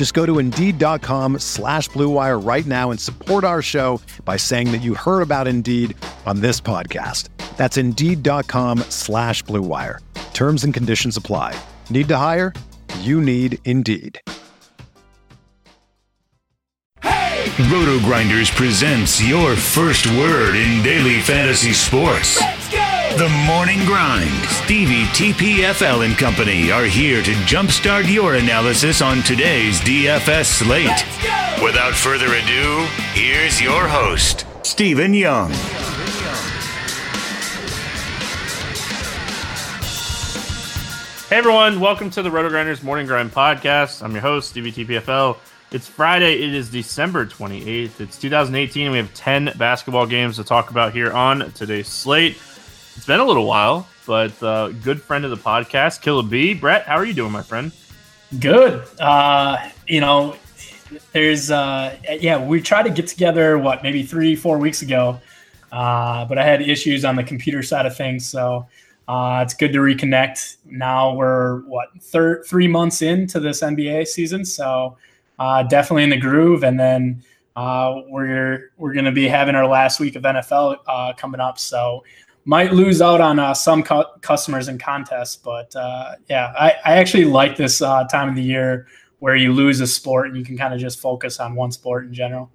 Just 0.00 0.14
go 0.14 0.24
to 0.24 0.38
Indeed.com 0.38 1.40
slash 1.40 1.90
BlueWire 1.90 2.42
right 2.42 2.64
now 2.64 2.90
and 2.90 2.98
support 2.98 3.44
our 3.44 3.60
show 3.60 4.00
by 4.24 4.38
saying 4.38 4.72
that 4.72 4.78
you 4.78 4.94
heard 4.94 5.20
about 5.20 5.46
Indeed 5.46 5.94
on 6.24 6.40
this 6.40 6.58
podcast. 6.58 7.28
That's 7.58 7.76
Indeed.com 7.76 8.78
slash 8.88 9.44
BlueWire. 9.44 9.98
Terms 10.32 10.64
and 10.64 10.72
conditions 10.72 11.18
apply. 11.18 11.54
Need 11.90 12.08
to 12.08 12.16
hire? 12.16 12.54
You 13.00 13.20
need 13.20 13.58
Indeed. 13.66 14.18
Roto 17.04 17.98
Grinders 18.00 18.50
presents 18.50 19.22
your 19.22 19.54
first 19.54 20.06
word 20.16 20.54
in 20.54 20.82
daily 20.82 21.20
fantasy 21.20 21.74
sports. 21.74 22.40
The 23.18 23.28
Morning 23.44 23.84
Grind. 23.84 24.30
Stevie 24.44 25.04
TPFL 25.06 26.06
and 26.06 26.16
company 26.16 26.70
are 26.70 26.84
here 26.84 27.22
to 27.22 27.32
jumpstart 27.32 28.10
your 28.10 28.36
analysis 28.36 29.02
on 29.02 29.22
today's 29.22 29.80
DFS 29.80 30.46
slate. 30.46 31.04
Without 31.62 31.92
further 31.92 32.26
ado, 32.26 32.86
here's 33.12 33.60
your 33.60 33.88
host, 33.88 34.46
Stephen 34.62 35.12
Young. 35.12 35.50
Hey 41.28 41.36
everyone, 41.36 41.80
welcome 41.80 42.10
to 42.10 42.22
the 42.22 42.30
Roto 42.30 42.48
Grinders 42.48 42.82
Morning 42.82 43.06
Grind 43.06 43.32
podcast. 43.32 44.02
I'm 44.02 44.12
your 44.12 44.22
host, 44.22 44.50
Stevie 44.50 44.72
TPFL. 44.72 45.36
It's 45.72 45.86
Friday. 45.86 46.42
It 46.42 46.54
is 46.54 46.70
December 46.70 47.26
28th. 47.26 48.00
It's 48.00 48.18
2018, 48.18 48.86
and 48.86 48.92
we 48.92 48.98
have 48.98 49.12
10 49.14 49.52
basketball 49.56 50.06
games 50.06 50.36
to 50.36 50.44
talk 50.44 50.70
about 50.70 50.92
here 50.92 51.12
on 51.12 51.52
today's 51.52 51.86
slate. 51.86 52.38
It's 52.96 53.06
been 53.06 53.20
a 53.20 53.24
little 53.24 53.46
while, 53.46 53.88
but 54.06 54.42
uh, 54.42 54.68
good 54.68 55.00
friend 55.00 55.24
of 55.24 55.30
the 55.30 55.36
podcast, 55.36 56.02
Killer 56.02 56.22
B. 56.22 56.54
Brett, 56.54 56.86
how 56.86 56.96
are 56.96 57.04
you 57.04 57.14
doing, 57.14 57.32
my 57.32 57.42
friend? 57.42 57.72
Good. 58.38 58.84
Uh, 58.98 59.70
you 59.86 60.00
know, 60.00 60.36
there's, 61.12 61.50
uh, 61.50 61.96
yeah, 62.20 62.44
we 62.44 62.60
tried 62.60 62.82
to 62.84 62.90
get 62.90 63.06
together, 63.06 63.58
what, 63.58 63.82
maybe 63.82 64.02
three, 64.02 64.36
four 64.36 64.58
weeks 64.58 64.82
ago, 64.82 65.20
uh, 65.72 66.24
but 66.24 66.38
I 66.38 66.44
had 66.44 66.62
issues 66.62 67.04
on 67.04 67.16
the 67.16 67.24
computer 67.24 67.62
side 67.62 67.86
of 67.86 67.96
things. 67.96 68.26
So 68.26 68.66
uh, 69.08 69.40
it's 69.44 69.54
good 69.54 69.72
to 69.72 69.78
reconnect. 69.78 70.56
Now 70.66 71.14
we're, 71.14 71.60
what, 71.60 71.88
thir- 72.00 72.42
three 72.44 72.68
months 72.68 73.02
into 73.02 73.40
this 73.40 73.62
NBA 73.62 74.06
season. 74.06 74.44
So, 74.44 74.96
uh, 75.38 75.62
definitely 75.62 76.04
in 76.04 76.10
the 76.10 76.18
groove. 76.18 76.64
And 76.64 76.78
then 76.78 77.22
uh, 77.56 78.02
we're 78.08 78.70
we're 78.78 78.92
going 78.92 79.04
to 79.04 79.12
be 79.12 79.26
having 79.26 79.54
our 79.54 79.66
last 79.66 79.98
week 79.98 80.14
of 80.16 80.22
NFL 80.22 80.78
uh, 80.86 81.12
coming 81.14 81.40
up, 81.40 81.58
so 81.58 82.04
might 82.50 82.72
lose 82.72 83.00
out 83.00 83.20
on 83.20 83.38
uh, 83.38 83.54
some 83.54 83.80
cu- 83.80 84.10
customers 84.22 84.66
and 84.66 84.82
contests. 84.82 85.36
But 85.36 85.74
uh, 85.76 86.16
yeah, 86.28 86.52
I, 86.58 86.70
I 86.84 86.96
actually 86.96 87.24
like 87.24 87.56
this 87.56 87.80
uh, 87.80 88.02
time 88.08 88.28
of 88.28 88.34
the 88.34 88.42
year 88.42 88.88
where 89.20 89.36
you 89.36 89.52
lose 89.52 89.80
a 89.80 89.86
sport 89.86 90.26
and 90.26 90.36
you 90.36 90.44
can 90.44 90.58
kind 90.58 90.74
of 90.74 90.80
just 90.80 90.98
focus 90.98 91.38
on 91.38 91.54
one 91.54 91.70
sport 91.70 92.06
in 92.06 92.12
general. 92.12 92.50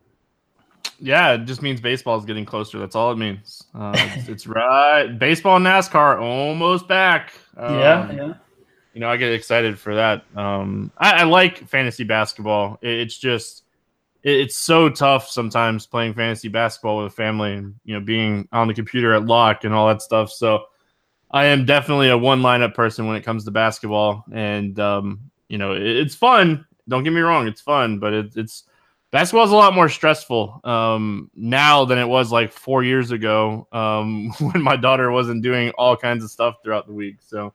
Yeah, 1.00 1.35
it 1.35 1.45
just 1.45 1.61
means 1.61 1.79
baseball 1.79 2.19
is 2.19 2.25
getting 2.25 2.44
closer. 2.44 2.78
That's 2.78 2.94
all 2.94 3.13
it 3.13 3.17
means. 3.17 3.63
It's, 3.73 4.28
it's, 4.28 4.47
right. 4.47 5.07
Baseball 5.07 5.56
and 5.56 5.66
NASCAR 5.66 6.22
almost 6.22 6.89
back. 6.89 7.31
Um, 7.56 7.79
yeah, 7.79 8.12
yeah 8.12 8.33
you 8.94 9.01
know, 9.01 9.09
I 9.09 9.17
get 9.17 9.33
excited 9.33 9.77
for 9.77 9.95
that. 9.95 10.23
Um, 10.35 10.91
I, 10.97 11.22
I 11.22 11.23
like 11.23 11.67
fantasy 11.67 12.06
basketball. 12.06 12.79
It, 12.81 12.91
it's 13.01 13.17
just 13.17 13.65
it's 14.25 14.58
so 14.58 14.90
tough 14.90 15.30
sometimes 15.30 15.86
playing 15.86 16.16
fantasy 16.16 16.47
basketball 16.47 16.97
with 16.97 17.13
a 17.13 17.16
family 17.16 17.53
and 17.53 17.75
you 17.86 17.94
know 17.94 18.00
being 18.00 18.47
on 18.52 18.68
the 18.68 18.74
computer 18.74 19.13
at 19.13 19.25
lock 19.25 19.63
and 19.63 19.74
all 19.74 19.88
that 19.88 20.02
stuff. 20.02 20.31
So 20.31 20.66
I 21.30 21.46
am 21.46 21.66
definitely 21.66 22.09
a 22.09 22.18
one 22.18 22.41
lineup 22.41 22.74
person 22.74 23.06
when 23.06 23.16
it 23.16 23.24
comes 23.24 23.46
to 23.46 23.52
basketball, 23.52 24.25
and 24.31 24.78
um, 24.80 25.19
you 25.47 25.59
know 25.59 25.74
it, 25.74 25.84
it's 25.84 26.16
fun. 26.16 26.66
Don't 26.88 27.03
get 27.03 27.13
me 27.13 27.22
wrong, 27.22 27.47
it's 27.47 27.62
fun, 27.62 28.00
but 28.00 28.13
it, 28.13 28.36
it's 28.36 28.63
basketball's 29.12 29.52
a 29.52 29.56
lot 29.56 29.74
more 29.74 29.90
stressful 29.90 30.59
um, 30.63 31.30
now 31.36 31.86
than 31.86 31.97
it 32.00 32.07
was 32.07 32.31
like 32.31 32.52
four 32.52 32.84
years 32.84 33.12
ago 33.12 33.68
um, 33.72 34.31
when 34.40 34.62
my 34.62 34.75
daughter 34.75 35.12
wasn't 35.12 35.44
doing 35.44 35.69
all 35.78 35.96
kinds 35.96 36.24
of 36.24 36.31
stuff 36.31 36.56
throughout 36.63 36.88
the 36.88 36.94
week. 36.94 37.18
So 37.22 37.53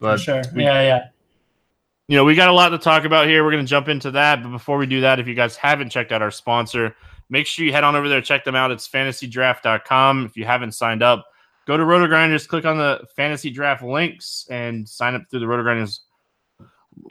but 0.00 0.16
For 0.16 0.22
sure. 0.22 0.42
We, 0.54 0.64
yeah, 0.64 0.82
yeah. 0.82 1.08
You 2.08 2.16
know, 2.16 2.24
we 2.24 2.34
got 2.34 2.48
a 2.48 2.52
lot 2.52 2.70
to 2.70 2.78
talk 2.78 3.04
about 3.04 3.26
here. 3.26 3.44
We're 3.44 3.50
going 3.50 3.64
to 3.64 3.68
jump 3.68 3.88
into 3.88 4.10
that. 4.12 4.42
But 4.42 4.48
before 4.48 4.78
we 4.78 4.86
do 4.86 5.02
that, 5.02 5.20
if 5.20 5.28
you 5.28 5.34
guys 5.34 5.56
haven't 5.56 5.90
checked 5.90 6.10
out 6.10 6.22
our 6.22 6.30
sponsor, 6.30 6.96
make 7.28 7.46
sure 7.46 7.66
you 7.66 7.72
head 7.72 7.84
on 7.84 7.94
over 7.94 8.08
there, 8.08 8.22
check 8.22 8.44
them 8.44 8.54
out. 8.54 8.70
It's 8.70 8.88
fantasydraft.com. 8.88 10.24
If 10.24 10.34
you 10.34 10.46
haven't 10.46 10.72
signed 10.72 11.02
up, 11.02 11.26
go 11.66 11.76
to 11.76 11.84
Roto 11.84 12.06
Grinders, 12.06 12.46
click 12.46 12.64
on 12.64 12.78
the 12.78 13.06
fantasy 13.14 13.50
draft 13.50 13.82
links, 13.82 14.46
and 14.48 14.88
sign 14.88 15.14
up 15.14 15.22
through 15.30 15.40
the 15.40 15.46
Roto 15.46 15.62
Grinders 15.62 16.00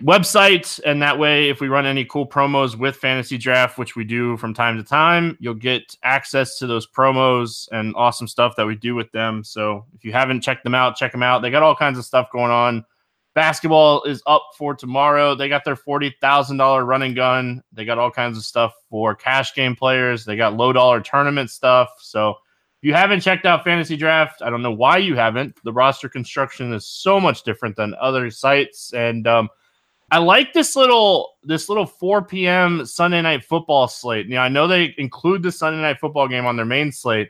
website. 0.02 0.80
And 0.84 1.00
that 1.03 1.19
way, 1.19 1.50
if 1.50 1.62
we 1.62 1.68
run 1.68 1.85
any 1.85 2.03
cool 2.03 2.28
promos 2.28 2.75
with 2.75 2.96
Fantasy 2.96 3.38
Draft, 3.38 3.78
which 3.78 3.96
we 3.96 4.03
do 4.03 4.35
from 4.38 4.56
time 4.56 4.78
to 4.78 4.84
time, 4.84 5.38
you'll 5.40 5.53
get 5.53 5.96
access 6.03 6.58
to 6.58 6.66
those 6.66 6.88
promos 6.88 7.69
and 7.72 7.94
awesome 7.96 8.28
stuff 8.28 8.56
that 8.56 8.66
we 8.66 8.75
do 8.75 8.96
with 8.96 9.12
them. 9.12 9.44
So 9.44 9.85
if 9.94 10.03
you 10.03 10.12
haven't 10.12 10.41
checked 10.41 10.64
them 10.64 10.74
out, 10.74 10.96
check 10.96 11.12
them 11.12 11.24
out. 11.24 11.44
They 11.44 11.52
got 11.52 11.62
all 11.62 11.75
kinds 11.75 12.00
of 12.00 12.06
stuff 12.06 12.31
going 12.31 12.52
on. 12.52 12.84
Basketball 13.38 14.02
is 14.02 14.24
up 14.25 14.50
for 14.58 14.74
tomorrow. 14.74 15.36
They 15.36 15.48
got 15.48 15.64
their 15.64 15.75
$40,000 15.75 16.88
running 16.88 17.14
gun. 17.14 17.62
They 17.72 17.86
got 17.86 18.00
all 18.00 18.09
kinds 18.09 18.36
of 18.36 18.44
stuff 18.44 18.74
for 18.90 19.14
cash 19.14 19.53
game 19.53 19.75
players. 19.75 20.25
They 20.25 20.36
got 20.36 20.58
low 20.58 20.74
dollar 20.74 21.02
tournament 21.02 21.52
stuff. 21.52 21.90
So 22.00 22.31
if 22.31 22.36
you 22.81 22.96
haven't 22.96 23.22
checked 23.22 23.46
out 23.46 23.64
Fantasy 23.64 23.96
Draft, 23.96 24.42
I 24.42 24.50
don't 24.50 24.64
know 24.64 24.72
why 24.72 24.97
you 24.97 25.16
haven't. 25.16 25.56
The 25.64 25.72
roster 25.72 26.09
construction 26.09 26.74
is 26.74 26.88
so 26.88 27.20
much 27.20 27.44
different 27.44 27.76
than 27.76 27.94
other 28.02 28.31
sites. 28.31 28.92
And, 28.94 29.28
um, 29.28 29.50
I 30.09 30.18
like 30.18 30.53
this 30.53 30.76
little 30.76 31.36
this 31.44 31.70
little 31.70 31.86
4 31.86 32.24
p.m. 32.24 32.88
Sunday 32.88 33.22
night 33.22 33.44
football 33.44 33.88
slate. 33.88 34.28
Know, 34.28 34.38
I 34.38 34.50
know 34.50 34.66
they 34.66 34.96
include 34.97 35.44
the 35.44 35.52
Sunday 35.52 35.80
night 35.80 36.00
football 36.00 36.28
game 36.28 36.47
on 36.47 36.56
their 36.56 36.66
main 36.66 36.92
slate. 36.92 37.30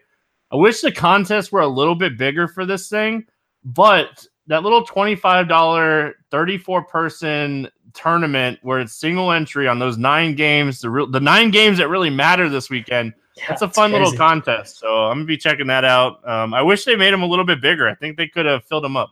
I 0.52 0.56
wish 0.56 0.80
the 0.80 0.92
contests 0.94 1.52
were 1.52 1.60
a 1.60 1.68
little 1.68 1.96
bit 1.96 2.18
bigger 2.18 2.48
for 2.48 2.66
this 2.66 2.88
thing, 2.88 3.26
but 3.66 4.26
that 4.48 4.64
little 4.64 4.86
$25 4.86 6.14
34 6.32 6.84
person 6.86 7.70
tournament 7.94 8.60
where 8.62 8.80
it's 8.80 8.94
single 8.94 9.32
entry 9.32 9.68
on 9.68 9.80
those 9.80 9.98
nine 9.98 10.36
games, 10.36 10.82
the 10.82 10.90
real 10.90 11.08
the 11.08 11.20
nine 11.20 11.52
games 11.52 11.78
that 11.80 11.90
really 11.90 12.10
matter 12.10 12.50
this 12.50 12.70
weekend. 12.70 13.14
Yeah, 13.36 13.46
that's 13.50 13.62
a 13.62 13.70
fun 13.70 13.92
little 13.92 14.12
contest. 14.14 14.80
So 14.80 14.88
I'm 14.88 15.18
gonna 15.18 15.26
be 15.26 15.38
checking 15.38 15.68
that 15.68 15.86
out. 15.86 16.28
Um, 16.28 16.54
I 16.54 16.62
wish 16.62 16.86
they 16.86 16.96
made 16.96 17.14
them 17.14 17.22
a 17.22 17.28
little 17.28 17.46
bit 17.46 17.62
bigger. 17.62 17.88
I 17.88 17.96
think 17.96 18.18
they 18.18 18.28
could 18.28 18.46
have 18.46 18.64
filled 18.66 18.84
them 18.84 18.98
up. 18.98 19.12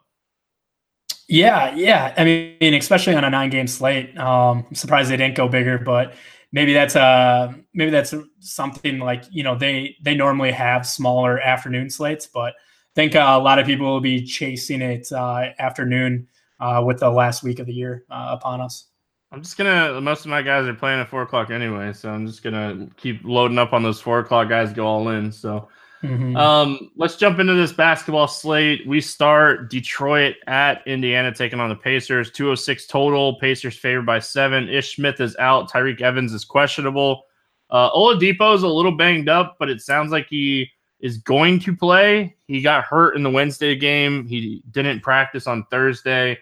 Yeah, 1.27 1.75
yeah. 1.75 2.13
I 2.17 2.23
mean, 2.23 2.73
especially 2.75 3.15
on 3.15 3.23
a 3.23 3.29
nine-game 3.29 3.67
slate. 3.67 4.15
Um, 4.17 4.65
I'm 4.67 4.75
surprised 4.75 5.09
they 5.09 5.17
didn't 5.17 5.35
go 5.35 5.47
bigger, 5.47 5.79
but 5.79 6.13
maybe 6.51 6.73
that's 6.73 6.95
uh 6.95 7.53
maybe 7.73 7.91
that's 7.91 8.13
something 8.39 8.99
like 8.99 9.25
you 9.29 9.43
know 9.43 9.55
they 9.55 9.95
they 10.01 10.15
normally 10.15 10.51
have 10.51 10.87
smaller 10.87 11.39
afternoon 11.39 11.89
slates, 11.89 12.27
but 12.27 12.53
think 12.95 13.15
uh, 13.15 13.35
a 13.37 13.39
lot 13.39 13.59
of 13.59 13.65
people 13.65 13.85
will 13.85 14.01
be 14.01 14.25
chasing 14.25 14.81
it 14.81 15.11
uh, 15.11 15.49
afternoon 15.59 16.27
uh, 16.59 16.83
with 16.85 16.99
the 16.99 17.09
last 17.09 17.43
week 17.43 17.59
of 17.59 17.67
the 17.67 17.73
year 17.73 18.05
uh, 18.09 18.29
upon 18.31 18.61
us. 18.61 18.87
I'm 19.31 19.41
just 19.41 19.57
gonna. 19.57 19.99
Most 19.99 20.21
of 20.21 20.31
my 20.31 20.41
guys 20.41 20.65
are 20.65 20.73
playing 20.73 21.01
at 21.01 21.09
four 21.09 21.23
o'clock 21.23 21.49
anyway, 21.49 21.91
so 21.93 22.09
I'm 22.09 22.25
just 22.25 22.41
gonna 22.43 22.87
keep 22.95 23.19
loading 23.23 23.57
up 23.57 23.73
on 23.73 23.83
those 23.83 23.99
four 23.99 24.19
o'clock 24.19 24.49
guys. 24.49 24.71
Go 24.71 24.85
all 24.85 25.09
in. 25.09 25.31
So 25.31 25.67
Mm-hmm. 26.05 26.35
Um, 26.35 26.91
let's 26.95 27.15
jump 27.15 27.39
into 27.39 27.53
this 27.53 27.71
basketball 27.71 28.27
slate. 28.27 28.85
We 28.85 29.01
start 29.01 29.69
Detroit 29.69 30.35
at 30.47 30.85
Indiana 30.85 31.33
taking 31.33 31.59
on 31.59 31.69
the 31.69 31.75
Pacers. 31.75 32.31
206 32.31 32.87
total. 32.87 33.39
Pacers 33.39 33.77
favored 33.77 34.05
by 34.05 34.19
seven. 34.19 34.69
Ish 34.69 34.95
Smith 34.95 35.19
is 35.19 35.35
out. 35.37 35.71
Tyreke 35.71 36.01
Evans 36.01 36.33
is 36.33 36.45
questionable. 36.45 37.23
Uh, 37.69 37.89
Oladipo 37.91 38.53
is 38.53 38.63
a 38.63 38.67
little 38.67 38.95
banged 38.95 39.29
up, 39.29 39.55
but 39.57 39.69
it 39.69 39.81
sounds 39.81 40.11
like 40.11 40.27
he 40.29 40.69
is 40.99 41.17
going 41.17 41.59
to 41.61 41.75
play. 41.75 42.34
He 42.47 42.61
got 42.61 42.83
hurt 42.83 43.15
in 43.15 43.23
the 43.23 43.29
Wednesday 43.29 43.75
game. 43.75 44.27
He 44.27 44.63
didn't 44.71 45.01
practice 45.01 45.47
on 45.47 45.65
Thursday. 45.71 46.37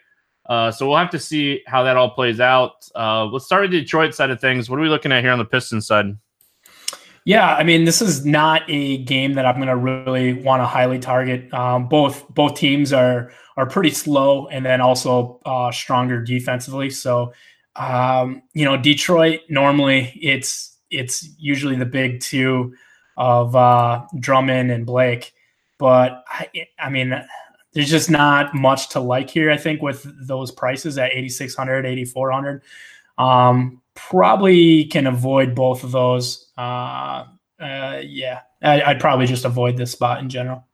Uh, 0.45 0.71
so 0.71 0.87
we'll 0.87 0.97
have 0.97 1.09
to 1.11 1.19
see 1.19 1.63
how 1.67 1.83
that 1.83 1.95
all 1.95 2.09
plays 2.09 2.39
out. 2.39 2.87
Uh, 2.95 3.25
let's 3.25 3.45
start 3.45 3.61
with 3.61 3.71
the 3.71 3.79
Detroit 3.81 4.13
side 4.13 4.29
of 4.29 4.41
things. 4.41 4.69
What 4.69 4.77
are 4.77 4.81
we 4.81 4.89
looking 4.89 5.11
at 5.11 5.23
here 5.23 5.31
on 5.31 5.39
the 5.39 5.45
Pistons 5.45 5.87
side? 5.87 6.17
Yeah, 7.25 7.55
I 7.55 7.63
mean, 7.63 7.85
this 7.85 8.01
is 8.01 8.25
not 8.25 8.63
a 8.67 8.97
game 9.03 9.35
that 9.35 9.45
I'm 9.45 9.55
going 9.55 9.69
to 9.69 9.77
really 9.77 10.33
want 10.33 10.61
to 10.61 10.65
highly 10.65 10.99
target. 10.99 11.53
Um, 11.53 11.87
both 11.87 12.27
both 12.33 12.55
teams 12.55 12.91
are 12.91 13.31
are 13.55 13.65
pretty 13.65 13.91
slow, 13.91 14.47
and 14.47 14.65
then 14.65 14.81
also 14.81 15.39
uh, 15.45 15.71
stronger 15.71 16.21
defensively. 16.21 16.89
So, 16.89 17.31
um, 17.77 18.43
you 18.53 18.65
know, 18.65 18.75
Detroit 18.75 19.41
normally 19.47 20.19
it's 20.21 20.77
it's 20.89 21.29
usually 21.37 21.77
the 21.77 21.85
big 21.85 22.19
two 22.19 22.73
of 23.15 23.55
uh, 23.55 24.05
Drummond 24.19 24.71
and 24.71 24.85
Blake, 24.85 25.33
but 25.83 26.23
I, 26.29 26.47
I 26.79 26.89
mean, 26.89 27.13
there's 27.73 27.89
just 27.89 28.09
not 28.09 28.55
much 28.55 28.87
to 28.91 29.01
like 29.01 29.29
here. 29.29 29.51
I 29.51 29.57
think 29.57 29.81
with 29.81 30.07
those 30.25 30.49
prices 30.49 30.97
at 30.97 31.11
8600, 31.11 31.85
8400, 31.85 32.63
um, 33.17 33.81
probably 33.93 34.85
can 34.85 35.07
avoid 35.07 35.53
both 35.53 35.83
of 35.83 35.91
those. 35.91 36.49
Uh, 36.57 37.25
uh, 37.59 37.99
yeah, 38.01 38.43
I, 38.61 38.93
would 38.93 39.01
probably 39.01 39.25
just 39.25 39.43
avoid 39.43 39.75
this 39.75 39.91
spot 39.91 40.21
in 40.21 40.29
general. 40.29 40.65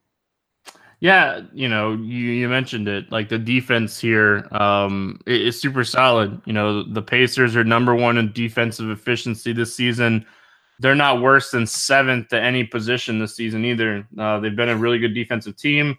Yeah, 1.00 1.42
you 1.56 1.68
know, 1.68 1.94
you, 1.94 2.30
you 2.32 2.48
mentioned 2.48 2.88
it. 2.88 3.12
Like 3.12 3.30
the 3.30 3.40
defense 3.40 4.00
here 4.00 4.48
um, 4.52 5.20
is 5.26 5.60
super 5.60 5.84
solid. 5.84 6.40
You 6.46 6.54
know, 6.54 6.84
the 6.84 7.02
Pacers 7.02 7.56
are 7.56 7.64
number 7.64 7.96
one 7.96 8.20
in 8.20 8.32
defensive 8.32 8.92
efficiency 8.92 9.54
this 9.54 9.76
season. 9.76 10.24
They're 10.80 10.96
not 10.96 11.22
worse 11.22 11.52
than 11.52 11.68
seventh 11.68 12.32
at 12.32 12.44
any 12.44 12.64
position 12.64 13.20
this 13.20 13.36
season 13.36 13.66
either. 13.66 14.08
Uh, 14.18 14.40
they've 14.40 14.56
been 14.56 14.70
a 14.70 14.78
really 14.78 14.98
good 14.98 15.14
defensive 15.14 15.58
team. 15.58 15.98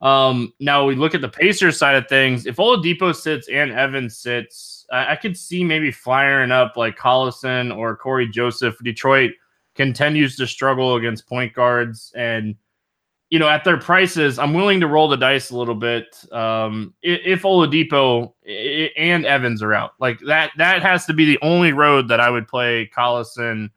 Um, 0.00 0.52
now 0.60 0.84
we 0.84 0.96
look 0.96 1.14
at 1.14 1.20
the 1.20 1.28
Pacers 1.28 1.78
side 1.78 1.94
of 1.94 2.08
things. 2.08 2.46
If 2.46 2.56
Oladipo 2.56 3.14
sits 3.14 3.48
and 3.48 3.70
Evans 3.70 4.16
sits, 4.16 4.86
I, 4.92 5.12
I 5.12 5.16
could 5.16 5.36
see 5.36 5.64
maybe 5.64 5.90
firing 5.90 6.52
up 6.52 6.76
like 6.76 6.98
Collison 6.98 7.74
or 7.76 7.96
Cory 7.96 8.28
Joseph. 8.28 8.76
Detroit 8.82 9.32
continues 9.74 10.36
to 10.36 10.46
struggle 10.46 10.96
against 10.96 11.26
point 11.26 11.52
guards, 11.52 12.12
and 12.14 12.54
you 13.30 13.38
know 13.38 13.48
at 13.48 13.64
their 13.64 13.78
prices, 13.78 14.38
I'm 14.38 14.52
willing 14.52 14.80
to 14.80 14.86
roll 14.86 15.08
the 15.08 15.16
dice 15.16 15.50
a 15.50 15.56
little 15.56 15.74
bit. 15.74 16.16
Um, 16.32 16.94
if, 17.02 17.20
if 17.24 17.42
Oladipo 17.42 18.32
and 18.96 19.24
Evans 19.24 19.62
are 19.62 19.72
out, 19.72 19.92
like 20.00 20.18
that, 20.20 20.50
that 20.58 20.82
has 20.82 21.06
to 21.06 21.14
be 21.14 21.24
the 21.24 21.38
only 21.40 21.72
road 21.72 22.08
that 22.08 22.20
I 22.20 22.28
would 22.28 22.46
play 22.46 22.90
Collison 22.94 23.70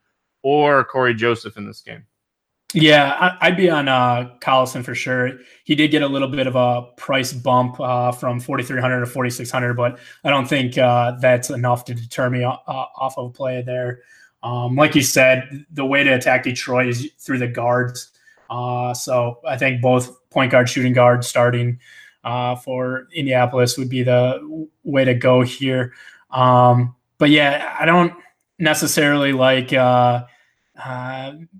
or 0.43 0.83
Cory 0.83 1.13
Joseph 1.13 1.57
in 1.57 1.65
this 1.65 1.81
game. 1.81 2.05
Yeah, 2.73 3.37
I'd 3.39 3.55
be 3.55 3.69
on 3.69 3.87
uh, 3.87 4.31
Collison 4.41 4.83
for 4.83 4.93
sure. 4.93 5.39
He 5.63 5.73
did 5.73 5.89
get 5.89 6.01
a 6.01 6.07
little 6.07 6.27
bit 6.27 6.47
of 6.47 6.55
a 6.57 6.83
price 6.97 7.31
bump 7.31 7.79
uh, 7.79 8.11
from 8.11 8.41
4,300 8.41 8.99
to 8.99 9.05
4,600, 9.05 9.73
but 9.73 9.99
I 10.25 10.29
don't 10.29 10.47
think 10.47 10.77
uh, 10.77 11.13
that's 11.21 11.49
enough 11.49 11.85
to 11.85 11.93
deter 11.93 12.29
me 12.29 12.43
uh, 12.43 12.57
off 12.67 13.17
of 13.17 13.33
play 13.33 13.61
there. 13.61 14.01
Um, 14.43 14.75
like 14.75 14.95
you 14.95 15.01
said, 15.01 15.65
the 15.71 15.85
way 15.85 16.03
to 16.03 16.11
attack 16.11 16.43
Detroit 16.43 16.87
is 16.87 17.09
through 17.17 17.39
the 17.39 17.47
guards. 17.47 18.11
Uh, 18.49 18.93
so 18.93 19.39
I 19.47 19.57
think 19.57 19.81
both 19.81 20.29
point 20.29 20.51
guard, 20.51 20.69
shooting 20.69 20.93
guard 20.93 21.23
starting 21.23 21.79
uh, 22.23 22.55
for 22.55 23.07
Indianapolis 23.13 23.77
would 23.77 23.89
be 23.89 24.03
the 24.03 24.67
way 24.83 25.05
to 25.05 25.13
go 25.13 25.41
here. 25.41 25.93
Um, 26.31 26.95
but 27.17 27.29
yeah, 27.29 27.75
I 27.79 27.85
don't 27.85 28.13
necessarily 28.59 29.33
like 29.33 29.73
uh, 29.73 30.23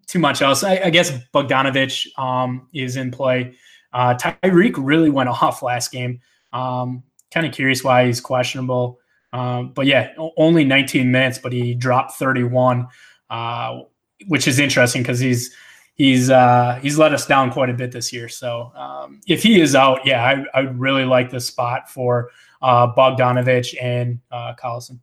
too 0.08 0.20
much 0.20 0.42
else. 0.42 0.64
I, 0.64 0.82
I 0.86 0.90
guess 0.90 1.12
Bogdanovich 1.34 2.08
um, 2.18 2.68
is 2.74 2.96
in 2.96 3.12
play. 3.12 3.56
Uh, 3.94 4.16
Tyreke 4.16 4.76
really 4.78 5.10
went 5.10 5.30
off 5.42 5.62
last 5.62 5.92
game. 5.92 6.20
Um, 6.54 7.04
kind 7.32 7.46
of 7.46 7.54
curious 7.54 7.84
why 7.84 8.06
he's 8.06 8.22
questionable. 8.22 9.00
Um, 9.34 9.74
but 9.74 9.86
yeah, 9.86 10.14
only 10.38 10.64
19 10.64 11.12
minutes, 11.12 11.38
but 11.38 11.52
he 11.52 11.74
dropped 11.74 12.14
31, 12.14 12.88
uh, 13.30 13.82
which 14.28 14.48
is 14.48 14.60
interesting 14.60 15.02
because 15.02 15.20
he's 15.20 15.54
he's 15.96 16.30
uh, 16.30 16.80
he's 16.82 16.98
let 16.98 17.14
us 17.14 17.26
down 17.26 17.52
quite 17.52 17.70
a 17.70 17.74
bit 17.74 17.92
this 17.92 18.14
year. 18.14 18.30
So 18.30 18.72
um, 18.76 19.20
if 19.28 19.44
he 19.44 19.60
is 19.60 19.76
out, 19.76 20.06
yeah, 20.06 20.24
I, 20.24 20.60
I 20.60 20.62
really 20.62 21.06
like 21.06 21.30
this 21.30 21.46
spot 21.46 21.90
for 21.90 22.30
uh, 22.62 22.94
Bogdanovich 22.94 23.76
and 23.82 24.20
uh, 24.32 24.54
Collison. 24.56 25.00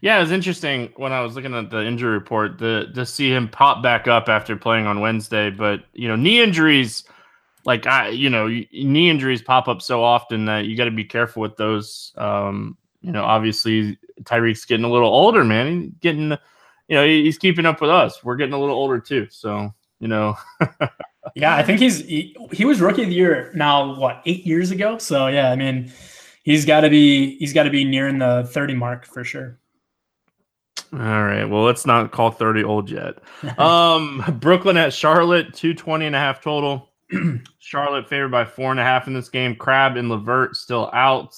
Yeah, 0.00 0.18
it 0.18 0.20
was 0.20 0.32
interesting 0.32 0.92
when 0.96 1.12
I 1.12 1.20
was 1.20 1.34
looking 1.34 1.54
at 1.54 1.70
the 1.70 1.84
injury 1.84 2.12
report 2.12 2.58
to 2.58 2.92
to 2.92 3.06
see 3.06 3.30
him 3.32 3.48
pop 3.48 3.82
back 3.82 4.08
up 4.08 4.28
after 4.28 4.56
playing 4.56 4.86
on 4.86 5.00
Wednesday. 5.00 5.50
But 5.50 5.84
you 5.92 6.08
know, 6.08 6.16
knee 6.16 6.42
injuries, 6.42 7.04
like 7.64 7.86
I, 7.86 8.08
you 8.08 8.30
know, 8.30 8.48
knee 8.48 9.10
injuries 9.10 9.42
pop 9.42 9.68
up 9.68 9.82
so 9.82 10.02
often 10.02 10.44
that 10.46 10.66
you 10.66 10.76
got 10.76 10.86
to 10.86 10.90
be 10.90 11.04
careful 11.04 11.42
with 11.42 11.56
those. 11.56 12.12
Um, 12.16 12.76
you 13.00 13.12
know, 13.12 13.24
obviously 13.24 13.98
Tyreke's 14.24 14.64
getting 14.64 14.84
a 14.84 14.90
little 14.90 15.08
older, 15.08 15.44
man. 15.44 15.82
He's 15.82 15.90
getting, 16.00 16.30
you 16.88 16.96
know, 16.96 17.06
he's 17.06 17.38
keeping 17.38 17.66
up 17.66 17.80
with 17.80 17.90
us. 17.90 18.22
We're 18.24 18.36
getting 18.36 18.54
a 18.54 18.60
little 18.60 18.76
older 18.76 18.98
too, 19.00 19.26
so 19.30 19.72
you 20.00 20.08
know. 20.08 20.36
yeah, 21.34 21.56
I 21.56 21.62
think 21.62 21.80
he's 21.80 22.00
he, 22.00 22.36
he 22.52 22.64
was 22.64 22.80
rookie 22.80 23.02
of 23.02 23.08
the 23.08 23.14
year 23.14 23.52
now. 23.54 23.94
What 23.94 24.22
eight 24.26 24.46
years 24.46 24.70
ago? 24.70 24.98
So 24.98 25.28
yeah, 25.28 25.50
I 25.50 25.56
mean, 25.56 25.92
he's 26.42 26.64
got 26.64 26.80
to 26.80 26.90
be 26.90 27.38
he's 27.38 27.52
got 27.52 27.64
to 27.64 27.70
be 27.70 27.84
nearing 27.84 28.18
the 28.18 28.48
thirty 28.52 28.74
mark 28.74 29.06
for 29.06 29.24
sure. 29.24 29.58
All 30.92 31.24
right. 31.24 31.44
Well, 31.44 31.62
let's 31.62 31.86
not 31.86 32.12
call 32.12 32.30
30 32.30 32.64
old 32.64 32.90
yet. 32.90 33.14
Um, 33.58 34.22
Brooklyn 34.40 34.76
at 34.76 34.92
Charlotte, 34.92 35.54
220 35.54 36.06
and 36.06 36.16
a 36.16 36.18
half 36.18 36.42
total. 36.42 36.90
Charlotte 37.58 38.08
favored 38.08 38.30
by 38.30 38.44
four 38.44 38.70
and 38.70 38.80
a 38.80 38.84
half 38.84 39.06
in 39.06 39.14
this 39.14 39.28
game. 39.28 39.54
Crabbe 39.56 39.96
and 39.96 40.08
LeVert 40.08 40.56
still 40.56 40.90
out. 40.92 41.34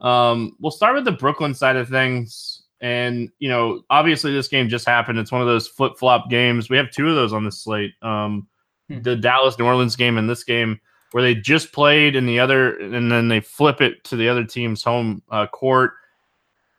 Um, 0.00 0.56
we'll 0.60 0.70
start 0.70 0.94
with 0.94 1.04
the 1.04 1.12
Brooklyn 1.12 1.54
side 1.54 1.76
of 1.76 1.88
things. 1.88 2.62
And, 2.80 3.30
you 3.38 3.48
know, 3.48 3.82
obviously 3.90 4.32
this 4.32 4.48
game 4.48 4.68
just 4.68 4.86
happened. 4.86 5.18
It's 5.18 5.32
one 5.32 5.40
of 5.40 5.46
those 5.46 5.66
flip 5.66 5.98
flop 5.98 6.28
games. 6.30 6.68
We 6.68 6.76
have 6.76 6.90
two 6.90 7.08
of 7.08 7.14
those 7.14 7.32
on 7.32 7.44
this 7.44 7.62
slate. 7.62 7.94
Um, 8.02 8.46
hmm. 8.88 9.00
the 9.02 9.16
Dallas 9.16 9.58
New 9.58 9.66
Orleans 9.66 9.96
game 9.96 10.18
and 10.18 10.28
this 10.28 10.44
game 10.44 10.80
where 11.12 11.22
they 11.22 11.34
just 11.34 11.72
played 11.72 12.16
in 12.16 12.26
the 12.26 12.40
other, 12.40 12.76
and 12.78 13.10
then 13.10 13.28
they 13.28 13.40
flip 13.40 13.80
it 13.80 14.04
to 14.04 14.16
the 14.16 14.28
other 14.28 14.44
team's 14.44 14.82
home 14.82 15.22
uh, 15.30 15.46
court. 15.46 15.92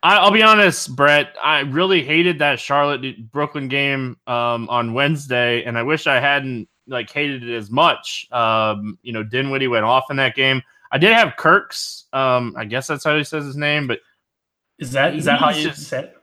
I, 0.03 0.23
will 0.23 0.31
be 0.31 0.43
honest, 0.43 0.95
Brett. 0.95 1.35
I 1.43 1.61
really 1.61 2.03
hated 2.03 2.39
that 2.39 2.59
Charlotte 2.59 3.31
Brooklyn 3.31 3.67
game 3.67 4.17
um, 4.27 4.69
on 4.69 4.93
Wednesday, 4.93 5.63
and 5.63 5.77
I 5.77 5.83
wish 5.83 6.07
I 6.07 6.19
hadn't 6.19 6.67
like 6.87 7.11
hated 7.11 7.43
it 7.43 7.55
as 7.55 7.69
much. 7.71 8.27
Um, 8.31 8.97
you 9.01 9.11
know, 9.11 9.23
Dinwiddie 9.23 9.67
went 9.67 9.85
off 9.85 10.05
in 10.09 10.17
that 10.17 10.35
game. 10.35 10.61
I 10.91 10.97
did 10.97 11.13
have 11.13 11.35
Kirks. 11.37 12.05
Um, 12.13 12.53
I 12.57 12.65
guess 12.65 12.87
that's 12.87 13.03
how 13.03 13.17
he 13.17 13.23
says 13.23 13.45
his 13.45 13.57
name, 13.57 13.87
but 13.87 13.99
is 14.79 14.91
that 14.91 15.15
is 15.15 15.25
that 15.25 15.39
how 15.39 15.49
you 15.49 15.69
just, 15.69 15.87
said? 15.87 16.13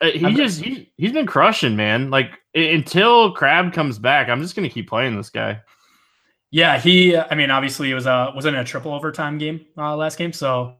Uh, 0.00 0.06
he 0.06 0.24
I'm 0.24 0.34
just 0.34 0.62
he, 0.62 0.90
he's 0.96 1.12
been 1.12 1.26
crushing, 1.26 1.76
man. 1.76 2.10
Like 2.10 2.38
until 2.54 3.32
Crabbe 3.32 3.72
comes 3.72 3.98
back, 3.98 4.28
I'm 4.28 4.40
just 4.40 4.56
gonna 4.56 4.68
keep 4.68 4.88
playing 4.88 5.16
this 5.16 5.30
guy. 5.30 5.60
Yeah, 6.50 6.78
he. 6.78 7.16
I 7.16 7.34
mean, 7.34 7.50
obviously, 7.50 7.90
it 7.90 7.94
was 7.94 8.06
a 8.06 8.32
wasn't 8.34 8.56
a 8.56 8.64
triple 8.64 8.94
overtime 8.94 9.36
game 9.36 9.66
uh, 9.76 9.94
last 9.94 10.16
game, 10.16 10.32
so 10.32 10.76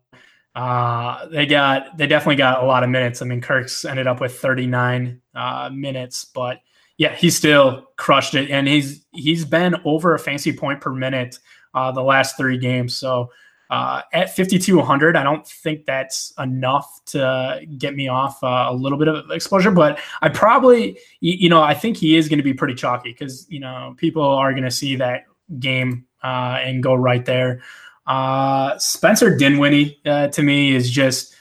uh, 0.54 1.26
they 1.28 1.46
got 1.46 1.96
they 1.96 2.06
definitely 2.06 2.36
got 2.36 2.62
a 2.62 2.66
lot 2.66 2.82
of 2.82 2.90
minutes. 2.90 3.22
I 3.22 3.26
mean, 3.26 3.40
Kirk's 3.40 3.84
ended 3.84 4.06
up 4.06 4.20
with 4.20 4.38
39 4.38 5.20
uh, 5.34 5.70
minutes, 5.72 6.24
but 6.24 6.60
yeah, 6.96 7.14
he 7.14 7.30
still 7.30 7.86
crushed 7.96 8.34
it, 8.34 8.50
and 8.50 8.66
he's 8.66 9.04
he's 9.12 9.44
been 9.44 9.76
over 9.84 10.14
a 10.14 10.18
fancy 10.18 10.52
point 10.52 10.80
per 10.80 10.92
minute 10.92 11.38
uh, 11.74 11.92
the 11.92 12.02
last 12.02 12.36
three 12.36 12.58
games. 12.58 12.96
So 12.96 13.30
uh, 13.70 14.02
at 14.12 14.34
5200, 14.34 15.16
I 15.16 15.22
don't 15.22 15.46
think 15.46 15.84
that's 15.84 16.32
enough 16.38 17.00
to 17.06 17.64
get 17.76 17.94
me 17.94 18.08
off 18.08 18.42
uh, 18.42 18.66
a 18.68 18.74
little 18.74 18.98
bit 18.98 19.08
of 19.08 19.30
exposure, 19.30 19.70
but 19.70 20.00
I 20.22 20.28
probably 20.28 20.98
you 21.20 21.48
know 21.48 21.62
I 21.62 21.74
think 21.74 21.96
he 21.96 22.16
is 22.16 22.28
going 22.28 22.38
to 22.38 22.44
be 22.44 22.54
pretty 22.54 22.74
chalky 22.74 23.12
because 23.12 23.46
you 23.48 23.60
know 23.60 23.94
people 23.96 24.22
are 24.22 24.52
going 24.52 24.64
to 24.64 24.70
see 24.70 24.96
that 24.96 25.24
game 25.60 26.06
uh, 26.24 26.58
and 26.62 26.82
go 26.82 26.94
right 26.94 27.24
there. 27.24 27.60
Uh, 28.08 28.78
Spencer 28.78 29.36
Dinwiddie 29.36 30.00
uh, 30.06 30.28
to 30.28 30.42
me 30.42 30.74
is 30.74 30.90
just, 30.90 31.34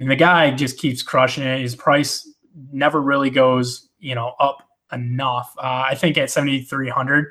the 0.00 0.16
guy 0.16 0.50
just 0.50 0.78
keeps 0.78 1.02
crushing 1.02 1.44
it. 1.44 1.60
His 1.60 1.76
price 1.76 2.28
never 2.72 3.00
really 3.00 3.30
goes, 3.30 3.88
you 3.98 4.14
know, 4.14 4.34
up 4.40 4.62
enough. 4.90 5.54
Uh, 5.58 5.84
I 5.90 5.94
think 5.94 6.16
at 6.16 6.30
7,300, 6.30 7.26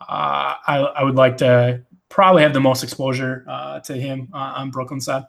uh, 0.00 0.04
I, 0.08 0.78
I, 0.96 1.02
would 1.02 1.14
like 1.14 1.38
to 1.38 1.82
probably 2.10 2.42
have 2.42 2.52
the 2.52 2.60
most 2.60 2.82
exposure 2.82 3.46
uh, 3.48 3.80
to 3.80 3.94
him 3.94 4.28
uh, 4.34 4.54
on 4.56 4.70
Brooklyn 4.70 5.00
side. 5.00 5.24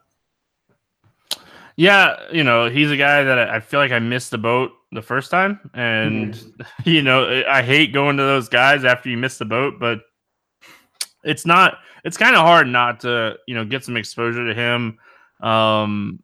Yeah, 1.77 2.17
you 2.31 2.43
know, 2.43 2.69
he's 2.69 2.91
a 2.91 2.97
guy 2.97 3.23
that 3.23 3.37
I 3.37 3.59
feel 3.59 3.79
like 3.79 3.91
I 3.91 3.99
missed 3.99 4.31
the 4.31 4.37
boat 4.37 4.71
the 4.91 5.01
first 5.01 5.31
time. 5.31 5.69
And, 5.73 6.33
mm-hmm. 6.33 6.61
you 6.89 7.01
know, 7.01 7.43
I 7.49 7.61
hate 7.61 7.93
going 7.93 8.17
to 8.17 8.23
those 8.23 8.49
guys 8.49 8.83
after 8.83 9.09
you 9.09 9.17
miss 9.17 9.37
the 9.37 9.45
boat, 9.45 9.75
but 9.79 9.99
it's 11.25 11.45
not 11.45 11.79
it's 12.03 12.17
kind 12.17 12.35
of 12.35 12.41
hard 12.41 12.67
not 12.67 13.01
to 13.01 13.37
you 13.47 13.55
know 13.55 13.65
get 13.65 13.83
some 13.83 13.97
exposure 13.97 14.47
to 14.47 14.53
him. 14.53 14.97
Um, 15.41 16.19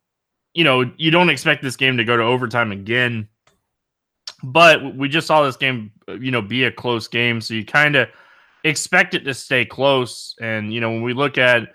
you 0.53 0.63
know, 0.63 0.91
you 0.97 1.11
don't 1.11 1.29
expect 1.29 1.63
this 1.63 1.75
game 1.75 1.97
to 1.97 2.03
go 2.03 2.17
to 2.17 2.23
overtime 2.23 2.71
again, 2.71 3.27
but 4.43 4.95
we 4.95 5.07
just 5.07 5.27
saw 5.27 5.43
this 5.43 5.55
game, 5.55 5.91
you 6.19 6.31
know, 6.31 6.41
be 6.41 6.65
a 6.65 6.71
close 6.71 7.07
game. 7.07 7.39
So 7.41 7.53
you 7.53 7.65
kind 7.65 7.95
of 7.95 8.09
expect 8.63 9.13
it 9.13 9.23
to 9.25 9.33
stay 9.33 9.65
close. 9.65 10.35
And, 10.41 10.73
you 10.73 10.81
know, 10.81 10.91
when 10.91 11.03
we 11.03 11.13
look 11.13 11.37
at 11.37 11.69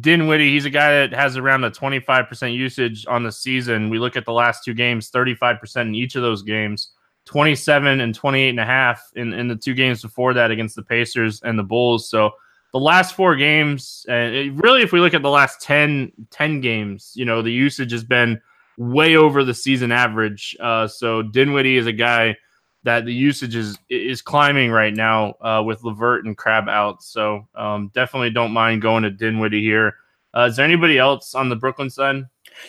Dinwiddie, 0.00 0.50
he's 0.50 0.64
a 0.64 0.70
guy 0.70 0.92
that 0.92 1.12
has 1.12 1.36
around 1.36 1.64
a 1.64 1.70
25% 1.70 2.54
usage 2.54 3.06
on 3.06 3.22
the 3.22 3.32
season. 3.32 3.90
We 3.90 3.98
look 3.98 4.16
at 4.16 4.24
the 4.24 4.32
last 4.32 4.64
two 4.64 4.74
games, 4.74 5.10
35% 5.10 5.82
in 5.82 5.94
each 5.94 6.16
of 6.16 6.22
those 6.22 6.42
games, 6.42 6.92
27 7.26 8.00
and 8.00 8.14
28 8.14 8.48
and 8.48 8.60
a 8.60 8.64
half 8.64 9.02
in, 9.14 9.34
in 9.34 9.48
the 9.48 9.56
two 9.56 9.74
games 9.74 10.00
before 10.00 10.32
that 10.34 10.50
against 10.50 10.74
the 10.76 10.82
Pacers 10.82 11.42
and 11.42 11.58
the 11.58 11.62
Bulls. 11.62 12.08
So 12.08 12.32
the 12.72 12.80
last 12.80 13.14
four 13.14 13.36
games, 13.36 14.06
uh, 14.08 14.50
really, 14.54 14.82
if 14.82 14.92
we 14.92 15.00
look 15.00 15.14
at 15.14 15.22
the 15.22 15.30
last 15.30 15.60
10, 15.60 16.12
10 16.30 16.60
games, 16.60 17.12
you 17.14 17.24
know, 17.24 17.42
the 17.42 17.52
usage 17.52 17.92
has 17.92 18.04
been 18.04 18.40
way 18.78 19.16
over 19.16 19.44
the 19.44 19.54
season 19.54 19.92
average. 19.92 20.56
Uh, 20.58 20.88
so 20.88 21.22
Dinwiddie 21.22 21.76
is 21.76 21.86
a 21.86 21.92
guy 21.92 22.36
that 22.84 23.04
the 23.04 23.14
usage 23.14 23.54
is 23.54 23.78
is 23.88 24.22
climbing 24.22 24.70
right 24.70 24.94
now 24.94 25.34
uh, 25.40 25.62
with 25.64 25.84
Levert 25.84 26.24
and 26.24 26.36
Crabbe 26.36 26.68
out. 26.68 27.02
So 27.02 27.46
um, 27.54 27.90
definitely 27.94 28.30
don't 28.30 28.52
mind 28.52 28.82
going 28.82 29.04
to 29.04 29.10
Dinwiddie 29.10 29.62
here. 29.62 29.94
Uh, 30.34 30.48
is 30.50 30.56
there 30.56 30.64
anybody 30.64 30.98
else 30.98 31.34
on 31.34 31.48
the 31.48 31.56
Brooklyn 31.56 31.90
side? 31.90 32.24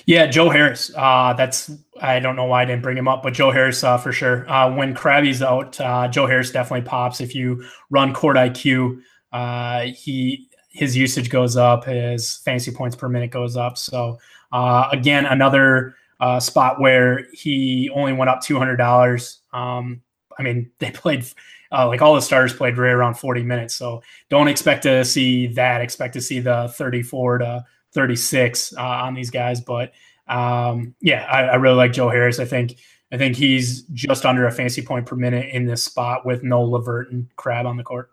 Yeah, 0.06 0.28
Joe 0.28 0.50
Harris. 0.50 0.92
Uh, 0.96 1.34
that's 1.34 1.72
I 2.02 2.20
don't 2.20 2.36
know 2.36 2.46
why 2.46 2.64
I 2.64 2.66
didn't 2.66 2.84
bring 2.84 2.98
him 2.98 3.08
up, 3.08 3.24
but 3.24 3.34
Joe 3.34 3.52
Harris 3.52 3.84
uh, 3.84 3.98
for 3.98 4.12
sure. 4.12 4.50
Uh, 4.50 4.74
when 4.74 4.94
Crabbe's 4.94 5.42
out, 5.42 5.80
uh, 5.80 6.08
Joe 6.08 6.28
Harris 6.28 6.52
definitely 6.52 6.88
pops. 6.88 7.22
If 7.22 7.34
you 7.34 7.66
run 7.90 8.14
court 8.14 8.38
IQ, 8.38 9.02
uh, 9.34 9.82
he 9.82 10.48
his 10.70 10.96
usage 10.96 11.30
goes 11.30 11.58
up, 11.58 11.86
his 11.86 12.38
fantasy 12.38 12.72
points 12.72 12.96
per 12.96 13.10
minute 13.10 13.32
goes 13.32 13.58
up. 13.58 13.78
So 13.78 14.18
uh, 14.52 14.88
again, 14.92 15.26
another 15.26 15.96
uh, 16.20 16.40
spot 16.40 16.80
where 16.80 17.28
he 17.34 17.90
only 17.94 18.14
went 18.14 18.30
up 18.30 18.42
two 18.42 18.58
hundred 18.58 18.78
dollars. 18.78 19.42
Um, 19.52 20.02
I 20.38 20.44
mean, 20.44 20.72
they 20.80 20.92
played 20.92 21.26
uh, 21.72 21.88
like 21.88 22.02
all 22.02 22.16
the 22.16 22.22
starters 22.22 22.54
played 22.54 22.78
right 22.78 22.92
around 22.92 23.16
forty 23.16 23.44
minutes, 23.44 23.74
so 23.74 24.02
don't 24.30 24.48
expect 24.48 24.84
to 24.84 25.04
see 25.04 25.48
that. 25.48 25.82
Expect 25.82 26.14
to 26.14 26.22
see 26.22 26.40
the 26.40 26.74
thirty-four 26.78 27.40
to 27.40 27.66
thirty-six 27.92 28.74
uh, 28.78 28.82
on 28.82 29.16
these 29.16 29.32
guys. 29.32 29.60
But 29.60 29.92
um, 30.28 30.96
yeah, 31.02 31.26
I, 31.26 31.44
I, 31.44 31.56
really 31.56 31.76
like 31.76 31.92
Joe 31.92 32.10
Harris. 32.10 32.40
I 32.40 32.46
think 32.46 32.78
I 33.12 33.18
think 33.18 33.36
he's 33.36 33.82
just 33.94 34.26
under 34.26 34.48
a 34.48 34.52
fantasy 34.52 34.82
point 34.82 35.06
per 35.06 35.16
minute 35.16 35.54
in 35.54 35.66
this 35.66 35.84
spot 35.84 36.26
with 36.26 36.44
no 36.44 36.64
Levert 36.64 37.12
and 37.12 37.28
Crabbe 37.36 37.66
on 37.66 37.76
the 37.78 37.84
court. 37.84 38.10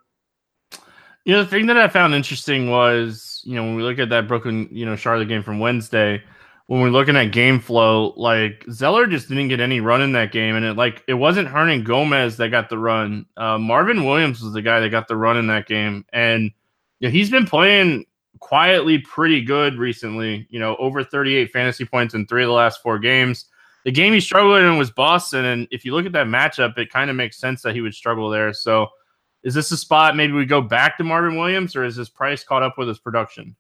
You 1.25 1.35
know, 1.35 1.45
the 1.45 1.50
thing 1.50 1.67
that 1.67 1.77
I 1.77 1.89
found 1.89 2.15
interesting 2.15 2.71
was, 2.71 3.43
you 3.45 3.55
know, 3.55 3.62
when 3.62 3.77
we 3.77 3.83
look 3.83 3.99
at 3.99 4.09
that 4.09 4.27
Brooklyn, 4.27 4.69
you 4.73 4.87
know, 4.87 4.97
Charlotte 4.97 5.29
game 5.29 5.43
from 5.43 5.59
Wednesday, 5.59 6.23
when 6.71 6.81
we're 6.81 6.91
looking 6.91 7.17
at 7.17 7.33
game 7.33 7.59
flow, 7.59 8.15
like 8.17 8.65
Zeller 8.71 9.09
just 9.09 9.29
didn't 9.29 9.49
get 9.49 9.59
any 9.59 9.81
run 9.81 10.03
in 10.03 10.12
that 10.12 10.31
game, 10.31 10.55
and 10.55 10.65
it 10.65 10.75
like 10.75 11.03
it 11.09 11.15
wasn't 11.15 11.49
Hernangomez 11.49 12.37
that 12.37 12.50
got 12.50 12.69
the 12.69 12.79
run. 12.79 13.27
Uh, 13.37 13.59
Marvin 13.59 14.05
Williams 14.05 14.41
was 14.41 14.53
the 14.53 14.62
guy 14.62 14.79
that 14.79 14.91
got 14.91 15.09
the 15.09 15.17
run 15.17 15.37
in 15.37 15.49
that 15.49 15.67
game, 15.67 16.05
and 16.12 16.53
he's 17.00 17.29
been 17.29 17.45
playing 17.45 18.07
quietly 18.39 18.99
pretty 18.99 19.43
good 19.43 19.79
recently. 19.79 20.47
You 20.49 20.61
know, 20.61 20.77
over 20.77 21.03
38 21.03 21.50
fantasy 21.50 21.85
points 21.85 22.15
in 22.15 22.25
three 22.27 22.45
of 22.45 22.49
the 22.49 22.55
last 22.55 22.83
four 22.85 23.00
games. 23.00 23.47
The 23.85 23.91
game 23.91 24.12
he 24.12 24.21
struggled 24.21 24.61
in 24.61 24.79
was 24.79 24.93
Boston, 24.93 25.47
and 25.47 25.67
if 25.73 25.85
you 25.85 25.93
look 25.93 26.07
at 26.07 26.12
that 26.12 26.29
matchup, 26.29 26.79
it 26.79 26.93
kind 26.93 27.11
of 27.11 27.17
makes 27.17 27.37
sense 27.37 27.62
that 27.62 27.75
he 27.75 27.81
would 27.81 27.95
struggle 27.95 28.31
there. 28.31 28.53
So, 28.53 28.87
is 29.42 29.54
this 29.54 29.70
a 29.73 29.76
spot 29.76 30.16
maybe 30.16 30.32
we 30.32 30.44
go 30.44 30.61
back 30.61 30.97
to 30.99 31.04
Marvin 31.04 31.38
Williams, 31.38 31.76
or 31.76 31.85
is 31.85 31.97
his 31.97 32.09
price 32.09 32.44
caught 32.44 32.62
up 32.62 32.76
with 32.78 32.88
his 32.88 32.99
production? 32.99 33.56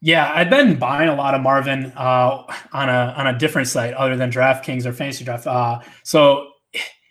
Yeah, 0.00 0.30
I've 0.32 0.50
been 0.50 0.78
buying 0.78 1.08
a 1.08 1.14
lot 1.14 1.34
of 1.34 1.40
Marvin 1.40 1.92
uh, 1.96 2.44
on 2.72 2.88
a 2.88 3.14
on 3.16 3.26
a 3.26 3.38
different 3.38 3.66
site 3.66 3.94
other 3.94 4.16
than 4.16 4.30
DraftKings 4.30 4.86
or 4.86 4.92
Fantasy 4.92 5.24
Draft. 5.24 5.46
Uh, 5.46 5.80
so 6.04 6.50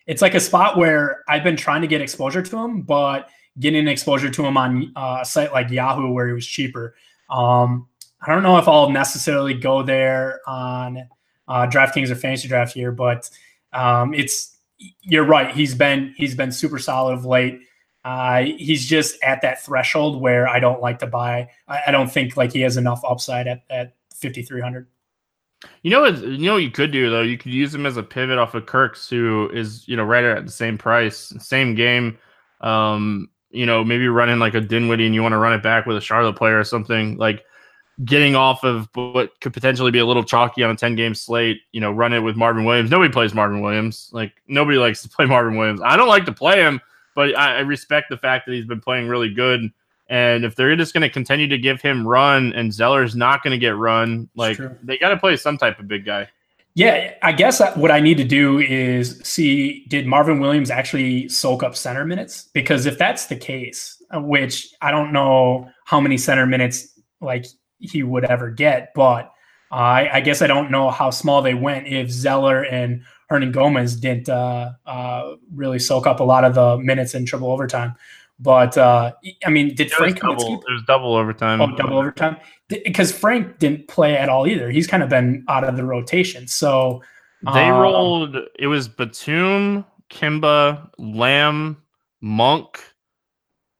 it's 0.05 0.21
like 0.21 0.35
a 0.35 0.39
spot 0.39 0.77
where 0.77 1.23
I've 1.27 1.43
been 1.43 1.57
trying 1.57 1.81
to 1.81 1.87
get 1.87 1.99
exposure 1.99 2.41
to 2.41 2.57
him, 2.57 2.81
but 2.83 3.29
getting 3.59 3.87
exposure 3.87 4.29
to 4.29 4.45
him 4.45 4.55
on 4.55 4.93
uh, 4.95 5.19
a 5.21 5.25
site 5.25 5.51
like 5.51 5.69
Yahoo 5.69 6.11
where 6.11 6.27
he 6.27 6.33
was 6.33 6.47
cheaper. 6.47 6.95
Um, 7.29 7.87
I 8.21 8.33
don't 8.33 8.43
know 8.43 8.57
if 8.57 8.67
I'll 8.67 8.89
necessarily 8.89 9.53
go 9.53 9.83
there 9.83 10.39
on 10.47 11.09
uh, 11.47 11.67
DraftKings 11.67 12.09
or 12.09 12.15
Fantasy 12.15 12.47
Draft 12.47 12.73
here, 12.73 12.91
but 12.91 13.29
um, 13.73 14.13
it's 14.13 14.57
you're 15.01 15.25
right. 15.25 15.53
He's 15.53 15.75
been 15.75 16.13
he's 16.15 16.35
been 16.35 16.51
super 16.51 16.79
solid 16.79 17.13
of 17.13 17.25
late. 17.25 17.59
Uh, 18.07 18.43
he's 18.57 18.85
just 18.85 19.21
at 19.21 19.41
that 19.41 19.61
threshold 19.61 20.21
where 20.21 20.47
I 20.47 20.61
don't 20.61 20.81
like 20.81 20.99
to 20.99 21.07
buy. 21.07 21.49
I, 21.67 21.81
I 21.87 21.91
don't 21.91 22.09
think 22.09 22.37
like 22.37 22.53
he 22.53 22.61
has 22.61 22.77
enough 22.77 23.01
upside 23.05 23.47
at, 23.47 23.63
at 23.69 23.95
5,300. 24.15 24.87
You 25.81 25.91
know 25.91 25.99
what? 25.99 26.17
You 26.19 26.37
know 26.37 26.53
what 26.53 26.63
you 26.63 26.71
could 26.71 26.93
do 26.93 27.09
though. 27.09 27.21
You 27.21 27.37
could 27.37 27.51
use 27.51 27.75
him 27.75 27.85
as 27.85 27.97
a 27.97 28.03
pivot 28.03 28.37
off 28.37 28.55
of 28.55 28.65
Kirk's, 28.65 29.09
who 29.09 29.49
is 29.53 29.85
you 29.89 29.97
know 29.97 30.05
right 30.05 30.23
at 30.23 30.45
the 30.45 30.51
same 30.51 30.77
price, 30.77 31.33
same 31.39 31.75
game. 31.75 32.17
Um, 32.61 33.29
you 33.49 33.65
know, 33.65 33.83
maybe 33.83 34.07
running 34.07 34.39
like 34.39 34.53
a 34.53 34.61
Dinwiddie, 34.61 35.05
and 35.05 35.13
you 35.13 35.21
want 35.21 35.33
to 35.33 35.37
run 35.37 35.51
it 35.51 35.61
back 35.61 35.85
with 35.85 35.97
a 35.97 36.01
Charlotte 36.01 36.37
player 36.37 36.57
or 36.57 36.63
something 36.63 37.17
like 37.17 37.43
getting 38.05 38.37
off 38.37 38.63
of 38.63 38.87
what 38.93 39.37
could 39.41 39.51
potentially 39.51 39.91
be 39.91 39.99
a 39.99 40.05
little 40.05 40.23
chalky 40.23 40.63
on 40.63 40.71
a 40.71 40.75
10 40.77 40.95
game 40.95 41.13
slate, 41.13 41.59
you 41.73 41.81
know, 41.81 41.91
run 41.91 42.13
it 42.13 42.19
with 42.19 42.37
Marvin 42.37 42.63
Williams. 42.63 42.89
Nobody 42.89 43.11
plays 43.11 43.33
Marvin 43.33 43.59
Williams. 43.59 44.09
Like 44.13 44.31
nobody 44.47 44.77
likes 44.77 45.01
to 45.01 45.09
play 45.09 45.25
Marvin 45.25 45.57
Williams. 45.57 45.81
I 45.83 45.97
don't 45.97 46.07
like 46.07 46.25
to 46.25 46.31
play 46.31 46.61
him 46.61 46.79
but 47.17 47.35
I, 47.35 47.57
I 47.57 47.59
respect 47.61 48.11
the 48.11 48.17
fact 48.17 48.45
that 48.45 48.53
he's 48.53 48.67
been 48.67 48.79
playing 48.79 49.07
really 49.07 49.33
good. 49.33 49.73
And 50.07 50.45
if 50.45 50.55
they're 50.55 50.75
just 50.75 50.93
going 50.93 51.01
to 51.01 51.09
continue 51.09 51.47
to 51.47 51.57
give 51.57 51.81
him 51.81 52.07
run 52.07 52.53
and 52.53 52.71
Zeller's 52.71 53.15
not 53.15 53.41
going 53.41 53.51
to 53.51 53.57
get 53.57 53.75
run, 53.75 54.29
like 54.35 54.59
they 54.83 54.99
got 54.99 55.09
to 55.09 55.17
play 55.17 55.35
some 55.35 55.57
type 55.57 55.79
of 55.79 55.87
big 55.87 56.05
guy. 56.05 56.29
Yeah, 56.75 57.15
I 57.23 57.31
guess 57.31 57.59
what 57.75 57.89
I 57.89 57.99
need 58.01 58.17
to 58.17 58.23
do 58.23 58.59
is 58.59 59.19
see 59.23 59.83
did 59.87 60.05
Marvin 60.05 60.39
Williams 60.39 60.69
actually 60.69 61.27
soak 61.27 61.63
up 61.63 61.75
center 61.75 62.05
minutes? 62.05 62.49
Because 62.53 62.85
if 62.85 62.99
that's 62.99 63.25
the 63.25 63.35
case, 63.35 63.99
which 64.13 64.75
I 64.79 64.91
don't 64.91 65.11
know 65.11 65.71
how 65.85 65.99
many 65.99 66.19
center 66.19 66.45
minutes 66.45 67.01
like 67.19 67.47
he 67.79 68.03
would 68.03 68.25
ever 68.25 68.51
get, 68.51 68.93
but 68.93 69.33
uh, 69.71 69.75
I, 69.75 70.09
I, 70.17 70.21
guess 70.21 70.43
I 70.43 70.47
don't 70.47 70.69
know 70.69 70.91
how 70.91 71.09
small 71.09 71.41
they 71.41 71.55
went 71.55 71.87
if 71.87 72.11
Zeller 72.11 72.63
and 72.63 73.01
Hernangomez 73.31 73.99
didn't 73.99 74.29
uh, 74.29 74.71
uh, 74.85 75.35
really 75.53 75.79
soak 75.79 76.07
up 76.07 76.19
a 76.19 76.23
lot 76.23 76.43
of 76.43 76.55
the 76.55 76.77
minutes 76.77 77.13
in 77.13 77.25
triple 77.25 77.51
overtime. 77.51 77.95
But 78.39 78.77
uh, 78.77 79.13
I 79.45 79.49
mean, 79.49 79.73
did 79.75 79.91
Frank 79.91 80.19
double, 80.19 80.35
Kaminsky? 80.35 80.61
There's 80.67 80.83
double 80.83 81.15
overtime. 81.15 81.59
Oh, 81.59 81.75
double 81.75 81.97
overtime. 81.97 82.37
Because 82.67 83.11
Frank 83.11 83.59
didn't 83.59 83.87
play 83.87 84.15
at 84.15 84.29
all 84.29 84.47
either. 84.47 84.69
He's 84.69 84.87
kind 84.87 85.01
of 85.01 85.09
been 85.09 85.43
out 85.47 85.63
of 85.63 85.75
the 85.75 85.83
rotation. 85.83 86.47
So 86.47 87.01
they 87.41 87.67
um, 87.69 87.81
rolled. 87.81 88.37
It 88.59 88.67
was 88.67 88.87
Batum, 88.87 89.85
Kemba, 90.09 90.89
Lamb, 90.99 91.77
Monk, 92.21 92.79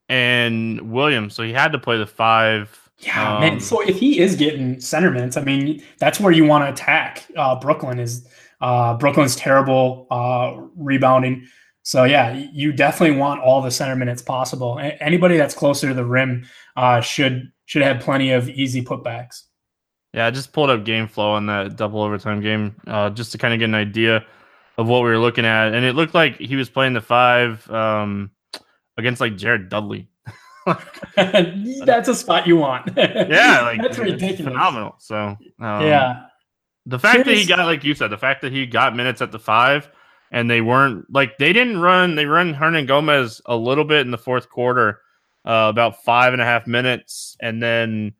and 0.09 0.91
Williams. 0.91 1.35
So 1.35 1.43
he 1.43 1.53
had 1.53 1.71
to 1.73 1.79
play 1.79 1.97
the 1.97 2.07
five. 2.07 2.89
Yeah, 2.99 3.35
um, 3.35 3.41
man. 3.41 3.59
So 3.59 3.81
if 3.81 3.99
he 3.99 4.19
is 4.19 4.35
getting 4.35 4.79
center 4.79 5.11
minutes, 5.11 5.37
I 5.37 5.43
mean, 5.43 5.83
that's 5.99 6.19
where 6.19 6.31
you 6.31 6.45
want 6.45 6.65
to 6.65 6.71
attack. 6.71 7.27
Uh, 7.35 7.59
Brooklyn 7.59 7.99
is 7.99 8.27
uh, 8.61 8.95
Brooklyn's 8.95 9.35
terrible 9.35 10.07
uh, 10.09 10.55
rebounding. 10.75 11.47
So 11.83 12.03
yeah, 12.03 12.33
you 12.51 12.73
definitely 12.73 13.17
want 13.17 13.41
all 13.41 13.61
the 13.61 13.71
center 13.71 13.95
minutes 13.95 14.21
possible. 14.21 14.77
A- 14.77 15.01
anybody 15.01 15.37
that's 15.37 15.55
closer 15.55 15.87
to 15.87 15.93
the 15.93 16.05
rim 16.05 16.45
uh, 16.75 17.01
should 17.01 17.51
should 17.65 17.81
have 17.81 17.99
plenty 18.01 18.31
of 18.31 18.49
easy 18.49 18.83
putbacks. 18.83 19.43
Yeah, 20.13 20.25
I 20.25 20.31
just 20.31 20.51
pulled 20.51 20.69
up 20.69 20.83
game 20.83 21.07
flow 21.07 21.31
on 21.31 21.45
that 21.45 21.75
double 21.75 22.01
overtime 22.01 22.41
game 22.41 22.75
uh, 22.87 23.09
just 23.11 23.31
to 23.33 23.37
kind 23.37 23.53
of 23.53 23.59
get 23.59 23.65
an 23.65 23.75
idea 23.75 24.25
of 24.77 24.87
what 24.87 24.99
we 25.03 25.09
were 25.09 25.17
looking 25.17 25.45
at, 25.45 25.73
and 25.73 25.85
it 25.85 25.93
looked 25.93 26.13
like 26.13 26.37
he 26.37 26.55
was 26.55 26.69
playing 26.69 26.93
the 26.93 27.01
five 27.01 27.69
um, 27.69 28.31
against 28.97 29.21
like 29.21 29.37
Jared 29.37 29.69
Dudley. 29.69 30.09
that's 31.15 32.09
a 32.09 32.15
spot 32.15 32.47
you 32.47 32.57
want. 32.57 32.91
yeah, 32.95 33.61
like 33.61 33.81
that's 33.81 33.97
ridiculous. 33.97 34.53
Phenomenal. 34.53 34.95
So 34.99 35.15
um, 35.17 35.37
yeah, 35.59 36.26
the 36.87 36.97
fact 36.97 37.25
that 37.25 37.35
he 37.35 37.45
got, 37.45 37.59
like 37.65 37.83
you 37.83 37.93
said, 37.93 38.09
the 38.09 38.17
fact 38.17 38.41
that 38.41 38.53
he 38.53 38.65
got 38.65 38.95
minutes 38.95 39.21
at 39.21 39.31
the 39.31 39.39
five 39.39 39.89
and 40.31 40.49
they 40.49 40.61
weren't 40.61 41.05
like 41.13 41.37
they 41.37 41.51
didn't 41.51 41.81
run, 41.81 42.15
they 42.15 42.25
run 42.25 42.55
Hernangomez 42.55 43.41
a 43.45 43.57
little 43.57 43.83
bit 43.83 44.01
in 44.01 44.11
the 44.11 44.17
fourth 44.17 44.49
quarter, 44.49 45.01
uh, 45.45 45.67
about 45.69 46.03
five 46.03 46.31
and 46.31 46.41
a 46.41 46.45
half 46.45 46.65
minutes. 46.65 47.35
And 47.41 47.61
then 47.61 48.13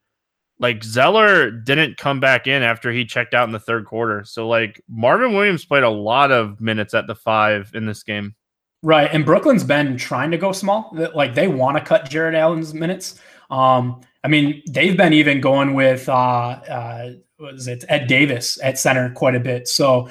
like 0.60 0.84
Zeller 0.84 1.50
didn't 1.50 1.98
come 1.98 2.20
back 2.20 2.46
in 2.46 2.62
after 2.62 2.92
he 2.92 3.06
checked 3.06 3.34
out 3.34 3.48
in 3.48 3.54
the 3.54 3.60
third 3.60 3.86
quarter. 3.86 4.26
So 4.26 4.50
like 4.50 4.82
Marvin 4.90 5.34
Williams 5.34 5.64
played 5.64 5.84
a 5.84 5.90
lot 5.90 6.32
of 6.32 6.60
minutes 6.60 6.94
at 6.94 7.08
the 7.08 7.16
five 7.16 7.72
in 7.74 7.86
this 7.86 8.04
game. 8.04 8.36
Right. 8.84 9.10
And 9.12 9.26
Brooklyn's 9.26 9.64
been 9.64 9.98
trying 9.98 10.32
to 10.32 10.38
go 10.38 10.52
small. 10.52 10.92
Like 11.16 11.36
they 11.36 11.48
want 11.48 11.78
to 11.78 11.84
cut 11.84 12.10
Jarrett 12.10 12.36
Allen's 12.36 12.74
minutes. 12.74 13.20
Um, 13.50 14.02
I 14.26 14.28
mean, 14.28 14.62
they've 14.68 14.98
been 14.98 15.14
even 15.14 15.40
going 15.40 15.74
with 15.74 16.10
uh, 16.10 16.14
uh, 16.14 17.12
was 17.40 17.68
it 17.68 17.86
Ed 17.90 18.08
Davis 18.08 18.60
at 18.64 18.80
center 18.80 19.10
quite 19.12 19.36
a 19.36 19.40
bit. 19.40 19.68
So 19.68 20.10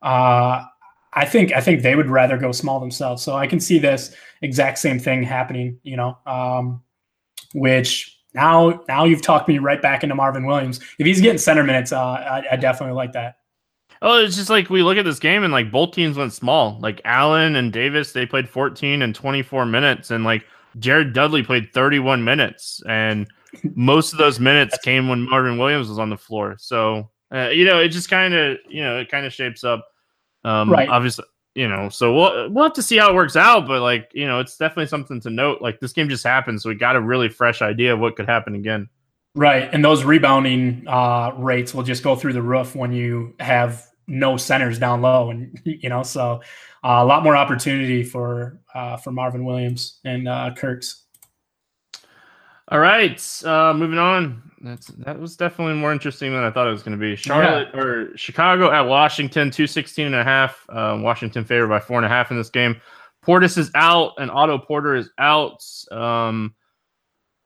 uh, 0.00 0.64
I 1.12 1.24
think 1.24 1.52
I 1.52 1.60
think 1.60 1.82
they 1.82 1.94
would 1.94 2.08
rather 2.08 2.38
go 2.38 2.52
small 2.52 2.80
themselves. 2.80 3.22
So 3.22 3.34
I 3.34 3.46
can 3.46 3.60
see 3.60 3.78
this 3.78 4.14
exact 4.40 4.78
same 4.78 4.98
thing 4.98 5.22
happening. 5.22 5.78
You 5.82 5.96
know, 5.96 6.18
um, 6.26 6.82
which 7.54 8.18
now 8.34 8.82
now 8.88 9.04
you've 9.04 9.22
talked 9.22 9.48
me 9.48 9.58
right 9.58 9.80
back 9.80 10.02
into 10.02 10.14
Marvin 10.14 10.46
Williams. 10.46 10.80
If 10.98 11.06
he's 11.06 11.20
getting 11.20 11.38
center 11.38 11.64
minutes, 11.64 11.92
uh, 11.92 12.02
I, 12.02 12.44
I 12.52 12.56
definitely 12.56 12.94
like 12.94 13.12
that. 13.12 13.36
Oh, 14.00 14.18
it's 14.18 14.34
just 14.34 14.50
like 14.50 14.68
we 14.68 14.82
look 14.82 14.98
at 14.98 15.04
this 15.04 15.20
game 15.20 15.44
and 15.44 15.52
like 15.52 15.70
both 15.70 15.92
teams 15.92 16.16
went 16.16 16.32
small. 16.32 16.76
Like 16.80 17.00
Allen 17.04 17.54
and 17.54 17.72
Davis, 17.72 18.12
they 18.12 18.26
played 18.26 18.48
14 18.48 19.00
and 19.00 19.14
24 19.14 19.64
minutes, 19.66 20.10
and 20.10 20.24
like 20.24 20.44
Jared 20.78 21.12
Dudley 21.12 21.42
played 21.42 21.72
31 21.72 22.24
minutes, 22.24 22.82
and 22.88 23.28
most 23.74 24.12
of 24.12 24.18
those 24.18 24.40
minutes 24.40 24.78
came 24.78 25.08
when 25.08 25.28
Marvin 25.28 25.58
Williams 25.58 25.88
was 25.88 25.98
on 25.98 26.10
the 26.10 26.16
floor. 26.16 26.56
So 26.58 27.10
uh, 27.32 27.48
you 27.48 27.64
know, 27.64 27.80
it 27.80 27.88
just 27.88 28.10
kind 28.10 28.34
of 28.34 28.58
you 28.68 28.82
know 28.82 28.98
it 28.98 29.10
kind 29.10 29.24
of 29.24 29.32
shapes 29.32 29.64
up. 29.64 29.86
Um, 30.44 30.70
right. 30.70 30.88
Obviously, 30.88 31.24
you 31.54 31.68
know, 31.68 31.88
so 31.88 32.14
we'll 32.14 32.50
we'll 32.50 32.64
have 32.64 32.74
to 32.74 32.82
see 32.82 32.98
how 32.98 33.10
it 33.10 33.14
works 33.14 33.36
out. 33.36 33.66
But 33.66 33.80
like 33.80 34.10
you 34.12 34.26
know, 34.26 34.40
it's 34.40 34.56
definitely 34.56 34.86
something 34.86 35.20
to 35.22 35.30
note. 35.30 35.62
Like 35.62 35.80
this 35.80 35.92
game 35.92 36.08
just 36.08 36.24
happened, 36.24 36.60
so 36.60 36.68
we 36.68 36.74
got 36.74 36.96
a 36.96 37.00
really 37.00 37.28
fresh 37.28 37.62
idea 37.62 37.94
of 37.94 38.00
what 38.00 38.16
could 38.16 38.26
happen 38.26 38.54
again. 38.54 38.88
Right, 39.34 39.68
and 39.72 39.82
those 39.82 40.04
rebounding 40.04 40.84
uh, 40.86 41.32
rates 41.38 41.72
will 41.72 41.84
just 41.84 42.02
go 42.02 42.14
through 42.14 42.34
the 42.34 42.42
roof 42.42 42.76
when 42.76 42.92
you 42.92 43.34
have 43.40 43.86
no 44.06 44.36
centers 44.36 44.78
down 44.78 45.00
low, 45.00 45.30
and 45.30 45.58
you 45.64 45.88
know, 45.88 46.02
so 46.02 46.42
uh, 46.84 46.98
a 47.00 47.04
lot 47.04 47.22
more 47.22 47.36
opportunity 47.36 48.02
for 48.02 48.60
uh, 48.74 48.98
for 48.98 49.10
Marvin 49.10 49.46
Williams 49.46 50.00
and 50.04 50.28
uh, 50.28 50.52
Kirks. 50.54 51.01
All 52.68 52.78
right, 52.78 53.20
uh, 53.44 53.74
moving 53.74 53.98
on. 53.98 54.42
That's 54.60 54.86
that 54.86 55.18
was 55.18 55.36
definitely 55.36 55.74
more 55.74 55.92
interesting 55.92 56.32
than 56.32 56.44
I 56.44 56.50
thought 56.50 56.68
it 56.68 56.72
was 56.72 56.82
going 56.82 56.96
to 56.96 57.00
be. 57.00 57.16
Charlotte 57.16 57.68
yeah. 57.74 57.80
or 57.80 58.16
Chicago 58.16 58.70
at 58.70 58.82
Washington, 58.82 59.50
216 59.50 60.06
and 60.06 60.14
a 60.14 60.22
half. 60.22 60.64
Uh, 60.68 60.98
Washington 61.00 61.44
favored 61.44 61.68
by 61.68 61.80
four 61.80 61.96
and 61.96 62.06
a 62.06 62.08
half 62.08 62.30
in 62.30 62.36
this 62.36 62.50
game. 62.50 62.80
Portis 63.26 63.58
is 63.58 63.70
out 63.74 64.12
and 64.18 64.30
Otto 64.30 64.58
Porter 64.58 64.94
is 64.94 65.10
out. 65.18 65.64
Um, 65.90 66.54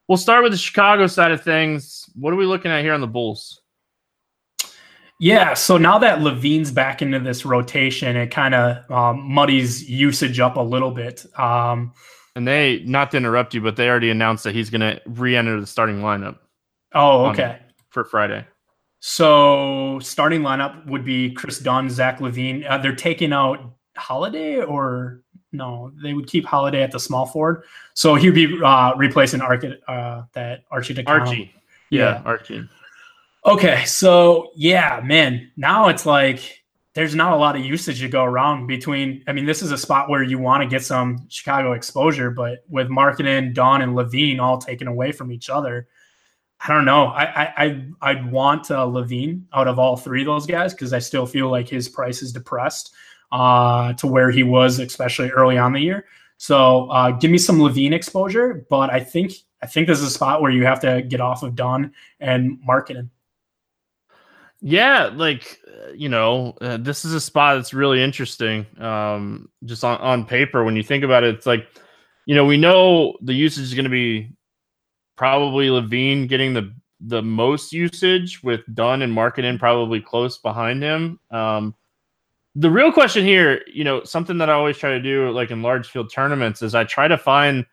we'll 0.08 0.18
start 0.18 0.42
with 0.42 0.52
the 0.52 0.58
Chicago 0.58 1.06
side 1.06 1.32
of 1.32 1.42
things. 1.42 2.08
What 2.14 2.32
are 2.32 2.36
we 2.36 2.46
looking 2.46 2.70
at 2.70 2.82
here 2.82 2.94
on 2.94 3.00
the 3.00 3.06
Bulls? 3.06 3.62
Yeah, 5.18 5.54
so 5.54 5.78
now 5.78 5.98
that 5.98 6.18
LaVine's 6.18 6.70
back 6.70 7.00
into 7.00 7.18
this 7.18 7.46
rotation, 7.46 8.16
it 8.16 8.30
kind 8.30 8.54
of 8.54 8.90
um, 8.90 9.22
muddies 9.22 9.88
usage 9.88 10.40
up 10.40 10.56
a 10.56 10.60
little 10.60 10.90
bit. 10.90 11.24
Um, 11.38 11.94
and 12.36 12.46
they, 12.46 12.82
not 12.84 13.10
to 13.10 13.16
interrupt 13.16 13.54
you, 13.54 13.62
but 13.62 13.74
they 13.74 13.88
already 13.88 14.10
announced 14.10 14.44
that 14.44 14.54
he's 14.54 14.70
going 14.70 14.82
to 14.82 15.00
re-enter 15.06 15.58
the 15.58 15.66
starting 15.66 16.00
lineup. 16.00 16.36
Oh, 16.94 17.26
okay. 17.26 17.58
For 17.88 18.04
Friday. 18.04 18.46
So 19.00 19.98
starting 20.00 20.42
lineup 20.42 20.86
would 20.86 21.04
be 21.04 21.30
Kris 21.32 21.58
Dunn, 21.58 21.88
Zach 21.88 22.18
LaVine. 22.18 22.68
Uh, 22.68 22.78
they're 22.78 22.94
taking 22.94 23.32
out 23.32 23.72
Holiday, 23.96 24.62
or 24.62 25.22
no? 25.52 25.92
They 26.02 26.12
would 26.12 26.26
keep 26.26 26.44
Holiday 26.44 26.82
at 26.82 26.90
the 26.90 27.00
small 27.00 27.24
forward. 27.24 27.64
So 27.94 28.14
he'd 28.16 28.34
be 28.34 28.60
uh, 28.62 28.94
replacing 28.96 29.40
Archie, 29.40 29.80
uh, 29.88 30.24
that 30.34 30.64
Archie. 30.70 31.06
Archie. 31.06 31.54
Yeah, 31.88 32.16
yeah, 32.16 32.22
Archie. 32.24 32.68
Okay, 33.46 33.84
so 33.86 34.50
yeah, 34.56 35.00
man. 35.02 35.52
Now 35.56 35.88
it's 35.88 36.04
like 36.04 36.64
there's 36.96 37.14
not 37.14 37.34
a 37.34 37.36
lot 37.36 37.56
of 37.56 37.62
usage 37.62 38.00
to 38.00 38.08
go 38.08 38.24
around 38.24 38.66
between. 38.66 39.22
I 39.28 39.32
mean, 39.34 39.44
this 39.44 39.60
is 39.60 39.70
a 39.70 39.76
spot 39.76 40.08
where 40.08 40.22
you 40.22 40.38
want 40.38 40.62
to 40.62 40.66
get 40.66 40.82
some 40.82 41.26
Chicago 41.28 41.72
exposure, 41.72 42.30
but 42.30 42.64
with 42.70 42.88
Markkanen, 42.88 43.52
Dunn 43.52 43.82
and 43.82 43.92
LaVine 43.92 44.40
all 44.40 44.56
taken 44.56 44.88
away 44.88 45.12
from 45.12 45.30
each 45.30 45.50
other, 45.50 45.88
I 46.66 46.72
don't 46.72 46.86
know. 46.86 47.08
I 47.08 47.52
I 47.54 47.84
I'd 48.00 48.32
want 48.32 48.70
uh, 48.70 48.86
LaVine 48.86 49.42
out 49.52 49.68
of 49.68 49.78
all 49.78 49.98
three 49.98 50.22
of 50.22 50.26
those 50.26 50.46
guys 50.46 50.72
because 50.72 50.94
I 50.94 50.98
still 50.98 51.26
feel 51.26 51.50
like 51.50 51.68
his 51.68 51.86
price 51.86 52.22
is 52.22 52.32
depressed 52.32 52.94
uh, 53.30 53.92
to 53.92 54.06
where 54.06 54.30
he 54.30 54.42
was, 54.42 54.78
especially 54.78 55.30
early 55.30 55.58
on 55.58 55.74
the 55.74 55.80
year. 55.80 56.06
So 56.38 56.90
uh, 56.90 57.10
give 57.10 57.30
me 57.30 57.36
some 57.36 57.58
LaVine 57.58 57.92
exposure, 57.92 58.64
but 58.70 58.88
I 58.88 59.00
think 59.00 59.32
I 59.62 59.66
think 59.66 59.86
this 59.86 59.98
is 60.00 60.06
a 60.06 60.10
spot 60.10 60.40
where 60.40 60.50
you 60.50 60.64
have 60.64 60.80
to 60.80 61.02
get 61.02 61.20
off 61.20 61.42
of 61.42 61.56
Dunn 61.56 61.92
and 62.20 62.58
Markkanen. 62.66 63.10
Yeah, 64.60 65.10
like 65.14 65.60
uh, 65.66 65.92
you 65.92 66.08
know, 66.08 66.56
uh, 66.60 66.78
this 66.78 67.04
is 67.04 67.12
a 67.12 67.20
spot 67.20 67.56
that's 67.56 67.74
really 67.74 68.02
interesting. 68.02 68.66
Um, 68.80 69.48
just 69.64 69.84
on 69.84 69.98
on 69.98 70.24
paper, 70.24 70.64
when 70.64 70.76
you 70.76 70.82
think 70.82 71.04
about 71.04 71.24
it, 71.24 71.34
it's 71.34 71.46
like, 71.46 71.66
you 72.24 72.34
know, 72.34 72.44
we 72.44 72.56
know 72.56 73.16
the 73.22 73.34
usage 73.34 73.64
is 73.64 73.74
going 73.74 73.84
to 73.84 73.90
be 73.90 74.30
probably 75.16 75.68
LaVine 75.68 76.28
getting 76.28 76.54
the 76.54 76.72
the 77.00 77.22
most 77.22 77.72
usage 77.72 78.42
with 78.42 78.62
Dunn 78.74 79.02
and 79.02 79.14
Markkanen 79.14 79.58
probably 79.58 80.00
close 80.00 80.38
behind 80.38 80.82
him. 80.82 81.20
Um, 81.30 81.74
the 82.54 82.70
real 82.70 82.90
question 82.90 83.24
here, 83.24 83.60
you 83.66 83.84
know, 83.84 84.02
something 84.04 84.38
that 84.38 84.48
I 84.48 84.54
always 84.54 84.78
try 84.78 84.90
to 84.90 85.02
do, 85.02 85.30
like 85.30 85.50
in 85.50 85.60
large 85.62 85.90
field 85.90 86.10
tournaments, 86.10 86.62
is 86.62 86.74
I 86.74 86.84
try 86.84 87.06
to 87.06 87.18
find 87.18 87.66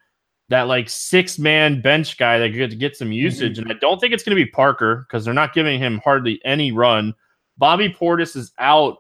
that 0.54 0.68
like 0.68 0.88
six 0.88 1.40
man 1.40 1.82
bench 1.82 2.16
guy 2.16 2.38
that 2.38 2.50
could 2.50 2.58
get 2.58 2.70
to 2.70 2.76
get 2.76 2.96
some 2.96 3.12
usage. 3.12 3.58
Mm-hmm. 3.58 3.72
And 3.72 3.76
I 3.76 3.80
don't 3.80 4.00
think 4.00 4.14
it's 4.14 4.22
going 4.24 4.38
to 4.38 4.44
be 4.44 4.50
Parker 4.50 4.98
because 5.08 5.26
they're 5.26 5.34
not 5.34 5.52
giving 5.52 5.80
him 5.80 6.00
hardly 6.04 6.40
any 6.46 6.72
run. 6.72 7.16
Bobby 7.58 7.90
Portis 7.90 8.36
is 8.36 8.52
out. 8.60 8.98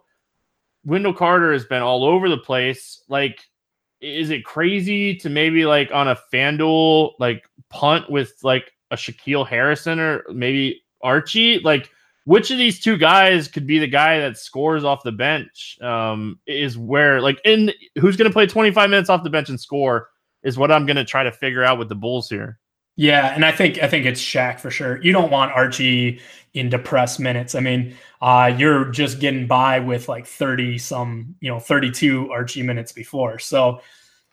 Wendell 0.84 1.13
Carter 1.13 1.54
has 1.54 1.63
been 1.63 1.84
all 1.84 2.06
over 2.06 2.28
the 2.28 2.39
place. 2.39 3.04
Like, 3.08 3.39
is 4.02 4.32
it 4.32 4.44
crazy 4.44 5.16
to 5.18 5.30
maybe 5.30 5.63
like 5.68 5.92
on 5.94 6.08
a 6.08 6.18
FanDuel 6.34 7.12
like 7.20 7.48
punt 7.70 8.10
with 8.10 8.34
like 8.42 8.74
a 8.89 8.96
Shaquille 8.96 9.48
Harrison 9.48 10.00
or 10.00 10.24
maybe 10.34 10.82
Archie? 11.04 11.60
Like, 11.60 11.92
which 12.26 12.50
of 12.50 12.58
these 12.58 12.80
two 12.80 12.98
guys 12.98 13.48
could 13.48 13.68
be 13.68 13.78
the 13.78 13.86
guy 13.86 14.18
that 14.18 14.39
scores 14.39 14.84
off 14.84 15.04
the 15.04 15.12
bench? 15.12 15.78
Um, 15.84 16.39
is 16.48 16.80
where 16.80 17.22
like 17.22 17.39
in 17.46 17.72
who's 18.00 18.18
going 18.18 18.30
to 18.30 18.34
play 18.34 18.48
25 18.48 18.89
minutes 18.89 19.12
off 19.12 19.24
the 19.24 19.30
bench 19.30 19.50
and 19.50 19.62
score? 19.62 20.10
Is 20.43 20.58
what 20.58 20.71
I'm 20.71 20.86
going 20.86 20.97
to 20.97 21.06
try 21.06 21.23
to 21.23 21.32
figure 21.32 21.63
out 21.63 21.79
with 21.79 21.89
the 21.89 21.95
Bulls 21.95 22.29
here. 22.29 22.60
Yeah, 22.95 23.34
and 23.34 23.43
I 23.43 23.51
think 23.51 23.82
I 23.82 23.88
think 23.88 24.06
it's 24.06 24.21
Shaq 24.21 24.60
for 24.60 24.69
sure. 24.69 25.01
You 25.01 25.12
don't 25.12 25.32
want 25.32 25.51
Archie 25.51 26.19
in 26.53 26.69
depressed 26.69 27.19
minutes. 27.19 27.56
I 27.56 27.60
mean, 27.60 27.95
uh, 28.21 28.53
you're 28.56 28.86
just 28.86 29.19
getting 29.19 29.47
by 29.47 29.79
with 29.79 30.08
like 30.08 30.27
30 30.27 30.77
some, 30.77 31.36
you 31.39 31.49
know, 31.49 31.60
32 31.60 32.32
Archie 32.32 32.62
minutes 32.62 32.91
before. 32.91 33.39
So 33.39 33.82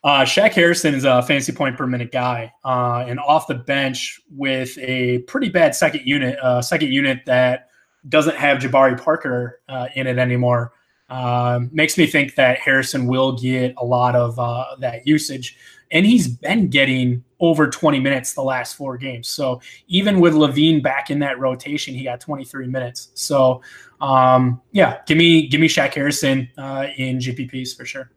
uh, 0.04 0.22
Shaq 0.22 0.52
Harrison 0.52 0.94
is 0.94 1.04
a 1.04 1.22
fantasy 1.22 1.52
point 1.52 1.76
per 1.78 1.86
minute 1.86 2.12
guy, 2.12 2.52
uh, 2.64 3.04
and 3.08 3.18
off 3.20 3.46
the 3.46 3.54
bench 3.54 4.20
with 4.30 4.76
a 4.78 5.18
pretty 5.20 5.48
bad 5.48 5.74
second 5.74 6.02
unit, 6.04 6.38
uh, 6.40 6.60
second 6.60 6.92
unit 6.92 7.20
that 7.24 7.68
doesn't 8.08 8.36
have 8.36 8.58
Jabari 8.58 9.00
Parker 9.00 9.60
uh, 9.68 9.88
in 9.94 10.06
it 10.06 10.18
anymore. 10.18 10.72
Uh, 11.08 11.60
makes 11.72 11.98
me 11.98 12.06
think 12.06 12.34
that 12.36 12.58
Harrison 12.58 13.06
will 13.06 13.36
get 13.36 13.74
a 13.78 13.84
lot 13.84 14.14
of 14.14 14.38
uh, 14.38 14.76
that 14.78 15.06
usage 15.06 15.56
and 15.90 16.06
he's 16.06 16.28
been 16.28 16.68
getting 16.68 17.24
over 17.40 17.68
20 17.68 18.00
minutes 18.00 18.34
the 18.34 18.42
last 18.42 18.76
four 18.76 18.96
games. 18.96 19.28
So 19.28 19.60
even 19.88 20.20
with 20.20 20.34
LaVine 20.34 20.82
back 20.82 21.10
in 21.10 21.18
that 21.20 21.38
rotation, 21.38 21.94
he 21.94 22.04
got 22.04 22.20
23 22.20 22.66
minutes. 22.66 23.10
So 23.14 23.62
um, 24.00 24.60
yeah, 24.72 25.00
give 25.06 25.18
me 25.18 25.48
give 25.48 25.60
me 25.60 25.68
Shaq 25.68 25.94
Harrison 25.94 26.48
uh, 26.56 26.86
in 26.96 27.18
GPPs 27.18 27.76
for 27.76 27.84
sure. 27.84 28.10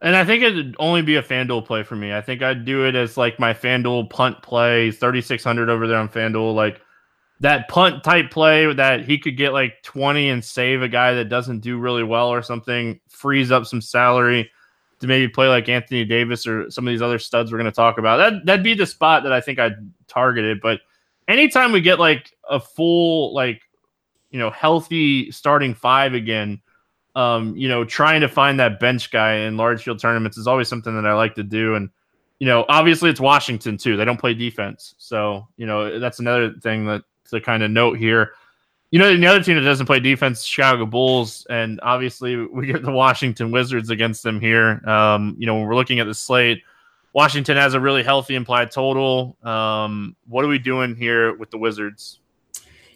And 0.00 0.14
I 0.14 0.24
think 0.24 0.44
it'd 0.44 0.76
only 0.78 1.02
be 1.02 1.16
a 1.16 1.22
FanDuel 1.22 1.66
play 1.66 1.82
for 1.82 1.96
me. 1.96 2.12
I 2.12 2.20
think 2.20 2.40
I'd 2.40 2.64
do 2.64 2.86
it 2.86 2.94
as 2.94 3.16
like 3.16 3.40
my 3.40 3.52
FanDuel 3.52 4.10
punt 4.10 4.42
play, 4.42 4.92
3600 4.92 5.68
over 5.68 5.88
there 5.88 5.98
on 5.98 6.08
FanDuel, 6.08 6.54
like 6.54 6.80
that 7.40 7.68
punt 7.68 8.04
type 8.04 8.30
play 8.30 8.72
that 8.72 9.04
he 9.04 9.18
could 9.18 9.36
get 9.36 9.52
like 9.52 9.82
20 9.82 10.28
and 10.28 10.44
save 10.44 10.82
a 10.82 10.88
guy 10.88 11.14
that 11.14 11.28
doesn't 11.28 11.60
do 11.60 11.78
really 11.78 12.04
well 12.04 12.28
or 12.28 12.42
something, 12.42 13.00
frees 13.08 13.50
up 13.50 13.66
some 13.66 13.80
salary 13.80 14.48
to 15.00 15.06
maybe 15.06 15.28
play 15.28 15.48
like 15.48 15.68
Anthony 15.68 16.04
Davis 16.04 16.46
or 16.46 16.70
some 16.70 16.86
of 16.86 16.92
these 16.92 17.02
other 17.02 17.18
studs 17.18 17.52
we're 17.52 17.58
going 17.58 17.70
to 17.70 17.76
talk 17.76 17.98
about. 17.98 18.16
That 18.16 18.46
that'd 18.46 18.64
be 18.64 18.74
the 18.74 18.86
spot 18.86 19.22
that 19.22 19.32
I 19.32 19.40
think 19.40 19.58
I'd 19.58 19.76
target 20.06 20.44
it. 20.44 20.60
But 20.60 20.80
anytime 21.28 21.72
we 21.72 21.80
get 21.80 21.98
like 21.98 22.32
a 22.48 22.58
full 22.58 23.34
like 23.34 23.62
you 24.30 24.38
know 24.38 24.50
healthy 24.50 25.30
starting 25.30 25.74
five 25.74 26.14
again, 26.14 26.60
um, 27.14 27.56
you 27.56 27.68
know, 27.68 27.84
trying 27.84 28.20
to 28.20 28.28
find 28.28 28.58
that 28.60 28.80
bench 28.80 29.10
guy 29.10 29.34
in 29.34 29.56
large 29.56 29.84
field 29.84 30.00
tournaments 30.00 30.38
is 30.38 30.46
always 30.46 30.68
something 30.68 30.94
that 30.94 31.06
I 31.06 31.14
like 31.14 31.34
to 31.36 31.42
do. 31.42 31.74
And 31.74 31.90
you 32.38 32.46
know, 32.46 32.64
obviously 32.68 33.10
it's 33.10 33.20
Washington 33.20 33.76
too. 33.76 33.96
They 33.96 34.04
don't 34.04 34.20
play 34.20 34.34
defense, 34.34 34.94
so 34.98 35.46
you 35.56 35.66
know 35.66 35.98
that's 35.98 36.18
another 36.18 36.52
thing 36.62 36.86
that 36.86 37.02
to 37.30 37.40
kind 37.40 37.62
of 37.62 37.70
note 37.70 37.98
here. 37.98 38.32
You 38.90 38.98
know, 38.98 39.14
the 39.14 39.26
other 39.26 39.42
team 39.42 39.56
that 39.56 39.62
doesn't 39.62 39.86
play 39.86 40.00
defense, 40.00 40.44
Chicago 40.44 40.86
Bulls, 40.86 41.46
and 41.50 41.78
obviously 41.82 42.36
we 42.36 42.66
get 42.66 42.82
the 42.82 42.92
Washington 42.92 43.50
Wizards 43.50 43.90
against 43.90 44.22
them 44.22 44.40
here. 44.40 44.82
Um, 44.88 45.36
you 45.38 45.46
know, 45.46 45.56
when 45.56 45.64
we're 45.64 45.74
looking 45.74 46.00
at 46.00 46.06
the 46.06 46.14
slate, 46.14 46.62
Washington 47.12 47.56
has 47.56 47.74
a 47.74 47.80
really 47.80 48.02
healthy 48.02 48.34
implied 48.34 48.70
total. 48.70 49.36
Um, 49.42 50.16
what 50.26 50.44
are 50.44 50.48
we 50.48 50.58
doing 50.58 50.96
here 50.96 51.34
with 51.34 51.50
the 51.50 51.58
Wizards? 51.58 52.20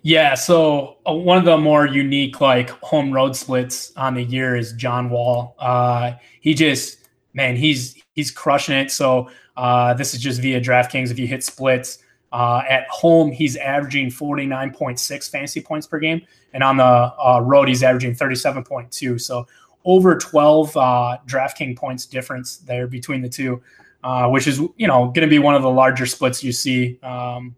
Yeah, 0.02 0.34
so 0.34 0.96
uh, 1.06 1.12
one 1.12 1.38
of 1.38 1.44
the 1.44 1.56
more 1.56 1.86
unique 1.86 2.40
like 2.40 2.70
home 2.70 3.12
road 3.12 3.36
splits 3.36 3.92
on 3.96 4.14
the 4.14 4.24
year 4.24 4.56
is 4.56 4.72
John 4.72 5.10
Wall. 5.10 5.54
Uh, 5.58 6.12
he 6.40 6.54
just 6.54 6.98
man, 7.34 7.56
he's 7.56 8.02
he's 8.12 8.30
crushing 8.30 8.76
it. 8.76 8.90
So 8.90 9.30
uh, 9.56 9.94
this 9.94 10.14
is 10.14 10.20
just 10.20 10.40
via 10.40 10.60
DraftKings. 10.60 11.10
If 11.10 11.18
you 11.18 11.26
hit 11.26 11.44
splits, 11.44 11.98
uh, 12.32 12.62
at 12.68 12.88
home, 12.88 13.30
he's 13.30 13.56
averaging 13.56 14.08
49.6 14.08 15.30
fantasy 15.30 15.60
points 15.60 15.86
per 15.86 15.98
game, 15.98 16.22
and 16.54 16.62
on 16.62 16.78
the 16.78 16.84
uh, 16.84 17.40
road, 17.44 17.68
he's 17.68 17.82
averaging 17.82 18.14
37.2. 18.14 19.20
So 19.20 19.46
over 19.84 20.16
12 20.16 20.76
uh, 20.76 21.18
DraftKings 21.26 21.76
points 21.76 22.06
difference 22.06 22.58
there 22.58 22.86
between 22.86 23.20
the 23.20 23.28
two, 23.28 23.62
uh, 24.02 24.28
which 24.28 24.46
is 24.46 24.60
you 24.76 24.86
know 24.86 25.06
going 25.06 25.22
to 25.22 25.28
be 25.28 25.38
one 25.38 25.54
of 25.54 25.62
the 25.62 25.70
larger 25.70 26.06
splits 26.06 26.42
you 26.42 26.52
see 26.52 26.98
um, 27.02 27.54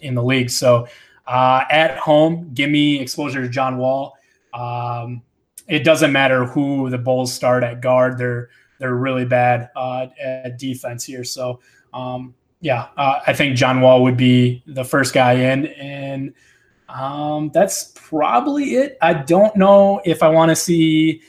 in 0.00 0.14
the 0.14 0.22
league. 0.22 0.50
So 0.50 0.88
uh, 1.26 1.64
at 1.70 1.96
home, 1.98 2.50
give 2.52 2.70
me 2.70 2.98
exposure 3.00 3.42
to 3.42 3.48
John 3.48 3.78
Wall. 3.78 4.16
Um, 4.54 5.22
it 5.68 5.84
doesn't 5.84 6.12
matter 6.12 6.46
who 6.46 6.90
the 6.90 6.98
Bulls 6.98 7.32
start 7.32 7.62
at 7.62 7.80
guard; 7.80 8.18
they're 8.18 8.48
they're 8.78 8.94
really 8.94 9.24
bad 9.24 9.70
uh, 9.76 10.06
at 10.20 10.58
defense 10.58 11.04
here. 11.04 11.24
So 11.24 11.60
um, 11.92 12.34
yeah, 12.60 12.88
uh, 12.96 13.20
I 13.26 13.32
think 13.32 13.56
John 13.56 13.80
Wall 13.80 14.02
would 14.02 14.16
be 14.16 14.62
the 14.66 14.84
first 14.84 15.12
guy 15.12 15.32
in, 15.34 15.66
and 15.66 16.34
um, 16.88 17.50
that's 17.52 17.92
probably 17.94 18.74
it. 18.74 18.96
I 19.02 19.14
don't 19.14 19.54
know 19.56 20.00
if 20.04 20.22
I 20.22 20.28
want 20.28 20.50
to 20.50 20.56
see, 20.56 21.22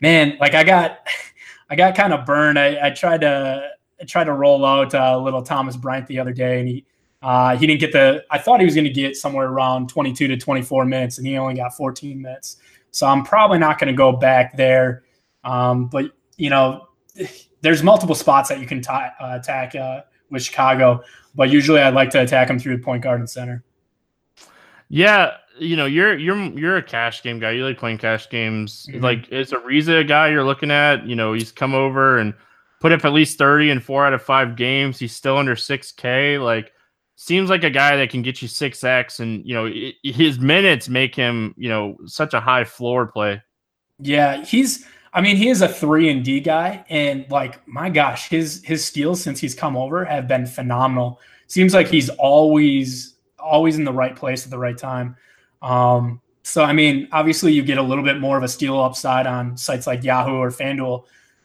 man. 0.00 0.36
Like 0.40 0.54
I 0.54 0.64
got, 0.64 1.06
I 1.70 1.76
got 1.76 1.94
kind 1.94 2.12
of 2.12 2.26
burned. 2.26 2.58
I, 2.58 2.88
I 2.88 2.90
tried 2.90 3.20
to, 3.22 3.70
I 4.00 4.04
tried 4.04 4.24
to 4.24 4.32
roll 4.32 4.64
out 4.64 4.94
a 4.94 5.16
little 5.16 5.42
Thomas 5.42 5.76
Bryant 5.76 6.06
the 6.06 6.18
other 6.18 6.32
day, 6.32 6.60
and 6.60 6.68
he, 6.68 6.84
uh, 7.22 7.56
he 7.56 7.66
didn't 7.66 7.80
get 7.80 7.92
the. 7.92 8.24
I 8.30 8.38
thought 8.38 8.60
he 8.60 8.66
was 8.66 8.74
going 8.74 8.84
to 8.84 8.90
get 8.90 9.16
somewhere 9.16 9.46
around 9.46 9.88
22 9.88 10.28
to 10.28 10.36
24 10.36 10.84
minutes, 10.84 11.18
and 11.18 11.26
he 11.26 11.36
only 11.38 11.54
got 11.54 11.76
14 11.76 12.20
minutes. 12.20 12.56
So 12.90 13.06
I'm 13.06 13.24
probably 13.24 13.58
not 13.58 13.78
going 13.78 13.88
to 13.88 13.96
go 13.96 14.12
back 14.12 14.56
there. 14.56 15.04
Um, 15.44 15.86
but 15.86 16.12
you 16.36 16.50
know, 16.50 16.88
there's 17.60 17.82
multiple 17.82 18.16
spots 18.16 18.48
that 18.48 18.60
you 18.60 18.66
can 18.66 18.82
t- 18.82 18.90
uh, 18.90 19.10
attack 19.20 19.76
uh, 19.76 20.02
with 20.32 20.42
Chicago, 20.42 21.04
but 21.34 21.50
usually 21.50 21.80
I'd 21.80 21.94
like 21.94 22.10
to 22.10 22.22
attack 22.22 22.48
them 22.48 22.58
through 22.58 22.76
the 22.76 22.82
point 22.82 23.04
guard 23.04 23.20
and 23.20 23.30
center. 23.30 23.62
Yeah, 24.88 25.36
you 25.58 25.76
know, 25.76 25.86
you're 25.86 26.18
you're 26.18 26.36
you're 26.58 26.76
a 26.78 26.82
cash 26.82 27.22
game 27.22 27.38
guy. 27.38 27.52
You 27.52 27.64
like 27.64 27.78
playing 27.78 27.98
cash 27.98 28.28
games. 28.28 28.86
Mm-hmm. 28.90 29.02
Like 29.02 29.30
it's 29.30 29.52
Ariza 29.52 30.06
guy 30.06 30.28
you're 30.28 30.44
looking 30.44 30.70
at. 30.70 31.06
You 31.06 31.14
know, 31.14 31.32
he's 31.32 31.52
come 31.52 31.74
over 31.74 32.18
and 32.18 32.34
put 32.80 32.92
up 32.92 33.04
at 33.04 33.12
least 33.12 33.38
30 33.38 33.70
in 33.70 33.80
four 33.80 34.04
out 34.04 34.12
of 34.12 34.22
five 34.22 34.56
games. 34.56 34.98
He's 34.98 35.14
still 35.14 35.36
under 35.36 35.54
6K. 35.54 36.42
Like 36.42 36.72
seems 37.14 37.48
like 37.48 37.62
a 37.62 37.70
guy 37.70 37.96
that 37.96 38.10
can 38.10 38.22
get 38.22 38.42
you 38.42 38.48
6X 38.48 39.20
and 39.20 39.46
you 39.46 39.54
know, 39.54 39.66
it, 39.66 39.94
his 40.02 40.40
minutes 40.40 40.88
make 40.88 41.14
him, 41.14 41.54
you 41.56 41.68
know, 41.68 41.96
such 42.06 42.34
a 42.34 42.40
high 42.40 42.64
floor 42.64 43.06
play. 43.06 43.40
Yeah, 43.98 44.44
he's 44.44 44.84
I 45.14 45.20
mean, 45.20 45.36
he 45.36 45.48
is 45.48 45.60
a 45.60 45.68
three 45.68 46.08
and 46.08 46.24
D 46.24 46.40
guy, 46.40 46.84
and 46.88 47.26
like 47.30 47.66
my 47.68 47.90
gosh, 47.90 48.28
his 48.28 48.62
his 48.64 48.84
steals 48.84 49.22
since 49.22 49.40
he's 49.40 49.54
come 49.54 49.76
over 49.76 50.04
have 50.04 50.26
been 50.26 50.46
phenomenal. 50.46 51.20
Seems 51.48 51.74
like 51.74 51.88
he's 51.88 52.08
always 52.10 53.14
always 53.38 53.76
in 53.76 53.84
the 53.84 53.92
right 53.92 54.16
place 54.16 54.44
at 54.44 54.50
the 54.50 54.58
right 54.58 54.78
time. 54.78 55.16
Um, 55.60 56.20
so 56.42 56.64
I 56.64 56.72
mean, 56.72 57.08
obviously 57.12 57.52
you 57.52 57.62
get 57.62 57.78
a 57.78 57.82
little 57.82 58.04
bit 58.04 58.20
more 58.20 58.36
of 58.36 58.42
a 58.42 58.48
steal 58.48 58.80
upside 58.80 59.26
on 59.26 59.56
sites 59.56 59.86
like 59.86 60.02
Yahoo 60.02 60.36
or 60.36 60.50
FanDuel. 60.50 61.04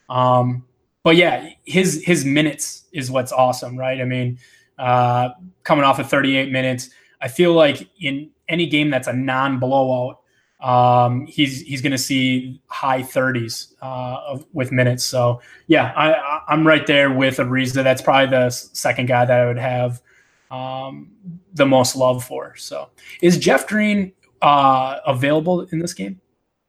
Um, 0.09 0.65
but 1.03 1.15
yeah, 1.15 1.49
his 1.65 2.03
his 2.03 2.25
minutes 2.25 2.85
is 2.91 3.11
what's 3.11 3.31
awesome, 3.31 3.77
right? 3.77 3.99
I 3.99 4.05
mean, 4.05 4.39
uh, 4.77 5.29
coming 5.63 5.83
off 5.83 5.99
of 5.99 6.09
38 6.09 6.51
minutes, 6.51 6.89
I 7.21 7.27
feel 7.27 7.53
like 7.53 7.87
in 7.99 8.29
any 8.47 8.67
game 8.67 8.89
that's 8.89 9.07
a 9.07 9.13
non-blowout, 9.13 10.19
um, 10.59 11.27
he's 11.27 11.61
he's 11.61 11.81
going 11.81 11.91
to 11.91 11.97
see 11.97 12.59
high 12.67 13.01
30s 13.01 13.73
uh, 13.81 14.39
with 14.53 14.71
minutes. 14.71 15.03
So 15.03 15.41
yeah, 15.67 15.93
I, 15.95 16.41
I'm 16.47 16.65
right 16.65 16.85
there 16.87 17.11
with 17.11 17.37
Ariza. 17.37 17.83
That's 17.83 18.01
probably 18.01 18.31
the 18.31 18.49
second 18.49 19.07
guy 19.07 19.25
that 19.25 19.39
I 19.39 19.45
would 19.45 19.59
have 19.59 20.01
um, 20.49 21.11
the 21.53 21.65
most 21.65 21.95
love 21.95 22.23
for. 22.23 22.55
So 22.55 22.89
is 23.21 23.37
Jeff 23.37 23.67
Green 23.67 24.13
uh, 24.41 24.99
available 25.05 25.61
in 25.61 25.79
this 25.79 25.93
game? 25.93 26.19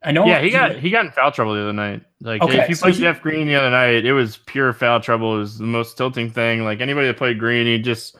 I 0.02 0.12
know. 0.12 0.26
Yeah, 0.26 0.40
he 0.40 0.50
got 0.50 0.76
he 0.76 0.90
got 0.90 1.06
in 1.06 1.10
foul 1.10 1.32
trouble 1.32 1.54
the 1.54 1.62
other 1.62 1.72
night. 1.72 2.02
Like 2.20 2.42
okay, 2.42 2.60
if 2.60 2.68
you 2.68 2.74
so 2.74 2.82
played 2.82 2.94
he, 2.94 3.00
Jeff 3.00 3.20
Green 3.20 3.48
the 3.48 3.56
other 3.56 3.70
night, 3.70 4.04
it 4.04 4.12
was 4.12 4.36
pure 4.36 4.72
foul 4.72 5.00
trouble. 5.00 5.36
It 5.36 5.40
was 5.40 5.58
the 5.58 5.64
most 5.64 5.96
tilting 5.96 6.30
thing. 6.30 6.62
Like 6.62 6.80
anybody 6.80 7.08
that 7.08 7.16
played 7.16 7.38
Green, 7.38 7.66
he 7.66 7.78
just 7.78 8.16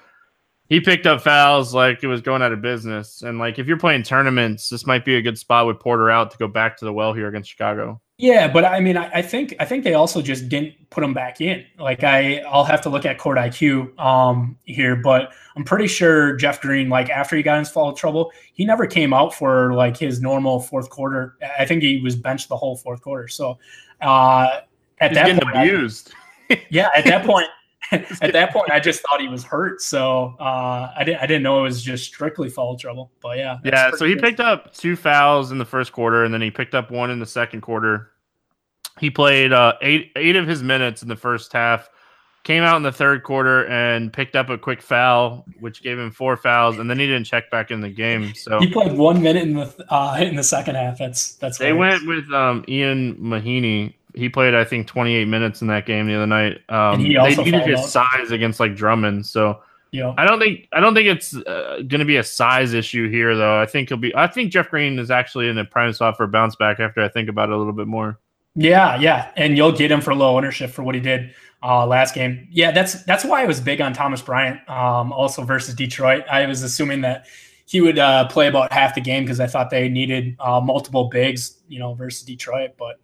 he 0.69 0.81
picked 0.81 1.07
up 1.07 1.23
fouls 1.23 1.73
like 1.73 2.03
it 2.03 2.09
was 2.09 2.21
going 2.21 2.43
out 2.43 2.53
of 2.53 2.61
business. 2.61 3.23
And 3.23 3.39
like 3.39 3.59
if 3.59 3.67
you're 3.67 3.79
playing 3.79 4.03
tournaments, 4.03 4.69
this 4.69 4.87
might 4.87 5.05
be 5.05 5.17
a 5.17 5.23
good 5.23 5.39
spot 5.39 5.67
with 5.67 5.81
Porter 5.81 6.11
out 6.11 6.31
to 6.31 6.39
go 6.39 6.47
back 6.47 6.77
to 6.79 6.85
the 6.85 6.93
well 6.93 7.15
here 7.15 7.29
against 7.29 7.51
Chicago. 7.51 8.01
Yeah, 8.19 8.49
but 8.49 8.65
I 8.65 8.81
mean, 8.81 8.97
I, 8.97 9.09
I 9.15 9.23
think 9.23 9.55
I 9.61 9.65
think 9.65 9.85
they 9.85 9.95
also 9.95 10.21
just 10.21 10.49
didn't 10.49 10.75
put 10.91 11.05
him 11.05 11.15
back 11.15 11.41
in. 11.41 11.65
Like 11.79 12.03
I, 12.03 12.39
I'll 12.39 12.65
have 12.65 12.81
to 12.83 12.91
look 12.91 13.07
at 13.07 13.17
court 13.17 13.39
IQ 13.39 13.97
um, 13.99 14.59
here, 14.65 14.97
but 14.97 15.33
I'm 15.57 15.65
pretty 15.65 15.87
sure 15.87 16.35
Jeff 16.35 16.61
Green, 16.61 16.89
like 16.89 17.11
after 17.11 17.37
he 17.37 17.45
got 17.45 17.59
in 17.61 17.65
foul 17.65 17.93
trouble, 17.93 18.33
he 18.53 18.65
never 18.65 18.87
came 18.87 19.15
out 19.15 19.35
for 19.35 19.73
like 19.73 19.97
his 19.97 20.21
normal 20.21 20.59
fourth 20.61 20.91
quarter. 20.91 21.37
I 21.59 21.65
think 21.65 21.83
he 21.83 22.01
was 22.01 22.17
benched 22.17 22.49
the 22.49 22.57
whole 22.57 22.77
fourth 22.77 23.01
quarter. 23.03 23.29
So 23.29 23.57
uh, 24.01 24.61
at 25.01 25.13
He's 25.13 25.17
that 25.17 25.43
point, 25.43 25.57
abused. 25.57 26.13
I, 26.51 26.63
yeah, 26.71 26.89
at 26.97 27.05
that 27.05 27.25
point, 27.25 27.47
at 27.93 28.33
that 28.33 28.53
point, 28.53 28.71
I 28.71 28.81
just 28.81 29.03
thought 29.03 29.21
he 29.21 29.29
was 29.29 29.45
hurt, 29.45 29.81
so 29.81 30.37
uh, 30.39 30.93
I 30.97 31.05
didn't. 31.05 31.23
I 31.23 31.27
didn't 31.27 31.43
know 31.43 31.61
it 31.61 31.63
was 31.63 31.83
just 31.83 32.05
strictly 32.05 32.51
foul 32.51 32.77
trouble. 32.77 33.13
But 33.21 33.39
yeah, 33.39 33.59
yeah. 33.65 33.91
So 33.97 34.05
he 34.05 34.15
good. 34.15 34.23
picked 34.23 34.41
up 34.41 34.75
two 34.75 34.95
fouls 34.95 35.53
in 35.53 35.59
the 35.59 35.65
first 35.65 35.93
quarter, 35.93 36.25
and 36.25 36.35
then 36.35 36.43
he 36.43 36.51
picked 36.51 36.75
up 36.75 36.91
one 36.91 37.11
in 37.11 37.19
the 37.19 37.27
second 37.27 37.63
quarter. 37.63 38.11
He 38.99 39.11
played 39.11 39.53
uh, 39.53 39.75
eight 39.81 40.13
eight 40.17 40.37
of 40.37 40.47
his 40.47 40.63
minutes 40.63 41.03
in 41.03 41.09
the 41.09 41.17
first 41.17 41.53
half. 41.53 41.89
Came 42.45 42.63
out 42.63 42.77
in 42.77 42.83
the 42.83 42.93
third 42.93 43.25
quarter 43.25 43.67
and 43.67 44.13
picked 44.13 44.37
up 44.37 44.49
a 44.49 44.57
quick 44.57 44.81
foul, 44.81 45.45
which 45.61 45.83
gave 45.83 45.99
him 45.99 46.11
four 46.11 46.37
fouls, 46.37 46.79
and 46.79 46.89
then 46.89 46.99
he 46.99 47.07
didn't 47.07 47.25
check 47.25 47.51
back 47.51 47.71
in 47.71 47.81
the 47.81 47.91
game. 47.91 48.33
So 48.35 48.59
he 48.59 48.71
played 48.71 48.93
one 48.93 49.23
minute 49.23 49.43
in 49.43 49.55
the 49.55 49.85
uh, 49.89 50.17
in 50.21 50.37
the 50.37 50.43
second 50.43 50.77
half. 50.77 50.99
That's 50.99 51.35
that's. 51.35 51.59
They 51.59 51.69
hilarious. 51.69 52.03
went 52.05 52.27
with 52.27 52.33
um, 52.33 52.65
Ian 52.69 53.17
Mahinmi, 53.17 53.95
he 54.15 54.29
played 54.29 54.55
I 54.55 54.65
think 54.65 54.87
28 54.87 55.27
minutes 55.27 55.63
in 55.63 55.69
that 55.69 55.87
game 55.87 56.07
the 56.07 56.15
other 56.15 56.27
night. 56.27 56.61
Um, 56.69 57.03
they 57.03 57.37
needed 57.37 57.67
his 57.67 57.81
out. 57.81 57.87
size 57.87 58.31
against 58.31 58.61
like 58.61 58.75
Drummond, 58.75 59.27
so 59.27 59.61
yeah. 59.91 60.15
I 60.19 60.25
don't 60.25 60.39
think 60.39 60.69
I 60.73 60.81
don't 60.81 60.95
think 60.95 61.09
it's 61.09 61.35
uh, 61.35 61.83
going 61.87 62.01
to 62.01 62.05
be 62.05 62.17
a 62.17 62.25
size 62.25 62.75
issue 62.75 63.09
here 63.09 63.37
though. 63.37 63.61
I 63.61 63.67
think 63.67 63.89
he'll 63.89 63.99
be. 63.99 64.15
I 64.15 64.27
think 64.27 64.53
Jeff 64.53 64.71
Green 64.71 64.99
is 64.99 65.11
actually 65.11 65.49
in 65.49 65.57
a 65.59 65.65
prime 65.65 65.93
spot 65.93 66.17
for 66.17 66.25
a 66.25 66.29
bounce 66.29 66.57
back 66.57 66.81
after 66.81 67.03
I 67.03 67.09
think 67.09 67.29
about 67.29 67.49
it 67.49 67.55
a 67.55 67.57
little 67.57 67.73
bit 67.73 67.87
more. 67.87 68.19
Yeah, 68.55 68.99
yeah, 68.99 69.31
and 69.37 69.57
you'll 69.57 69.73
get 69.73 69.91
him 69.91 70.01
for 70.01 70.15
low 70.15 70.37
ownership 70.37 70.71
for 70.71 70.83
what 70.83 70.95
he 70.95 71.01
did 71.01 71.33
uh, 71.63 71.87
last 71.87 72.15
game. 72.15 72.49
Yeah, 72.51 72.71
that's 72.71 73.05
that's 73.05 73.25
why 73.25 73.43
I 73.43 73.45
was 73.47 73.61
big 73.61 73.81
on 73.81 73.93
Thomas 73.93 74.21
Bryant, 74.21 74.69
um, 74.69 75.13
also 75.13 75.43
versus 75.43 75.75
Detroit. 75.75 76.25
I 76.31 76.45
was 76.47 76.63
assuming 76.63 77.01
that 77.03 77.27
he 77.67 77.81
would 77.81 77.99
uh, 77.99 78.27
play 78.29 78.49
about 78.49 78.73
half 78.73 78.95
the 78.95 79.01
game 79.01 79.25
because 79.25 79.41
I 79.41 79.47
thought 79.47 79.71
they 79.71 79.89
needed 79.89 80.37
uh, 80.41 80.61
multiple 80.61 81.09
bigs, 81.09 81.59
you 81.69 81.79
know, 81.79 81.95
versus 81.95 82.23
Detroit, 82.23 82.73
but 82.79 83.01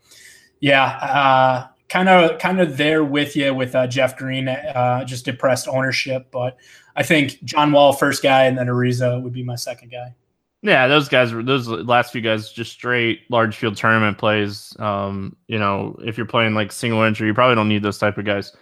yeah, 0.65 1.67
kind 1.91 2.09
of 2.09 2.39
kind 2.39 2.59
of 2.59 2.79
there 2.79 3.05
with 3.05 3.37
you 3.37 3.55
with 3.55 3.75
uh, 3.75 3.87
Jeff 3.87 4.17
Green, 4.17 4.49
uh, 4.49 5.05
just 5.05 5.27
depressed 5.27 5.69
ownership. 5.69 6.29
But 6.31 6.57
I 6.97 7.03
think 7.03 7.45
John 7.45 7.71
Wall 7.71 7.93
first 7.93 8.23
guy, 8.23 8.45
and 8.45 8.57
then 8.57 8.69
Ariza 8.69 9.21
would 9.21 9.35
be 9.35 9.43
my 9.43 9.57
second 9.57 9.91
guy. 9.91 10.15
Yeah, 10.63 10.89
those 10.89 11.11
guys 11.11 11.35
were 11.35 11.43
those 11.43 11.69
last 11.69 12.13
few 12.13 12.23
guys 12.23 12.51
just 12.51 12.73
straight 12.73 13.31
large 13.31 13.55
field 13.57 13.77
tournament 13.77 14.17
plays. 14.17 14.75
Um, 14.79 15.37
you 15.49 15.59
know, 15.59 15.99
if 16.03 16.17
you're 16.17 16.25
playing 16.25 16.55
like 16.55 16.73
single 16.73 17.03
entry, 17.03 17.27
you 17.27 17.35
probably 17.35 17.57
don't 17.57 17.69
need 17.69 17.83
those 17.83 17.99
type 17.99 18.17
of 18.17 18.25
guys. 18.25 18.57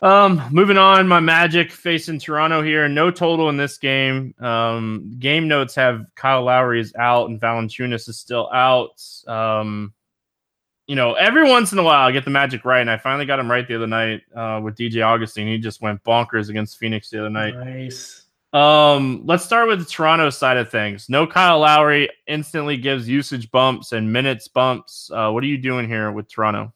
Um, 0.00 0.42
moving 0.50 0.78
on, 0.78 1.06
my 1.08 1.20
Magic 1.20 1.70
facing 1.70 2.18
Toronto 2.18 2.62
here. 2.62 2.88
No 2.88 3.10
total 3.10 3.50
in 3.50 3.58
this 3.58 3.76
game. 3.76 4.34
Um, 4.40 5.14
game 5.18 5.46
notes 5.46 5.74
have 5.74 6.06
Kyle 6.14 6.44
Lowry 6.44 6.80
is 6.80 6.94
out 6.94 7.28
and 7.28 7.38
Valanciunas 7.38 8.08
is 8.08 8.16
still 8.16 8.50
out. 8.50 9.02
Um, 9.26 9.92
you 10.90 10.96
know, 10.96 11.14
every 11.14 11.48
once 11.48 11.70
in 11.70 11.78
a 11.78 11.84
while 11.84 12.08
I 12.08 12.10
get 12.10 12.24
the 12.24 12.32
magic 12.32 12.64
right, 12.64 12.80
and 12.80 12.90
I 12.90 12.98
finally 12.98 13.24
got 13.24 13.38
him 13.38 13.48
right 13.48 13.66
the 13.66 13.76
other 13.76 13.86
night 13.86 14.22
uh, 14.34 14.60
with 14.60 14.74
DJ 14.74 15.06
Augustin. 15.06 15.46
He 15.46 15.56
just 15.56 15.80
went 15.80 16.02
bonkers 16.02 16.48
against 16.48 16.78
Phoenix 16.78 17.10
the 17.10 17.20
other 17.20 17.30
night. 17.30 17.54
Nice. 17.56 18.24
Um, 18.52 19.22
let's 19.24 19.44
start 19.44 19.68
with 19.68 19.78
the 19.78 19.84
Toronto 19.84 20.30
side 20.30 20.56
of 20.56 20.68
things. 20.68 21.08
No 21.08 21.28
Kyle 21.28 21.60
Lowry 21.60 22.10
instantly 22.26 22.76
gives 22.76 23.08
usage 23.08 23.52
bumps 23.52 23.92
and 23.92 24.12
minutes 24.12 24.48
bumps. 24.48 25.12
Uh, 25.14 25.30
what 25.30 25.44
are 25.44 25.46
you 25.46 25.58
doing 25.58 25.86
here 25.86 26.10
with 26.10 26.28
Toronto? 26.28 26.72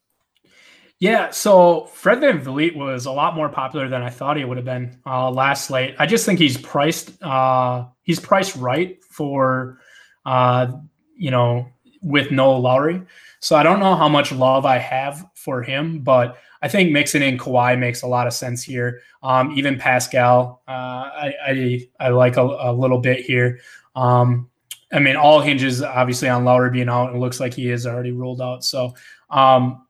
Yeah, 1.00 1.30
so 1.30 1.86
Fred 1.86 2.20
VanVleet 2.20 2.76
was 2.76 3.06
a 3.06 3.10
lot 3.10 3.34
more 3.34 3.48
popular 3.48 3.88
than 3.88 4.02
I 4.02 4.10
thought 4.10 4.36
he 4.36 4.44
would 4.44 4.58
have 4.58 4.64
been 4.64 4.96
uh, 5.04 5.28
last 5.28 5.64
slate. 5.64 5.96
I 5.98 6.06
just 6.06 6.24
think 6.24 6.38
he's 6.38 6.56
priced 6.56 7.20
uh, 7.20 7.86
he's 8.04 8.20
priced 8.20 8.54
right 8.54 9.02
for 9.02 9.80
uh, 10.24 10.68
you 11.16 11.32
know 11.32 11.66
with 12.00 12.30
no 12.30 12.52
Lowry. 12.52 13.02
So 13.44 13.56
I 13.56 13.62
don't 13.62 13.78
know 13.78 13.94
how 13.94 14.08
much 14.08 14.32
love 14.32 14.64
I 14.64 14.78
have 14.78 15.22
for 15.34 15.62
him, 15.62 15.98
but 15.98 16.38
I 16.62 16.68
think 16.68 16.92
mixing 16.92 17.20
in 17.20 17.36
Kawhi 17.36 17.78
makes 17.78 18.00
a 18.00 18.06
lot 18.06 18.26
of 18.26 18.32
sense 18.32 18.62
here. 18.62 19.02
Um, 19.22 19.52
even 19.54 19.78
Pascal, 19.78 20.62
uh, 20.66 20.70
I, 20.70 21.34
I, 21.46 21.88
I 22.00 22.08
like 22.08 22.38
a, 22.38 22.40
a, 22.40 22.72
little 22.72 23.00
bit 23.00 23.20
here. 23.20 23.60
Um, 23.94 24.48
I 24.94 24.98
mean, 24.98 25.14
all 25.14 25.42
hinges 25.42 25.82
obviously 25.82 26.30
on 26.30 26.46
Lowry 26.46 26.70
being 26.70 26.88
out. 26.88 27.14
It 27.14 27.18
looks 27.18 27.38
like 27.38 27.52
he 27.52 27.68
is 27.68 27.86
already 27.86 28.12
ruled 28.12 28.40
out. 28.40 28.64
So, 28.64 28.94
um, 29.28 29.86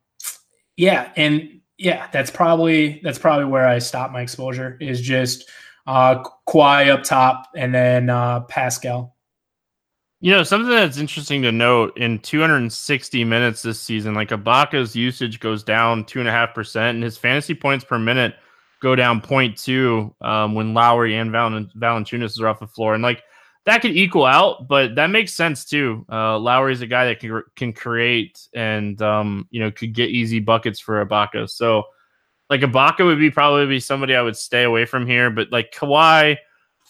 yeah, 0.76 1.12
and 1.14 1.60
yeah, 1.78 2.08
that's 2.12 2.32
probably 2.32 3.00
that's 3.04 3.20
probably 3.20 3.44
where 3.44 3.68
I 3.68 3.78
stop 3.78 4.10
my 4.10 4.22
exposure 4.22 4.76
is 4.80 5.00
just 5.00 5.48
uh, 5.86 6.24
Kawhi 6.48 6.88
up 6.88 7.04
top 7.04 7.50
and 7.54 7.72
then 7.72 8.10
uh, 8.10 8.40
Pascal. 8.40 9.13
You 10.24 10.30
know, 10.30 10.42
something 10.42 10.70
that's 10.70 10.96
interesting 10.96 11.42
to 11.42 11.52
note 11.52 11.98
in 11.98 12.18
260 12.18 13.24
minutes 13.24 13.60
this 13.60 13.78
season, 13.78 14.14
like 14.14 14.30
Ibaka's 14.30 14.96
usage 14.96 15.38
goes 15.38 15.62
down 15.62 16.06
two 16.06 16.18
and 16.18 16.26
a 16.26 16.32
half 16.32 16.54
percent, 16.54 16.94
and 16.94 17.04
his 17.04 17.18
fantasy 17.18 17.54
points 17.54 17.84
per 17.84 17.98
minute 17.98 18.34
go 18.80 18.96
down 18.96 19.20
0.2 19.20 20.24
um, 20.26 20.54
when 20.54 20.72
Lowry 20.72 21.14
and 21.16 21.30
Val- 21.30 21.50
Valanciunas 21.76 22.40
are 22.40 22.48
off 22.48 22.58
the 22.58 22.66
floor, 22.66 22.94
and 22.94 23.02
like 23.02 23.22
that 23.66 23.82
could 23.82 23.90
equal 23.90 24.24
out, 24.24 24.66
but 24.66 24.94
that 24.94 25.08
makes 25.08 25.34
sense 25.34 25.62
too. 25.62 26.06
Uh, 26.10 26.38
Lowry's 26.38 26.80
a 26.80 26.86
guy 26.86 27.04
that 27.04 27.20
can 27.20 27.42
can 27.54 27.74
create 27.74 28.48
and 28.54 29.02
um, 29.02 29.46
you 29.50 29.60
know 29.60 29.70
could 29.70 29.92
get 29.92 30.08
easy 30.08 30.40
buckets 30.40 30.80
for 30.80 31.04
Ibaka. 31.04 31.50
So 31.50 31.82
like 32.48 32.62
Ibaka 32.62 33.04
would 33.04 33.18
be 33.18 33.30
probably 33.30 33.66
be 33.66 33.78
somebody 33.78 34.14
I 34.16 34.22
would 34.22 34.38
stay 34.38 34.62
away 34.62 34.86
from 34.86 35.06
here, 35.06 35.28
but 35.28 35.52
like 35.52 35.70
Kawhi, 35.70 36.38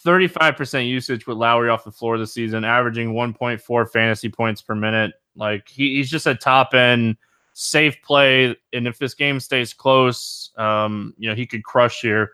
35% 0.05 0.87
usage 0.87 1.27
with 1.27 1.37
Lowry 1.37 1.69
off 1.69 1.83
the 1.83 1.91
floor 1.91 2.17
this 2.17 2.33
season, 2.33 2.63
averaging 2.63 3.13
1.4 3.13 3.89
fantasy 3.91 4.29
points 4.29 4.61
per 4.61 4.75
minute. 4.75 5.13
Like 5.35 5.67
he, 5.67 5.97
he's 5.97 6.09
just 6.09 6.27
a 6.27 6.35
top 6.35 6.73
end 6.73 7.17
safe 7.53 8.01
play, 8.01 8.55
and 8.73 8.87
if 8.87 8.97
this 8.97 9.13
game 9.13 9.39
stays 9.39 9.73
close, 9.73 10.51
um, 10.57 11.13
you 11.17 11.29
know 11.29 11.35
he 11.35 11.45
could 11.45 11.63
crush 11.63 12.01
here 12.01 12.31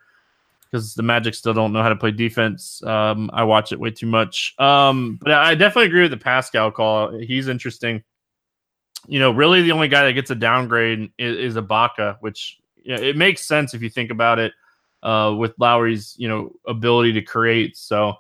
because 0.69 0.93
the 0.93 1.03
Magic 1.03 1.33
still 1.35 1.53
don't 1.53 1.73
know 1.73 1.81
how 1.81 1.89
to 1.89 1.95
play 1.95 2.11
defense. 2.11 2.81
Um, 2.83 3.29
I 3.33 3.43
watch 3.43 3.71
it 3.71 3.79
way 3.79 3.91
too 3.91 4.05
much. 4.05 4.55
Um, 4.57 5.19
but 5.21 5.31
I 5.33 5.55
definitely 5.55 5.87
agree 5.87 6.03
with 6.03 6.11
the 6.11 6.17
Pascal 6.17 6.71
call. 6.71 7.17
He's 7.17 7.47
interesting. 7.47 8.03
You 9.07 9.19
know, 9.19 9.31
really 9.31 9.63
the 9.63 9.71
only 9.71 9.87
guy 9.87 10.05
that 10.05 10.13
gets 10.13 10.29
a 10.29 10.35
downgrade 10.35 11.11
is, 11.17 11.55
is 11.55 11.55
Ibaka, 11.55 12.17
which 12.21 12.59
you 12.83 12.95
know, 12.95 13.01
it 13.01 13.17
makes 13.17 13.45
sense 13.45 13.73
if 13.73 13.81
you 13.81 13.89
think 13.89 14.11
about 14.11 14.39
it 14.39 14.53
uh, 15.03 15.35
with 15.37 15.53
Lowry's 15.57 16.15
you 16.17 16.27
know 16.27 16.51
ability 16.67 17.13
to 17.13 17.21
create. 17.21 17.77
So, 17.77 18.15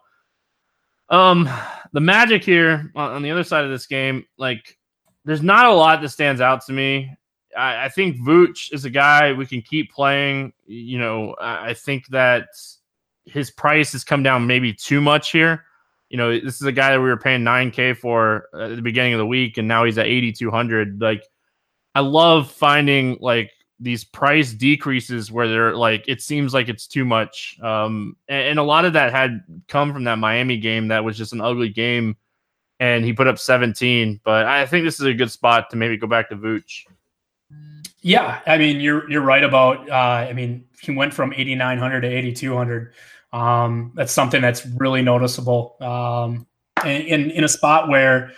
um, 1.09 1.49
the 1.93 1.99
Magic 1.99 2.43
here 2.43 2.91
on, 2.95 3.21
the 3.21 3.31
other 3.31 3.43
side 3.43 3.63
of 3.63 3.69
this 3.69 3.85
game, 3.85 4.25
like, 4.37 4.77
there's 5.25 5.41
not 5.41 5.65
a 5.65 5.73
lot 5.73 6.01
that 6.01 6.09
stands 6.09 6.41
out 6.41 6.65
to 6.65 6.73
me. 6.73 7.15
I, 7.55 7.85
I 7.85 7.89
think 7.89 8.17
Vooch 8.17 8.73
is 8.73 8.85
a 8.85 8.89
guy 8.89 9.33
we 9.33 9.45
can 9.45 9.61
keep 9.61 9.91
playing. 9.91 10.53
You 10.65 10.99
know, 10.99 11.35
I, 11.39 11.69
I 11.69 11.73
think 11.73 12.07
that 12.07 12.47
his 13.25 13.51
price 13.51 13.91
has 13.91 14.03
come 14.03 14.23
down 14.23 14.47
maybe 14.47 14.73
too 14.73 15.01
much 15.01 15.31
here. 15.31 15.65
You 16.09 16.17
know, 16.17 16.39
this 16.39 16.59
is 16.59 16.67
a 16.67 16.71
guy 16.73 16.91
that 16.91 16.99
we 16.99 17.07
were 17.07 17.17
paying 17.17 17.41
9K 17.41 17.97
for 17.97 18.47
at 18.53 18.75
the 18.75 18.81
beginning 18.81 19.13
of 19.13 19.19
the 19.19 19.25
week, 19.25 19.57
and 19.57 19.67
now 19.67 19.85
he's 19.85 19.97
at 19.97 20.07
8,200. 20.07 20.99
Like, 20.99 21.23
I 21.95 22.01
love 22.01 22.51
finding 22.51 23.17
like 23.21 23.51
these 23.81 24.03
price 24.03 24.53
decreases 24.53 25.31
where 25.31 25.47
they're 25.47 25.75
like 25.75 26.05
it 26.07 26.21
seems 26.21 26.53
like 26.53 26.69
it's 26.69 26.87
too 26.87 27.03
much. 27.03 27.57
Um 27.61 28.15
and, 28.27 28.49
and, 28.49 28.59
a 28.59 28.63
lot 28.63 28.85
of 28.85 28.93
that 28.93 29.11
had 29.11 29.43
come 29.67 29.91
from 29.91 30.03
that 30.05 30.19
miami 30.19 30.57
game 30.57 30.89
that 30.89 31.03
was 31.03 31.17
just 31.17 31.33
an 31.33 31.41
ugly 31.41 31.69
game 31.69 32.15
and 32.79 33.03
he 33.03 33.13
put 33.13 33.27
up 33.27 33.37
17 33.39 34.19
but 34.23 34.45
i 34.45 34.65
think 34.65 34.83
this 34.83 34.99
is 34.99 35.05
a 35.05 35.13
good 35.13 35.31
spot 35.31 35.69
to 35.69 35.77
maybe 35.77 35.97
go 35.97 36.07
back 36.07 36.29
to 36.29 36.35
vooch. 36.35 36.85
Yeah 38.01 38.39
i 38.45 38.57
mean 38.57 38.79
you're 38.79 39.09
you're 39.09 39.21
right 39.21 39.43
about 39.43 39.89
uh 39.89 39.93
i 40.29 40.33
mean 40.33 40.65
he 40.81 40.91
went 40.91 41.13
from 41.13 41.33
8900 41.33 42.01
to 42.01 42.07
8200 42.07 42.93
um 43.33 43.91
that's 43.95 44.11
something 44.11 44.41
that's 44.41 44.65
really 44.65 45.01
noticeable. 45.01 45.77
Um 45.81 46.47
in 46.85 47.01
in, 47.01 47.31
in 47.31 47.43
a 47.43 47.47
spot 47.47 47.89
where 47.89 48.31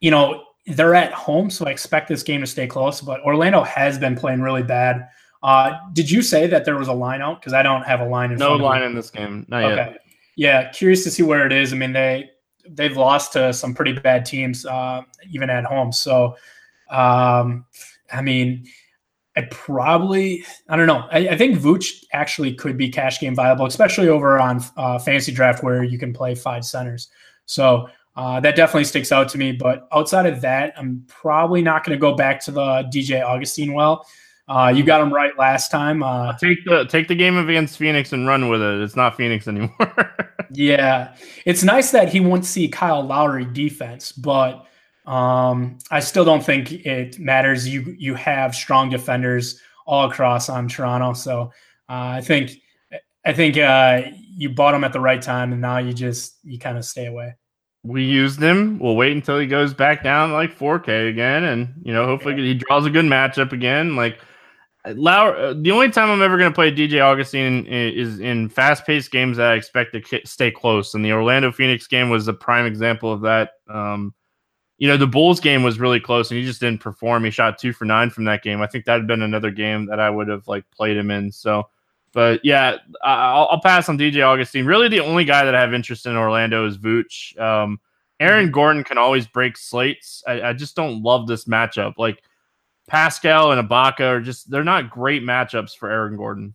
you 0.00 0.10
know 0.10 0.44
they're 0.68 0.94
at 0.94 1.12
home, 1.12 1.50
so 1.50 1.66
I 1.66 1.70
expect 1.70 2.08
this 2.08 2.22
game 2.22 2.40
to 2.40 2.46
stay 2.46 2.66
close. 2.66 3.00
But 3.00 3.20
Orlando 3.22 3.62
has 3.62 3.98
been 3.98 4.16
playing 4.16 4.40
really 4.40 4.62
bad. 4.62 5.08
Uh, 5.42 5.78
did 5.92 6.10
you 6.10 6.22
say 6.22 6.46
that 6.46 6.64
there 6.64 6.76
was 6.76 6.88
a 6.88 6.92
line 6.92 7.22
out? 7.22 7.40
Because 7.40 7.52
I 7.52 7.62
don't 7.62 7.82
have 7.82 8.00
a 8.00 8.06
line 8.06 8.32
in 8.32 8.38
no 8.38 8.56
line 8.56 8.82
in 8.82 8.94
this 8.94 9.10
game. 9.10 9.46
Not 9.48 9.64
okay. 9.64 9.76
Yet. 9.76 10.00
Yeah, 10.36 10.70
curious 10.70 11.04
to 11.04 11.10
see 11.10 11.22
where 11.22 11.46
it 11.46 11.52
is. 11.52 11.72
I 11.72 11.76
mean, 11.76 11.92
they 11.92 12.30
they've 12.68 12.96
lost 12.96 13.32
to 13.32 13.52
some 13.52 13.74
pretty 13.74 13.92
bad 13.92 14.24
teams, 14.24 14.66
uh, 14.66 15.02
even 15.30 15.50
at 15.50 15.64
home. 15.64 15.92
So, 15.92 16.36
um, 16.90 17.64
I 18.12 18.20
mean, 18.22 18.66
I 19.36 19.42
probably 19.50 20.44
I 20.68 20.76
don't 20.76 20.86
know. 20.86 21.08
I, 21.10 21.28
I, 21.28 21.36
think 21.36 21.58
Vooch 21.58 22.04
actually 22.12 22.54
could 22.54 22.76
be 22.76 22.88
cash 22.88 23.20
game 23.20 23.34
viable, 23.34 23.66
especially 23.66 24.08
over 24.08 24.38
on 24.38 24.62
uh, 24.76 24.98
fantasy 24.98 25.32
draft 25.32 25.62
where 25.62 25.82
you 25.82 25.98
can 25.98 26.12
play 26.12 26.34
five 26.34 26.64
centers. 26.64 27.08
So 27.46 27.88
uh, 28.18 28.40
that 28.40 28.56
definitely 28.56 28.82
sticks 28.82 29.12
out 29.12 29.28
to 29.28 29.38
me. 29.38 29.52
But 29.52 29.86
outside 29.92 30.26
of 30.26 30.40
that, 30.40 30.74
I'm 30.76 31.04
probably 31.06 31.62
not 31.62 31.84
going 31.84 31.96
to 31.96 32.00
go 32.00 32.16
back 32.16 32.40
to 32.46 32.50
the 32.50 32.82
DJ 32.92 33.24
Augustin 33.24 33.74
well. 33.74 34.04
Uh, 34.48 34.72
you 34.74 34.82
got 34.82 35.00
him 35.00 35.14
right 35.14 35.38
last 35.38 35.70
time. 35.70 36.02
Uh, 36.02 36.36
take 36.36 36.64
the 36.64 36.84
take 36.86 37.06
the 37.06 37.14
game 37.14 37.36
against 37.36 37.78
Phoenix 37.78 38.12
and 38.12 38.26
run 38.26 38.48
with 38.48 38.60
it. 38.60 38.80
It's 38.80 38.96
not 38.96 39.16
Phoenix 39.16 39.46
anymore. 39.46 40.16
yeah, 40.50 41.14
it's 41.44 41.62
nice 41.62 41.92
that 41.92 42.08
he 42.08 42.18
won't 42.18 42.44
see 42.44 42.66
Kyle 42.66 43.04
Lowry 43.04 43.44
defense, 43.44 44.10
but 44.10 44.66
um, 45.06 45.78
I 45.92 46.00
still 46.00 46.24
don't 46.24 46.44
think 46.44 46.72
it 46.72 47.20
matters. 47.20 47.68
You 47.68 47.94
you 48.00 48.16
have 48.16 48.52
strong 48.52 48.90
defenders 48.90 49.60
all 49.86 50.10
across 50.10 50.48
on 50.48 50.66
Toronto, 50.66 51.12
so 51.12 51.52
uh, 51.88 52.16
I 52.16 52.20
think 52.20 52.50
I 53.24 53.32
think 53.32 53.58
uh, 53.58 54.10
you 54.36 54.48
bought 54.48 54.74
him 54.74 54.82
at 54.82 54.92
the 54.92 55.00
right 55.00 55.22
time, 55.22 55.52
and 55.52 55.62
now 55.62 55.78
you 55.78 55.92
just 55.92 56.38
you 56.42 56.58
kind 56.58 56.76
of 56.76 56.84
stay 56.84 57.06
away 57.06 57.34
we 57.82 58.04
used 58.04 58.42
him. 58.42 58.78
We'll 58.78 58.96
wait 58.96 59.12
until 59.12 59.38
he 59.38 59.46
goes 59.46 59.72
back 59.72 60.02
down 60.02 60.32
like 60.32 60.56
4K 60.56 61.08
again, 61.08 61.44
and 61.44 61.74
you 61.82 61.92
know, 61.92 62.06
hopefully 62.06 62.34
yeah. 62.36 62.42
he 62.48 62.54
draws 62.54 62.86
a 62.86 62.90
good 62.90 63.04
matchup 63.04 63.52
again. 63.52 63.96
Like 63.96 64.18
Lauer, 64.86 65.36
uh, 65.36 65.54
the 65.54 65.70
only 65.70 65.90
time 65.90 66.10
I'm 66.10 66.22
ever 66.22 66.38
going 66.38 66.50
to 66.50 66.54
play 66.54 66.72
DJ 66.72 67.00
Augustin 67.00 67.66
is 67.66 68.20
in 68.20 68.48
fast-paced 68.48 69.10
games 69.10 69.36
that 69.36 69.52
I 69.52 69.54
expect 69.54 69.92
to 69.94 70.20
stay 70.24 70.50
close, 70.50 70.94
and 70.94 71.04
the 71.04 71.12
Orlando 71.12 71.52
Phoenix 71.52 71.86
game 71.86 72.10
was 72.10 72.28
a 72.28 72.32
prime 72.32 72.66
example 72.66 73.12
of 73.12 73.22
that. 73.22 73.52
Um, 73.68 74.14
you 74.78 74.86
know, 74.86 74.96
the 74.96 75.06
Bulls 75.06 75.40
game 75.40 75.62
was 75.62 75.80
really 75.80 76.00
close, 76.00 76.30
and 76.30 76.38
he 76.38 76.46
just 76.46 76.60
didn't 76.60 76.80
perform. 76.80 77.24
He 77.24 77.30
shot 77.30 77.58
two 77.58 77.72
for 77.72 77.84
nine 77.84 78.10
from 78.10 78.24
that 78.24 78.42
game. 78.42 78.60
I 78.60 78.66
think 78.66 78.84
that 78.84 78.92
had 78.92 79.06
been 79.06 79.22
another 79.22 79.50
game 79.50 79.86
that 79.86 80.00
I 80.00 80.10
would 80.10 80.28
have 80.28 80.46
like 80.48 80.64
played 80.70 80.96
him 80.96 81.10
in. 81.10 81.32
So. 81.32 81.68
But 82.12 82.40
yeah, 82.44 82.76
I'll, 83.02 83.48
I'll, 83.50 83.60
pass 83.60 83.88
on 83.88 83.98
DJ 83.98 84.26
Augustin. 84.26 84.66
Really, 84.66 84.88
the 84.88 85.00
only 85.00 85.24
guy 85.24 85.44
that 85.44 85.54
I 85.54 85.60
have 85.60 85.74
interest 85.74 86.06
in 86.06 86.16
Orlando 86.16 86.66
is 86.66 86.78
Vooch. 86.78 87.38
Um, 87.38 87.80
Aaron 88.20 88.46
mm-hmm. 88.46 88.52
Gordon 88.52 88.84
can 88.84 88.98
always 88.98 89.26
break 89.26 89.56
slates. 89.56 90.22
I, 90.26 90.42
I, 90.42 90.52
just 90.52 90.74
don't 90.74 91.02
love 91.02 91.26
this 91.26 91.44
matchup. 91.44 91.94
Like 91.98 92.22
Pascal 92.88 93.52
and 93.52 93.68
Ibaka 93.68 94.00
are 94.00 94.20
just 94.20 94.50
they're 94.50 94.64
not 94.64 94.90
great 94.90 95.22
matchups 95.22 95.76
for 95.76 95.90
Aaron 95.90 96.16
Gordon. 96.16 96.54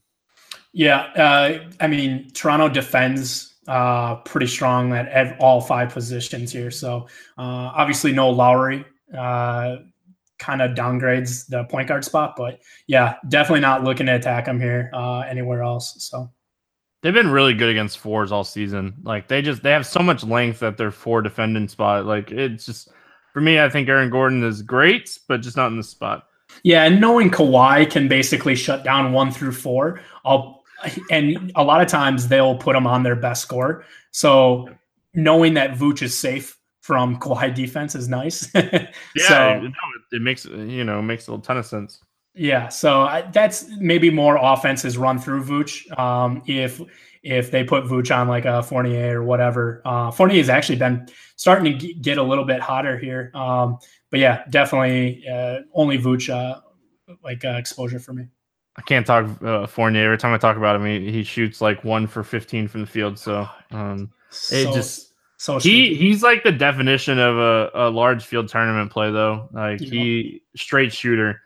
Yeah, 0.73 1.01
uh, 1.15 1.69
I 1.79 1.87
mean 1.87 2.31
Toronto 2.31 2.67
defends 2.67 3.53
uh, 3.67 4.15
pretty 4.15 4.47
strong 4.47 4.91
at, 4.93 5.07
at, 5.07 5.39
all 5.39 5.61
five 5.61 5.93
positions 5.93 6.51
here. 6.51 6.71
So 6.71 7.07
uh, 7.37 7.71
obviously 7.75 8.11
no 8.11 8.29
Lowry. 8.29 8.83
Kind 10.43 10.61
of 10.61 10.71
downgrades 10.71 11.47
the 11.47 11.63
point 11.63 11.87
guard 11.87 12.03
spot. 12.03 12.35
But 12.35 12.59
yeah, 12.85 13.15
definitely 13.29 13.61
not 13.61 13.85
looking 13.85 14.07
to 14.07 14.15
attack 14.15 14.45
him 14.45 14.59
here 14.59 14.91
uh, 14.93 15.21
anywhere 15.21 15.63
else. 15.63 15.95
So 16.03 16.29
they've 17.01 17.13
been 17.13 17.31
really 17.31 17.53
good 17.53 17.69
against 17.69 17.99
fours 17.99 18.33
all 18.33 18.43
season. 18.43 18.95
Like 19.03 19.29
they 19.29 19.41
just 19.41 19.63
they 19.63 19.71
have 19.71 19.87
so 19.87 20.01
much 20.01 20.21
length 20.21 20.61
at 20.61 20.75
their 20.75 20.91
four 20.91 21.21
defending 21.21 21.69
spot. 21.69 22.05
Like 22.05 22.29
it's 22.29 22.65
just 22.65 22.89
for 23.31 23.39
me, 23.39 23.57
I 23.57 23.69
think 23.69 23.87
Aaron 23.87 24.09
Gordon 24.09 24.43
is 24.43 24.61
great, 24.61 25.17
but 25.29 25.41
just 25.41 25.55
not 25.55 25.71
in 25.71 25.77
the 25.77 25.83
spot. 25.83 26.27
Yeah, 26.63 26.83
and 26.83 26.99
knowing 26.99 27.31
Kawhi 27.31 27.89
can 27.89 28.09
basically 28.09 28.55
shut 28.55 28.83
down 28.83 29.13
one 29.13 29.31
through 29.31 29.53
four, 29.53 30.01
I'll 30.25 30.65
and 31.09 31.53
a 31.55 31.63
lot 31.63 31.81
of 31.81 31.87
times 31.87 32.27
they'll 32.27 32.57
put 32.57 32.73
them 32.73 32.85
on 32.85 33.03
their 33.03 33.15
best 33.15 33.43
score. 33.43 33.85
So 34.11 34.67
knowing 35.13 35.53
that 35.53 35.71
Vooch 35.71 36.01
is 36.01 36.17
safe 36.17 36.57
from 36.83 37.17
Kawhi 37.17 37.55
defense 37.55 37.95
is 37.95 38.09
nice. 38.09 38.51
yeah, 38.55 38.89
so, 39.15 39.61
no, 39.61 39.71
it 40.11 40.21
makes 40.21 40.43
you 40.43 40.83
know 40.83 41.01
makes 41.01 41.27
a 41.27 41.31
little 41.31 41.41
ton 41.41 41.57
of 41.57 41.65
sense. 41.65 42.01
Yeah, 42.35 42.67
so 42.67 43.03
I, 43.03 43.21
that's 43.21 43.69
maybe 43.79 44.09
more 44.09 44.37
offenses 44.37 44.97
run 44.97 45.17
through 45.17 45.45
Vooch. 45.45 45.97
Um, 45.97 46.43
if 46.45 46.81
if 47.23 47.51
they 47.51 47.63
put 47.63 47.85
Vooch 47.85 48.13
on 48.13 48.27
like 48.27 48.43
a 48.43 48.61
Fournier 48.61 49.21
or 49.21 49.23
whatever, 49.23 49.81
uh, 49.85 50.11
Fournier 50.11 50.39
has 50.39 50.49
actually 50.49 50.75
been 50.75 51.07
starting 51.37 51.79
to 51.79 51.93
get 51.93 52.17
a 52.17 52.23
little 52.23 52.43
bit 52.43 52.59
hotter 52.59 52.97
here. 52.97 53.31
Um, 53.33 53.77
but 54.11 54.19
yeah, 54.19 54.43
definitely 54.49 55.23
uh, 55.31 55.59
only 55.73 55.97
Vooch 55.97 56.29
uh, 56.29 56.59
like 57.23 57.45
uh, 57.45 57.51
exposure 57.51 57.99
for 57.99 58.11
me. 58.11 58.25
I 58.75 58.81
can't 58.81 59.07
talk 59.07 59.41
uh, 59.41 59.67
Fournier 59.67 60.03
every 60.03 60.17
time 60.17 60.33
I 60.33 60.37
talk 60.37 60.57
about 60.57 60.75
him. 60.75 60.85
He, 60.85 61.13
he 61.13 61.23
shoots 61.23 61.61
like 61.61 61.85
one 61.85 62.07
for 62.07 62.25
fifteen 62.25 62.67
from 62.67 62.81
the 62.81 62.87
field, 62.87 63.17
so 63.17 63.47
um, 63.71 64.11
so, 64.31 64.55
it 64.57 64.73
just 64.73 65.12
so 65.43 65.59
he 65.59 65.93
he's 65.93 66.23
like 66.23 66.45
the 66.45 66.53
definition 66.53 67.19
of 67.19 67.37
a, 67.37 67.69
a 67.73 67.89
large 67.89 68.23
field 68.23 68.47
tournament 68.47 68.93
play 68.93 69.11
though. 69.11 69.49
Like 69.51 69.81
yeah. 69.81 69.89
he 69.89 70.41
straight 70.55 70.93
shooter. 70.93 71.41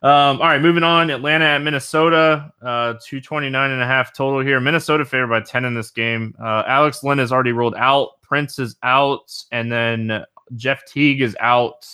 Um, 0.00 0.40
all 0.40 0.48
right, 0.48 0.62
moving 0.62 0.82
on. 0.82 1.10
Atlanta 1.10 1.44
at 1.44 1.58
Minnesota, 1.60 2.50
uh, 2.62 2.94
229 2.94 3.70
and 3.70 3.82
a 3.82 3.86
half 3.86 4.14
total 4.14 4.40
here. 4.40 4.58
Minnesota 4.58 5.04
favored 5.04 5.26
by 5.26 5.40
10 5.40 5.66
in 5.66 5.74
this 5.74 5.90
game. 5.90 6.34
Uh, 6.42 6.62
Alex 6.66 7.04
Len 7.04 7.18
is 7.18 7.30
already 7.30 7.52
ruled 7.52 7.74
out. 7.74 8.22
Prince 8.22 8.58
is 8.58 8.76
out. 8.82 9.30
And 9.52 9.70
then 9.70 10.24
Jeff 10.54 10.86
Teague 10.86 11.20
is 11.20 11.36
out. 11.38 11.86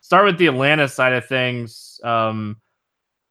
Start 0.00 0.24
with 0.24 0.38
the 0.38 0.48
Atlanta 0.48 0.88
side 0.88 1.12
of 1.12 1.24
things. 1.26 2.00
Um, 2.02 2.56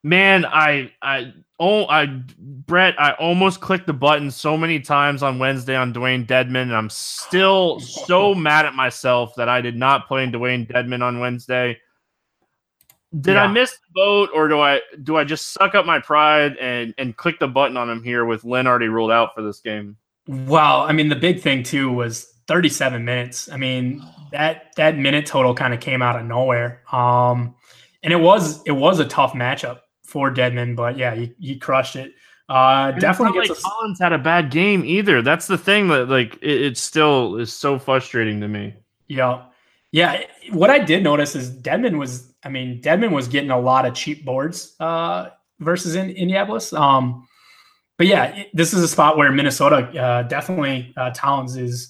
man, 0.03 0.45
I, 0.45 0.91
I, 1.01 1.33
oh, 1.59 1.85
I, 1.87 2.07
Brett, 2.37 2.99
I 2.99 3.11
almost 3.13 3.61
clicked 3.61 3.87
the 3.87 3.93
button 3.93 4.31
so 4.31 4.57
many 4.57 4.79
times 4.79 5.23
on 5.23 5.39
Wednesday 5.39 5.75
on 5.75 5.93
Dewayne 5.93 6.25
Dedmon, 6.25 6.63
and 6.63 6.75
I'm 6.75 6.89
still 6.89 7.79
so 7.79 8.33
mad 8.35 8.65
at 8.65 8.73
myself 8.73 9.35
that 9.35 9.49
I 9.49 9.61
did 9.61 9.75
not 9.75 10.07
play 10.07 10.23
in 10.23 10.31
Dewayne 10.31 10.67
Dedmon 10.67 11.01
on 11.01 11.19
Wednesday. 11.19 11.79
Did 13.19 13.33
yeah. 13.33 13.43
I 13.43 13.47
miss 13.47 13.71
the 13.71 13.93
boat, 13.93 14.29
or 14.33 14.47
do 14.47 14.61
I 14.61 14.79
do 15.03 15.17
I 15.17 15.25
just 15.25 15.51
suck 15.51 15.75
up 15.75 15.85
my 15.85 15.99
pride 15.99 16.55
and 16.55 16.93
and 16.97 17.15
click 17.17 17.39
the 17.39 17.47
button 17.47 17.75
on 17.75 17.89
him 17.89 18.01
here 18.01 18.23
with 18.23 18.45
Len 18.45 18.67
already 18.67 18.87
ruled 18.87 19.11
out 19.11 19.35
for 19.35 19.41
this 19.41 19.59
game? 19.59 19.97
Well, 20.27 20.81
I 20.81 20.93
mean, 20.93 21.09
the 21.09 21.17
big 21.17 21.41
thing 21.41 21.63
too 21.63 21.91
was 21.91 22.33
37 22.47 23.03
minutes. 23.03 23.49
I 23.51 23.57
mean, 23.57 24.01
that 24.31 24.73
that 24.77 24.97
minute 24.97 25.25
total 25.25 25.53
kind 25.53 25.73
of 25.73 25.81
came 25.81 26.01
out 26.01 26.17
of 26.17 26.25
nowhere. 26.25 26.83
Um, 26.93 27.53
and 28.01 28.13
it 28.13 28.19
was 28.19 28.63
it 28.63 28.71
was 28.71 28.99
a 28.99 29.05
tough 29.05 29.33
matchup 29.33 29.81
for 30.11 30.29
Dedmon, 30.31 30.75
but 30.75 30.97
yeah, 30.97 31.15
he, 31.15 31.33
he 31.39 31.57
crushed 31.57 31.95
it. 31.95 32.13
Uh, 32.49 32.91
definitely 32.91 33.39
like 33.39 33.49
a, 33.49 33.55
Collins 33.55 33.97
had 33.97 34.11
a 34.11 34.17
bad 34.17 34.51
game 34.51 34.83
either. 34.83 35.21
That's 35.21 35.47
the 35.47 35.57
thing 35.57 35.87
that 35.87 36.09
like 36.09 36.35
it, 36.41 36.61
it 36.61 36.77
still 36.77 37.37
is 37.37 37.53
so 37.53 37.79
frustrating 37.79 38.41
to 38.41 38.49
me. 38.49 38.73
Yeah, 39.07 39.43
yeah. 39.91 40.23
What 40.51 40.69
I 40.69 40.79
did 40.79 41.01
notice 41.01 41.33
is 41.33 41.49
Dedmon 41.49 41.97
was, 41.97 42.33
I 42.43 42.49
mean, 42.49 42.81
Dedmon 42.81 43.11
was 43.11 43.29
getting 43.29 43.51
a 43.51 43.59
lot 43.59 43.85
of 43.85 43.93
cheap 43.93 44.25
boards 44.25 44.75
uh, 44.81 45.29
versus 45.59 45.95
in 45.95 46.09
Indianapolis. 46.09 46.73
Um, 46.73 47.25
but 47.97 48.07
yeah, 48.07 48.43
this 48.53 48.73
is 48.73 48.83
a 48.83 48.87
spot 48.87 49.15
where 49.15 49.31
Minnesota 49.31 49.77
uh, 49.97 50.23
definitely 50.23 50.93
uh, 50.97 51.11
Towns 51.15 51.55
is 51.55 51.89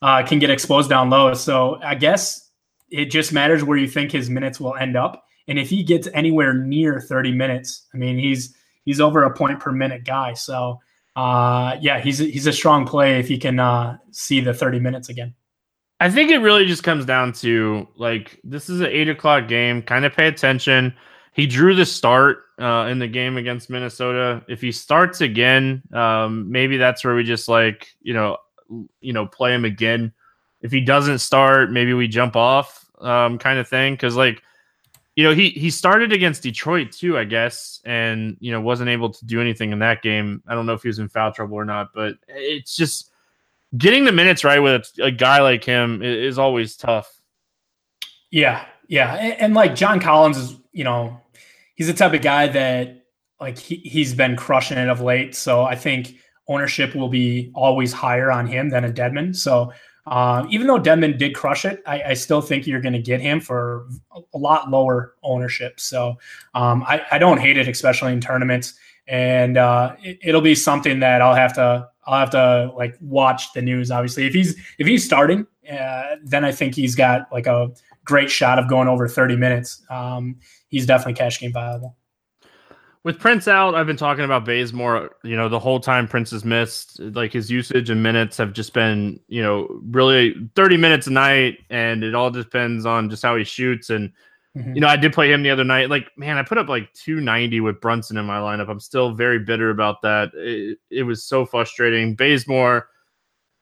uh, 0.00 0.22
can 0.22 0.38
get 0.38 0.48
exposed 0.48 0.88
down 0.88 1.10
low. 1.10 1.34
So 1.34 1.78
I 1.82 1.96
guess 1.96 2.50
it 2.90 3.06
just 3.06 3.32
matters 3.32 3.62
where 3.62 3.76
you 3.76 3.88
think 3.88 4.10
his 4.10 4.30
minutes 4.30 4.58
will 4.58 4.74
end 4.74 4.96
up. 4.96 5.24
And 5.48 5.58
if 5.58 5.68
he 5.68 5.82
gets 5.82 6.08
anywhere 6.14 6.54
near 6.54 7.00
30 7.00 7.32
minutes, 7.32 7.86
I 7.94 7.96
mean, 7.96 8.18
he's 8.18 8.54
he's 8.84 9.00
over 9.00 9.24
a 9.24 9.34
point 9.34 9.60
per 9.60 9.72
minute 9.72 10.04
guy. 10.04 10.34
So 10.34 10.80
uh, 11.16 11.76
yeah, 11.80 12.00
he's 12.00 12.18
he's 12.18 12.46
a 12.46 12.52
strong 12.52 12.86
play 12.86 13.18
if 13.18 13.28
he 13.28 13.38
can 13.38 13.58
uh, 13.58 13.98
see 14.10 14.40
the 14.40 14.54
30 14.54 14.80
minutes 14.80 15.08
again. 15.08 15.34
I 16.00 16.10
think 16.10 16.30
it 16.30 16.38
really 16.38 16.66
just 16.66 16.82
comes 16.82 17.04
down 17.04 17.32
to 17.34 17.86
like 17.96 18.40
this 18.44 18.68
is 18.68 18.80
an 18.80 18.88
eight 18.88 19.08
o'clock 19.08 19.46
game. 19.46 19.82
Kind 19.82 20.04
of 20.04 20.14
pay 20.14 20.26
attention. 20.26 20.94
He 21.34 21.46
drew 21.46 21.74
the 21.74 21.86
start 21.86 22.38
uh, 22.60 22.88
in 22.90 22.98
the 22.98 23.08
game 23.08 23.36
against 23.36 23.70
Minnesota. 23.70 24.42
If 24.48 24.60
he 24.60 24.72
starts 24.72 25.20
again, 25.20 25.82
um, 25.92 26.50
maybe 26.50 26.76
that's 26.76 27.04
where 27.04 27.14
we 27.14 27.24
just 27.24 27.48
like 27.48 27.88
you 28.00 28.14
know 28.14 28.38
you 29.00 29.12
know 29.12 29.26
play 29.26 29.54
him 29.54 29.64
again. 29.64 30.12
If 30.62 30.72
he 30.72 30.80
doesn't 30.80 31.18
start, 31.18 31.70
maybe 31.70 31.92
we 31.92 32.08
jump 32.08 32.36
off 32.36 32.86
um, 33.00 33.38
kind 33.38 33.58
of 33.58 33.68
thing 33.68 33.94
because 33.94 34.16
like 34.16 34.42
you 35.16 35.24
know 35.24 35.34
he 35.34 35.50
he 35.50 35.70
started 35.70 36.12
against 36.12 36.42
Detroit 36.42 36.90
too, 36.92 37.18
I 37.18 37.24
guess, 37.24 37.80
and 37.84 38.36
you 38.40 38.50
know 38.50 38.60
wasn't 38.60 38.88
able 38.88 39.10
to 39.10 39.24
do 39.26 39.40
anything 39.40 39.72
in 39.72 39.78
that 39.80 40.02
game. 40.02 40.42
I 40.46 40.54
don't 40.54 40.64
know 40.64 40.72
if 40.72 40.82
he 40.82 40.88
was 40.88 40.98
in 40.98 41.08
foul 41.08 41.32
trouble 41.32 41.56
or 41.56 41.64
not, 41.64 41.88
but 41.94 42.16
it's 42.28 42.74
just 42.76 43.10
getting 43.76 44.04
the 44.04 44.12
minutes 44.12 44.44
right 44.44 44.58
with 44.58 44.90
a, 45.00 45.10
guy 45.10 45.40
like 45.40 45.64
him 45.64 46.02
is, 46.02 46.38
always 46.38 46.76
tough. 46.76 47.10
Yeah, 48.30 48.64
yeah, 48.88 49.14
and, 49.14 49.40
and, 49.40 49.54
like 49.54 49.74
John 49.74 50.00
Collins 50.00 50.36
is, 50.36 50.56
you 50.72 50.84
know, 50.84 51.20
he's 51.74 51.86
the 51.86 51.94
type 51.94 52.14
of 52.14 52.22
guy 52.22 52.48
that 52.48 53.04
like 53.40 53.58
he 53.58 53.76
he's 53.76 54.14
been 54.14 54.36
crushing 54.36 54.78
it 54.78 54.88
of 54.88 55.00
late. 55.00 55.34
So 55.34 55.62
I 55.64 55.74
think 55.74 56.16
ownership 56.48 56.94
will 56.94 57.08
be 57.08 57.50
always 57.54 57.92
higher 57.92 58.30
on 58.30 58.46
him 58.46 58.70
than 58.70 58.84
a 58.84 58.90
Dedmon. 58.90 59.36
So 59.36 59.72
um, 60.06 60.48
even 60.50 60.66
though 60.66 60.80
Dedmon 60.80 61.16
did 61.16 61.34
crush 61.34 61.64
it, 61.64 61.82
I, 61.86 62.02
I 62.08 62.14
still 62.14 62.40
think 62.40 62.66
you're 62.66 62.80
going 62.80 62.92
to 62.92 63.02
get 63.02 63.20
him 63.20 63.40
for 63.40 63.86
a 64.34 64.38
lot 64.38 64.68
lower 64.68 65.14
ownership. 65.22 65.78
So 65.78 66.16
um, 66.54 66.82
I, 66.88 67.02
I, 67.12 67.18
don't 67.18 67.38
hate 67.38 67.56
it, 67.56 67.68
especially 67.68 68.12
in 68.12 68.20
tournaments. 68.20 68.74
And 69.06 69.56
uh, 69.56 69.94
it, 70.02 70.34
will 70.34 70.40
be 70.40 70.56
something 70.56 71.00
that 71.00 71.22
I'll 71.22 71.34
have 71.34 71.54
to 71.54 71.88
I'll 72.04 72.18
have 72.18 72.30
to 72.30 72.72
like 72.76 72.96
watch 73.00 73.52
the 73.52 73.62
news. 73.62 73.90
Obviously, 73.92 74.26
if 74.26 74.34
he's 74.34 74.58
if 74.78 74.86
he's 74.86 75.04
starting, 75.04 75.46
uh, 75.70 76.16
then 76.24 76.44
I 76.44 76.50
think 76.50 76.74
he's 76.74 76.94
got 76.96 77.30
like 77.32 77.46
a 77.46 77.70
great 78.04 78.30
shot 78.30 78.58
of 78.58 78.68
going 78.68 78.88
over 78.88 79.06
30 79.06 79.36
minutes. 79.36 79.82
Um, 79.88 80.36
he's 80.68 80.86
definitely 80.86 81.14
cash 81.14 81.38
game 81.38 81.52
viable 81.52 81.96
with 83.04 83.18
Prince 83.18 83.48
out, 83.48 83.74
I've 83.74 83.86
been 83.86 83.96
talking 83.96 84.24
about 84.24 84.44
Bazemore, 84.44 85.16
you 85.24 85.34
know, 85.34 85.48
the 85.48 85.58
whole 85.58 85.80
time 85.80 86.06
Prince 86.06 86.30
has 86.30 86.44
missed. 86.44 87.00
Like 87.00 87.32
his 87.32 87.50
usage 87.50 87.90
and 87.90 88.02
minutes 88.02 88.36
have 88.36 88.52
just 88.52 88.72
been, 88.72 89.18
you 89.26 89.42
know, 89.42 89.80
really 89.90 90.34
30 90.54 90.76
minutes 90.76 91.08
a 91.08 91.10
night, 91.10 91.58
and 91.68 92.04
it 92.04 92.14
all 92.14 92.30
depends 92.30 92.86
on 92.86 93.10
just 93.10 93.22
how 93.22 93.34
he 93.34 93.42
shoots. 93.42 93.90
And, 93.90 94.12
mm-hmm. 94.56 94.74
you 94.74 94.80
know, 94.80 94.86
I 94.86 94.96
did 94.96 95.12
play 95.12 95.32
him 95.32 95.42
the 95.42 95.50
other 95.50 95.64
night. 95.64 95.90
Like, 95.90 96.16
man, 96.16 96.38
I 96.38 96.44
put 96.44 96.58
up 96.58 96.68
like 96.68 96.92
290 96.92 97.60
with 97.60 97.80
Brunson 97.80 98.18
in 98.18 98.24
my 98.24 98.38
lineup. 98.38 98.70
I'm 98.70 98.78
still 98.78 99.12
very 99.12 99.40
bitter 99.40 99.70
about 99.70 100.00
that. 100.02 100.30
It, 100.34 100.78
it 100.88 101.02
was 101.02 101.24
so 101.24 101.44
frustrating. 101.44 102.14
Bazemore, 102.14 102.88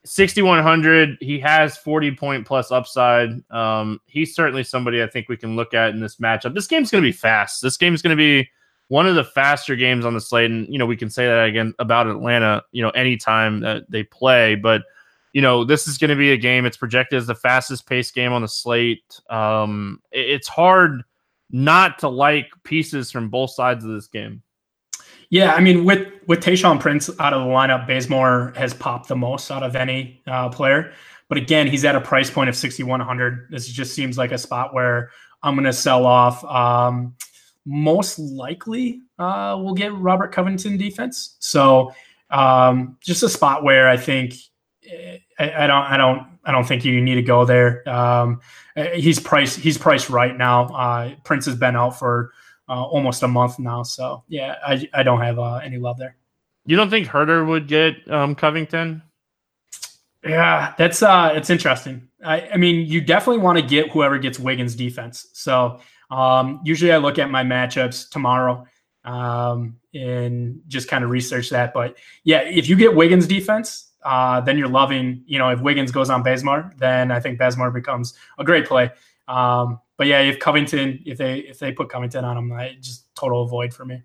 6100 0.04 1.18
he 1.20 1.38
has 1.38 1.76
40 1.76 2.12
point 2.12 2.46
plus 2.46 2.70
upside 2.70 3.28
um 3.50 4.00
he's 4.06 4.34
certainly 4.34 4.64
somebody 4.64 5.02
i 5.02 5.06
think 5.06 5.28
we 5.28 5.36
can 5.36 5.56
look 5.56 5.74
at 5.74 5.90
in 5.90 6.00
this 6.00 6.16
matchup 6.16 6.54
this 6.54 6.66
game's 6.66 6.90
going 6.90 7.04
to 7.04 7.06
be 7.06 7.12
fast 7.12 7.60
this 7.60 7.76
game's 7.76 8.00
going 8.00 8.16
to 8.16 8.18
be 8.18 8.48
one 8.90 9.06
of 9.06 9.14
the 9.14 9.22
faster 9.22 9.76
games 9.76 10.04
on 10.04 10.14
the 10.14 10.20
slate. 10.20 10.50
And, 10.50 10.66
you 10.68 10.76
know, 10.76 10.84
we 10.84 10.96
can 10.96 11.08
say 11.08 11.24
that 11.24 11.44
again 11.44 11.72
about 11.78 12.08
Atlanta, 12.08 12.64
you 12.72 12.82
know, 12.82 12.90
anytime 12.90 13.60
that 13.60 13.88
they 13.88 14.02
play. 14.02 14.56
But, 14.56 14.82
you 15.32 15.40
know, 15.40 15.64
this 15.64 15.86
is 15.86 15.96
going 15.96 16.10
to 16.10 16.16
be 16.16 16.32
a 16.32 16.36
game. 16.36 16.66
It's 16.66 16.76
projected 16.76 17.16
as 17.16 17.28
the 17.28 17.36
fastest 17.36 17.88
paced 17.88 18.16
game 18.16 18.32
on 18.32 18.42
the 18.42 18.48
slate. 18.48 19.20
Um, 19.30 20.02
it's 20.10 20.48
hard 20.48 21.04
not 21.50 22.00
to 22.00 22.08
like 22.08 22.48
pieces 22.64 23.12
from 23.12 23.30
both 23.30 23.52
sides 23.52 23.84
of 23.84 23.92
this 23.92 24.08
game. 24.08 24.42
Yeah, 25.28 25.54
I 25.54 25.60
mean, 25.60 25.84
with 25.84 26.08
with 26.26 26.40
Tayshaun 26.40 26.80
Prince 26.80 27.08
out 27.20 27.32
of 27.32 27.42
the 27.42 27.48
lineup, 27.48 27.86
Bazemore 27.86 28.52
has 28.56 28.74
popped 28.74 29.06
the 29.06 29.14
most 29.14 29.52
out 29.52 29.62
of 29.62 29.76
any 29.76 30.20
uh, 30.26 30.48
player. 30.48 30.92
But 31.28 31.38
again, 31.38 31.68
he's 31.68 31.84
at 31.84 31.94
a 31.94 32.00
price 32.00 32.28
point 32.28 32.48
of 32.48 32.56
sixty 32.56 32.82
one 32.82 32.98
hundred. 32.98 33.46
This 33.50 33.68
just 33.68 33.94
seems 33.94 34.18
like 34.18 34.32
a 34.32 34.38
spot 34.38 34.74
where 34.74 35.10
I'm 35.44 35.54
going 35.54 35.66
to 35.66 35.72
sell 35.72 36.04
off. 36.04 36.42
Um, 36.44 37.14
most 37.66 38.18
likely 38.18 39.02
uh, 39.18 39.58
will 39.62 39.74
get 39.74 39.92
Robert 39.94 40.32
Covington 40.32 40.76
defense. 40.76 41.36
So 41.40 41.92
um, 42.30 42.96
just 43.00 43.22
a 43.22 43.28
spot 43.28 43.64
where 43.64 43.88
I 43.88 43.96
think 43.96 44.34
eh, 44.88 45.18
I, 45.38 45.64
I, 45.64 45.66
don't 45.66 45.84
I 45.84 45.96
don't 45.96 46.26
I 46.44 46.52
don't 46.52 46.66
think 46.66 46.84
you 46.84 47.00
need 47.00 47.16
to 47.16 47.22
go 47.22 47.44
there. 47.44 47.88
Um, 47.88 48.40
eh, 48.76 48.96
he's 48.96 49.20
priced 49.20 49.58
he's 49.58 49.78
priced 49.78 50.10
right 50.10 50.36
now. 50.36 50.66
Uh, 50.66 51.14
Prince 51.24 51.46
has 51.46 51.56
been 51.56 51.76
out 51.76 51.98
for 51.98 52.32
uh, 52.68 52.84
almost 52.84 53.22
a 53.22 53.28
month 53.28 53.58
now, 53.58 53.82
so 53.82 54.22
yeah, 54.28 54.56
I, 54.66 54.88
I 54.94 55.02
don't 55.02 55.20
have 55.20 55.38
uh, 55.38 55.56
any 55.56 55.78
love 55.78 55.98
there. 55.98 56.16
You 56.66 56.76
don't 56.76 56.90
think 56.90 57.08
Herder 57.08 57.44
would 57.44 57.66
get 57.66 58.08
um, 58.10 58.34
Covington? 58.34 59.02
Yeah, 60.24 60.74
that's 60.76 61.02
uh, 61.02 61.32
it's 61.34 61.50
interesting. 61.50 62.08
I, 62.24 62.42
I 62.52 62.56
mean, 62.58 62.86
you 62.86 63.00
definitely 63.00 63.42
want 63.42 63.58
to 63.58 63.64
get 63.64 63.90
whoever 63.90 64.18
gets 64.18 64.38
Wiggins 64.38 64.74
defense. 64.74 65.26
So 65.32 65.80
um, 66.10 66.60
usually 66.64 66.92
I 66.92 66.98
look 66.98 67.18
at 67.18 67.30
my 67.30 67.44
matchups 67.44 68.10
tomorrow 68.10 68.66
um, 69.04 69.76
and 69.94 70.60
just 70.68 70.88
kind 70.88 71.04
of 71.04 71.10
research 71.10 71.50
that. 71.50 71.72
But 71.72 71.96
yeah, 72.24 72.40
if 72.40 72.68
you 72.68 72.76
get 72.76 72.94
Wiggins 72.94 73.26
defense, 73.26 73.90
uh, 74.02 74.40
then 74.40 74.58
you're 74.58 74.68
loving, 74.68 75.22
you 75.26 75.38
know, 75.38 75.50
if 75.50 75.60
Wiggins 75.60 75.92
goes 75.92 76.10
on 76.10 76.22
Bazemore, 76.22 76.72
then 76.78 77.10
I 77.10 77.20
think 77.20 77.38
Bazemore 77.38 77.70
becomes 77.70 78.14
a 78.38 78.44
great 78.44 78.66
play. 78.66 78.90
Um, 79.28 79.80
but 79.96 80.06
yeah, 80.06 80.20
if 80.20 80.38
Covington, 80.38 81.02
if 81.04 81.18
they 81.18 81.40
if 81.40 81.58
they 81.58 81.72
put 81.72 81.90
Covington 81.90 82.24
on 82.24 82.36
him, 82.36 82.52
I 82.52 82.76
just 82.80 83.14
total 83.14 83.42
avoid 83.42 83.72
for 83.74 83.84
me. 83.84 84.02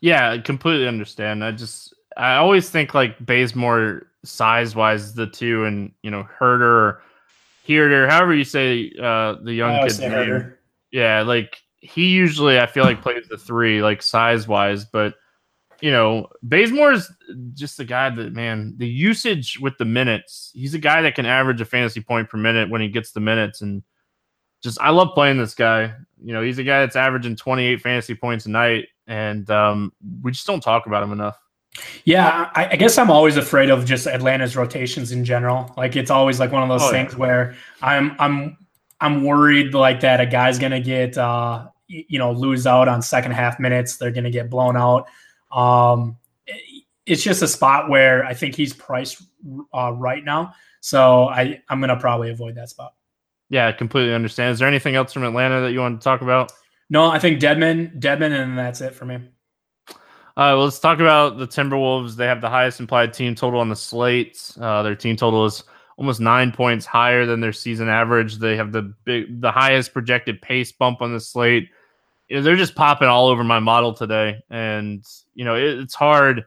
Yeah, 0.00 0.30
I 0.30 0.38
completely 0.38 0.86
understand. 0.86 1.44
I 1.44 1.50
just 1.50 1.92
I 2.16 2.36
always 2.36 2.70
think 2.70 2.94
like 2.94 3.18
Bazemore 3.24 4.06
size 4.24 4.76
wise 4.76 5.14
the 5.14 5.26
two, 5.26 5.64
and 5.64 5.92
you 6.02 6.10
know 6.10 6.28
Huerter, 6.38 6.98
Herder, 7.66 8.08
however 8.08 8.34
you 8.34 8.44
say 8.44 8.92
uh, 9.02 9.34
the 9.42 9.52
young 9.52 9.82
kid's 9.82 9.98
name. 9.98 10.54
Yeah, 10.90 11.22
like 11.22 11.58
he 11.80 12.08
usually 12.08 12.58
I 12.58 12.66
feel 12.66 12.84
like 12.84 13.02
plays 13.02 13.28
the 13.28 13.38
three, 13.38 13.82
like 13.82 14.02
size 14.02 14.46
wise, 14.46 14.84
but 14.84 15.14
you 15.80 15.90
know, 15.90 16.28
Bazemore 16.42 16.92
is 16.92 17.10
just 17.54 17.80
a 17.80 17.84
guy 17.84 18.10
that 18.10 18.34
man, 18.34 18.74
the 18.76 18.86
usage 18.86 19.58
with 19.60 19.78
the 19.78 19.84
minutes, 19.84 20.50
he's 20.54 20.74
a 20.74 20.78
guy 20.78 21.02
that 21.02 21.14
can 21.14 21.26
average 21.26 21.60
a 21.60 21.64
fantasy 21.64 22.00
point 22.00 22.28
per 22.28 22.36
minute 22.36 22.68
when 22.68 22.80
he 22.80 22.88
gets 22.88 23.12
the 23.12 23.20
minutes. 23.20 23.62
And 23.62 23.82
just 24.62 24.80
I 24.80 24.90
love 24.90 25.14
playing 25.14 25.38
this 25.38 25.54
guy. 25.54 25.94
You 26.22 26.34
know, 26.34 26.42
he's 26.42 26.58
a 26.58 26.64
guy 26.64 26.80
that's 26.80 26.96
averaging 26.96 27.36
28 27.36 27.80
fantasy 27.80 28.14
points 28.14 28.46
a 28.46 28.50
night, 28.50 28.88
and 29.06 29.48
um, 29.50 29.92
we 30.22 30.32
just 30.32 30.46
don't 30.46 30.62
talk 30.62 30.86
about 30.86 31.02
him 31.02 31.12
enough. 31.12 31.38
Yeah, 32.04 32.50
I, 32.54 32.70
I, 32.72 32.76
guess 32.76 32.98
I'm 32.98 33.10
always 33.10 33.36
afraid 33.36 33.70
of 33.70 33.84
just 33.84 34.06
Atlanta's 34.06 34.56
rotations 34.56 35.12
in 35.12 35.24
general. 35.24 35.72
Like 35.76 35.94
it's 35.94 36.10
always 36.10 36.40
like 36.40 36.50
one 36.50 36.64
of 36.64 36.68
those 36.68 36.82
oh, 36.82 36.90
things 36.90 37.12
yeah. 37.12 37.18
where 37.18 37.56
I'm 37.80 38.16
I'm 38.18 38.58
I'm 39.00 39.24
worried 39.24 39.74
like 39.74 40.00
that 40.00 40.20
a 40.20 40.26
guy's 40.26 40.58
gonna 40.58 40.80
get 40.80 41.16
uh, 41.16 41.68
you 41.88 42.18
know 42.18 42.32
lose 42.32 42.66
out 42.66 42.88
on 42.88 43.02
second 43.02 43.32
half 43.32 43.58
minutes. 43.58 43.96
They're 43.96 44.10
gonna 44.10 44.30
get 44.30 44.50
blown 44.50 44.76
out. 44.76 45.08
Um, 45.50 46.16
it's 47.06 47.22
just 47.22 47.42
a 47.42 47.48
spot 47.48 47.88
where 47.88 48.24
I 48.24 48.34
think 48.34 48.54
he's 48.54 48.72
priced 48.72 49.22
uh, 49.74 49.92
right 49.92 50.24
now. 50.24 50.54
So 50.80 51.28
I 51.28 51.62
I'm 51.68 51.80
gonna 51.80 51.98
probably 51.98 52.30
avoid 52.30 52.54
that 52.56 52.68
spot. 52.68 52.94
Yeah, 53.48 53.66
I 53.66 53.72
completely 53.72 54.14
understand. 54.14 54.52
Is 54.52 54.60
there 54.60 54.68
anything 54.68 54.94
else 54.94 55.12
from 55.12 55.24
Atlanta 55.24 55.60
that 55.62 55.72
you 55.72 55.80
want 55.80 56.00
to 56.00 56.04
talk 56.04 56.22
about? 56.22 56.52
No, 56.88 57.06
I 57.06 57.18
think 57.18 57.40
Dedmon, 57.40 58.00
Dedmon, 58.00 58.32
and 58.32 58.56
that's 58.56 58.80
it 58.80 58.94
for 58.94 59.04
me. 59.04 59.18
Uh, 60.36 60.54
well, 60.54 60.64
let's 60.64 60.78
talk 60.78 61.00
about 61.00 61.38
the 61.38 61.46
Timberwolves. 61.46 62.14
They 62.14 62.26
have 62.26 62.40
the 62.40 62.48
highest 62.48 62.80
implied 62.80 63.12
team 63.12 63.34
total 63.34 63.60
on 63.60 63.68
the 63.68 63.76
slate. 63.76 64.40
Uh, 64.60 64.82
their 64.82 64.94
team 64.94 65.16
total 65.16 65.44
is 65.44 65.64
almost 66.00 66.18
nine 66.18 66.50
points 66.50 66.86
higher 66.86 67.26
than 67.26 67.40
their 67.40 67.52
season 67.52 67.90
average. 67.90 68.38
They 68.38 68.56
have 68.56 68.72
the 68.72 68.94
big, 69.04 69.42
the 69.42 69.52
highest 69.52 69.92
projected 69.92 70.40
pace 70.40 70.72
bump 70.72 71.02
on 71.02 71.12
the 71.12 71.20
slate. 71.20 71.68
You 72.28 72.36
know, 72.36 72.42
they're 72.42 72.56
just 72.56 72.74
popping 72.74 73.08
all 73.08 73.28
over 73.28 73.44
my 73.44 73.58
model 73.58 73.92
today, 73.92 74.42
and 74.48 75.04
you 75.34 75.44
know 75.44 75.56
it, 75.56 75.78
it's 75.78 75.94
hard 75.94 76.44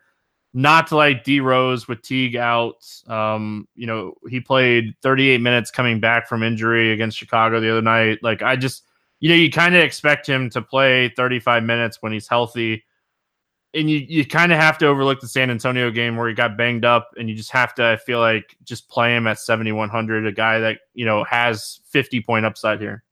not 0.56 0.88
to 0.88 0.96
like 0.96 1.24
D 1.24 1.40
Rose 1.40 1.88
with 1.88 2.02
Teague 2.02 2.36
out. 2.36 2.84
Um, 3.08 3.68
you 3.76 3.86
know, 3.86 4.16
he 4.28 4.40
played 4.40 4.96
38 5.04 5.40
minutes 5.40 5.70
coming 5.70 6.00
back 6.00 6.28
from 6.28 6.42
injury 6.42 6.92
against 6.92 7.18
Chicago 7.18 7.60
the 7.60 7.70
other 7.70 7.82
night. 7.82 8.20
Like 8.24 8.42
I 8.42 8.56
just 8.56 8.84
you 9.20 9.30
know, 9.30 9.36
you 9.36 9.52
kind 9.52 9.76
of 9.76 9.84
expect 9.84 10.28
him 10.28 10.50
to 10.50 10.62
play 10.64 11.10
35 11.16 11.64
minutes 11.64 12.02
when 12.02 12.12
he's 12.12 12.28
healthy. 12.28 12.84
And 13.74 13.90
you, 13.90 14.06
you 14.08 14.26
kind 14.26 14.52
of 14.52 14.60
have 14.60 14.78
to 14.80 14.88
overlook 14.88 15.20
the 15.20 15.28
San 15.28 15.50
Antonio 15.50 15.90
game 15.90 16.16
where 16.16 16.28
he 16.28 16.36
got 16.36 16.58
banged 16.58 16.86
up, 16.86 17.10
and 17.18 17.28
you 17.28 17.36
just 17.36 17.52
have 17.52 17.74
to, 17.76 17.86
I 17.86 17.98
feel 17.98 18.20
like, 18.20 18.56
just 18.64 18.88
play 18.88 19.16
him 19.16 19.26
at 19.26 19.40
7,100, 19.40 20.28
a 20.28 20.32
guy 20.32 20.60
that, 20.60 20.80
you 20.94 21.06
know, 21.06 21.24
has 21.24 21.80
50 21.90 22.22
point 22.22 22.46
upside 22.46 22.80
here. 22.80 23.04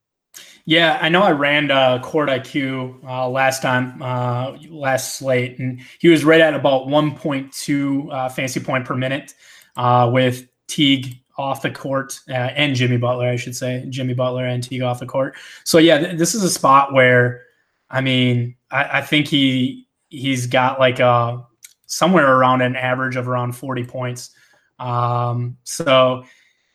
Yeah, 0.65 0.99
I 1.01 1.09
know 1.09 1.23
I 1.23 1.31
ran 1.31 1.71
uh, 1.71 1.99
Court 2.01 2.29
IQ 2.29 3.03
uh, 3.03 3.27
last 3.27 3.61
time, 3.61 4.01
uh, 4.01 4.57
last 4.69 5.15
slate, 5.15 5.57
and 5.59 5.81
he 5.99 6.09
was 6.09 6.23
right 6.23 6.41
at 6.41 6.53
about 6.53 6.87
1.2 6.87 8.13
uh, 8.13 8.29
fancy 8.29 8.59
point 8.59 8.85
per 8.85 8.95
minute 8.95 9.33
uh, 9.75 10.09
with 10.13 10.47
Teague 10.67 11.17
off 11.37 11.61
the 11.61 11.71
court 11.71 12.19
uh, 12.29 12.33
and 12.33 12.75
Jimmy 12.75 12.97
Butler, 12.97 13.27
I 13.27 13.35
should 13.35 13.55
say, 13.55 13.85
Jimmy 13.89 14.13
Butler 14.13 14.45
and 14.45 14.61
Teague 14.61 14.83
off 14.83 14.99
the 14.99 15.05
court. 15.05 15.35
So 15.63 15.77
yeah, 15.77 15.97
th- 15.97 16.17
this 16.17 16.35
is 16.35 16.43
a 16.43 16.49
spot 16.49 16.93
where, 16.93 17.43
I 17.89 18.01
mean, 18.01 18.55
I, 18.69 18.99
I 18.99 19.01
think 19.01 19.27
he 19.27 19.87
he's 20.11 20.45
got 20.45 20.79
like 20.79 20.99
a 20.99 21.43
somewhere 21.87 22.37
around 22.37 22.61
an 22.61 22.75
average 22.75 23.15
of 23.15 23.27
around 23.27 23.53
40 23.53 23.85
points. 23.85 24.31
Um, 24.77 25.57
so 25.63 26.23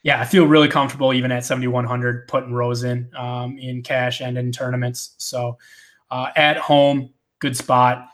yeah, 0.02 0.20
I 0.20 0.24
feel 0.24 0.46
really 0.46 0.68
comfortable 0.68 1.12
even 1.12 1.30
at 1.30 1.44
7,100 1.44 2.26
putting 2.28 2.52
Rose 2.52 2.82
in 2.82 3.08
um, 3.16 3.58
in 3.58 3.82
cash 3.82 4.20
and 4.20 4.36
in 4.36 4.52
tournaments. 4.52 5.14
So 5.18 5.58
uh, 6.10 6.30
at 6.34 6.56
home, 6.56 7.10
good 7.38 7.56
spot. 7.56 8.08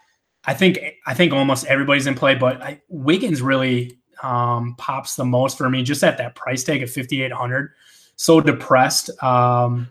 I 0.44 0.54
think 0.54 0.78
I 1.06 1.14
think 1.14 1.32
almost 1.32 1.66
everybody's 1.66 2.06
in 2.06 2.14
play, 2.14 2.34
but 2.34 2.60
I, 2.60 2.82
Wiggins 2.88 3.42
really 3.42 3.98
um, 4.22 4.74
pops 4.76 5.16
the 5.16 5.24
most 5.24 5.56
for 5.56 5.70
me 5.70 5.82
just 5.82 6.02
at 6.02 6.18
that 6.18 6.34
price 6.34 6.64
tag 6.64 6.82
of 6.82 6.90
5,800. 6.90 7.70
So 8.16 8.40
depressed. 8.40 9.10
Um, 9.22 9.88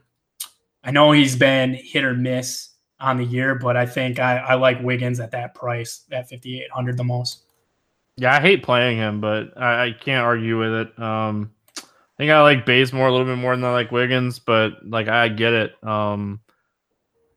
I 0.84 0.91
know 0.91 1.11
he's 1.11 1.36
been 1.36 1.73
hit 1.73 2.03
or 2.03 2.13
miss 2.13 2.70
on 3.01 3.17
the 3.17 3.25
year, 3.25 3.55
but 3.55 3.75
I 3.75 3.85
think 3.85 4.19
I, 4.19 4.37
I 4.37 4.53
like 4.55 4.81
Wiggins 4.81 5.19
at 5.19 5.31
that 5.31 5.55
price 5.55 6.01
at 6.11 6.29
5,800 6.29 6.97
the 6.97 7.03
most. 7.03 7.43
Yeah, 8.17 8.35
I 8.35 8.41
hate 8.41 8.63
playing 8.63 8.97
him, 8.97 9.21
but 9.21 9.57
I, 9.57 9.85
I 9.85 9.91
can't 9.91 10.23
argue 10.23 10.59
with 10.59 10.73
it. 10.73 10.99
Um, 10.99 11.51
I 11.77 11.81
think 12.17 12.31
I 12.31 12.41
like 12.41 12.65
Bazemore 12.65 13.07
a 13.07 13.11
little 13.11 13.25
bit 13.25 13.37
more 13.37 13.55
than 13.55 13.65
I 13.65 13.71
like 13.71 13.91
Wiggins, 13.91 14.39
but 14.39 14.73
like 14.87 15.07
I 15.07 15.27
get 15.29 15.53
it. 15.53 15.83
Um, 15.83 16.41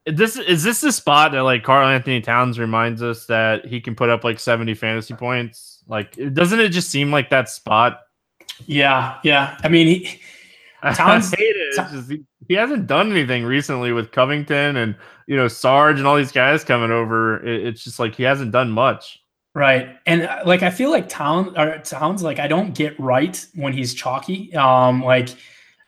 this 0.05 0.37
is 0.37 0.63
this 0.63 0.81
the 0.81 0.91
spot 0.91 1.31
that 1.31 1.41
like 1.41 1.63
Karl-Anthony 1.63 2.21
Towns 2.21 2.59
reminds 2.59 3.01
us 3.01 3.25
that 3.25 3.65
he 3.65 3.81
can 3.81 3.95
put 3.95 4.09
up 4.09 4.23
like 4.23 4.39
70 4.39 4.75
fantasy 4.75 5.15
points 5.15 5.75
like, 5.87 6.17
doesn't 6.33 6.59
it 6.59 6.69
just 6.69 6.89
seem 6.89 7.11
like 7.11 7.29
that 7.29 7.49
spot? 7.49 8.01
Yeah, 8.65 9.19
yeah. 9.23 9.57
I 9.63 9.67
mean, 9.67 9.87
he, 9.87 10.19
Towns, 10.93 11.33
I 11.33 11.37
hate 11.37 11.55
it. 11.55 11.75
Just, 11.75 12.11
he, 12.11 12.23
he, 12.47 12.53
hasn't 12.55 12.87
done 12.87 13.11
anything 13.11 13.45
recently 13.45 13.91
with 13.91 14.11
Covington 14.11 14.77
and 14.77 14.95
you 15.27 15.35
know 15.35 15.47
Sarge 15.47 15.97
and 15.97 16.07
all 16.07 16.15
these 16.15 16.31
guys 16.31 16.63
coming 16.63 16.91
over. 16.91 17.45
It, 17.45 17.67
it's 17.67 17.83
just 17.83 17.99
like 17.99 18.15
he 18.15 18.23
hasn't 18.23 18.51
done 18.51 18.71
much. 18.71 19.21
Right, 19.53 19.95
and 20.05 20.23
uh, 20.23 20.43
like 20.45 20.63
I 20.63 20.69
feel 20.69 20.91
like 20.91 21.07
Town 21.07 21.57
or 21.57 21.79
Towns, 21.79 22.23
like 22.23 22.39
I 22.39 22.47
don't 22.47 22.75
get 22.75 22.99
right 22.99 23.45
when 23.55 23.73
he's 23.73 23.93
chalky. 23.93 24.53
Um, 24.55 25.01
like 25.01 25.29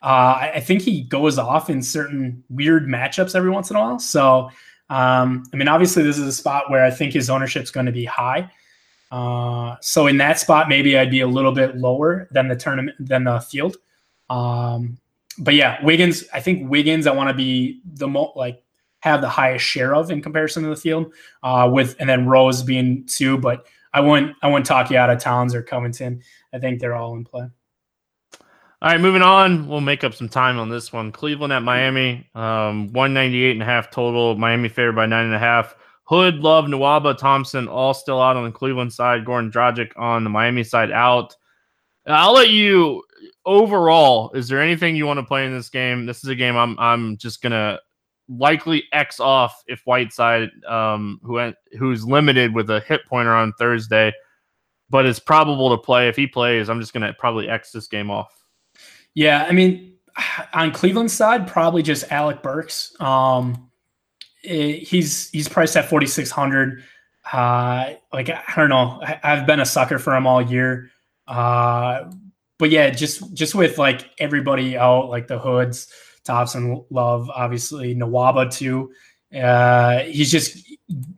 uh, 0.01 0.51
I 0.53 0.59
think 0.59 0.81
he 0.81 1.01
goes 1.01 1.37
off 1.37 1.69
in 1.69 1.81
certain 1.81 2.43
weird 2.49 2.87
matchups 2.87 3.35
every 3.35 3.49
once 3.49 3.69
in 3.71 3.75
a 3.75 3.79
while. 3.79 3.99
So, 3.99 4.49
um, 4.89 5.43
I 5.51 5.57
mean, 5.57 5.67
obviously, 5.67 6.03
this 6.03 6.17
is 6.17 6.27
a 6.27 6.31
spot 6.31 6.69
where 6.69 6.85
I 6.85 6.91
think 6.91 7.13
his 7.13 7.29
ownership 7.29 7.63
is 7.63 7.71
going 7.71 7.87
to 7.87 7.91
be 7.91 8.05
high. 8.05 8.49
Uh, 9.11 9.75
so 9.81 10.07
in 10.07 10.17
that 10.17 10.39
spot, 10.39 10.69
maybe 10.69 10.97
I'd 10.97 11.09
be 11.09 11.21
a 11.21 11.27
little 11.27 11.51
bit 11.51 11.77
lower 11.77 12.27
than 12.31 12.47
the 12.47 12.55
tournament 12.55 12.97
than 12.99 13.23
the 13.23 13.39
field. 13.39 13.77
Um, 14.29 14.97
but 15.39 15.53
yeah, 15.53 15.83
Wiggins. 15.83 16.23
I 16.33 16.39
think 16.39 16.69
Wiggins. 16.69 17.07
I 17.07 17.11
want 17.11 17.29
to 17.29 17.33
be 17.33 17.81
the 17.85 18.07
most 18.07 18.35
like 18.35 18.63
have 18.99 19.21
the 19.21 19.29
highest 19.29 19.65
share 19.65 19.95
of 19.95 20.09
in 20.11 20.21
comparison 20.21 20.63
to 20.63 20.69
the 20.69 20.75
field. 20.75 21.13
Uh, 21.43 21.69
with 21.71 21.95
and 21.99 22.09
then 22.09 22.27
Rose 22.27 22.63
being 22.63 23.05
two, 23.05 23.37
but 23.37 23.67
I 23.93 24.01
wouldn't 24.01 24.35
I 24.41 24.47
wouldn't 24.47 24.65
talk 24.65 24.89
you 24.89 24.97
out 24.97 25.09
of 25.09 25.19
Towns 25.19 25.55
or 25.55 25.61
Covington. 25.61 26.21
I 26.53 26.59
think 26.59 26.79
they're 26.79 26.95
all 26.95 27.15
in 27.15 27.23
play. 27.23 27.47
All 28.79 28.91
right, 28.91 29.01
moving 29.01 29.23
on. 29.23 29.67
We'll 29.67 29.81
make 29.81 30.03
up 30.03 30.13
some 30.13 30.29
time 30.29 30.59
on 30.59 30.69
this 30.69 30.93
one. 30.93 31.11
Cleveland 31.11 31.51
at 31.51 31.63
Miami, 31.63 32.29
um, 32.35 32.93
198 32.93 33.51
and 33.53 33.63
a 33.63 33.65
half 33.65 33.89
total. 33.89 34.35
Miami 34.35 34.69
favored 34.69 34.95
by 34.95 35.07
nine 35.07 35.25
and 35.25 35.33
a 35.33 35.39
half. 35.39 35.75
Hood, 36.03 36.35
Love, 36.35 36.65
Nwaba, 36.65 37.17
Thompson, 37.17 37.67
all 37.67 37.95
still 37.95 38.21
out 38.21 38.37
on 38.37 38.43
the 38.43 38.51
Cleveland 38.51 38.93
side. 38.93 39.25
Goran 39.25 39.51
Dragic 39.51 39.91
on 39.97 40.23
the 40.23 40.29
Miami 40.29 40.63
side 40.63 40.91
out. 40.91 41.35
I'll 42.05 42.33
let 42.33 42.49
you 42.49 43.03
overall. 43.47 44.31
Is 44.33 44.47
there 44.47 44.61
anything 44.61 44.95
you 44.95 45.07
want 45.07 45.17
to 45.17 45.25
play 45.25 45.45
in 45.45 45.51
this 45.51 45.69
game? 45.69 46.05
This 46.05 46.23
is 46.23 46.29
a 46.29 46.35
game 46.35 46.55
I'm 46.55 46.77
I'm 46.77 47.17
just 47.17 47.41
gonna 47.41 47.79
likely 48.29 48.83
X 48.91 49.19
off 49.19 49.63
if 49.65 49.81
Whiteside, 49.85 50.49
um, 50.67 51.19
who 51.23 51.51
who's 51.79 52.05
limited 52.05 52.53
with 52.53 52.69
a 52.69 52.81
hip 52.81 53.01
pointer 53.07 53.33
on 53.33 53.53
Thursday, 53.53 54.13
but 54.89 55.07
it's 55.07 55.19
probable 55.19 55.75
to 55.75 55.81
play. 55.81 56.09
If 56.09 56.15
he 56.15 56.27
plays, 56.27 56.69
I'm 56.69 56.79
just 56.79 56.93
gonna 56.93 57.13
probably 57.17 57.49
X 57.49 57.71
this 57.71 57.87
game 57.87 58.11
off. 58.11 58.31
Yeah, 59.15 59.47
I 59.49 59.53
mean, 59.53 59.95
on 60.53 60.71
Cleveland's 60.71 61.13
side, 61.13 61.47
probably 61.47 61.81
just 61.81 62.11
Alec 62.11 62.43
Burks. 62.43 62.93
Um, 63.01 63.67
he's 64.47 65.29
he's 65.29 65.47
priced 65.47 65.75
at 65.75 65.89
4600 65.89 66.83
uh 67.33 67.93
like 68.13 68.29
i 68.29 68.41
don't 68.55 68.69
know 68.69 69.01
I, 69.01 69.35
have 69.35 69.45
been 69.45 69.59
a 69.59 69.65
sucker 69.65 69.99
for 69.99 70.15
him 70.15 70.25
all 70.25 70.41
year 70.41 70.89
uh 71.27 72.05
but 72.57 72.69
yeah 72.69 72.89
just 72.89 73.33
just 73.33 73.55
with 73.55 73.77
like 73.77 74.09
everybody 74.19 74.77
out 74.77 75.09
like 75.09 75.27
the 75.27 75.39
hoods 75.39 75.91
thompson 76.23 76.83
love 76.89 77.29
obviously 77.29 77.95
Nwaba 77.95 78.51
too 78.51 78.91
uh 79.37 79.99
he's 79.99 80.31
just 80.31 80.65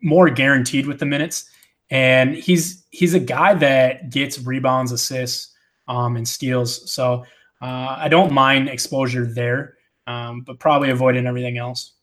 more 0.02 0.30
guaranteed 0.30 0.88
with 0.88 1.00
the 1.00 1.06
minutes 1.06 1.50
and 1.90 2.36
he's 2.36 2.86
he's 2.90 3.14
a 3.14 3.20
guy 3.20 3.54
that 3.54 4.10
gets 4.10 4.40
rebounds 4.40 4.92
assists 4.92 5.54
um 5.88 6.16
and 6.16 6.28
steals 6.28 6.92
so 6.92 7.26
uh 7.62 7.96
i 7.98 8.08
don't 8.08 8.32
mind 8.32 8.70
exposure 8.70 9.26
there 9.26 9.76
um 10.08 10.42
but 10.42 10.60
probably 10.60 10.90
avoiding 10.90 11.28
everything 11.28 11.58
else 11.58 11.94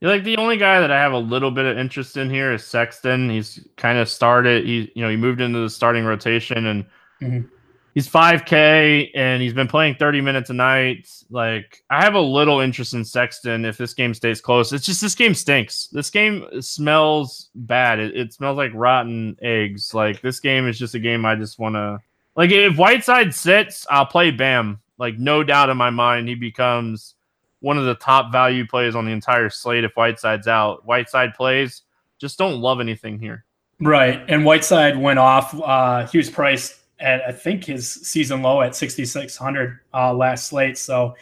you're 0.00 0.10
like 0.10 0.24
the 0.24 0.38
only 0.38 0.56
guy 0.56 0.80
that 0.80 0.90
I 0.90 0.98
have 0.98 1.12
a 1.12 1.18
little 1.18 1.50
bit 1.50 1.66
of 1.66 1.76
interest 1.76 2.16
in 2.16 2.30
here 2.30 2.54
is 2.54 2.64
Sexton. 2.64 3.28
He's 3.28 3.66
kind 3.76 3.98
of 3.98 4.08
started. 4.08 4.64
He 4.64 4.90
you 4.94 5.02
know 5.02 5.10
he 5.10 5.16
moved 5.16 5.42
into 5.42 5.58
the 5.58 5.68
starting 5.68 6.06
rotation 6.06 6.66
and 6.66 6.84
mm-hmm. 7.20 7.46
He's 7.94 8.08
5K 8.08 9.10
and 9.14 9.42
he's 9.42 9.52
been 9.52 9.68
playing 9.68 9.96
30 9.96 10.20
minutes 10.20 10.50
a 10.50 10.54
night. 10.54 11.08
Like 11.30 11.82
I 11.90 12.02
have 12.02 12.14
a 12.14 12.20
little 12.20 12.60
interest 12.60 12.94
in 12.94 13.04
Sexton 13.04 13.64
if 13.64 13.76
this 13.76 13.94
game 13.94 14.14
stays 14.14 14.40
close. 14.40 14.72
It's 14.72 14.86
just 14.86 15.00
this 15.00 15.14
game 15.14 15.34
stinks. 15.34 15.88
This 15.88 16.10
game 16.10 16.46
smells 16.60 17.48
bad. 17.54 17.98
It, 17.98 18.16
it 18.16 18.32
smells 18.32 18.56
like 18.56 18.72
rotten 18.74 19.36
eggs. 19.42 19.94
Like 19.94 20.20
this 20.20 20.40
game 20.40 20.68
is 20.68 20.78
just 20.78 20.94
a 20.94 21.00
game 21.00 21.24
I 21.24 21.34
just 21.34 21.58
want 21.58 21.74
to 21.74 22.00
like. 22.36 22.50
If 22.50 22.76
Whiteside 22.76 23.34
sits, 23.34 23.86
I'll 23.90 24.06
play 24.06 24.30
Bam. 24.30 24.80
Like 24.98 25.18
no 25.18 25.42
doubt 25.42 25.70
in 25.70 25.76
my 25.76 25.90
mind, 25.90 26.28
he 26.28 26.34
becomes 26.34 27.14
one 27.60 27.78
of 27.78 27.84
the 27.84 27.94
top 27.94 28.32
value 28.32 28.66
plays 28.66 28.94
on 28.94 29.04
the 29.04 29.12
entire 29.12 29.50
slate 29.50 29.84
if 29.84 29.92
Whiteside's 29.94 30.48
out. 30.48 30.84
Whiteside 30.86 31.34
plays, 31.34 31.82
just 32.18 32.38
don't 32.38 32.60
love 32.60 32.80
anything 32.80 33.18
here. 33.18 33.44
Right. 33.80 34.22
And 34.28 34.44
Whiteside 34.44 34.96
went 34.98 35.18
off. 35.18 35.58
Uh, 35.58 36.06
he 36.06 36.18
was 36.18 36.28
priced 36.28 36.79
at, 37.00 37.22
I 37.26 37.32
think, 37.32 37.64
his 37.64 37.90
season 37.90 38.42
low 38.42 38.62
at 38.62 38.76
6,600 38.76 39.80
uh, 39.92 40.14
last 40.14 40.46
slate. 40.46 40.78
So, 40.78 41.14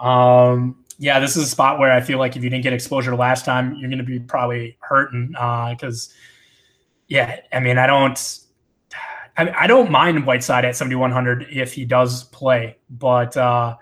um, 0.00 0.84
yeah, 0.98 1.18
this 1.18 1.36
is 1.36 1.44
a 1.44 1.48
spot 1.48 1.78
where 1.78 1.92
I 1.92 2.00
feel 2.00 2.18
like 2.18 2.36
if 2.36 2.44
you 2.44 2.50
didn't 2.50 2.62
get 2.62 2.72
exposure 2.72 3.14
last 3.16 3.44
time, 3.44 3.74
you're 3.76 3.88
going 3.88 3.98
to 3.98 4.04
be 4.04 4.20
probably 4.20 4.76
hurting 4.80 5.28
because, 5.28 6.10
uh, 6.10 6.14
yeah, 7.08 7.40
I 7.52 7.60
mean, 7.60 7.78
I 7.78 7.86
don't. 7.86 8.40
I, 9.36 9.64
I 9.64 9.66
don't 9.66 9.90
mind 9.90 10.26
Whiteside 10.26 10.64
at 10.64 10.76
7,100 10.76 11.48
if 11.50 11.72
he 11.72 11.84
does 11.84 12.22
play, 12.24 12.78
but 12.88 13.36
uh, 13.36 13.76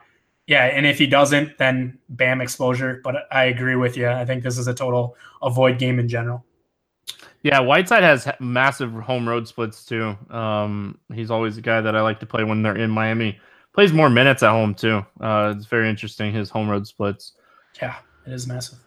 yeah, 0.46 0.64
and 0.64 0.86
if 0.86 0.98
he 0.98 1.06
doesn't, 1.06 1.58
then 1.58 1.98
bam 2.08 2.40
exposure. 2.40 3.00
But 3.04 3.26
I 3.30 3.44
agree 3.44 3.76
with 3.76 3.96
you. 3.96 4.08
I 4.08 4.24
think 4.24 4.42
this 4.42 4.56
is 4.56 4.66
a 4.66 4.74
total 4.74 5.16
avoid 5.42 5.78
game 5.78 5.98
in 5.98 6.08
general. 6.08 6.44
Yeah, 7.42 7.58
Whiteside 7.60 8.04
has 8.04 8.28
massive 8.38 8.92
home 8.92 9.28
road 9.28 9.48
splits 9.48 9.84
too. 9.84 10.16
Um, 10.30 10.98
he's 11.12 11.30
always 11.30 11.58
a 11.58 11.60
guy 11.60 11.80
that 11.80 11.96
I 11.96 12.00
like 12.00 12.20
to 12.20 12.26
play 12.26 12.44
when 12.44 12.62
they're 12.62 12.76
in 12.76 12.90
Miami. 12.90 13.38
Plays 13.74 13.92
more 13.92 14.10
minutes 14.10 14.42
at 14.42 14.50
home 14.50 14.74
too. 14.74 15.04
Uh, 15.20 15.54
it's 15.56 15.66
very 15.66 15.88
interesting 15.88 16.32
his 16.32 16.50
home 16.50 16.68
road 16.68 16.86
splits. 16.86 17.32
Yeah, 17.80 17.96
it 18.26 18.32
is 18.32 18.46
massive. 18.46 18.78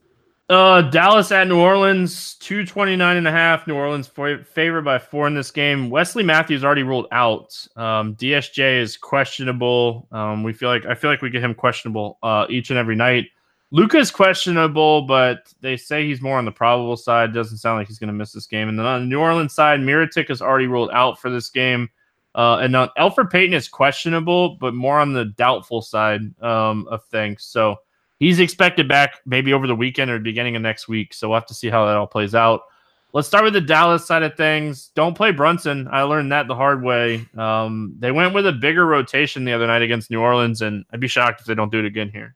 Uh, 0.48 0.84
Dallas 0.84 1.32
at 1.32 1.48
New 1.48 1.60
Orleans, 1.60 2.36
229 2.36 3.18
and 3.18 3.28
a 3.28 3.32
half. 3.32 3.66
New 3.66 3.74
Orleans 3.74 4.08
favored 4.08 4.84
by 4.84 5.00
four 5.00 5.26
in 5.26 5.34
this 5.34 5.50
game. 5.50 5.90
Wesley 5.90 6.24
Matthews 6.24 6.64
already 6.64 6.84
ruled 6.84 7.08
out. 7.12 7.68
Um, 7.76 8.16
DSJ 8.16 8.80
is 8.80 8.96
questionable. 8.96 10.08
Um, 10.12 10.44
we 10.44 10.54
feel 10.54 10.70
like 10.70 10.86
I 10.86 10.94
feel 10.94 11.10
like 11.10 11.24
we 11.24 11.32
get 11.32 11.44
him 11.44 11.56
questionable 11.56 12.20
uh, 12.22 12.46
each 12.48 12.70
and 12.70 12.78
every 12.78 12.96
night. 12.96 13.26
Luka 13.72 13.98
is 13.98 14.12
questionable, 14.12 15.02
but 15.04 15.54
they 15.62 15.76
say 15.76 16.06
he's 16.06 16.22
more 16.22 16.38
on 16.38 16.46
the 16.46 16.52
probable 16.52 16.96
side. 16.96 17.34
Doesn't 17.34 17.58
sound 17.58 17.80
like 17.80 17.88
he's 17.88 18.00
going 18.00 18.08
to 18.08 18.14
miss 18.14 18.32
this 18.32 18.48
game. 18.48 18.70
And 18.70 18.78
then 18.78 18.86
on 18.86 19.02
the 19.02 19.08
New 19.08 19.20
Orleans 19.20 19.54
side, 19.54 19.80
Mirotic 19.80 20.30
is 20.30 20.42
already 20.42 20.68
ruled 20.68 20.92
out 20.92 21.20
for 21.20 21.30
this 21.30 21.50
game. 21.50 21.90
Uh, 22.36 22.58
and 22.58 22.72
now 22.72 22.92
Elfrid 22.98 23.32
Payton 23.32 23.54
is 23.54 23.68
questionable, 23.68 24.56
but 24.56 24.74
more 24.74 25.00
on 25.00 25.14
the 25.14 25.26
doubtful 25.26 25.82
side 25.82 26.22
um, 26.44 26.88
of 26.90 27.04
things. 27.06 27.44
So 27.44 27.78
he's 28.20 28.40
expected 28.40 28.88
back 28.88 29.22
maybe 29.26 29.54
over 29.54 29.68
the 29.68 29.76
weekend 29.76 30.12
or 30.12 30.20
beginning 30.20 30.56
of 30.56 30.62
next 30.62 30.88
week. 30.88 31.14
So 31.14 31.30
we'll 31.30 31.38
have 31.38 31.48
to 31.48 31.54
see 31.54 31.70
how 31.70 31.86
that 31.86 31.96
all 31.96 32.08
plays 32.08 32.36
out. 32.36 32.62
Let's 33.14 33.30
start 33.30 33.46
with 33.46 33.54
the 33.54 33.62
Dallas 33.62 34.06
side 34.06 34.24
of 34.24 34.36
things. 34.36 34.92
Don't 34.94 35.16
play 35.16 35.32
Brunson. 35.32 35.88
I 35.90 36.02
learned 36.02 36.34
that 36.34 36.48
the 36.48 36.56
hard 36.56 36.84
way. 36.84 37.26
Um, 37.38 37.96
they 37.98 38.12
went 38.12 38.34
with 38.34 38.46
a 38.46 38.52
bigger 38.52 38.86
rotation 38.86 39.46
the 39.46 39.54
other 39.54 39.68
night 39.68 39.82
against 39.82 40.12
New 40.12 40.20
Orleans, 40.20 40.62
and 40.62 40.84
I'd 40.92 41.00
be 41.00 41.08
shocked 41.08 41.40
if 41.40 41.48
they 41.48 41.56
don't 41.56 41.72
do 41.72 41.80
it 41.80 41.86
again 41.86 42.10
here. 42.10 42.36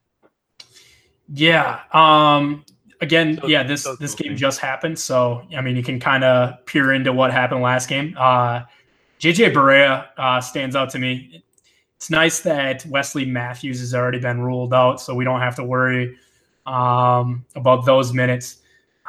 Yeah. 1.33 1.81
Um, 1.93 2.65
again, 3.01 3.39
so, 3.41 3.47
yeah, 3.47 3.63
this 3.63 3.83
so 3.83 3.95
this 3.95 4.15
game 4.15 4.35
just 4.35 4.59
happened, 4.59 4.97
so 4.97 5.43
I 5.55 5.61
mean, 5.61 5.75
you 5.75 5.83
can 5.83 5.99
kind 5.99 6.23
of 6.23 6.65
peer 6.65 6.93
into 6.93 7.13
what 7.13 7.31
happened 7.31 7.61
last 7.61 7.89
game. 7.89 8.15
Uh, 8.17 8.61
JJ 9.19 9.53
Barea 9.53 10.07
uh, 10.17 10.41
stands 10.41 10.75
out 10.75 10.89
to 10.91 10.99
me. 10.99 11.43
It's 11.97 12.09
nice 12.09 12.39
that 12.41 12.85
Wesley 12.85 13.25
Matthews 13.25 13.79
has 13.81 13.93
already 13.93 14.19
been 14.19 14.41
ruled 14.41 14.73
out, 14.73 15.01
so 15.01 15.13
we 15.13 15.25
don't 15.25 15.41
have 15.41 15.55
to 15.57 15.63
worry 15.63 16.17
um, 16.65 17.45
about 17.55 17.85
those 17.85 18.13
minutes 18.13 18.59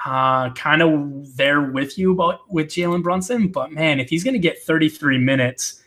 uh, 0.05 0.51
kind 0.51 0.83
of 0.83 1.37
there 1.37 1.61
with 1.61 1.99
you 1.99 2.13
about 2.13 2.51
with 2.51 2.69
Jalen 2.69 3.03
Brunson, 3.03 3.49
but 3.49 3.73
man, 3.73 4.01
if 4.01 4.09
he's 4.09 4.25
going 4.25 4.35
to 4.35 4.41
get 4.41 4.63
33 4.63 5.19
minutes 5.19 5.83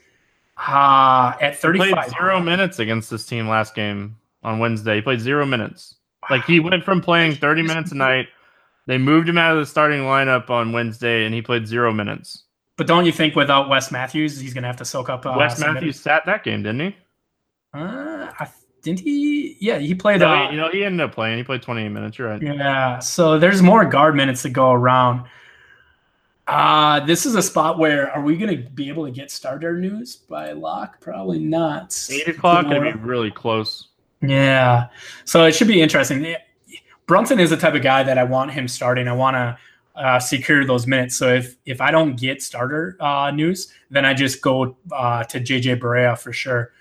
uh, 0.57 1.34
at 1.41 1.57
35, 1.57 1.88
he 1.88 1.93
played 1.93 2.09
zero 2.11 2.39
minutes 2.39 2.79
against 2.79 3.09
this 3.09 3.25
team 3.25 3.47
last 3.47 3.73
game 3.73 4.17
on 4.43 4.59
Wednesday. 4.59 4.95
He 4.95 5.01
played 5.01 5.19
zero 5.19 5.45
minutes. 5.45 5.95
Like 6.30 6.45
he 6.45 6.59
went 6.59 6.84
from 6.84 7.01
playing 7.01 7.36
30 7.36 7.61
minutes 7.63 7.91
a 7.91 7.95
night. 7.95 8.28
They 8.86 8.97
moved 8.97 9.30
him 9.30 9.38
out 9.38 9.53
of 9.55 9.59
the 9.59 9.65
starting 9.65 10.01
lineup 10.01 10.49
on 10.49 10.74
Wednesday, 10.74 11.26
and 11.26 11.34
he 11.34 11.41
played 11.41 11.67
zero 11.67 11.93
minutes. 11.93 12.43
But 12.76 12.88
don't 12.88 13.05
you 13.05 13.11
think 13.11 13.36
without 13.36 13.69
Wes 13.69 13.91
Matthews, 13.91 14.39
he's 14.39 14.53
going 14.53 14.63
to 14.63 14.67
have 14.67 14.78
to 14.78 14.86
soak 14.86 15.09
up? 15.09 15.26
Uh, 15.26 15.36
Wes 15.38 15.59
Matthews 15.59 15.99
sat 15.99 16.26
that 16.26 16.43
game, 16.43 16.63
didn't 16.63 16.82
he? 16.82 16.95
Uh, 17.74 18.32
I 18.39 18.47
didn't 18.84 18.99
he? 18.99 19.57
Yeah, 19.61 19.80
he 19.80 19.95
played. 19.95 20.19
No, 20.19 20.28
uh, 20.28 20.51
you 20.51 20.57
know, 20.57 20.69
he 20.69 20.84
ended 20.84 21.01
up 21.01 21.15
playing. 21.15 21.38
He 21.38 21.43
played 21.43 21.61
28 21.61 21.89
minutes. 21.89 22.17
You're 22.17 22.30
right. 22.30 22.41
Yeah. 22.41 22.99
So 22.99 23.39
there's 23.39 23.61
more 23.61 23.86
guard 23.86 24.15
minutes 24.15 24.41
to 24.43 24.49
go 24.49 24.71
around. 24.71 25.26
Uh, 26.45 26.99
this 27.05 27.26
is 27.26 27.36
a 27.36 27.41
spot 27.41 27.80
where 27.80 28.11
are 28.11 28.21
we 28.21 28.36
going 28.36 28.55
to 28.55 28.69
be 28.71 28.89
able 28.89 29.05
to 29.05 29.11
get 29.11 29.32
starter 29.32 29.78
news 29.78 30.17
by 30.17 30.51
lock? 30.51 30.99
Probably 30.99 31.39
not. 31.39 31.97
Eight 32.11 32.28
o'clock 32.28 32.65
going 32.65 32.84
to 32.84 32.91
be 32.91 32.99
really 32.99 33.32
close. 33.32 33.88
Yeah. 34.24 34.88
So 35.26 35.45
it 35.45 35.53
should 35.53 35.67
be 35.67 35.82
interesting. 35.82 36.36
Brunson 37.05 37.39
is 37.39 37.49
the 37.49 37.57
type 37.57 37.74
of 37.76 37.82
guy 37.82 38.03
that 38.03 38.17
I 38.17 38.24
want 38.24 38.51
him 38.51 38.67
starting. 38.67 39.07
I 39.07 39.13
want 39.13 39.36
to 39.36 39.57
uh, 39.95 40.19
secure 40.19 40.65
those 40.65 40.88
minutes. 40.88 41.15
So 41.17 41.28
if 41.34 41.57
if 41.65 41.82
I 41.82 41.91
don't 41.91 42.15
get 42.15 42.41
starter 42.41 42.97
uh, 42.99 43.32
news, 43.32 43.71
then 43.91 44.05
I 44.05 44.13
just 44.13 44.41
go 44.41 44.78
uh, 44.91 45.24
to 45.26 45.39
JJ 45.39 45.80
Barea 45.80 46.17
for 46.17 46.32
sure. 46.32 46.71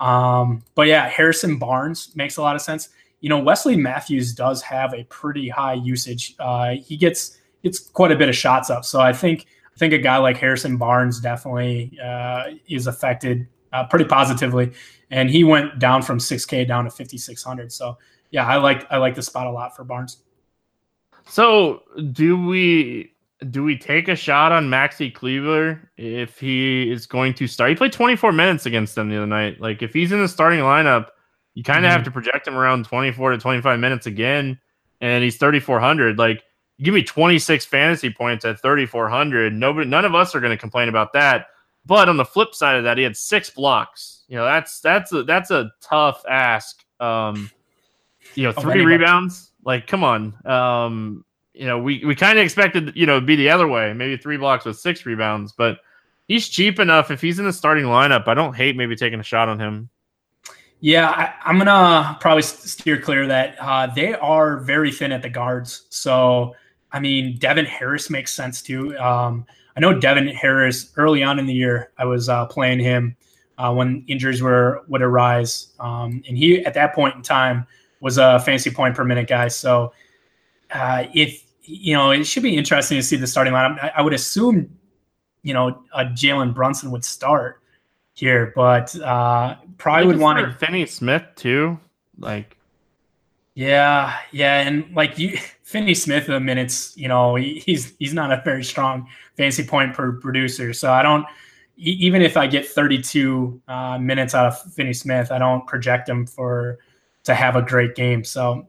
Um, 0.00 0.62
but 0.74 0.86
yeah, 0.86 1.08
Harrison 1.08 1.58
Barnes 1.58 2.12
makes 2.16 2.38
a 2.38 2.42
lot 2.42 2.56
of 2.56 2.62
sense. 2.62 2.88
You 3.20 3.28
know, 3.28 3.38
Wesley 3.38 3.76
Matthews 3.76 4.34
does 4.34 4.62
have 4.62 4.94
a 4.94 5.04
pretty 5.04 5.48
high 5.48 5.74
usage. 5.74 6.34
Uh, 6.38 6.72
he 6.82 6.96
gets 6.96 7.38
gets 7.62 7.78
quite 7.78 8.12
a 8.12 8.16
bit 8.16 8.28
of 8.28 8.34
shots 8.34 8.70
up. 8.70 8.84
So 8.84 9.00
I 9.00 9.12
think 9.12 9.46
I 9.74 9.78
think 9.78 9.92
a 9.92 9.98
guy 9.98 10.16
like 10.16 10.38
Harrison 10.38 10.78
Barnes 10.78 11.20
definitely 11.20 11.98
uh, 12.02 12.44
is 12.68 12.86
affected 12.86 13.46
uh, 13.76 13.86
pretty 13.86 14.04
positively. 14.04 14.72
And 15.10 15.30
he 15.30 15.44
went 15.44 15.78
down 15.78 16.02
from 16.02 16.18
6K 16.18 16.66
down 16.66 16.84
to 16.84 16.90
5600. 16.90 17.72
So 17.72 17.98
yeah, 18.30 18.46
I 18.46 18.56
like 18.56 18.86
I 18.90 18.96
like 18.96 19.14
the 19.14 19.22
spot 19.22 19.46
a 19.46 19.50
lot 19.50 19.76
for 19.76 19.84
Barnes. 19.84 20.18
So 21.28 21.82
do 22.12 22.44
we 22.44 23.12
do 23.50 23.62
we 23.62 23.78
take 23.78 24.08
a 24.08 24.16
shot 24.16 24.50
on 24.50 24.68
Maxi 24.68 25.12
Kleber 25.12 25.90
if 25.96 26.38
he 26.38 26.90
is 26.90 27.06
going 27.06 27.34
to 27.34 27.46
start? 27.46 27.70
He 27.70 27.76
played 27.76 27.92
24 27.92 28.32
minutes 28.32 28.66
against 28.66 28.94
them 28.94 29.08
the 29.08 29.16
other 29.16 29.26
night. 29.26 29.60
Like 29.60 29.82
if 29.82 29.92
he's 29.92 30.12
in 30.12 30.20
the 30.20 30.28
starting 30.28 30.60
lineup, 30.60 31.08
you 31.54 31.62
kind 31.62 31.84
of 31.84 31.90
mm-hmm. 31.90 31.96
have 31.96 32.04
to 32.04 32.10
project 32.10 32.48
him 32.48 32.56
around 32.56 32.84
24 32.84 33.32
to 33.32 33.38
25 33.38 33.78
minutes 33.78 34.06
again, 34.06 34.58
and 35.00 35.22
he's 35.22 35.36
3400. 35.36 36.18
Like 36.18 36.42
give 36.82 36.94
me 36.94 37.02
26 37.02 37.64
fantasy 37.64 38.10
points 38.10 38.44
at 38.44 38.60
3400. 38.60 39.52
Nobody, 39.52 39.88
none 39.88 40.04
of 40.04 40.14
us 40.14 40.34
are 40.34 40.40
going 40.40 40.50
to 40.50 40.58
complain 40.58 40.88
about 40.88 41.12
that. 41.12 41.46
But 41.86 42.08
on 42.08 42.16
the 42.16 42.24
flip 42.24 42.54
side 42.54 42.76
of 42.76 42.84
that, 42.84 42.98
he 42.98 43.04
had 43.04 43.16
six 43.16 43.50
blocks. 43.50 44.24
You 44.28 44.36
know 44.36 44.44
that's 44.44 44.80
that's 44.80 45.12
a 45.12 45.22
that's 45.22 45.50
a 45.50 45.70
tough 45.80 46.24
ask. 46.28 46.84
Um, 46.98 47.50
you 48.34 48.42
know, 48.42 48.52
three 48.52 48.84
rebounds. 48.84 49.52
Like, 49.64 49.86
come 49.86 50.04
on. 50.04 50.34
Um, 50.46 51.24
you 51.56 51.66
know, 51.66 51.78
we, 51.78 52.04
we 52.04 52.14
kind 52.14 52.38
of 52.38 52.44
expected, 52.44 52.92
you 52.94 53.06
know, 53.06 53.20
be 53.20 53.34
the 53.34 53.48
other 53.48 53.66
way, 53.66 53.92
maybe 53.92 54.16
three 54.16 54.36
blocks 54.36 54.64
with 54.64 54.78
six 54.78 55.06
rebounds, 55.06 55.52
but 55.52 55.78
he's 56.28 56.48
cheap 56.48 56.78
enough. 56.78 57.10
If 57.10 57.20
he's 57.20 57.38
in 57.38 57.46
the 57.46 57.52
starting 57.52 57.86
lineup, 57.86 58.28
I 58.28 58.34
don't 58.34 58.54
hate 58.54 58.76
maybe 58.76 58.94
taking 58.94 59.20
a 59.20 59.24
shot 59.24 59.48
on 59.48 59.58
him. 59.58 59.88
Yeah, 60.80 61.32
I, 61.42 61.50
am 61.50 61.56
gonna 61.56 62.18
probably 62.20 62.42
steer 62.42 63.00
clear 63.00 63.22
of 63.22 63.28
that. 63.28 63.56
Uh, 63.58 63.86
they 63.86 64.12
are 64.14 64.58
very 64.58 64.92
thin 64.92 65.10
at 65.10 65.22
the 65.22 65.30
guards, 65.30 65.86
so 65.88 66.54
I 66.92 67.00
mean, 67.00 67.38
Devin 67.38 67.64
Harris 67.64 68.10
makes 68.10 68.34
sense 68.34 68.60
too. 68.60 68.96
Um, 68.98 69.46
I 69.76 69.80
know 69.80 69.98
Devin 69.98 70.28
Harris 70.28 70.92
early 70.96 71.22
on 71.22 71.38
in 71.38 71.46
the 71.46 71.54
year. 71.54 71.92
I 71.98 72.04
was 72.06 72.28
uh, 72.28 72.46
playing 72.46 72.80
him 72.80 73.16
uh, 73.58 73.72
when 73.74 74.04
injuries 74.08 74.42
were 74.42 74.82
would 74.88 75.02
arise, 75.02 75.74
um, 75.80 76.22
and 76.26 76.36
he 76.36 76.64
at 76.64 76.74
that 76.74 76.94
point 76.94 77.14
in 77.14 77.22
time 77.22 77.66
was 78.00 78.18
a 78.18 78.40
fancy 78.40 78.70
point 78.70 78.94
per 78.94 79.04
minute 79.04 79.28
guy. 79.28 79.48
So 79.48 79.92
uh, 80.70 81.04
if 81.14 81.44
you 81.62 81.94
know, 81.94 82.10
it 82.10 82.24
should 82.24 82.42
be 82.42 82.56
interesting 82.56 82.96
to 82.96 83.02
see 83.02 83.16
the 83.16 83.26
starting 83.26 83.52
lineup. 83.52 83.82
I, 83.82 83.92
I 83.96 84.02
would 84.02 84.12
assume, 84.12 84.70
you 85.42 85.52
know, 85.52 85.82
a 85.92 86.04
Jalen 86.04 86.54
Brunson 86.54 86.90
would 86.90 87.04
start 87.04 87.60
here, 88.14 88.52
but 88.54 88.98
uh, 89.00 89.56
probably 89.76 90.06
would 90.06 90.18
want 90.18 90.38
to 90.38 90.66
Finney 90.66 90.86
Smith 90.86 91.24
too. 91.34 91.78
Like, 92.18 92.55
yeah, 93.56 94.18
yeah, 94.32 94.60
and 94.60 94.94
like 94.94 95.18
you, 95.18 95.38
Finney 95.62 95.94
Smith, 95.94 96.26
the 96.26 96.38
minutes, 96.38 96.94
you 96.96 97.08
know, 97.08 97.34
he, 97.36 97.62
he's 97.64 97.94
he's 97.98 98.12
not 98.12 98.30
a 98.30 98.42
very 98.44 98.62
strong 98.62 99.08
fancy 99.36 99.64
point 99.64 99.94
per 99.94 100.12
producer. 100.12 100.74
So 100.74 100.92
I 100.92 101.02
don't, 101.02 101.26
even 101.78 102.20
if 102.20 102.36
I 102.36 102.46
get 102.46 102.66
32 102.66 103.60
uh, 103.66 103.98
minutes 103.98 104.34
out 104.34 104.46
of 104.46 104.72
Finney 104.74 104.92
Smith, 104.92 105.32
I 105.32 105.38
don't 105.38 105.66
project 105.66 106.06
him 106.08 106.26
for 106.26 106.78
to 107.24 107.34
have 107.34 107.56
a 107.56 107.62
great 107.62 107.94
game. 107.94 108.24
So 108.24 108.68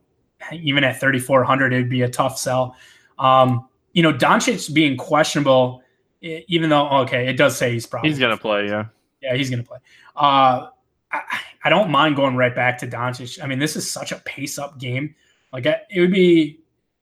even 0.52 0.84
at 0.84 0.98
3,400, 0.98 1.72
it'd 1.74 1.90
be 1.90 2.02
a 2.02 2.08
tough 2.08 2.38
sell. 2.38 2.74
Um, 3.18 3.68
you 3.92 4.02
know, 4.02 4.12
Doncic 4.12 4.72
being 4.72 4.96
questionable, 4.96 5.82
even 6.22 6.70
though, 6.70 6.88
okay, 7.00 7.28
it 7.28 7.34
does 7.34 7.56
say 7.56 7.72
he's 7.72 7.86
probably. 7.86 8.08
He's 8.08 8.18
going 8.18 8.34
to 8.34 8.40
play, 8.40 8.66
yeah. 8.66 8.86
Yeah, 9.20 9.34
he's 9.36 9.50
going 9.50 9.62
to 9.62 9.68
play. 9.68 9.78
Uh, 10.16 10.68
I, 11.12 11.40
I, 11.68 11.70
don't 11.70 11.90
mind 11.90 12.16
going 12.16 12.36
right 12.36 12.54
back 12.54 12.78
to 12.78 12.86
Doncic. 12.86 13.42
I 13.42 13.46
mean, 13.46 13.58
this 13.58 13.76
is 13.76 13.90
such 13.90 14.12
a 14.12 14.16
pace 14.24 14.58
up 14.58 14.78
game. 14.78 15.14
Like, 15.52 15.66
it 15.66 16.00
would 16.00 16.12
be. 16.12 16.60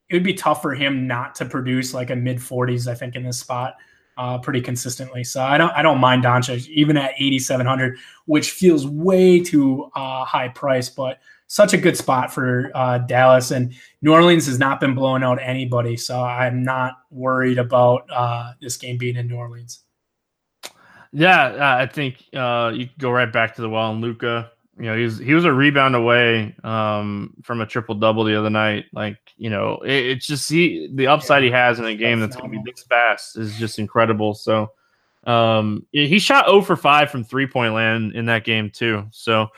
It 0.08 0.14
would 0.14 0.22
be 0.22 0.34
tough 0.34 0.62
for 0.62 0.72
him 0.72 1.08
not 1.08 1.34
to 1.34 1.44
produce 1.44 1.92
like 1.92 2.10
a 2.10 2.16
mid 2.16 2.36
40s, 2.36 2.86
I 2.86 2.94
think, 2.94 3.16
in 3.16 3.24
this 3.24 3.40
spot 3.40 3.74
uh, 4.16 4.38
pretty 4.38 4.60
consistently. 4.60 5.24
So 5.24 5.42
I 5.42 5.58
don't 5.58 5.70
I 5.70 5.82
don't 5.82 5.98
mind 5.98 6.24
Doncic 6.24 6.68
even 6.68 6.96
at 6.96 7.12
8,700, 7.18 7.98
which 8.26 8.52
feels 8.52 8.86
way 8.86 9.40
too 9.40 9.90
uh, 9.94 10.24
high 10.24 10.48
price, 10.48 10.88
but 10.88 11.18
such 11.48 11.74
a 11.74 11.78
good 11.78 11.96
spot 11.96 12.32
for 12.32 12.70
uh, 12.74 12.98
Dallas. 12.98 13.50
And 13.50 13.74
New 14.02 14.12
Orleans 14.12 14.46
has 14.46 14.58
not 14.58 14.80
been 14.80 14.94
blowing 14.94 15.22
out 15.22 15.38
anybody, 15.40 15.96
so 15.96 16.20
I'm 16.20 16.62
not 16.62 16.94
worried 17.10 17.58
about 17.58 18.08
uh, 18.10 18.52
this 18.60 18.76
game 18.76 18.98
being 18.98 19.16
in 19.16 19.28
New 19.28 19.36
Orleans. 19.36 19.80
Yeah, 21.12 21.78
I 21.78 21.86
think 21.86 22.22
uh, 22.34 22.72
you 22.74 22.88
go 22.98 23.10
right 23.10 23.32
back 23.32 23.54
to 23.56 23.62
the 23.62 23.70
well 23.70 23.92
and 23.92 24.00
Luka. 24.00 24.50
You 24.78 24.84
know, 24.84 24.96
he's 24.96 25.18
he 25.18 25.32
was 25.32 25.44
a 25.44 25.52
rebound 25.52 25.96
away 25.96 26.54
um, 26.62 27.34
from 27.42 27.60
a 27.62 27.66
triple 27.66 27.94
double 27.94 28.24
the 28.24 28.38
other 28.38 28.50
night. 28.50 28.84
Like, 28.92 29.18
you 29.36 29.48
know, 29.48 29.78
it, 29.78 30.06
it's 30.06 30.26
just 30.26 30.50
he 30.50 30.90
the 30.92 31.06
upside 31.06 31.42
he 31.42 31.50
has 31.50 31.78
in 31.78 31.86
a 31.86 31.94
game 31.94 32.20
that's, 32.20 32.36
going 32.36 32.52
to 32.52 32.58
be 32.62 32.70
this 32.70 32.84
fast 32.84 33.38
is 33.38 33.56
just 33.56 33.78
incredible. 33.78 34.34
So, 34.34 34.72
um, 35.26 35.86
he 35.92 36.18
shot 36.18 36.46
0 36.46 36.60
for 36.60 36.76
5 36.76 37.10
from 37.10 37.24
three 37.24 37.46
point 37.46 37.72
land 37.72 38.14
in 38.14 38.26
that 38.26 38.44
game 38.44 38.70
too. 38.70 39.06
So, 39.12 39.48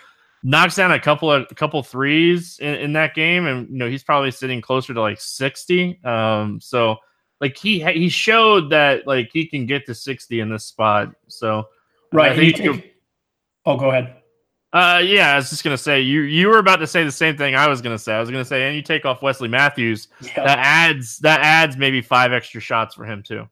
knocks 0.42 0.76
down 0.76 0.92
a 0.92 1.00
couple 1.00 1.30
of 1.30 1.46
a 1.50 1.54
couple 1.54 1.82
threes 1.82 2.58
in, 2.60 2.74
in, 2.76 2.92
that 2.92 3.14
game, 3.14 3.46
and 3.46 3.68
you 3.68 3.76
know 3.76 3.88
he's 3.88 4.02
probably 4.04 4.30
sitting 4.30 4.60
closer 4.60 4.94
to 4.94 5.00
like 5.00 5.20
sixty. 5.20 6.02
Um, 6.04 6.60
so 6.60 6.96
like 7.40 7.56
he 7.56 7.80
he 7.92 8.08
showed 8.08 8.70
that 8.70 9.06
like 9.06 9.30
he 9.32 9.46
can 9.46 9.66
get 9.66 9.86
to 9.86 9.94
sixty 9.94 10.40
in 10.40 10.50
this 10.50 10.64
spot. 10.64 11.12
So 11.26 11.68
right, 12.12 12.36
take, 12.36 12.94
oh, 13.66 13.76
go 13.76 13.90
ahead. 13.90 14.16
Uh, 14.72 15.00
yeah, 15.02 15.32
I 15.32 15.36
was 15.36 15.48
just 15.48 15.64
gonna 15.64 15.78
say 15.78 16.02
you 16.02 16.22
you 16.22 16.48
were 16.48 16.58
about 16.58 16.76
to 16.76 16.86
say 16.86 17.02
the 17.02 17.10
same 17.10 17.38
thing 17.38 17.54
I 17.54 17.68
was 17.68 17.80
gonna 17.80 17.98
say. 17.98 18.12
I 18.12 18.20
was 18.20 18.30
gonna 18.30 18.44
say, 18.44 18.66
and 18.66 18.76
you 18.76 18.82
take 18.82 19.06
off 19.06 19.22
Wesley 19.22 19.48
Matthews, 19.48 20.08
that 20.36 20.58
adds 20.58 21.18
that 21.20 21.40
adds 21.40 21.78
maybe 21.78 22.02
five 22.02 22.32
extra 22.32 22.60
shots 22.60 22.94
for 22.94 23.06
him 23.06 23.22
too. 23.22 23.48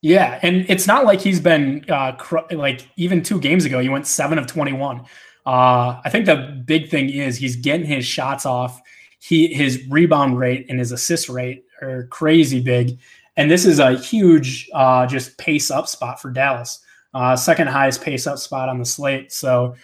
Yeah, 0.00 0.38
and 0.42 0.64
it's 0.68 0.86
not 0.86 1.04
like 1.04 1.20
he's 1.20 1.40
been 1.40 1.84
uh, 1.90 2.12
cr- 2.12 2.52
like 2.52 2.88
even 2.96 3.22
two 3.22 3.38
games 3.38 3.66
ago 3.66 3.80
he 3.80 3.90
went 3.90 4.06
seven 4.06 4.38
of 4.38 4.46
twenty 4.46 4.72
one. 4.72 5.00
Uh, 5.44 6.00
I 6.02 6.08
think 6.08 6.24
the 6.24 6.62
big 6.64 6.88
thing 6.88 7.10
is 7.10 7.36
he's 7.36 7.56
getting 7.56 7.86
his 7.86 8.06
shots 8.06 8.46
off. 8.46 8.80
He 9.18 9.52
his 9.52 9.86
rebound 9.90 10.38
rate 10.38 10.66
and 10.70 10.78
his 10.78 10.90
assist 10.90 11.28
rate 11.28 11.64
are 11.82 12.06
crazy 12.06 12.62
big, 12.62 12.98
and 13.36 13.50
this 13.50 13.66
is 13.66 13.78
a 13.78 13.98
huge 13.98 14.70
uh, 14.72 15.06
just 15.06 15.36
pace 15.36 15.70
up 15.70 15.86
spot 15.86 16.20
for 16.20 16.30
Dallas. 16.30 16.80
Uh, 17.12 17.36
second 17.36 17.68
highest 17.68 18.00
pace 18.00 18.26
up 18.26 18.38
spot 18.38 18.70
on 18.70 18.78
the 18.78 18.86
slate. 18.86 19.30
So 19.32 19.76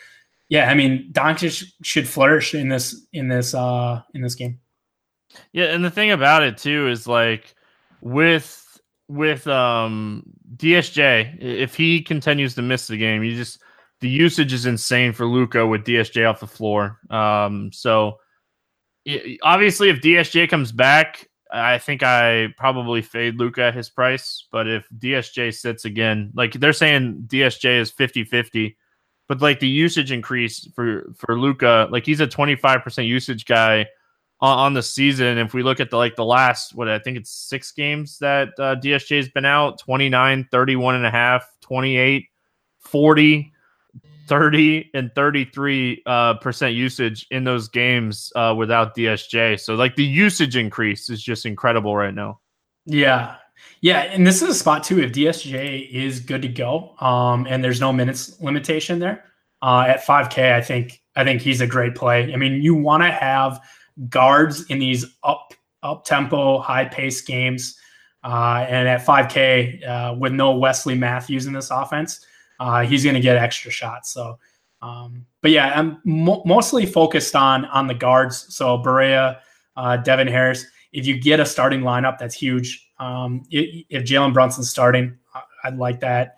yeah, 0.51 0.69
I 0.69 0.75
mean, 0.75 1.09
Doncic 1.13 1.65
should 1.83 2.09
flourish 2.09 2.55
in 2.55 2.69
this 2.69 3.07
in 3.13 3.29
this 3.29 3.55
uh 3.55 4.03
in 4.15 4.21
this 4.21 4.35
game. 4.35 4.59
Yeah, 5.53 5.67
and 5.67 5.85
the 5.85 5.91
thing 5.91 6.11
about 6.11 6.43
it 6.43 6.59
too 6.59 6.89
is 6.89 7.07
like 7.07 7.55
with 8.01 8.81
with 9.09 9.47
um 9.47 10.25
DSJ, 10.57 11.41
if 11.41 11.77
he 11.77 12.03
continues 12.03 12.57
to 12.57 12.63
miss 12.63 12.89
the 12.89 12.97
game, 12.97 13.23
you 13.23 13.37
just 13.37 13.63
the 14.01 14.09
usage 14.09 14.53
is 14.53 14.67
insane 14.67 15.13
for 15.13 15.25
Luka 15.25 15.65
with 15.65 15.85
DSJ 15.85 16.29
off 16.29 16.41
the 16.41 16.47
floor. 16.49 16.99
Um, 17.11 17.71
so 17.73 18.19
obviously, 19.43 19.89
if 19.89 20.01
DSJ 20.01 20.51
comes 20.51 20.73
back, 20.73 21.29
I 21.53 21.79
think 21.79 22.03
I 22.03 22.49
probably 22.57 23.03
fade 23.03 23.37
Luka 23.37 23.63
at 23.63 23.75
his 23.75 23.89
price. 23.89 24.49
But 24.51 24.67
if 24.67 24.89
DSJ 24.99 25.55
sits 25.55 25.85
again, 25.85 26.33
like 26.35 26.55
they're 26.55 26.73
saying 26.73 27.27
DSJ 27.29 27.79
is 27.81 27.91
50 27.93 28.25
50, 28.25 28.77
but 29.31 29.41
like 29.41 29.61
the 29.61 29.69
usage 29.69 30.11
increase 30.11 30.69
for 30.75 31.09
for 31.15 31.39
Luka, 31.39 31.87
like 31.93 32.05
he's 32.05 32.19
a 32.19 32.27
25% 32.27 33.07
usage 33.07 33.47
guy 33.47 33.87
on, 34.41 34.59
on, 34.59 34.75
the 34.75 34.83
season. 34.83 35.39
If 35.39 35.55
we 35.55 35.63
look 35.63 35.79
at 35.79 35.89
the 35.89 35.97
like 35.97 36.17
the 36.17 36.25
last, 36.25 36.75
what 36.75 36.89
I 36.89 36.99
think 36.99 37.17
it's 37.17 37.31
six 37.31 37.71
games 37.71 38.19
that 38.19 38.49
uh, 38.59 38.75
DSJ 38.75 39.19
has 39.19 39.29
been 39.29 39.45
out 39.45 39.79
29, 39.79 40.49
31 40.51 40.97
and 40.97 41.07
a 41.07 41.13
half, 41.13 41.47
28, 41.61 42.27
40. 42.81 43.53
30 44.27 44.91
and 44.95 45.13
33 45.17 46.03
uh, 46.07 46.35
percent 46.35 46.75
usage 46.75 47.27
in 47.33 47.43
those 47.43 47.69
games 47.69 48.33
uh, 48.37 48.55
without 48.57 48.97
DSJ. 48.97 49.59
So 49.59 49.75
like 49.75 49.97
the 49.97 50.05
usage 50.05 50.57
increase 50.57 51.11
is 51.11 51.21
just 51.21 51.47
incredible 51.47 51.97
right 51.97 52.15
now. 52.15 52.39
Yeah. 52.87 53.37
Yeah, 53.81 54.01
and 54.03 54.27
this 54.27 54.43
is 54.43 54.49
a 54.49 54.55
spot 54.55 54.85
too. 54.85 55.01
If 55.01 55.13
DSJ 55.13 55.91
is 55.91 56.21
good 56.21 56.43
to 56.43 56.49
go, 56.49 56.95
um, 57.01 57.47
and 57.49 57.65
there's 57.65 57.81
no 57.81 57.93
minutes 57.93 58.41
limitation 58.41 58.99
there 58.99 59.25
uh, 59.63 59.85
at 59.89 60.05
5K, 60.05 60.53
I 60.53 60.61
think 60.61 61.03
I 61.17 61.25
think 61.25 61.41
he's 61.43 61.61
a 61.61 61.67
great 61.67 61.95
play. 61.95 62.33
I 62.33 62.37
mean, 62.37 62.63
you 62.63 62.75
want 62.75 63.03
to 63.03 63.11
have 63.11 63.61
guards 64.09 64.65
in 64.67 64.79
these 64.79 65.07
up 65.23 65.55
up 65.83 66.05
tempo, 66.05 66.59
high 66.59 66.85
pace 66.85 67.21
games, 67.23 67.79
uh, 68.23 68.67
and 68.69 68.87
at 68.87 69.05
5K 69.05 69.87
uh, 69.87 70.15
with 70.15 70.33
no 70.33 70.53
Wesley 70.53 70.95
Matthews 70.95 71.47
in 71.47 71.53
this 71.53 71.71
offense, 71.71 72.25
uh, 72.61 72.83
he's 72.85 73.03
going 73.03 73.15
to 73.15 73.21
get 73.21 73.37
extra 73.37 73.71
shots. 73.71 74.13
So, 74.13 74.39
um, 74.83 75.25
but 75.41 75.51
yeah, 75.51 75.73
I'm 75.75 76.01
mo- 76.05 76.43
mostly 76.45 76.85
focused 76.85 77.35
on 77.35 77.65
on 77.67 77.87
the 77.87 77.95
guards. 77.95 78.55
So 78.55 78.79
Barea, 78.79 79.39
uh, 79.77 79.97
Devin 79.99 80.29
Harris. 80.29 80.67
If 80.93 81.07
you 81.07 81.21
get 81.21 81.41
a 81.41 81.47
starting 81.47 81.81
lineup, 81.81 82.19
that's 82.19 82.35
huge. 82.35 82.90
Um, 83.01 83.43
if, 83.51 84.05
Jalen 84.05 84.33
Brunson's 84.33 84.71
starting, 84.71 85.19
I'd 85.65 85.79
like 85.79 86.01
that. 86.01 86.37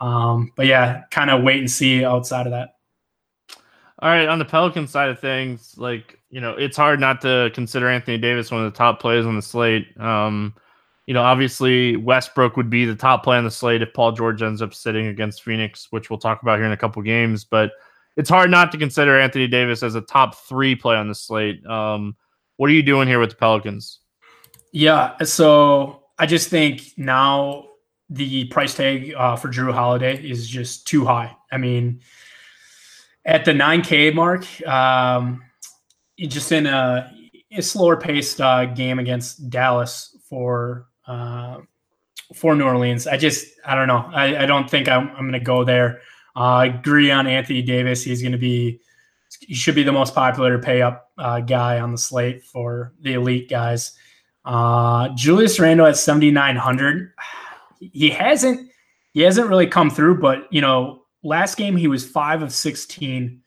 Um, 0.00 0.52
but 0.56 0.66
yeah, 0.66 1.04
kind 1.10 1.30
of 1.30 1.42
wait 1.42 1.60
and 1.60 1.70
see 1.70 2.04
outside 2.04 2.46
of 2.46 2.52
that. 2.52 2.76
All 4.02 4.08
right, 4.08 4.28
on 4.28 4.38
the 4.38 4.44
Pelican 4.44 4.86
side 4.86 5.10
of 5.10 5.20
things, 5.20 5.74
like 5.76 6.18
you 6.30 6.40
know, 6.40 6.52
it's 6.52 6.76
hard 6.76 7.00
not 7.00 7.20
to 7.22 7.50
consider 7.54 7.88
Anthony 7.88 8.18
Davis 8.18 8.50
one 8.50 8.64
of 8.64 8.72
the 8.72 8.76
top 8.76 9.00
players 9.00 9.26
on 9.26 9.36
the 9.36 9.42
slate. 9.42 9.88
Um, 10.00 10.54
you 11.06 11.14
know, 11.14 11.22
obviously 11.22 11.96
Westbrook 11.96 12.56
would 12.56 12.70
be 12.70 12.84
the 12.84 12.94
top 12.94 13.24
play 13.24 13.36
on 13.36 13.44
the 13.44 13.50
slate 13.50 13.82
if 13.82 13.92
Paul 13.92 14.12
George 14.12 14.42
ends 14.42 14.62
up 14.62 14.72
sitting 14.72 15.08
against 15.08 15.42
Phoenix, 15.42 15.88
which 15.90 16.08
we'll 16.08 16.18
talk 16.18 16.42
about 16.42 16.58
here 16.58 16.66
in 16.66 16.72
a 16.72 16.76
couple 16.76 17.02
games. 17.02 17.44
But 17.44 17.72
it's 18.16 18.30
hard 18.30 18.50
not 18.50 18.70
to 18.72 18.78
consider 18.78 19.18
Anthony 19.18 19.48
Davis 19.48 19.82
as 19.82 19.96
a 19.96 20.00
top 20.00 20.36
three 20.36 20.74
play 20.74 20.96
on 20.96 21.08
the 21.08 21.14
slate. 21.14 21.64
Um, 21.66 22.16
what 22.56 22.70
are 22.70 22.74
you 22.74 22.82
doing 22.82 23.08
here 23.08 23.18
with 23.18 23.30
the 23.30 23.36
Pelicans? 23.36 24.00
Yeah, 24.72 25.16
so 25.24 25.99
I 26.20 26.26
just 26.26 26.50
think 26.50 26.92
now 26.98 27.64
the 28.10 28.44
price 28.48 28.74
tag 28.74 29.14
uh, 29.16 29.36
for 29.36 29.48
Jrue 29.48 29.72
Holiday 29.72 30.22
is 30.22 30.46
just 30.46 30.86
too 30.86 31.06
high. 31.06 31.34
I 31.50 31.56
mean, 31.56 32.02
at 33.24 33.46
the 33.46 33.52
9K 33.52 34.14
mark, 34.14 34.44
um, 34.68 35.42
just 36.18 36.52
in 36.52 36.66
a, 36.66 37.10
a 37.52 37.62
slower 37.62 37.96
paced 37.96 38.38
uh, 38.38 38.66
game 38.66 38.98
against 38.98 39.48
Dallas 39.48 40.14
for 40.28 40.88
uh, 41.06 41.60
for 42.34 42.54
New 42.54 42.64
Orleans. 42.64 43.06
I 43.06 43.16
just 43.16 43.46
I 43.64 43.74
don't 43.74 43.88
know. 43.88 44.10
I, 44.12 44.42
I 44.42 44.46
don't 44.46 44.68
think 44.68 44.90
I'm, 44.90 45.08
I'm 45.08 45.22
going 45.22 45.32
to 45.32 45.40
go 45.40 45.64
there. 45.64 46.02
Uh, 46.36 46.40
I 46.40 46.66
agree 46.66 47.10
on 47.10 47.26
Anthony 47.26 47.62
Davis. 47.62 48.04
He's 48.04 48.20
going 48.20 48.32
to 48.32 48.38
be 48.38 48.78
he 49.40 49.54
should 49.54 49.74
be 49.74 49.84
the 49.84 49.92
most 49.92 50.14
popular 50.14 50.58
pay 50.58 50.82
up 50.82 51.10
uh, 51.16 51.40
guy 51.40 51.80
on 51.80 51.92
the 51.92 51.98
slate 51.98 52.44
for 52.44 52.92
the 53.00 53.14
elite 53.14 53.48
guys. 53.48 53.92
Uh, 54.44 55.10
Julius 55.10 55.58
Randle 55.60 55.86
at 55.86 55.96
7900. 55.96 57.12
He 57.78 58.10
hasn't 58.10 58.70
he 59.12 59.22
hasn't 59.22 59.48
really 59.48 59.66
come 59.66 59.90
through, 59.90 60.20
but 60.20 60.52
you 60.52 60.60
know, 60.60 61.02
last 61.22 61.56
game 61.56 61.76
he 61.76 61.88
was 61.88 62.08
five 62.08 62.42
of 62.42 62.52
16. 62.52 63.42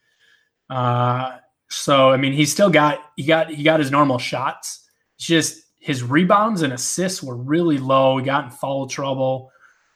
Uh, 0.70 1.38
so 1.68 2.10
I 2.10 2.16
mean, 2.16 2.32
he 2.32 2.44
still 2.44 2.70
got 2.70 3.00
he 3.16 3.24
got 3.24 3.50
he 3.50 3.62
got 3.62 3.80
his 3.80 3.90
normal 3.90 4.18
shots. 4.18 4.88
It's 5.16 5.26
just 5.26 5.62
his 5.78 6.02
rebounds 6.02 6.62
and 6.62 6.72
assists 6.72 7.22
were 7.22 7.36
really 7.36 7.78
low. 7.78 8.18
He 8.18 8.24
got 8.24 8.44
in 8.44 8.50
foul 8.50 8.86
trouble. 8.86 9.50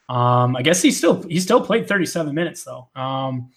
Um, 0.09 0.57
I 0.57 0.63
guess 0.63 0.83
he 0.83 0.91
still 0.91 1.23
he 1.23 1.41
still 1.41 1.61
played 1.61 1.87
37 1.87 2.35
minutes 2.35 2.65
though. 2.65 2.89
Um, 2.95 3.51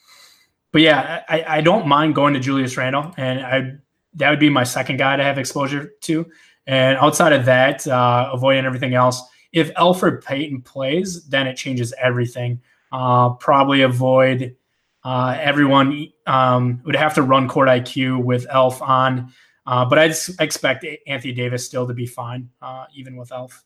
but 0.72 0.82
yeah, 0.82 1.24
I, 1.28 1.44
I 1.58 1.62
don't 1.62 1.88
mind 1.88 2.16
going 2.16 2.34
to 2.34 2.40
Julius 2.40 2.78
Randle, 2.78 3.14
and 3.18 3.40
I 3.42 3.74
that 4.16 4.30
would 4.30 4.40
be 4.40 4.50
my 4.50 4.64
second 4.64 4.98
guy 4.98 5.16
to 5.16 5.24
have 5.24 5.38
exposure 5.38 5.92
to. 6.02 6.26
And 6.68 6.98
outside 6.98 7.34
of 7.34 7.46
that, 7.46 7.88
uh, 7.88 8.30
avoiding 8.32 8.66
everything 8.66 8.94
else. 8.94 9.22
If 9.52 9.74
Elfrid 9.74 10.24
Payton 10.24 10.62
plays, 10.62 11.28
then 11.28 11.48
it 11.48 11.56
changes 11.58 11.94
everything. 12.00 12.62
Uh, 12.92 13.32
probably 13.32 13.82
avoid 13.82 14.56
uh, 15.04 15.38
everyone. 15.40 16.08
Um, 16.28 16.82
would 16.86 16.96
have 16.96 17.16
to 17.16 17.22
run 17.22 17.48
court 17.48 17.68
IQ 17.68 18.24
with 18.24 18.46
Elf 18.50 18.82
on. 18.82 19.34
Uh, 19.66 19.86
but 19.86 20.00
I 20.00 20.14
expect 20.44 20.86
Anthony 21.08 21.34
Davis 21.34 21.66
still 21.66 21.88
to 21.88 21.94
be 21.94 22.06
fine, 22.06 22.50
uh, 22.62 22.86
even 22.96 23.16
with 23.16 23.32
Elf. 23.32 23.64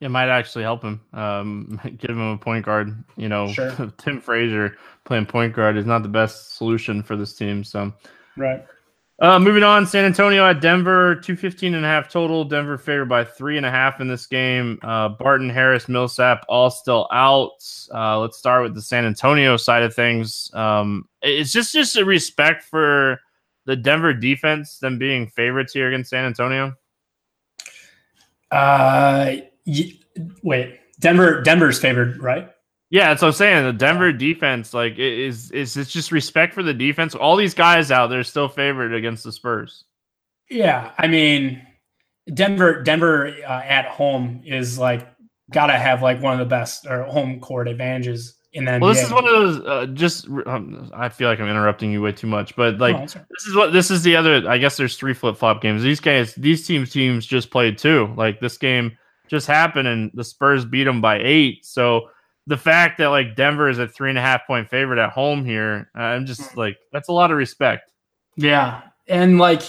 It 0.00 0.10
might 0.10 0.28
actually 0.28 0.62
help 0.62 0.82
him. 0.82 1.00
Um, 1.12 1.80
give 1.98 2.10
him 2.10 2.20
a 2.20 2.38
point 2.38 2.64
guard. 2.64 3.04
You 3.16 3.28
know, 3.28 3.48
sure. 3.48 3.92
Tim 3.98 4.20
Frazier 4.20 4.76
playing 5.04 5.26
point 5.26 5.54
guard 5.54 5.76
is 5.76 5.86
not 5.86 6.02
the 6.02 6.08
best 6.08 6.56
solution 6.56 7.02
for 7.02 7.16
this 7.16 7.34
team. 7.34 7.64
So, 7.64 7.92
right. 8.36 8.64
Uh, 9.20 9.38
moving 9.38 9.64
on, 9.64 9.84
San 9.84 10.04
Antonio 10.04 10.46
at 10.46 10.60
Denver, 10.60 11.16
215 11.16 11.74
and 11.74 11.84
a 11.84 11.88
half 11.88 12.08
total. 12.08 12.44
Denver 12.44 12.78
favored 12.78 13.08
by 13.08 13.24
three 13.24 13.56
and 13.56 13.66
a 13.66 13.70
half 13.70 14.00
in 14.00 14.06
this 14.06 14.26
game. 14.26 14.78
Uh, 14.82 15.08
Barton, 15.08 15.50
Harris, 15.50 15.88
Millsap, 15.88 16.44
all 16.48 16.70
still 16.70 17.08
out. 17.10 17.64
Uh, 17.92 18.20
let's 18.20 18.38
start 18.38 18.62
with 18.62 18.74
the 18.74 18.82
San 18.82 19.04
Antonio 19.04 19.56
side 19.56 19.82
of 19.82 19.92
things. 19.92 20.52
Um, 20.54 21.08
it's 21.20 21.52
just 21.52 21.72
just 21.72 21.96
a 21.96 22.04
respect 22.04 22.62
for 22.62 23.20
the 23.68 23.76
Denver 23.76 24.14
defense, 24.14 24.78
them 24.78 24.98
being 24.98 25.26
favorites 25.26 25.74
here 25.74 25.88
against 25.88 26.08
San 26.08 26.24
Antonio? 26.24 26.74
Uh, 28.50 29.34
y- 29.66 29.92
wait, 30.42 30.80
Denver. 31.00 31.42
Denver's 31.42 31.78
favored, 31.78 32.22
right? 32.22 32.50
Yeah, 32.90 33.08
that's 33.08 33.22
what 33.22 33.28
I'm 33.28 33.34
saying. 33.34 33.64
The 33.64 33.72
Denver 33.72 34.12
defense, 34.12 34.72
like, 34.72 34.98
is 34.98 35.50
is 35.50 35.76
it's 35.76 35.90
just 35.90 36.10
respect 36.10 36.54
for 36.54 36.62
the 36.62 36.72
defense. 36.72 37.14
All 37.14 37.36
these 37.36 37.54
guys 37.54 37.90
out 37.90 38.08
there 38.08 38.24
still 38.24 38.48
favored 38.48 38.94
against 38.94 39.24
the 39.24 39.32
Spurs. 39.32 39.84
Yeah, 40.48 40.92
I 40.96 41.06
mean, 41.06 41.60
Denver, 42.32 42.82
Denver 42.82 43.34
uh, 43.46 43.62
at 43.62 43.86
home 43.86 44.42
is 44.46 44.78
like 44.78 45.06
gotta 45.50 45.74
have 45.74 46.02
like 46.02 46.22
one 46.22 46.32
of 46.32 46.38
the 46.38 46.46
best 46.46 46.86
or 46.86 47.02
home 47.04 47.40
court 47.40 47.68
advantages 47.68 48.34
in 48.52 48.64
the 48.64 48.78
well, 48.80 48.92
NBA. 48.92 48.94
this 48.94 49.04
is 49.04 49.12
one 49.12 49.24
of 49.26 49.30
those. 49.30 49.60
Uh, 49.60 49.86
just 49.92 50.26
um, 50.46 50.90
I 50.94 51.10
feel 51.10 51.28
like 51.28 51.40
I'm 51.40 51.48
interrupting 51.48 51.92
you 51.92 52.00
way 52.00 52.12
too 52.12 52.26
much, 52.26 52.56
but 52.56 52.78
like 52.78 52.96
this 53.02 53.46
is 53.46 53.54
what 53.54 53.72
this 53.72 53.90
is 53.90 54.02
the 54.02 54.16
other. 54.16 54.48
I 54.48 54.56
guess 54.56 54.78
there's 54.78 54.96
three 54.96 55.14
flip 55.14 55.36
flop 55.36 55.60
games. 55.60 55.82
These 55.82 56.00
guys, 56.00 56.34
these 56.36 56.66
teams, 56.66 56.90
teams 56.90 57.26
just 57.26 57.50
played 57.50 57.76
two. 57.76 58.12
Like 58.16 58.40
this 58.40 58.56
game 58.56 58.96
just 59.28 59.46
happened, 59.46 59.88
and 59.88 60.10
the 60.14 60.24
Spurs 60.24 60.64
beat 60.64 60.84
them 60.84 61.02
by 61.02 61.18
eight. 61.18 61.66
So 61.66 62.08
the 62.48 62.56
fact 62.56 62.98
that 62.98 63.08
like 63.08 63.36
Denver 63.36 63.68
is 63.68 63.78
a 63.78 63.86
three 63.86 64.08
and 64.08 64.18
a 64.18 64.22
half 64.22 64.46
point 64.46 64.68
favorite 64.68 64.98
at 64.98 65.10
home 65.10 65.44
here, 65.44 65.90
I'm 65.94 66.26
just 66.26 66.52
hmm. 66.52 66.58
like 66.58 66.78
that's 66.92 67.08
a 67.08 67.12
lot 67.12 67.30
of 67.30 67.36
respect. 67.36 67.90
Yeah, 68.36 68.82
and 69.06 69.38
like. 69.38 69.62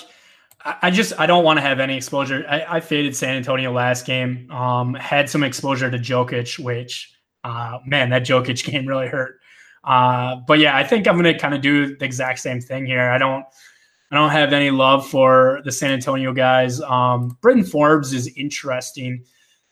I 0.65 0.91
just 0.91 1.17
I 1.17 1.25
don't 1.25 1.45
want 1.45 1.55
to 1.55 1.61
have 1.61 1.79
any 1.79 1.95
exposure. 1.95 2.43
I, 2.45 2.65
I 2.67 2.79
faded 2.81 3.15
San 3.15 3.37
Antonio 3.37 3.71
last 3.71 4.05
game. 4.05 4.51
Um, 4.51 4.93
had 4.93 5.29
some 5.29 5.41
exposure 5.41 5.89
to 5.89 5.97
Jokic, 5.97 6.59
which 6.59 7.13
uh, 7.43 7.79
man, 7.85 8.09
that 8.09 8.23
Jokic 8.23 8.63
game 8.69 8.85
really 8.85 9.07
hurt. 9.07 9.39
Uh, 9.83 10.37
but 10.47 10.59
yeah, 10.59 10.75
I 10.75 10.83
think 10.83 11.07
I'm 11.07 11.19
going 11.19 11.33
to 11.33 11.39
kind 11.39 11.53
of 11.53 11.61
do 11.61 11.95
the 11.95 12.05
exact 12.05 12.39
same 12.39 12.61
thing 12.61 12.85
here. 12.85 13.09
I 13.09 13.17
don't, 13.17 13.45
I 14.11 14.15
don't 14.15 14.31
have 14.31 14.53
any 14.53 14.71
love 14.71 15.07
for 15.07 15.61
the 15.63 15.71
San 15.71 15.91
Antonio 15.91 16.33
guys. 16.33 16.81
Um, 16.81 17.37
Bryn 17.41 17.63
Forbes 17.63 18.13
is 18.13 18.27
interesting. 18.35 19.23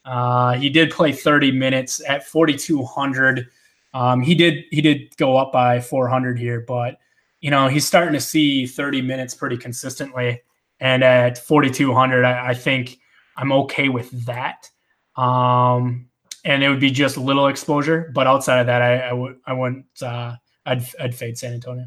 Uh, 0.08 0.54
he 0.54 0.70
did 0.70 0.90
play 0.90 1.12
30 1.12 1.52
minutes 1.52 2.02
at 2.08 2.26
4,200. 2.26 3.48
Um, 3.94 4.22
he 4.22 4.34
did, 4.36 4.64
he 4.72 4.82
did 4.82 5.16
go 5.18 5.38
up 5.38 5.52
by 5.52 5.80
400 5.82 6.40
here, 6.40 6.62
but 6.62 6.98
you 7.42 7.52
know 7.52 7.68
he's 7.68 7.86
starting 7.86 8.14
to 8.14 8.20
see 8.20 8.66
30 8.66 9.02
minutes 9.02 9.36
pretty 9.36 9.58
consistently. 9.58 10.42
And 10.80 11.04
at 11.04 11.38
4,200, 11.38 12.24
I, 12.24 12.50
I 12.50 12.54
think 12.54 13.00
I'm 13.36 13.52
okay 13.52 13.90
with 13.90 14.10
that. 14.26 14.70
Um, 15.16 16.10
and 16.46 16.64
it 16.64 16.70
would 16.70 16.80
be 16.80 16.92
just 16.92 17.18
little 17.18 17.48
exposure. 17.48 18.12
But 18.14 18.26
outside 18.26 18.60
of 18.60 18.68
that, 18.68 18.82
I, 18.82 19.00
I 19.10 19.14
would 19.14 19.40
I 19.46 19.54
wouldn't 19.54 19.86
uh, 20.02 20.36
I'd 20.66 20.84
I'd 21.00 21.16
fade 21.16 21.38
San 21.38 21.54
Antonio. 21.54 21.86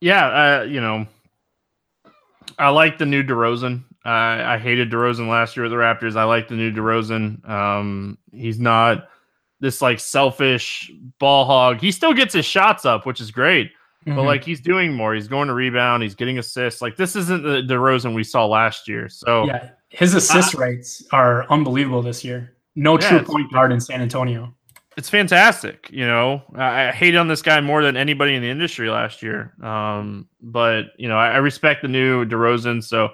Yeah, 0.00 0.26
uh, 0.26 0.62
you 0.64 0.80
know, 0.80 1.06
I 2.58 2.70
like 2.70 2.98
the 2.98 3.06
new 3.06 3.22
DeRozan. 3.22 3.84
I 4.04 4.58
hated 4.58 4.90
DeRozan 4.90 5.28
last 5.28 5.56
year 5.56 5.64
with 5.64 5.72
the 5.72 5.78
Raptors. 5.78 6.16
I 6.16 6.24
like 6.24 6.48
the 6.48 6.54
new 6.54 6.72
DeRozan. 6.72 7.48
Um, 7.48 8.18
he's 8.32 8.58
not 8.58 9.08
this 9.60 9.80
like 9.80 10.00
selfish 10.00 10.90
ball 11.18 11.44
hog. 11.44 11.80
He 11.80 11.92
still 11.92 12.12
gets 12.12 12.34
his 12.34 12.44
shots 12.44 12.84
up, 12.84 13.06
which 13.06 13.20
is 13.20 13.30
great. 13.30 13.70
Mm-hmm. 14.06 14.16
But 14.16 14.24
like 14.24 14.44
he's 14.44 14.60
doing 14.60 14.92
more. 14.92 15.14
He's 15.14 15.28
going 15.28 15.46
to 15.48 15.54
rebound. 15.54 16.02
He's 16.02 16.16
getting 16.16 16.38
assists. 16.38 16.82
Like 16.82 16.96
this 16.96 17.14
isn't 17.14 17.42
the 17.44 17.62
DeRozan 17.62 18.14
we 18.14 18.24
saw 18.24 18.46
last 18.46 18.88
year. 18.88 19.08
So 19.08 19.46
yeah, 19.46 19.70
his 19.88 20.14
assist 20.14 20.56
uh, 20.56 20.58
rates 20.58 21.06
are 21.12 21.46
unbelievable 21.50 22.02
this 22.02 22.24
year. 22.24 22.56
No 22.74 22.98
yeah, 22.98 23.08
true 23.08 23.22
point 23.22 23.52
guard 23.52 23.70
in 23.70 23.80
San 23.80 24.02
Antonio. 24.02 24.52
It's 24.96 25.08
fantastic. 25.08 25.88
You 25.90 26.06
know, 26.06 26.42
I, 26.56 26.88
I 26.88 26.92
hate 26.92 27.14
on 27.14 27.28
this 27.28 27.42
guy 27.42 27.60
more 27.60 27.82
than 27.82 27.96
anybody 27.96 28.34
in 28.34 28.42
the 28.42 28.50
industry 28.50 28.90
last 28.90 29.22
year. 29.22 29.54
Um, 29.62 30.28
but 30.40 30.86
you 30.98 31.08
know, 31.08 31.16
I, 31.16 31.28
I 31.30 31.36
respect 31.36 31.82
the 31.82 31.88
new 31.88 32.24
DeRozan. 32.24 32.82
So 32.82 33.10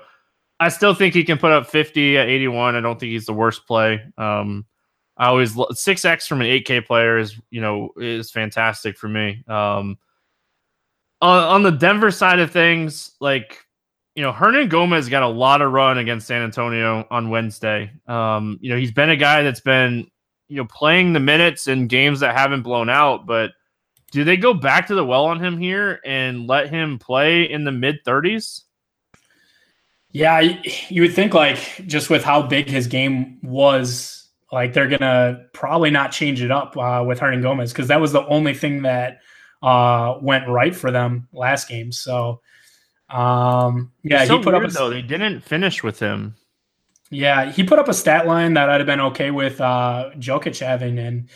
I 0.60 0.68
still 0.68 0.94
think 0.94 1.14
he 1.14 1.24
can 1.24 1.38
put 1.38 1.52
up 1.52 1.68
50 1.68 2.18
at 2.18 2.28
81. 2.28 2.74
I 2.74 2.80
don't 2.80 2.98
think 2.98 3.10
he's 3.10 3.26
the 3.26 3.32
worst 3.32 3.66
play. 3.66 4.02
Um, 4.16 4.66
I 5.16 5.26
always 5.26 5.56
six 5.72 6.04
X 6.04 6.26
from 6.26 6.40
an 6.40 6.46
8K 6.46 6.86
player 6.86 7.18
is 7.18 7.36
you 7.50 7.60
know 7.60 7.90
is 7.96 8.30
fantastic 8.30 8.96
for 8.96 9.08
me. 9.08 9.44
Um, 9.48 9.98
on, 11.20 11.42
on 11.42 11.62
the 11.62 11.72
Denver 11.72 12.10
side 12.10 12.38
of 12.38 12.50
things, 12.50 13.16
like 13.20 13.64
you 14.14 14.22
know, 14.22 14.32
Hernangomez 14.32 15.08
got 15.08 15.22
a 15.22 15.28
lot 15.28 15.62
of 15.62 15.72
run 15.72 15.98
against 15.98 16.26
San 16.26 16.42
Antonio 16.42 17.06
on 17.10 17.30
Wednesday. 17.30 17.90
Um, 18.08 18.58
you 18.60 18.70
know, 18.70 18.76
he's 18.76 18.90
been 18.90 19.10
a 19.10 19.16
guy 19.16 19.42
that's 19.42 19.60
been 19.60 20.08
you 20.48 20.56
know 20.56 20.66
playing 20.66 21.12
the 21.12 21.20
minutes 21.20 21.68
in 21.68 21.88
games 21.88 22.20
that 22.20 22.36
haven't 22.36 22.62
blown 22.62 22.88
out, 22.88 23.26
but 23.26 23.52
do 24.10 24.24
they 24.24 24.36
go 24.36 24.54
back 24.54 24.86
to 24.86 24.94
the 24.94 25.04
well 25.04 25.26
on 25.26 25.42
him 25.42 25.58
here 25.58 26.00
and 26.04 26.46
let 26.46 26.70
him 26.70 26.98
play 26.98 27.50
in 27.50 27.64
the 27.64 27.72
mid 27.72 28.02
30s? 28.04 28.62
Yeah, 30.18 30.40
you 30.88 31.02
would 31.02 31.14
think 31.14 31.32
like 31.32 31.86
just 31.86 32.10
with 32.10 32.24
how 32.24 32.42
big 32.42 32.68
his 32.68 32.88
game 32.88 33.38
was, 33.40 34.28
like 34.50 34.72
they're 34.72 34.88
gonna 34.88 35.44
probably 35.52 35.90
not 35.90 36.10
change 36.10 36.42
it 36.42 36.50
up 36.50 36.76
uh, 36.76 37.04
with 37.06 37.20
Hernangomez 37.20 37.68
because 37.68 37.86
that 37.86 38.00
was 38.00 38.10
the 38.10 38.26
only 38.26 38.52
thing 38.52 38.82
that 38.82 39.20
uh, 39.62 40.16
went 40.20 40.48
right 40.48 40.74
for 40.74 40.90
them 40.90 41.28
last 41.32 41.68
game. 41.68 41.92
So, 41.92 42.40
um, 43.08 43.92
yeah, 44.02 44.24
so 44.24 44.38
he 44.38 44.42
put 44.42 44.54
weird, 44.54 44.64
up 44.64 44.70
a, 44.72 44.74
though 44.74 44.90
they 44.90 45.02
didn't 45.02 45.42
finish 45.42 45.84
with 45.84 46.00
him. 46.00 46.34
Yeah, 47.10 47.52
he 47.52 47.62
put 47.62 47.78
up 47.78 47.86
a 47.86 47.94
stat 47.94 48.26
line 48.26 48.54
that 48.54 48.68
I'd 48.68 48.80
have 48.80 48.88
been 48.88 49.00
okay 49.00 49.30
with 49.30 49.60
uh, 49.60 50.10
Jokic 50.16 50.58
having, 50.58 50.98
and 50.98 51.28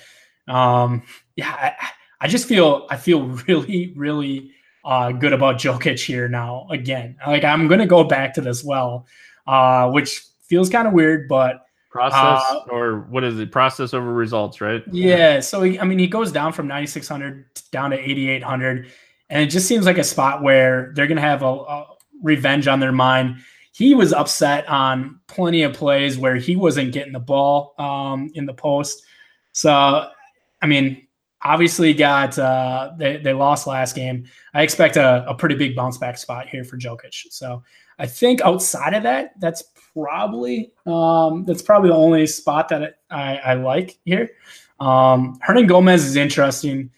um, 0.48 1.04
yeah, 1.36 1.52
I, 1.52 1.88
I 2.22 2.26
just 2.26 2.48
feel 2.48 2.88
I 2.90 2.96
feel 2.96 3.20
really 3.46 3.92
really 3.94 4.50
uh, 4.84 5.12
good 5.12 5.32
about 5.32 5.56
Jokic 5.56 6.04
here 6.04 6.28
now 6.28 6.66
again. 6.70 7.16
Like 7.26 7.44
I'm 7.44 7.68
gonna 7.68 7.86
go 7.86 8.04
back 8.04 8.34
to 8.34 8.40
this 8.40 8.64
well, 8.64 9.06
uh, 9.46 9.90
which 9.90 10.24
feels 10.42 10.68
kind 10.68 10.86
of 10.88 10.94
weird, 10.94 11.28
but 11.28 11.66
process 11.90 12.42
uh, 12.50 12.60
or 12.70 13.00
what 13.10 13.22
is 13.24 13.38
it? 13.38 13.52
Process 13.52 13.94
over 13.94 14.12
results, 14.12 14.60
right? 14.60 14.82
Yeah. 14.90 15.40
So 15.40 15.62
he, 15.62 15.78
I 15.78 15.84
mean, 15.84 15.98
he 15.98 16.06
goes 16.06 16.32
down 16.32 16.52
from 16.52 16.66
9600 16.66 17.44
down 17.70 17.90
to 17.90 17.98
8800, 17.98 18.90
and 19.30 19.42
it 19.42 19.46
just 19.46 19.68
seems 19.68 19.86
like 19.86 19.98
a 19.98 20.04
spot 20.04 20.42
where 20.42 20.92
they're 20.94 21.06
gonna 21.06 21.20
have 21.20 21.42
a, 21.42 21.46
a 21.46 21.86
revenge 22.22 22.66
on 22.66 22.80
their 22.80 22.92
mind. 22.92 23.36
He 23.74 23.94
was 23.94 24.12
upset 24.12 24.68
on 24.68 25.20
plenty 25.28 25.62
of 25.62 25.72
plays 25.72 26.18
where 26.18 26.36
he 26.36 26.56
wasn't 26.56 26.92
getting 26.92 27.12
the 27.12 27.20
ball 27.20 27.74
um, 27.78 28.30
in 28.34 28.44
the 28.44 28.52
post. 28.52 29.02
So, 29.52 30.08
I 30.60 30.66
mean, 30.66 31.06
obviously 31.44 31.92
got 31.94 32.38
uh, 32.38 32.92
they, 32.96 33.18
they 33.18 33.32
lost 33.32 33.66
last 33.66 33.94
game. 33.94 34.24
I 34.54 34.62
expect 34.62 34.96
a, 34.96 35.28
a 35.28 35.34
pretty 35.34 35.54
big 35.54 35.74
bounce 35.74 35.98
back 35.98 36.18
spot 36.18 36.48
here 36.48 36.64
for 36.64 36.76
Jokic. 36.76 37.26
So 37.30 37.62
I 37.98 38.06
think 38.06 38.40
outside 38.42 38.94
of 38.94 39.02
that, 39.02 39.38
that's 39.40 39.62
probably 39.94 40.72
um, 40.86 41.44
that's 41.44 41.62
probably 41.62 41.90
the 41.90 41.96
only 41.96 42.26
spot 42.26 42.68
that 42.68 43.00
I, 43.10 43.36
I 43.36 43.54
like 43.54 43.98
here. 44.04 44.30
Um, 44.80 45.38
Hernangomez 45.46 45.96
is 45.96 46.16
interesting. 46.16 46.90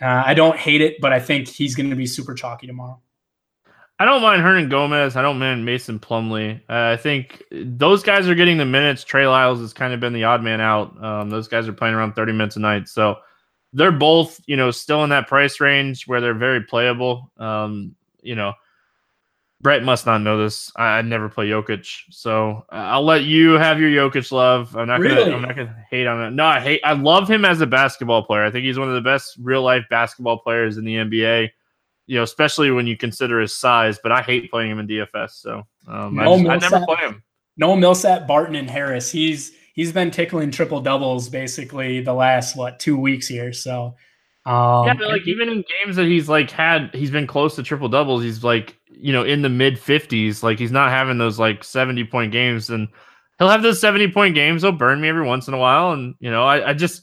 Uh, 0.00 0.22
I 0.26 0.34
don't 0.34 0.56
hate 0.56 0.80
it, 0.80 1.00
but 1.00 1.12
I 1.12 1.20
think 1.20 1.48
he's 1.48 1.74
going 1.74 1.90
to 1.90 1.96
be 1.96 2.06
super 2.06 2.34
chalky 2.34 2.66
tomorrow. 2.66 3.00
I 3.98 4.04
don't 4.04 4.20
mind 4.20 4.42
Hernangomez. 4.42 5.16
I 5.16 5.22
don't 5.22 5.38
mind 5.38 5.64
Mason 5.64 5.98
Plumlee. 5.98 6.60
Uh, 6.68 6.92
I 6.92 6.98
think 6.98 7.42
those 7.50 8.02
guys 8.02 8.28
are 8.28 8.34
getting 8.34 8.58
the 8.58 8.66
minutes. 8.66 9.04
Trey 9.04 9.26
Lyles 9.26 9.60
has 9.60 9.72
kind 9.72 9.94
of 9.94 10.00
been 10.00 10.12
the 10.12 10.24
odd 10.24 10.42
man 10.42 10.60
out. 10.60 11.02
Um, 11.02 11.30
those 11.30 11.48
guys 11.48 11.66
are 11.66 11.72
playing 11.72 11.94
around 11.94 12.12
30 12.12 12.32
minutes 12.32 12.56
a 12.56 12.60
night. 12.60 12.88
So 12.88 13.16
they're 13.76 13.92
both, 13.92 14.40
you 14.46 14.56
know, 14.56 14.70
still 14.70 15.04
in 15.04 15.10
that 15.10 15.28
price 15.28 15.60
range 15.60 16.06
where 16.06 16.22
they're 16.22 16.34
very 16.34 16.62
playable. 16.62 17.30
Um, 17.36 17.94
you 18.22 18.34
know, 18.34 18.54
Brett 19.60 19.84
must 19.84 20.06
not 20.06 20.22
know 20.22 20.42
this. 20.42 20.72
I, 20.76 20.98
I 20.98 21.02
never 21.02 21.28
play 21.28 21.48
Jokic, 21.48 22.04
so 22.10 22.64
uh, 22.72 22.76
I'll 22.76 23.04
let 23.04 23.24
you 23.24 23.52
have 23.52 23.78
your 23.78 23.90
Jokic 23.90 24.32
love. 24.32 24.74
I'm 24.76 24.88
not 24.88 25.00
really? 25.00 25.30
gonna. 25.30 25.36
I'm 25.36 25.42
not 25.42 25.56
gonna 25.56 25.84
hate 25.90 26.06
on 26.06 26.22
it. 26.22 26.30
No, 26.30 26.46
I 26.46 26.58
hate. 26.58 26.80
I 26.84 26.94
love 26.94 27.28
him 27.28 27.44
as 27.44 27.60
a 27.60 27.66
basketball 27.66 28.22
player. 28.24 28.44
I 28.44 28.50
think 28.50 28.64
he's 28.64 28.78
one 28.78 28.88
of 28.88 28.94
the 28.94 29.02
best 29.02 29.36
real 29.42 29.62
life 29.62 29.84
basketball 29.90 30.38
players 30.38 30.78
in 30.78 30.84
the 30.86 30.94
NBA. 30.94 31.50
You 32.06 32.16
know, 32.16 32.22
especially 32.22 32.70
when 32.70 32.86
you 32.86 32.96
consider 32.96 33.40
his 33.40 33.52
size. 33.52 33.98
But 34.02 34.10
I 34.10 34.22
hate 34.22 34.50
playing 34.50 34.70
him 34.70 34.78
in 34.78 34.88
DFS. 34.88 35.32
So 35.32 35.66
um, 35.86 36.14
no 36.14 36.34
I, 36.34 36.56
just, 36.56 36.64
I 36.64 36.70
never 36.70 36.86
play 36.86 37.00
him. 37.00 37.22
No 37.58 37.76
Millsap, 37.76 38.26
Barton, 38.26 38.56
and 38.56 38.70
Harris. 38.70 39.10
He's 39.10 39.52
he's 39.76 39.92
been 39.92 40.10
tickling 40.10 40.50
triple 40.50 40.80
doubles 40.80 41.28
basically 41.28 42.00
the 42.00 42.14
last 42.14 42.56
what 42.56 42.80
two 42.80 42.98
weeks 42.98 43.28
here. 43.28 43.52
So 43.52 43.94
um, 44.44 44.86
yeah, 44.86 44.94
but 44.94 45.08
like 45.08 45.26
even 45.26 45.48
in 45.48 45.64
games 45.84 45.96
that 45.96 46.06
he's 46.06 46.28
like 46.28 46.50
had, 46.50 46.92
he's 46.94 47.10
been 47.10 47.26
close 47.26 47.54
to 47.56 47.62
triple 47.62 47.88
doubles. 47.88 48.22
He's 48.22 48.42
like 48.42 48.76
you 48.90 49.12
know 49.12 49.22
in 49.22 49.42
the 49.42 49.48
mid 49.48 49.78
fifties. 49.78 50.42
Like 50.42 50.58
he's 50.58 50.72
not 50.72 50.90
having 50.90 51.18
those 51.18 51.38
like 51.38 51.62
seventy 51.62 52.04
point 52.04 52.32
games, 52.32 52.70
and 52.70 52.88
he'll 53.38 53.48
have 53.48 53.62
those 53.62 53.80
seventy 53.80 54.10
point 54.10 54.34
games. 54.34 54.62
He'll 54.62 54.72
burn 54.72 55.00
me 55.00 55.08
every 55.08 55.26
once 55.26 55.46
in 55.46 55.54
a 55.54 55.58
while, 55.58 55.92
and 55.92 56.14
you 56.18 56.30
know 56.30 56.44
I, 56.44 56.70
I 56.70 56.72
just 56.74 57.02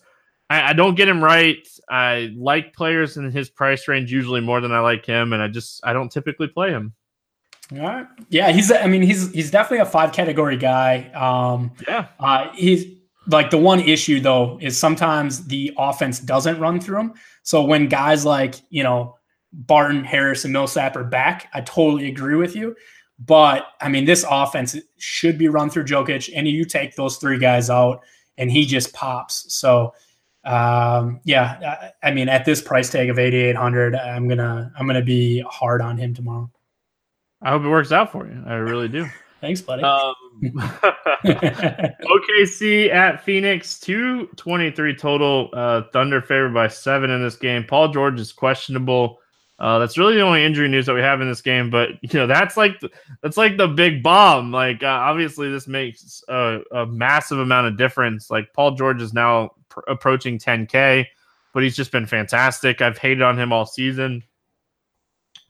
I, 0.50 0.70
I 0.70 0.74
don't 0.74 0.96
get 0.96 1.08
him 1.08 1.24
right. 1.24 1.66
I 1.90 2.32
like 2.36 2.74
players 2.74 3.18
in 3.18 3.30
his 3.32 3.50
price 3.50 3.88
range 3.88 4.12
usually 4.12 4.42
more 4.42 4.62
than 4.62 4.72
I 4.72 4.80
like 4.80 5.06
him, 5.06 5.34
and 5.34 5.42
I 5.42 5.50
just 5.50 5.82
I 5.84 5.94
don't 5.94 6.12
typically 6.12 6.48
play 6.48 6.70
him. 6.70 6.94
All 7.72 7.80
right. 7.80 8.06
Yeah, 8.30 8.52
he's. 8.52 8.72
I 8.72 8.88
mean, 8.88 9.02
he's 9.02 9.32
he's 9.32 9.50
definitely 9.50 9.80
a 9.80 9.86
five 9.86 10.12
category 10.12 10.58
guy. 10.58 11.10
Um, 11.14 11.72
yeah. 11.88 12.08
Uh, 12.20 12.50
he's 12.54 12.86
like 13.28 13.50
the 13.50 13.58
one 13.58 13.80
issue 13.80 14.20
though 14.20 14.60
is 14.62 14.78
sometimes 14.78 15.46
the 15.48 15.74
offense 15.78 16.20
doesn't 16.20 16.60
run 16.60 16.80
through 16.80 17.00
him. 17.00 17.14
So 17.44 17.64
when 17.64 17.88
guys 17.88 18.26
like 18.26 18.56
you 18.70 18.84
know 18.84 19.18
Barton, 19.54 20.04
Harris, 20.04 20.44
and 20.44 20.52
Millsap 20.54 20.96
are 20.98 21.04
back, 21.04 21.50
I 21.54 21.62
totally 21.62 22.08
agree 22.10 22.36
with 22.36 22.56
you. 22.56 22.76
But 23.18 23.66
I 23.80 23.88
mean, 23.88 24.06
this 24.06 24.26
offense 24.30 24.76
should 24.98 25.38
be 25.38 25.48
run 25.48 25.70
through 25.70 25.86
Jokic, 25.86 26.32
and 26.36 26.48
you 26.48 26.66
take 26.66 26.96
those 26.96 27.18
three 27.18 27.38
guys 27.38 27.70
out, 27.70 28.04
and 28.38 28.52
he 28.52 28.66
just 28.66 28.94
pops. 28.94 29.54
So 29.54 29.94
um, 30.44 31.22
yeah, 31.24 31.92
I, 32.04 32.10
I 32.10 32.12
mean, 32.12 32.28
at 32.28 32.44
this 32.44 32.62
price 32.62 32.90
tag 32.90 33.10
of 33.10 33.18
eighty 33.18 33.38
eight 33.38 33.56
hundred, 33.56 33.96
I'm 33.96 34.28
gonna 34.28 34.72
I'm 34.78 34.86
gonna 34.86 35.02
be 35.02 35.40
hard 35.50 35.82
on 35.82 35.98
him 35.98 36.14
tomorrow. 36.14 36.52
I 37.44 37.52
hope 37.52 37.64
it 37.64 37.70
works 37.70 37.92
out 37.92 38.12
for 38.12 38.26
you. 38.26 38.42
I 38.48 38.54
really 38.56 38.88
do. 38.88 39.08
Thanks, 39.42 39.60
buddy. 39.60 39.84
Um, 39.84 40.16
OKC 41.26 42.90
at 42.90 43.22
Phoenix, 43.26 43.78
223 43.82 44.96
total. 44.96 45.50
Uh, 45.52 45.82
Thunder 45.92 46.22
favored 46.22 46.54
by 46.54 46.70
seven 46.70 47.10
in 47.10 47.22
this 47.22 47.36
game. 47.36 47.66
Paul 47.66 47.90
George 47.90 48.22
is 48.22 48.32
questionable. 48.32 49.20
Uh, 49.60 49.80
that's 49.80 49.98
really 49.98 50.16
the 50.16 50.22
only 50.22 50.46
injury 50.46 50.70
news 50.70 50.86
that 50.86 50.96
we 50.96 51.02
have 51.02 51.20
in 51.20 51.28
this 51.28 51.42
game. 51.42 51.70
But 51.70 51.90
you 52.02 52.18
know, 52.18 52.26
that's 52.26 52.56
like 52.56 52.80
the, 52.80 52.90
that's 53.22 53.36
like 53.36 53.58
the 53.58 53.68
big 53.68 54.02
bomb. 54.02 54.54
Like 54.54 54.82
uh, 54.82 54.88
obviously, 54.88 55.52
this 55.52 55.68
makes 55.68 56.24
a, 56.30 56.62
a, 56.72 56.86
massive 56.86 57.40
amount 57.40 57.68
of 57.68 57.78
difference. 57.78 58.32
Like 58.32 58.54
Paul 58.54 58.76
George 58.76 59.02
is 59.02 59.14
now 59.14 59.52
pr- 59.68 59.82
approaching 59.90 60.40
10k, 60.40 61.06
but 61.54 61.64
he's 61.64 61.76
just 61.76 61.92
been 61.92 62.06
fantastic. 62.06 62.82
I've 62.82 62.98
hated 62.98 63.22
on 63.22 63.38
him 63.38 63.52
all 63.52 63.66
season, 63.66 64.24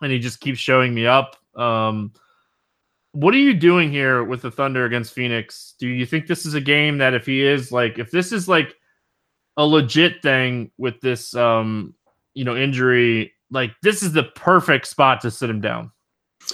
and 0.01 0.11
he 0.11 0.17
just 0.17 0.39
keeps 0.39 0.57
showing 0.57 0.95
me 0.95 1.05
up. 1.05 1.37
Um, 1.55 2.13
what 3.13 3.33
are 3.35 3.39
you 3.39 3.53
doing 3.53 3.91
here 3.91 4.23
with 4.23 4.41
the 4.41 4.51
Thunder 4.51 4.85
against 4.85 5.13
Phoenix? 5.13 5.75
Do 5.79 5.87
you 5.87 6.05
think 6.05 6.27
this 6.27 6.45
is 6.45 6.55
a 6.55 6.61
game 6.61 6.97
that 6.97 7.13
if 7.13 7.25
he 7.25 7.43
is 7.43 7.71
like 7.71 7.99
if 7.99 8.11
this 8.11 8.31
is 8.31 8.47
like 8.47 8.75
a 9.55 9.65
legit 9.65 10.21
thing 10.23 10.71
with 10.77 10.99
this 10.99 11.35
um 11.35 11.93
you 12.33 12.43
know 12.43 12.57
injury, 12.57 13.33
like 13.51 13.71
this 13.83 14.01
is 14.01 14.13
the 14.13 14.23
perfect 14.23 14.87
spot 14.87 15.21
to 15.21 15.31
sit 15.31 15.49
him 15.49 15.61
down. 15.61 15.91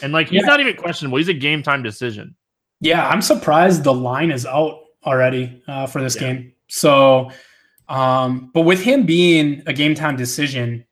And 0.04 0.12
like 0.12 0.28
he's 0.28 0.42
yeah. 0.42 0.48
not 0.48 0.60
even 0.60 0.76
questionable. 0.76 1.18
He's 1.18 1.30
a 1.30 1.34
game 1.34 1.64
time 1.64 1.82
decision. 1.82 2.36
Yeah, 2.82 3.08
I'm 3.08 3.22
surprised 3.22 3.84
the 3.84 3.94
line 3.94 4.30
is 4.30 4.46
out 4.46 4.82
already 5.06 5.64
uh, 5.68 5.88
for 5.88 6.02
this 6.02 6.16
yeah. 6.16 6.22
game. 6.34 6.54
So 6.68 7.32
um 7.88 8.52
but 8.54 8.62
with 8.62 8.82
him 8.82 9.06
being 9.06 9.64
a 9.66 9.72
game 9.72 9.96
time 9.96 10.18
decision, 10.18 10.86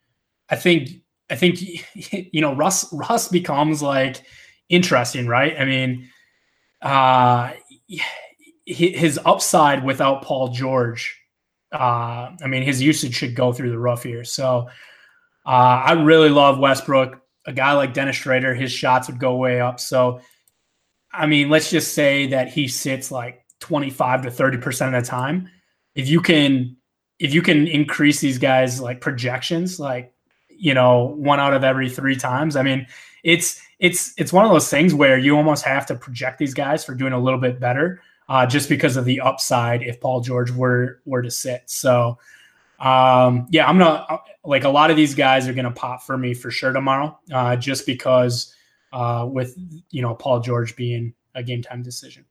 I 0.50 0.56
think 0.56 0.92
I 1.30 1.36
think 1.36 1.60
you 2.34 2.42
know 2.42 2.56
Russ 2.56 2.92
Russ 2.94 3.28
becomes 3.28 3.82
like 3.82 4.24
interesting, 4.70 5.28
right? 5.28 5.56
I 5.60 5.66
mean, 5.66 6.10
uh, 6.82 7.54
his 8.66 9.20
upside 9.26 9.84
without 9.84 10.24
Paul 10.24 10.50
George, 10.50 11.18
uh, 11.72 12.32
I 12.42 12.48
mean, 12.48 12.64
his 12.64 12.82
usage 12.82 13.16
should 13.16 13.36
go 13.36 13.54
through 13.54 13.72
the 13.72 13.80
roof 13.80 14.04
here. 14.04 14.24
So 14.24 14.68
uh, 15.46 15.50
I 15.86 15.94
really 15.94 16.30
love 16.30 16.60
Westbrook. 16.60 17.22
a 17.46 17.54
guy 17.54 17.72
like 17.74 17.94
Dennis 17.94 18.18
Schroeder, 18.18 18.54
his 18.54 18.72
shots 18.72 19.08
would 19.08 19.20
go 19.20 19.38
way 19.38 19.62
up. 19.62 19.80
So, 19.80 20.20
I 21.14 21.26
mean, 21.26 21.50
let's 21.50 21.70
just 21.70 21.94
say 21.94 22.28
that 22.28 22.50
he 22.50 22.68
sits 22.68 23.10
like 23.10 23.46
25 23.62 24.24
to 24.24 24.30
30% 24.30 24.88
of 24.88 25.04
the 25.04 25.10
time. 25.10 25.50
If 25.96 26.10
you 26.10 26.20
can, 26.20 26.76
if 27.20 27.34
you 27.34 27.42
can 27.42 27.68
increase 27.68 28.20
these 28.20 28.38
guys 28.38 28.82
like 28.82 29.00
projections, 29.00 29.80
like, 29.80 30.14
you 30.58 30.74
know, 30.74 31.16
one 31.18 31.40
out 31.40 31.54
of 31.54 31.64
every 31.64 31.90
three 31.90 32.16
times, 32.16 32.56
I 32.56 32.64
mean, 32.64 32.88
it's, 33.24 33.62
it's, 33.80 34.14
it's 34.18 34.34
one 34.34 34.46
of 34.46 34.52
those 34.52 34.70
things 34.70 34.94
where 34.94 35.18
you 35.18 35.36
almost 35.36 35.64
have 35.66 35.86
to 35.88 35.96
project 35.96 36.40
these 36.40 36.54
guys 36.54 36.84
for 36.84 36.96
doing 36.96 37.14
a 37.14 37.20
little 37.20 37.40
bit 37.40 37.60
better 37.60 38.02
uh, 38.30 38.46
just 38.46 38.70
because 38.70 38.98
of 38.98 39.06
the 39.06 39.22
upside 39.22 39.84
if 39.84 40.02
Paul 40.02 40.22
George 40.22 40.52
were, 40.52 41.02
were 41.06 41.22
to 41.22 41.32
sit. 41.32 41.64
So, 41.68 42.18
um, 42.80 43.48
yeah, 43.50 43.68
I'm 43.68 43.78
gonna 43.78 44.20
like 44.44 44.64
a 44.64 44.70
lot 44.70 44.92
of 44.92 44.98
these 44.98 45.16
guys 45.16 45.48
are 45.48 45.54
gonna 45.54 45.72
pop 45.72 46.04
for 46.04 46.18
me 46.18 46.34
for 46.34 46.52
sure 46.52 46.72
tomorrow, 46.72 47.18
uh, 47.32 47.56
just 47.56 47.86
because 47.86 48.54
uh, 48.94 49.28
with 49.30 49.58
you 49.90 50.02
know 50.02 50.14
Paul 50.14 50.42
George 50.42 50.76
being 50.76 51.14
a 51.34 51.42
game 51.42 51.62
time 51.62 51.82
decision. 51.82 52.26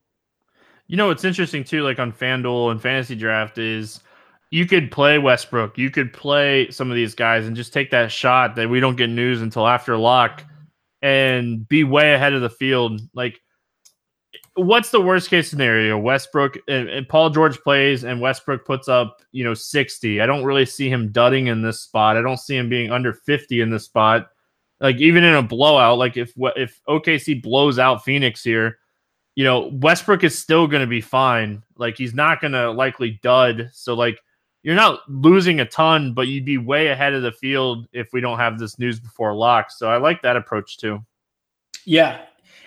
You 0.86 0.96
know 0.96 1.08
what's 1.08 1.24
interesting 1.24 1.64
too, 1.64 1.82
like 1.82 1.98
on 1.98 2.12
FanDuel 2.12 2.70
and 2.70 2.80
FantasyDraft, 2.80 3.58
is 3.58 4.00
you 4.50 4.66
could 4.66 4.90
play 4.90 5.18
Westbrook, 5.18 5.76
you 5.76 5.90
could 5.90 6.12
play 6.12 6.70
some 6.70 6.90
of 6.90 6.96
these 6.96 7.14
guys, 7.14 7.46
and 7.46 7.56
just 7.56 7.72
take 7.72 7.90
that 7.90 8.12
shot 8.12 8.54
that 8.56 8.68
we 8.68 8.80
don't 8.80 8.96
get 8.96 9.10
news 9.10 9.42
until 9.42 9.66
after 9.66 9.96
lock, 9.96 10.44
and 11.02 11.68
be 11.68 11.84
way 11.84 12.14
ahead 12.14 12.32
of 12.32 12.42
the 12.42 12.50
field. 12.50 13.00
Like 13.14 13.40
what's 14.56 14.90
the 14.90 15.00
worst 15.00 15.30
case 15.30 15.48
scenario? 15.48 15.98
Westbrook 15.98 16.58
and, 16.68 16.88
and, 16.88 17.08
Paul 17.08 17.30
George 17.30 17.60
plays 17.60 18.04
and 18.04 18.20
Westbrook 18.20 18.64
puts 18.64 18.88
up, 18.88 19.22
you 19.32 19.44
know, 19.44 19.54
60. 19.54 20.20
I 20.20 20.26
don't 20.26 20.44
really 20.44 20.66
see 20.66 20.88
him 20.88 21.12
dudding 21.12 21.48
in 21.48 21.62
this 21.62 21.80
spot. 21.80 22.16
I 22.16 22.22
don't 22.22 22.38
see 22.38 22.56
him 22.56 22.68
being 22.68 22.90
under 22.90 23.12
50 23.12 23.60
in 23.60 23.70
this 23.70 23.84
spot. 23.84 24.28
Like 24.80 24.96
even 24.96 25.24
in 25.24 25.34
a 25.34 25.42
blowout, 25.42 25.98
like 25.98 26.16
if 26.16 26.32
if 26.36 26.80
OKC 26.88 27.42
blows 27.42 27.78
out 27.78 28.04
Phoenix 28.04 28.42
here, 28.42 28.78
you 29.34 29.44
know, 29.44 29.70
Westbrook 29.72 30.24
is 30.24 30.38
still 30.38 30.66
going 30.66 30.82
to 30.82 30.86
be 30.86 31.00
fine. 31.00 31.62
Like 31.78 31.96
he's 31.96 32.14
not 32.14 32.40
going 32.40 32.52
to 32.52 32.70
likely 32.70 33.18
dud. 33.22 33.70
So 33.72 33.94
like 33.94 34.18
you're 34.66 34.74
not 34.74 35.08
losing 35.08 35.60
a 35.60 35.64
ton, 35.64 36.12
but 36.12 36.26
you'd 36.26 36.44
be 36.44 36.58
way 36.58 36.88
ahead 36.88 37.14
of 37.14 37.22
the 37.22 37.30
field 37.30 37.86
if 37.92 38.12
we 38.12 38.20
don't 38.20 38.36
have 38.36 38.58
this 38.58 38.80
news 38.80 38.98
before 38.98 39.32
lock. 39.32 39.70
So 39.70 39.88
I 39.88 39.98
like 39.98 40.22
that 40.22 40.34
approach 40.34 40.76
too. 40.76 41.04
Yeah, 41.84 42.22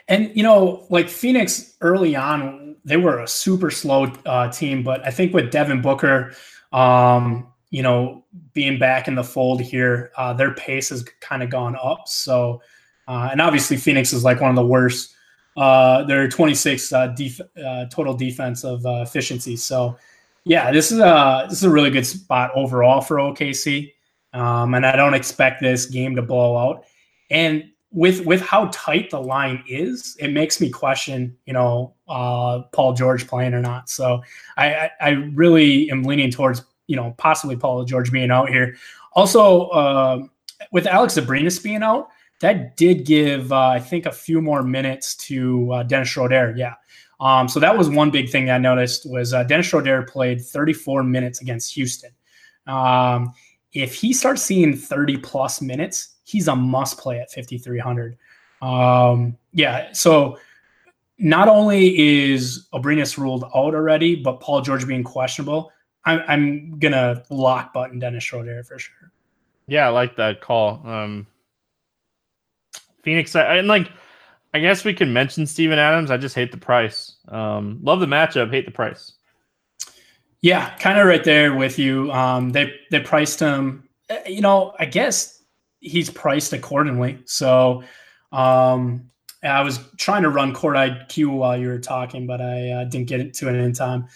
and 0.08 0.32
you 0.34 0.42
know, 0.42 0.88
like 0.90 1.10
Phoenix 1.10 1.76
early 1.82 2.16
on, 2.16 2.78
they 2.86 2.96
were 2.96 3.20
a 3.20 3.28
super 3.28 3.70
slow 3.70 4.06
uh, 4.26 4.50
team, 4.50 4.82
but 4.82 5.06
I 5.06 5.12
think 5.12 5.34
with 5.34 5.52
Devin 5.52 5.82
Booker, 5.82 6.34
um, 6.72 7.52
you 7.70 7.84
know, 7.84 8.24
being 8.54 8.80
back 8.80 9.10
in 9.10 9.16
the 9.16 9.24
fold 9.24 9.60
here, 9.60 10.14
uh, 10.16 10.32
their 10.32 10.54
pace 10.54 10.88
has 10.92 11.04
kind 11.20 11.44
of 11.44 11.50
gone 11.50 11.76
up. 11.76 12.08
So, 12.08 12.62
uh, 13.10 13.28
and 13.30 13.42
obviously 13.42 13.76
Phoenix 13.76 14.14
is 14.14 14.24
like 14.24 14.40
one 14.40 14.52
of 14.52 14.56
the 14.56 14.66
worst. 14.66 15.14
Uh, 15.58 16.06
they're 16.06 16.30
26 16.30 16.94
uh, 16.94 17.08
def- 17.08 17.42
uh, 17.62 17.88
total 17.88 18.14
defensive 18.14 18.86
uh, 18.86 19.04
efficiency. 19.06 19.58
So, 19.58 19.98
yeah, 20.46 20.72
this 20.72 20.92
is 20.92 21.00
a 21.00 21.46
this 21.50 21.60
is 21.60 21.64
a 21.64 21.70
really 21.70 21.90
good 21.90 22.06
spot 22.06 22.52
overall 22.56 23.02
for 23.02 23.18
OKC, 23.18 23.92
um, 24.34 24.74
and 24.74 24.86
I 24.86 24.96
don't 24.96 25.14
expect 25.14 25.62
this 25.62 25.86
game 25.86 26.16
to 26.16 26.22
blow 26.22 26.58
out. 26.58 26.86
And 27.30 27.66
with 27.92 28.26
with 28.26 28.42
how 28.42 28.70
tight 28.72 29.10
the 29.10 29.22
line 29.22 29.64
is, 29.68 30.16
it 30.20 30.30
makes 30.30 30.62
me 30.62 30.70
question, 30.70 31.36
you 31.46 31.54
know, 31.54 31.94
uh, 32.08 32.62
Paul 32.72 32.94
George 32.94 33.28
playing 33.28 33.54
or 33.54 33.62
not. 33.62 33.90
So 33.90 34.22
I, 34.58 34.74
I, 34.74 34.92
I 35.02 35.10
really 35.34 35.90
am 35.90 36.04
leaning 36.04 36.32
towards, 36.32 36.64
you 36.88 36.96
know, 36.96 37.16
possibly 37.18 37.56
Paul 37.56 37.84
George 37.86 38.12
being 38.12 38.32
out 38.32 38.50
here. 38.50 38.76
Also, 39.14 39.68
uh, 39.68 40.24
with 40.72 40.86
Alex 40.86 41.16
Abrines 41.16 41.62
being 41.62 41.82
out, 41.82 42.10
that 42.42 42.78
did 42.78 43.06
give 43.06 43.52
uh, 43.52 43.70
I 43.70 43.80
think 43.80 44.06
a 44.06 44.12
few 44.12 44.42
more 44.42 44.64
minutes 44.64 45.16
to 45.28 45.72
uh, 45.74 45.84
Dennis 45.84 46.10
Schroeder. 46.10 46.54
Yeah. 46.56 46.76
Um, 47.20 47.50
so 47.50 47.60
that 47.60 47.78
was 47.78 47.90
one 47.90 48.12
big 48.12 48.30
thing 48.30 48.50
I 48.50 48.58
noticed 48.58 49.10
was 49.10 49.34
uh, 49.34 49.44
Dennis 49.44 49.66
Schroeder 49.66 50.04
played 50.04 50.42
34 50.42 51.04
minutes 51.04 51.42
against 51.42 51.74
Houston. 51.74 52.12
Um, 52.66 53.34
if 53.74 53.94
he 53.94 54.14
starts 54.14 54.42
seeing 54.42 54.76
30 54.76 55.18
plus 55.18 55.62
minutes, 55.62 56.16
he's 56.24 56.48
a 56.48 56.56
must 56.56 56.98
play 56.98 57.20
at 57.20 57.32
5,300. 57.32 58.18
Um, 58.62 59.38
yeah. 59.52 59.92
So 59.92 60.38
not 61.18 61.48
only 61.48 61.98
is 62.00 62.68
Abrines 62.74 63.18
ruled 63.18 63.44
out 63.44 63.76
already, 63.76 64.16
but 64.16 64.40
Paul 64.40 64.62
George 64.62 64.88
being 64.88 65.04
questionable, 65.04 65.72
I'm, 66.06 66.22
I'm 66.28 66.80
to 66.94 67.24
lock 67.30 67.74
button 67.74 68.00
Dennis 68.00 68.24
Schroeder 68.24 68.64
for 68.64 68.80
sure. 68.80 69.12
Yeah, 69.68 69.88
I 69.88 69.90
like 69.90 70.16
that 70.16 70.42
call. 70.42 70.82
Um, 70.86 71.28
Phoenix, 73.04 73.36
and 73.36 73.68
like, 73.68 73.92
I 74.54 74.60
guess 74.60 74.84
we 74.84 74.94
can 74.94 75.14
mention 75.14 75.46
Steven 75.46 75.78
Adams. 75.78 76.10
I 76.10 76.18
just 76.18 76.36
hate 76.36 76.52
the 76.52 76.58
price. 76.58 77.18
Um, 77.28 77.80
love 77.84 78.00
the 78.00 78.08
matchup, 78.08 78.52
hate 78.52 78.66
the 78.66 78.72
price. 78.72 79.14
Yeah, 80.42 80.76
kind 80.78 80.98
of 80.98 81.06
right 81.06 81.24
there 81.24 81.54
with 81.54 81.78
you. 81.78 82.12
Um, 82.12 82.50
they 82.52 82.74
they 82.92 83.00
priced 83.00 83.40
him. 83.40 83.90
Eh, 84.10 84.30
you 84.30 84.42
know, 84.42 84.74
I 84.80 84.86
guess 84.86 85.44
he's 85.82 86.10
priced 86.10 86.54
accordingly. 86.54 87.20
So 87.26 87.84
um, 88.32 89.10
I 89.44 89.62
was 89.62 89.80
trying 89.98 90.24
to 90.24 90.30
run 90.30 90.54
Court 90.54 90.76
IQ 90.76 91.38
while 91.38 91.58
you 91.58 91.68
were 91.68 91.80
talking, 91.80 92.26
but 92.26 92.42
I 92.42 92.72
uh, 92.72 92.84
didn't 92.86 93.08
get 93.08 93.34
to 93.34 93.50
it 93.50 93.56
in 93.56 93.74
time. 93.74 94.08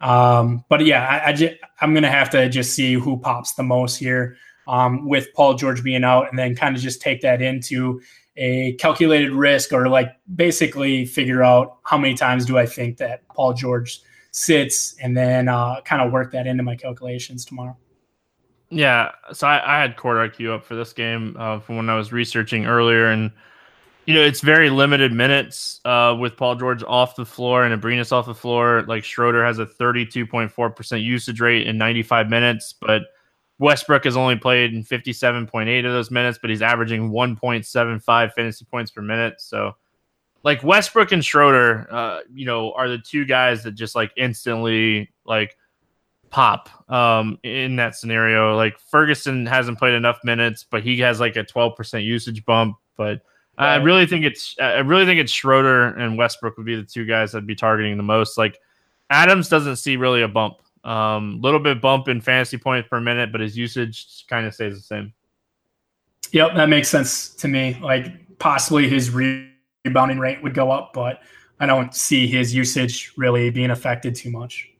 Um, 0.00 0.64
but 0.68 0.84
yeah, 0.84 1.06
I, 1.06 1.30
I 1.30 1.32
just, 1.32 1.54
I'm 1.80 1.94
to 1.94 2.10
have 2.10 2.30
to 2.30 2.48
just 2.48 2.74
see 2.74 2.94
who 2.94 3.18
pops 3.18 3.54
the 3.54 3.64
most 3.64 3.96
here 3.96 4.36
um, 4.68 5.08
with 5.08 5.32
Paul 5.34 5.54
George 5.54 5.82
being 5.82 6.04
out 6.04 6.28
and 6.30 6.38
then 6.38 6.54
kind 6.54 6.76
of 6.76 6.82
just 6.82 7.00
take 7.00 7.20
that 7.22 7.42
into 7.42 8.00
a 8.38 8.74
calculated 8.74 9.32
risk 9.32 9.72
or 9.72 9.88
like 9.88 10.16
basically 10.36 11.04
figure 11.04 11.42
out 11.42 11.78
how 11.82 11.98
many 11.98 12.14
times 12.14 12.46
do 12.46 12.56
I 12.56 12.66
think 12.66 12.96
that 12.98 13.26
Paul 13.28 13.52
George 13.52 14.00
sits 14.30 14.94
and 15.02 15.16
then 15.16 15.48
uh, 15.48 15.80
kind 15.82 16.00
of 16.00 16.12
work 16.12 16.30
that 16.32 16.46
into 16.46 16.62
my 16.62 16.76
calculations 16.76 17.44
tomorrow. 17.44 17.76
Yeah, 18.70 19.10
so 19.32 19.48
I, 19.48 19.78
I 19.78 19.80
had 19.80 19.96
Court 19.96 20.32
IQ 20.32 20.54
up 20.54 20.64
for 20.64 20.76
this 20.76 20.92
game 20.92 21.36
uh, 21.38 21.58
from 21.58 21.76
when 21.76 21.90
I 21.90 21.96
was 21.96 22.12
researching 22.12 22.66
earlier, 22.66 23.06
and 23.06 23.32
you 24.04 24.14
know 24.14 24.22
it's 24.22 24.42
very 24.42 24.68
limited 24.70 25.12
minutes 25.12 25.80
uh, 25.86 26.14
with 26.18 26.36
Paul 26.36 26.54
George 26.54 26.84
off 26.84 27.16
the 27.16 27.24
floor 27.24 27.64
and 27.64 27.82
Abrines 27.82 28.12
off 28.12 28.26
the 28.26 28.34
floor. 28.34 28.84
Like 28.86 29.04
Schroeder 29.04 29.44
has 29.44 29.58
a 29.58 29.64
thirty-two 29.64 30.26
point 30.26 30.52
four 30.52 30.68
percent 30.68 31.00
usage 31.00 31.40
rate 31.40 31.66
in 31.66 31.78
ninety-five 31.78 32.28
minutes, 32.28 32.74
but 32.78 33.02
Westbrook 33.58 34.04
has 34.04 34.16
only 34.16 34.36
played 34.36 34.72
in 34.72 34.82
fifty-seven 34.82 35.46
point 35.46 35.68
eight 35.68 35.84
of 35.84 35.92
those 35.92 36.10
minutes, 36.10 36.38
but 36.40 36.50
he's 36.50 36.62
averaging 36.62 37.10
one 37.10 37.36
point 37.36 37.66
seven 37.66 37.98
five 37.98 38.32
fantasy 38.34 38.64
points 38.64 38.90
per 38.90 39.02
minute. 39.02 39.40
So, 39.40 39.74
like 40.44 40.62
Westbrook 40.62 41.12
and 41.12 41.24
Schroeder, 41.24 41.86
uh, 41.90 42.20
you 42.32 42.46
know, 42.46 42.72
are 42.72 42.88
the 42.88 42.98
two 42.98 43.24
guys 43.24 43.62
that 43.64 43.72
just 43.72 43.94
like 43.94 44.12
instantly 44.16 45.10
like 45.24 45.56
pop 46.30 46.68
um, 46.90 47.38
in 47.42 47.76
that 47.76 47.96
scenario. 47.96 48.56
Like 48.56 48.78
Ferguson 48.78 49.46
hasn't 49.46 49.78
played 49.78 49.94
enough 49.94 50.20
minutes, 50.22 50.64
but 50.68 50.82
he 50.82 50.98
has 51.00 51.20
like 51.20 51.36
a 51.36 51.44
12% 51.44 52.04
usage 52.04 52.44
bump. 52.44 52.76
But. 52.96 53.22
I 53.60 53.74
really 53.74 54.06
think 54.06 54.24
it's 54.24 54.54
I 54.60 54.78
really 54.78 55.04
think 55.04 55.18
it's 55.18 55.32
Schroeder 55.32 55.86
and 55.86 56.16
Westbrook 56.16 56.56
would 56.58 56.66
be 56.66 56.76
the 56.76 56.84
two 56.84 57.04
guys 57.04 57.34
I'd 57.34 57.44
be 57.44 57.56
targeting 57.56 57.96
the 57.96 58.04
most. 58.04 58.38
Like 58.38 58.60
Adams 59.10 59.48
doesn't 59.48 59.76
see 59.76 59.96
really 59.96 60.22
a 60.22 60.28
bump. 60.28 60.58
Um, 60.88 61.42
little 61.42 61.60
bit 61.60 61.82
bump 61.82 62.08
in 62.08 62.22
fantasy 62.22 62.56
points 62.56 62.88
per 62.88 62.98
minute, 62.98 63.30
but 63.30 63.42
his 63.42 63.58
usage 63.58 64.24
kind 64.26 64.46
of 64.46 64.54
stays 64.54 64.74
the 64.74 64.80
same. 64.80 65.12
Yep, 66.32 66.54
that 66.54 66.70
makes 66.70 66.88
sense 66.88 67.28
to 67.34 67.46
me. 67.46 67.78
Like 67.82 68.38
possibly 68.38 68.88
his 68.88 69.10
rebounding 69.10 70.18
rate 70.18 70.42
would 70.42 70.54
go 70.54 70.70
up, 70.70 70.94
but 70.94 71.20
I 71.60 71.66
don't 71.66 71.94
see 71.94 72.26
his 72.26 72.54
usage 72.54 73.12
really 73.18 73.50
being 73.50 73.70
affected 73.70 74.14
too 74.14 74.30
much. 74.30 74.70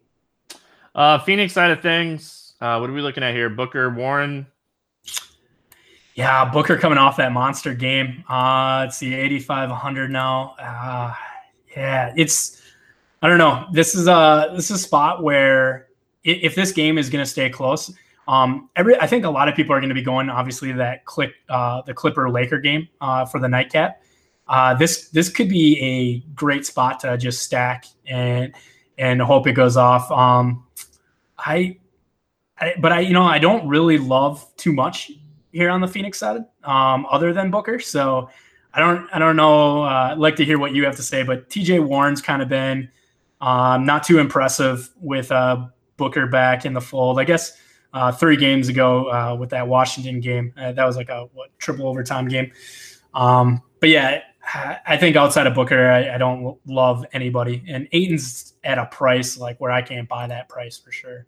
Uh, 0.95 1.19
Phoenix 1.19 1.53
side 1.53 1.73
of 1.73 1.83
things, 1.83 2.55
uh, 2.63 2.79
what 2.79 2.89
are 2.89 2.95
we 2.95 3.03
looking 3.03 3.23
at 3.23 3.35
here? 3.35 3.51
Booker, 3.51 3.91
Warren. 3.91 4.47
Yeah, 6.15 6.51
Booker 6.51 6.79
coming 6.79 6.97
off 6.97 7.19
that 7.19 7.33
monster 7.33 7.75
game. 7.75 8.25
Uh, 8.31 8.85
let's 8.85 8.97
see, 8.97 9.13
8,500 9.13 10.11
now. 10.11 10.57
Uh, 10.59 11.13
yeah, 11.77 12.15
it's, 12.17 12.63
I 13.21 13.29
don't 13.29 13.37
know. 13.37 13.67
This 13.73 13.95
is 13.95 14.09
a, 14.09 14.53
this 14.57 14.71
is 14.71 14.81
a 14.81 14.83
spot 14.83 15.23
where 15.23 15.88
if 16.29 16.55
this 16.55 16.73
game 16.73 16.99
is 16.99 17.11
going 17.11 17.25
to 17.25 17.31
stay 17.31 17.51
close, 17.51 17.93
um, 18.27 18.69
every, 18.77 18.99
I 19.01 19.07
think 19.07 19.25
a 19.25 19.31
lot 19.31 19.49
of 19.49 19.55
people 19.55 19.75
are 19.75 19.81
going 19.81 19.89
to 19.89 19.95
be 19.95 20.03
going, 20.03 20.29
obviously, 20.29 20.73
that 20.73 21.05
click, 21.07 21.33
uh, 21.49 21.83
the 21.83 21.95
Clipper 21.95 22.29
Laker 22.31 22.59
game 22.59 22.89
uh, 23.01 23.25
for 23.25 23.41
the 23.41 23.49
nightcap. 23.49 24.03
Uh, 24.47 24.75
this 24.75 25.11
this 25.11 25.29
could 25.29 25.49
be 25.49 25.79
a 25.79 26.21
great 26.35 26.65
spot 26.65 27.01
to 27.01 27.19
just 27.19 27.43
stack 27.43 27.85
and 28.07 28.55
and 28.97 29.21
hope 29.21 29.47
it 29.47 29.53
goes 29.53 29.77
off. 29.77 30.11
Um, 30.11 30.65
I, 31.39 31.79
I, 32.59 32.75
but 32.81 32.93
I, 32.93 33.01
you 33.01 33.13
know, 33.13 33.25
I 33.25 33.39
don't 33.39 33.69
really 33.69 33.99
love 33.99 34.45
too 34.57 34.73
much 34.73 35.11
here 35.53 35.71
on 35.71 35.81
the 35.81 35.89
Phoenix 35.89 36.19
side, 36.19 36.45
um, 36.65 37.07
other 37.11 37.33
than 37.33 37.51
Booker. 37.51 37.79
So 37.79 38.29
I 38.75 38.81
don't, 38.81 39.09
I 39.13 39.19
don't 39.19 39.37
know. 39.37 39.85
Uh, 39.85 40.11
I'd 40.13 40.19
like 40.19 40.37
to 40.37 40.45
hear 40.45 40.59
what 40.59 40.75
you 40.75 40.85
have 40.85 40.97
to 40.97 41.03
say, 41.03 41.23
but 41.23 41.49
TJ 41.49 41.87
Warren's 41.87 42.21
kind 42.21 42.43
of 42.43 42.49
been 42.49 42.91
um, 43.41 43.87
not 43.87 44.03
too 44.03 44.19
impressive 44.19 44.91
with 45.01 45.31
uh, 45.31 45.67
Booker 45.99 46.27
back 46.27 46.65
in 46.65 46.73
the 46.73 46.81
fold. 46.81 47.21
I 47.21 47.25
guess 47.25 47.53
uh, 47.93 48.11
three 48.13 48.37
games 48.37 48.69
ago 48.69 49.11
uh, 49.11 49.37
with 49.39 49.51
that 49.51 49.69
Washington 49.69 50.21
game, 50.21 50.55
uh, 50.57 50.73
that 50.73 50.85
was 50.85 50.97
like 50.97 51.11
a 51.11 51.27
what 51.35 51.51
triple 51.59 51.87
overtime 51.87 52.29
game. 52.29 52.51
Um, 53.13 53.61
but 53.81 53.91
yeah, 53.91 54.23
I 54.87 54.97
think 54.97 55.17
outside 55.17 55.47
of 55.47 55.55
Booker, 55.55 55.91
I, 55.91 56.15
I, 56.15 56.19
don't 56.19 56.59
love 56.67 57.05
anybody. 57.13 57.63
And 57.69 57.87
Ayton's 57.93 58.55
at 58.65 58.79
a 58.79 58.87
price 58.87 59.37
like 59.37 59.61
where 59.61 59.71
I 59.71 59.83
can't 59.83 60.09
buy 60.09 60.27
that 60.27 60.49
price 60.49 60.79
for 60.79 60.91
sure. 60.91 61.27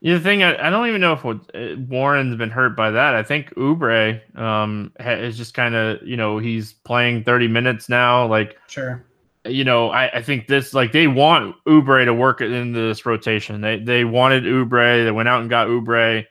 Yeah, 0.00 0.14
the 0.14 0.20
thing 0.20 0.42
I, 0.42 0.66
I 0.66 0.70
don't 0.70 0.88
even 0.88 1.00
know 1.00 1.12
if 1.12 1.24
uh, 1.24 1.80
Warren's 1.86 2.34
been 2.34 2.50
hurt 2.50 2.76
by 2.76 2.90
that. 2.90 3.14
I 3.14 3.22
think 3.22 3.54
Oubre 3.54 4.20
um, 4.36 4.92
is 4.98 5.36
just 5.36 5.54
kind 5.54 5.76
of 5.76 6.02
you 6.02 6.16
know 6.16 6.38
he's 6.38 6.72
playing 6.72 7.22
thirty 7.22 7.46
minutes 7.46 7.88
now. 7.88 8.26
Like 8.26 8.56
sure, 8.66 9.04
you 9.44 9.64
know 9.64 9.90
I, 9.90 10.18
I 10.18 10.22
think 10.22 10.46
this 10.46 10.74
like 10.74 10.92
they 10.92 11.06
want 11.06 11.56
Oubre 11.66 12.04
to 12.04 12.14
work 12.14 12.40
in 12.40 12.72
this 12.72 13.04
rotation. 13.06 13.60
They 13.60 13.78
they 13.78 14.04
wanted 14.04 14.44
Oubre. 14.44 15.04
They 15.04 15.10
went 15.10 15.28
out 15.28 15.40
and 15.40 15.50
got 15.50 15.68
Oubre. 15.68 16.24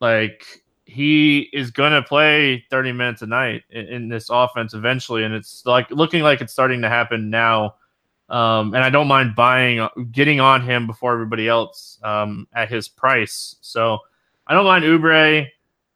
Like 0.00 0.44
he 0.88 1.50
is 1.52 1.70
to 1.92 2.02
play 2.02 2.64
30 2.70 2.92
minutes 2.92 3.20
a 3.20 3.26
night 3.26 3.62
in, 3.68 3.86
in, 3.86 4.08
this 4.08 4.30
offense 4.30 4.72
eventually. 4.72 5.22
And 5.22 5.34
it's 5.34 5.66
like 5.66 5.90
looking 5.90 6.22
like 6.22 6.40
it's 6.40 6.52
starting 6.52 6.80
to 6.80 6.88
happen 6.88 7.28
now. 7.28 7.74
Um, 8.30 8.74
and 8.74 8.82
I 8.82 8.88
don't 8.88 9.06
mind 9.06 9.34
buying, 9.36 9.86
getting 10.12 10.40
on 10.40 10.62
him 10.62 10.86
before 10.86 11.12
everybody 11.12 11.46
else 11.46 11.98
um, 12.02 12.48
at 12.54 12.70
his 12.70 12.88
price. 12.88 13.56
So 13.60 13.98
I 14.46 14.54
don't 14.54 14.64
mind 14.64 14.84
Oubre. 14.84 15.46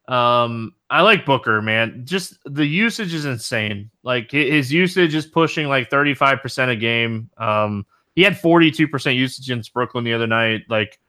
Um, 0.07 0.75
I 0.89 1.01
like 1.01 1.25
Booker, 1.25 1.61
man. 1.61 2.01
Just 2.05 2.37
the 2.45 2.65
usage 2.65 3.13
is 3.13 3.25
insane. 3.25 3.89
Like 4.03 4.31
his 4.31 4.71
usage 4.71 5.15
is 5.15 5.25
pushing 5.25 5.67
like 5.67 5.89
35% 5.89 6.69
a 6.69 6.75
game. 6.75 7.29
Um, 7.37 7.85
he 8.15 8.21
had 8.21 8.33
42% 8.33 9.15
usage 9.15 9.47
against 9.47 9.73
Brooklyn 9.73 10.03
the 10.03 10.13
other 10.13 10.27
night. 10.27 10.63
Like, 10.69 10.99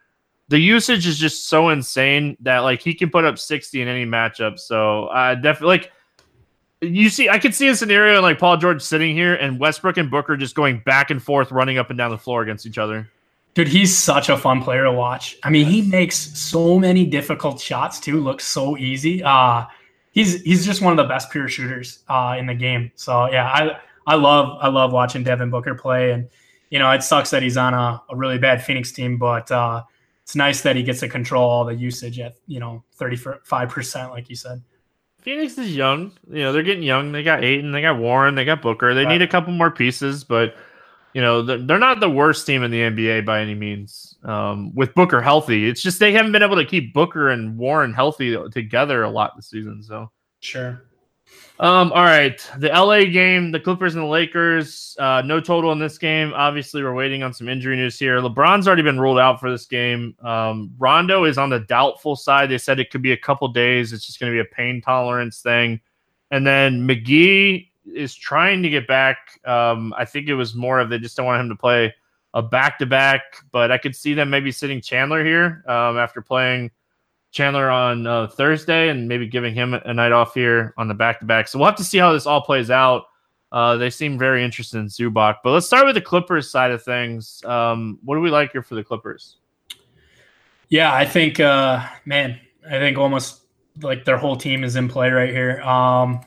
the 0.49 0.59
usage 0.59 1.07
is 1.07 1.19
just 1.19 1.49
so 1.49 1.71
insane 1.71 2.37
that 2.41 2.61
like 2.61 2.83
he 2.83 2.95
can 2.95 3.11
put 3.11 3.25
up 3.25 3.39
60 3.39 3.81
in 3.81 3.89
any 3.89 4.05
matchup. 4.05 4.59
So 4.59 5.07
uh 5.07 5.35
definitely 5.35 5.79
like 5.79 5.93
you 6.81 7.09
see 7.09 7.29
I 7.29 7.39
could 7.39 7.55
see 7.55 7.69
a 7.69 7.77
scenario 7.77 8.21
like 8.21 8.39
Paul 8.39 8.57
George 8.57 8.83
sitting 8.83 9.15
here 9.15 9.35
and 9.35 9.59
Westbrook 9.59 9.97
and 9.97 10.11
Booker 10.11 10.37
just 10.37 10.55
going 10.55 10.81
back 10.81 11.11
and 11.11 11.23
forth 11.23 11.51
running 11.51 11.79
up 11.79 11.91
and 11.91 11.97
down 11.97 12.11
the 12.11 12.19
floor 12.19 12.43
against 12.43 12.67
each 12.67 12.79
other. 12.79 13.09
Dude, 13.55 13.69
he's 13.69 13.97
such 13.97 14.29
a 14.29 14.37
fun 14.37 14.63
player 14.63 14.85
to 14.85 14.93
watch. 14.93 15.37
I 15.45 15.51
mean, 15.51 15.67
he 15.67 15.83
makes 15.83 16.17
so 16.17 16.79
many 16.79 17.07
difficult 17.07 17.61
shots 17.61 18.01
too 18.01 18.21
look 18.21 18.41
so 18.41 18.77
easy. 18.77 19.23
Uh 19.23 19.65
he's 20.11 20.43
he's 20.43 20.67
just 20.67 20.83
one 20.83 20.93
of 20.93 20.97
the 20.97 21.09
best 21.09 21.31
pure 21.31 21.49
shooters 21.49 22.01
uh 22.09 22.37
in 22.39 22.47
the 22.47 22.55
game. 22.55 22.91
So 22.97 23.31
yeah, 23.31 23.47
I 23.47 23.79
I 24.07 24.17
love 24.17 24.59
I 24.61 24.69
love 24.69 24.93
watching 24.93 25.23
Devin 25.23 25.51
Booker 25.51 25.75
play 25.75 26.13
and 26.13 26.29
you 26.71 26.79
know, 26.81 26.91
it 26.91 27.05
sucks 27.05 27.31
that 27.31 27.43
he's 27.43 27.57
on 27.57 27.73
a, 27.73 28.03
a 28.11 28.17
really 28.17 28.39
bad 28.39 28.65
Phoenix 28.65 28.91
team, 28.91 29.19
but 29.19 29.51
uh 29.51 29.85
it's 30.25 30.35
nice 30.35 30.63
that 30.63 30.75
he 30.75 30.83
gets 30.83 31.01
to 31.01 31.09
control 31.09 31.49
all 31.49 31.65
the 31.65 31.75
usage 31.75 32.19
at 32.19 32.35
you 32.47 32.59
know 32.59 32.83
35 32.95 33.69
percent 33.69 34.11
like 34.11 34.31
you 34.31 34.35
said 34.35 34.63
phoenix 35.21 35.57
is 35.59 35.77
young 35.77 36.13
you 36.31 36.43
know 36.43 36.53
they're 36.53 36.63
getting 36.63 36.83
young 36.83 37.13
they 37.13 37.23
got 37.23 37.45
Ayton 37.45 37.73
they 37.73 37.83
got 37.83 37.99
warren 37.99 38.35
they 38.35 38.45
got 38.45 38.63
booker 38.63 38.95
they 38.95 39.05
right. 39.05 39.13
need 39.13 39.23
a 39.23 39.29
couple 39.29 39.53
more 39.53 39.71
pieces 39.71 40.25
but 40.25 40.57
you 41.15 41.23
know 41.23 41.43
they're 41.43 41.79
not 41.79 42.01
the 42.01 42.11
worst 42.11 42.47
team 42.47 42.63
in 42.63 42.71
the 42.71 42.81
nba 42.81 43.25
by 43.25 43.41
any 43.41 43.55
means 43.55 44.17
um, 44.25 44.75
with 44.75 44.95
booker 44.95 45.23
healthy 45.23 45.69
it's 45.69 45.81
just 45.81 45.99
they 45.99 46.13
haven't 46.13 46.33
been 46.33 46.43
able 46.43 46.57
to 46.57 46.65
keep 46.65 46.93
booker 46.93 47.31
and 47.31 47.57
warren 47.57 47.95
healthy 47.95 48.37
together 48.51 49.03
a 49.05 49.11
lot 49.11 49.35
this 49.37 49.49
season 49.49 49.83
so 49.83 50.11
sure 50.41 50.83
um, 51.61 51.93
all 51.93 52.03
right, 52.03 52.39
the 52.59 52.69
LA 52.69 53.05
game, 53.05 53.53
the 53.53 53.61
Clippers 53.61 53.95
and 53.95 54.03
the 54.03 54.09
Lakers. 54.09 54.97
Uh, 54.99 55.23
no 55.25 55.41
total 55.41 55.71
in 55.71 55.79
this 55.79 55.99
game. 55.99 56.33
Obviously, 56.35 56.83
we're 56.83 56.95
waiting 56.95 57.23
on 57.23 57.33
some 57.33 57.49
injury 57.49 57.77
news 57.77 57.97
here. 57.97 58.21
LeBron's 58.21 58.67
already 58.67 58.83
been 58.83 58.99
ruled 58.99 59.21
out 59.21 59.39
for 59.39 59.51
this 59.51 59.67
game. 59.67 60.17
Um, 60.21 60.75
Rondo 60.79 61.25
is 61.25 61.39
on 61.39 61.51
the 61.51 61.61
doubtful 61.61 62.17
side. 62.17 62.51
They 62.51 62.59
said 62.59 62.81
it 62.81 62.91
could 62.91 63.03
be 63.03 63.13
a 63.13 63.17
couple 63.17 63.47
days. 63.49 63.93
It's 63.93 64.05
just 64.05 64.19
going 64.19 64.33
to 64.33 64.37
be 64.37 64.41
a 64.41 64.53
pain 64.53 64.81
tolerance 64.81 65.43
thing. 65.43 65.81
And 66.33 66.45
then 66.45 66.89
McGee 66.89 67.69
is 67.87 68.15
trying 68.15 68.63
to 68.63 68.71
get 68.71 68.87
back. 68.87 69.41
Um, 69.45 69.95
I 69.97 70.05
think 70.05 70.29
it 70.29 70.35
was 70.35 70.55
more 70.55 70.81
of 70.81 70.89
they 70.89 70.99
just 70.99 71.17
don't 71.17 71.27
want 71.27 71.41
him 71.41 71.49
to 71.49 71.57
play 71.57 71.95
a 72.35 72.43
back 72.43 72.79
to 72.79 72.87
back, 72.87 73.23
but 73.53 73.71
I 73.71 73.79
could 73.79 73.95
see 73.95 74.15
them 74.15 74.31
maybe 74.31 74.51
sitting 74.51 74.81
Chandler 74.81 75.25
here 75.25 75.63
um, 75.69 75.97
after 75.99 76.21
playing 76.21 76.71
Chandler 77.31 77.71
on 77.71 78.07
uh, 78.07 78.27
Thursday 78.29 78.89
and 78.89 79.09
maybe 79.09 79.27
giving 79.27 79.55
him 79.55 79.75
a 79.75 79.95
night 79.95 80.13
off 80.13 80.35
here 80.35 80.75
on 80.77 80.89
the 80.89 80.95
back 80.95 81.21
to 81.21 81.27
back. 81.27 81.49
So 81.49 81.59
we'll 81.59 81.67
have 81.67 81.77
to 81.77 81.85
see 81.85 81.99
how 81.99 82.13
this 82.13 82.27
all 82.27 82.41
plays 82.41 82.71
out. 82.71 83.05
Uh, 83.53 83.77
they 83.77 83.91
seem 83.91 84.19
very 84.19 84.45
interested 84.45 84.79
in 84.79 84.87
Zubac, 84.87 85.37
but 85.45 85.53
let's 85.53 85.67
start 85.67 85.87
with 85.87 85.95
the 85.95 86.01
Clippers 86.01 86.51
side 86.51 86.73
of 86.73 86.83
things. 86.83 87.41
Um, 87.45 88.01
what 88.05 88.17
do 88.17 88.21
we 88.21 88.31
like 88.31 88.51
here 88.51 88.63
for 88.63 88.75
the 88.75 88.83
Clippers? 88.83 89.37
Yeah, 90.69 90.93
I 90.93 91.05
think, 91.05 91.39
uh, 91.39 91.87
man, 92.05 92.41
I 92.67 92.79
think 92.79 92.99
almost 92.99 93.43
like 93.81 94.05
their 94.05 94.17
whole 94.17 94.37
team 94.37 94.65
is 94.65 94.75
in 94.75 94.89
play 94.89 95.11
right 95.11 95.31
here. 95.31 95.61
Um, 95.63 96.21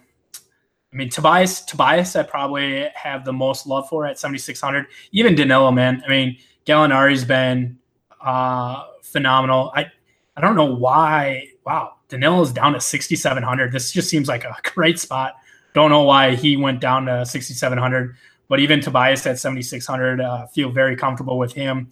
I 0.92 0.96
mean, 0.96 1.10
Tobias, 1.10 1.62
Tobias, 1.62 2.16
I 2.16 2.24
probably 2.24 2.88
have 2.96 3.26
the 3.26 3.34
most 3.34 3.68
love 3.68 3.90
for 3.90 4.06
at 4.06 4.18
7,600. 4.18 4.86
Even 5.12 5.36
Danilo, 5.36 5.72
man. 5.72 6.02
I 6.06 6.10
mean, 6.10 6.38
Gallinari's 6.66 7.26
been 7.26 7.78
uh, 8.22 8.86
phenomenal. 9.02 9.72
I 9.76 9.88
I 10.36 10.42
don't 10.42 10.56
know 10.56 10.74
why. 10.74 11.50
Wow, 11.66 11.96
Danilo's 12.10 12.52
down 12.52 12.74
to 12.74 12.82
6,700. 12.82 13.72
This 13.72 13.92
just 13.92 14.10
seems 14.10 14.28
like 14.28 14.44
a 14.44 14.56
great 14.64 15.00
spot. 15.00 15.36
Don't 15.74 15.90
know 15.90 16.04
why 16.04 16.36
he 16.36 16.58
went 16.58 16.80
down 16.80 17.06
to 17.06 17.26
6,700, 17.26 18.16
but 18.48 18.60
even 18.60 18.80
Tobias 18.80 19.26
at 19.26 19.40
7,600, 19.40 20.22
uh, 20.22 20.48
feel 20.48 20.72
very 20.72 20.96
comfortable 20.96 21.38
with 21.38 21.54
him. 21.54 21.90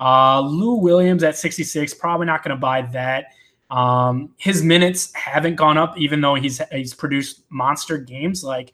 Uh, 0.00 0.40
Lou 0.40 0.74
Williams 0.74 1.22
at 1.22 1.36
66, 1.36 1.94
probably 1.94 2.26
not 2.26 2.42
going 2.42 2.56
to 2.56 2.60
buy 2.60 2.82
that. 2.82 3.32
Um, 3.70 4.30
his 4.38 4.62
minutes 4.62 5.12
haven't 5.14 5.56
gone 5.56 5.76
up, 5.76 5.98
even 5.98 6.20
though 6.20 6.34
he's 6.34 6.60
he's 6.72 6.94
produced 6.94 7.42
monster 7.50 7.98
games. 7.98 8.42
Like 8.42 8.72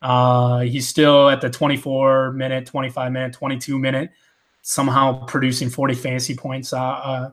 uh, 0.00 0.60
he's 0.60 0.88
still 0.88 1.28
at 1.28 1.40
the 1.40 1.50
24 1.50 2.32
minute, 2.32 2.66
25 2.66 3.12
minute, 3.12 3.32
22 3.32 3.78
minute, 3.78 4.10
somehow 4.62 5.24
producing 5.26 5.70
40 5.70 5.94
fantasy 5.94 6.36
points. 6.36 6.72
Uh, 6.72 6.80
uh 6.80 7.30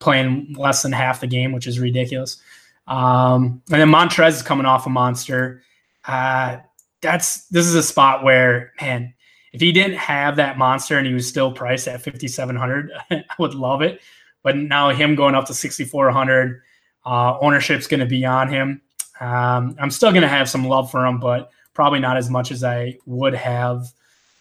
playing 0.00 0.54
less 0.56 0.82
than 0.82 0.92
half 0.92 1.20
the 1.20 1.26
game, 1.26 1.52
which 1.52 1.66
is 1.66 1.80
ridiculous. 1.80 2.40
Um, 2.86 3.62
and 3.70 3.80
then 3.80 3.90
Montrez 3.90 4.30
is 4.30 4.42
coming 4.42 4.66
off 4.66 4.86
a 4.86 4.90
monster. 4.90 5.62
Uh, 6.06 6.58
that's 7.00 7.46
this 7.48 7.66
is 7.66 7.74
a 7.74 7.82
spot 7.82 8.24
where 8.24 8.72
man, 8.80 9.14
if 9.52 9.60
he 9.60 9.72
didn't 9.72 9.96
have 9.96 10.36
that 10.36 10.58
monster 10.58 10.98
and 10.98 11.06
he 11.06 11.14
was 11.14 11.28
still 11.28 11.52
priced 11.52 11.88
at 11.88 12.02
5700, 12.02 12.90
I 13.10 13.24
would 13.38 13.54
love 13.54 13.82
it. 13.82 14.00
But 14.42 14.56
now 14.56 14.90
him 14.90 15.14
going 15.14 15.34
up 15.34 15.46
to 15.46 15.54
6400, 15.54 16.60
uh, 17.04 17.38
ownership's 17.40 17.86
going 17.86 18.00
to 18.00 18.06
be 18.06 18.24
on 18.24 18.48
him. 18.48 18.80
Um, 19.20 19.76
I'm 19.80 19.90
still 19.90 20.10
going 20.10 20.22
to 20.22 20.28
have 20.28 20.48
some 20.48 20.66
love 20.66 20.90
for 20.90 21.04
him, 21.04 21.18
but 21.18 21.50
probably 21.74 22.00
not 22.00 22.16
as 22.16 22.30
much 22.30 22.50
as 22.50 22.62
I 22.62 22.98
would 23.06 23.34
have 23.34 23.86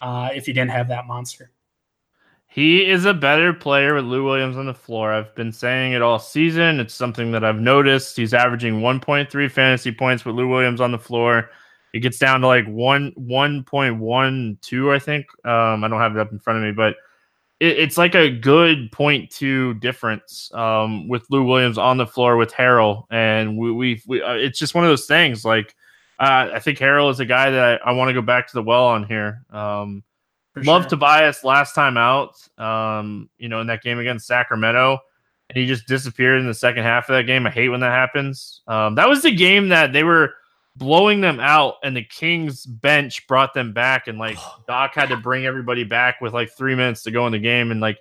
uh, 0.01 0.29
if 0.33 0.45
he 0.45 0.53
didn't 0.53 0.71
have 0.71 0.87
that 0.89 1.07
monster. 1.07 1.51
He 2.47 2.89
is 2.89 3.05
a 3.05 3.13
better 3.13 3.53
player 3.53 3.93
with 3.93 4.05
Lou 4.05 4.23
Williams 4.23 4.57
on 4.57 4.65
the 4.65 4.73
floor. 4.73 5.13
I've 5.13 5.35
been 5.35 5.51
saying 5.51 5.93
it 5.93 6.01
all 6.01 6.17
season. 6.17 6.79
It's 6.79 6.93
something 6.93 7.31
that 7.31 7.43
I've 7.43 7.59
noticed. 7.59 8.17
He's 8.17 8.33
averaging 8.33 8.79
1.3 8.79 9.51
fantasy 9.51 9.91
points 9.91 10.25
with 10.25 10.35
Lou 10.35 10.47
Williams 10.47 10.81
on 10.81 10.91
the 10.91 10.97
floor. 10.97 11.51
It 11.93 11.99
gets 11.99 12.17
down 12.17 12.41
to 12.41 12.47
like 12.47 12.65
one 12.65 13.11
1.12, 13.13 14.95
I 14.95 14.99
think. 14.99 15.25
Um, 15.45 15.83
I 15.83 15.87
don't 15.87 15.99
have 15.99 16.15
it 16.15 16.19
up 16.19 16.31
in 16.31 16.39
front 16.39 16.57
of 16.57 16.65
me, 16.65 16.71
but 16.71 16.95
it, 17.59 17.79
it's 17.79 17.97
like 17.97 18.15
a 18.15 18.29
good 18.29 18.91
point 18.91 19.29
two 19.29 19.73
difference 19.75 20.51
um, 20.53 21.07
with 21.07 21.25
Lou 21.29 21.43
Williams 21.43 21.77
on 21.77 21.97
the 21.97 22.07
floor 22.07 22.37
with 22.37 22.53
Harrell, 22.53 23.05
and 23.09 23.57
we, 23.57 23.71
we, 23.71 24.01
we 24.07 24.21
uh, 24.21 24.33
it's 24.33 24.59
just 24.59 24.75
one 24.75 24.83
of 24.83 24.89
those 24.89 25.05
things. 25.05 25.43
Like 25.45 25.75
uh, 26.19 26.49
I 26.53 26.59
think 26.59 26.77
Harrell 26.79 27.11
is 27.11 27.19
a 27.19 27.25
guy 27.25 27.49
that 27.51 27.81
I, 27.83 27.89
I 27.89 27.91
want 27.93 28.09
to 28.09 28.13
go 28.13 28.21
back 28.21 28.47
to 28.47 28.53
the 28.53 28.63
well 28.63 28.85
on 28.85 29.05
here. 29.05 29.43
Um, 29.51 30.03
Love 30.55 30.83
sure. 30.83 30.89
Tobias 30.89 31.43
last 31.43 31.73
time 31.73 31.97
out, 31.97 32.35
um, 32.57 33.29
you 33.37 33.47
know, 33.47 33.61
in 33.61 33.67
that 33.67 33.83
game 33.83 33.99
against 33.99 34.25
Sacramento, 34.25 34.97
and 35.49 35.57
he 35.57 35.67
just 35.67 35.87
disappeared 35.87 36.39
in 36.39 36.47
the 36.47 36.53
second 36.53 36.83
half 36.83 37.09
of 37.09 37.15
that 37.15 37.23
game. 37.23 37.45
I 37.45 37.51
hate 37.51 37.69
when 37.69 37.81
that 37.81 37.91
happens. 37.91 38.61
Um, 38.67 38.95
that 38.95 39.07
was 39.07 39.21
the 39.21 39.35
game 39.35 39.69
that 39.69 39.93
they 39.93 40.03
were 40.03 40.33
blowing 40.77 41.21
them 41.21 41.39
out, 41.39 41.75
and 41.83 41.95
the 41.95 42.03
Kings 42.03 42.65
bench 42.65 43.27
brought 43.27 43.53
them 43.53 43.73
back, 43.73 44.07
and 44.07 44.17
like 44.17 44.37
Doc 44.67 44.95
had 44.95 45.09
to 45.09 45.17
bring 45.17 45.45
everybody 45.45 45.83
back 45.83 46.21
with 46.21 46.33
like 46.33 46.51
three 46.51 46.75
minutes 46.75 47.03
to 47.03 47.11
go 47.11 47.25
in 47.25 47.31
the 47.31 47.39
game, 47.39 47.71
and 47.71 47.81
like 47.81 47.99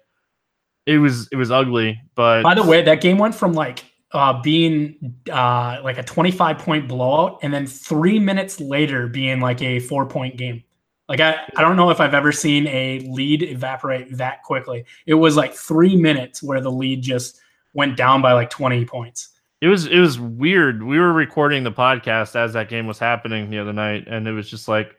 it 0.87 0.99
was 0.99 1.29
it 1.33 1.37
was 1.37 1.51
ugly. 1.51 2.01
But 2.15 2.43
by 2.43 2.55
the 2.55 2.63
way, 2.63 2.83
that 2.83 3.01
game 3.01 3.19
went 3.19 3.35
from 3.35 3.53
like 3.53 3.85
uh, 4.13 4.41
being 4.41 5.15
uh, 5.31 5.79
like 5.83 5.99
a 5.99 6.03
25 6.03 6.59
point 6.59 6.89
blowout 6.89 7.39
and 7.43 7.53
then 7.53 7.67
three 7.67 8.19
minutes 8.19 8.61
later 8.61 9.09
being 9.09 9.41
like 9.41 9.61
a 9.63 9.81
four 9.81 10.07
point 10.07 10.37
game. 10.37 10.63
Like 11.09 11.21
I, 11.21 11.39
I 11.57 11.61
don't 11.61 11.77
know 11.77 11.91
if 11.91 12.01
I've 12.01 12.15
ever 12.15 12.33
seen 12.33 12.67
a 12.69 13.01
lead 13.11 13.43
evaporate 13.43 14.17
that 14.17 14.43
quickly. 14.43 14.85
It 15.07 15.15
was 15.15 15.37
like 15.37 15.55
three 15.55 15.97
minutes 15.97 16.43
where 16.43 16.61
the 16.61 16.71
lead 16.71 17.03
just 17.03 17.41
went 17.75 17.97
down 17.97 18.23
by 18.23 18.33
like 18.33 18.51
20 18.51 18.85
points. 18.87 19.36
It 19.61 19.69
was 19.69 19.87
it 19.87 19.99
was 19.99 20.21
weird. 20.21 20.83
We 20.83 20.99
were 20.99 21.13
recording 21.13 21.65
the 21.65 21.73
podcast 21.73 22.37
as 22.37 22.53
that 22.53 22.69
game 22.69 22.87
was 22.87 22.99
happening 22.99 23.49
the 23.49 23.59
other 23.59 23.73
night, 23.73 24.07
and 24.07 24.27
it 24.29 24.33
was 24.33 24.51
just 24.51 24.69
like, 24.69 24.95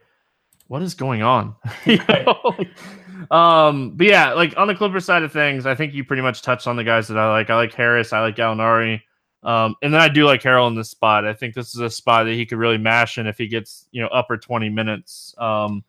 what 0.66 0.82
is 0.82 0.94
going 0.94 1.22
on? 1.22 1.54
um, 3.30 3.92
but 3.96 4.06
yeah, 4.06 4.32
like 4.32 4.56
on 4.56 4.66
the 4.66 4.74
Clipper 4.74 5.00
side 5.00 5.22
of 5.22 5.32
things, 5.32 5.64
I 5.64 5.74
think 5.74 5.94
you 5.94 6.04
pretty 6.04 6.22
much 6.22 6.42
touched 6.42 6.66
on 6.66 6.76
the 6.76 6.84
guys 6.84 7.06
that 7.08 7.18
I 7.18 7.30
like. 7.30 7.50
I 7.50 7.56
like 7.56 7.72
Harris, 7.72 8.12
I 8.12 8.20
like 8.20 8.36
Gallinari. 8.36 9.00
Um, 9.44 9.76
and 9.82 9.94
then 9.94 10.00
I 10.00 10.08
do 10.08 10.26
like 10.26 10.42
Harrell 10.42 10.66
in 10.66 10.74
this 10.74 10.90
spot. 10.90 11.24
I 11.24 11.32
think 11.32 11.54
this 11.54 11.74
is 11.74 11.80
a 11.80 11.88
spot 11.88 12.26
that 12.26 12.34
he 12.34 12.44
could 12.44 12.58
really 12.58 12.78
mash 12.78 13.18
in 13.18 13.28
if 13.28 13.38
he 13.38 13.46
gets 13.46 13.86
you 13.92 14.02
know 14.02 14.08
upper 14.08 14.36
twenty 14.36 14.68
minutes. 14.68 15.34
Um, 15.38 15.84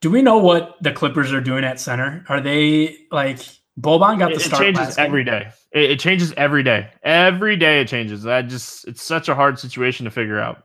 do 0.00 0.10
we 0.10 0.20
know 0.22 0.38
what 0.38 0.76
the 0.82 0.92
Clippers 0.92 1.32
are 1.32 1.40
doing 1.40 1.64
at 1.64 1.80
center? 1.80 2.24
Are 2.28 2.40
they 2.40 2.96
like 3.10 3.40
Boban 3.80 4.18
got 4.18 4.30
the 4.30 4.36
it, 4.36 4.40
start? 4.40 4.62
It 4.62 4.74
changes 4.74 4.98
every 4.98 5.24
day. 5.24 5.48
It, 5.72 5.90
it, 5.92 6.00
changes 6.00 6.32
every 6.36 6.62
day. 6.62 6.88
Every 7.02 7.56
day 7.56 7.80
it 7.80 7.88
changes. 7.88 8.22
That 8.22 8.48
just 8.48 8.86
it's 8.88 9.02
such 9.02 9.28
a 9.28 9.34
hard 9.34 9.58
situation 9.58 10.04
to 10.04 10.10
figure 10.10 10.40
out. 10.40 10.64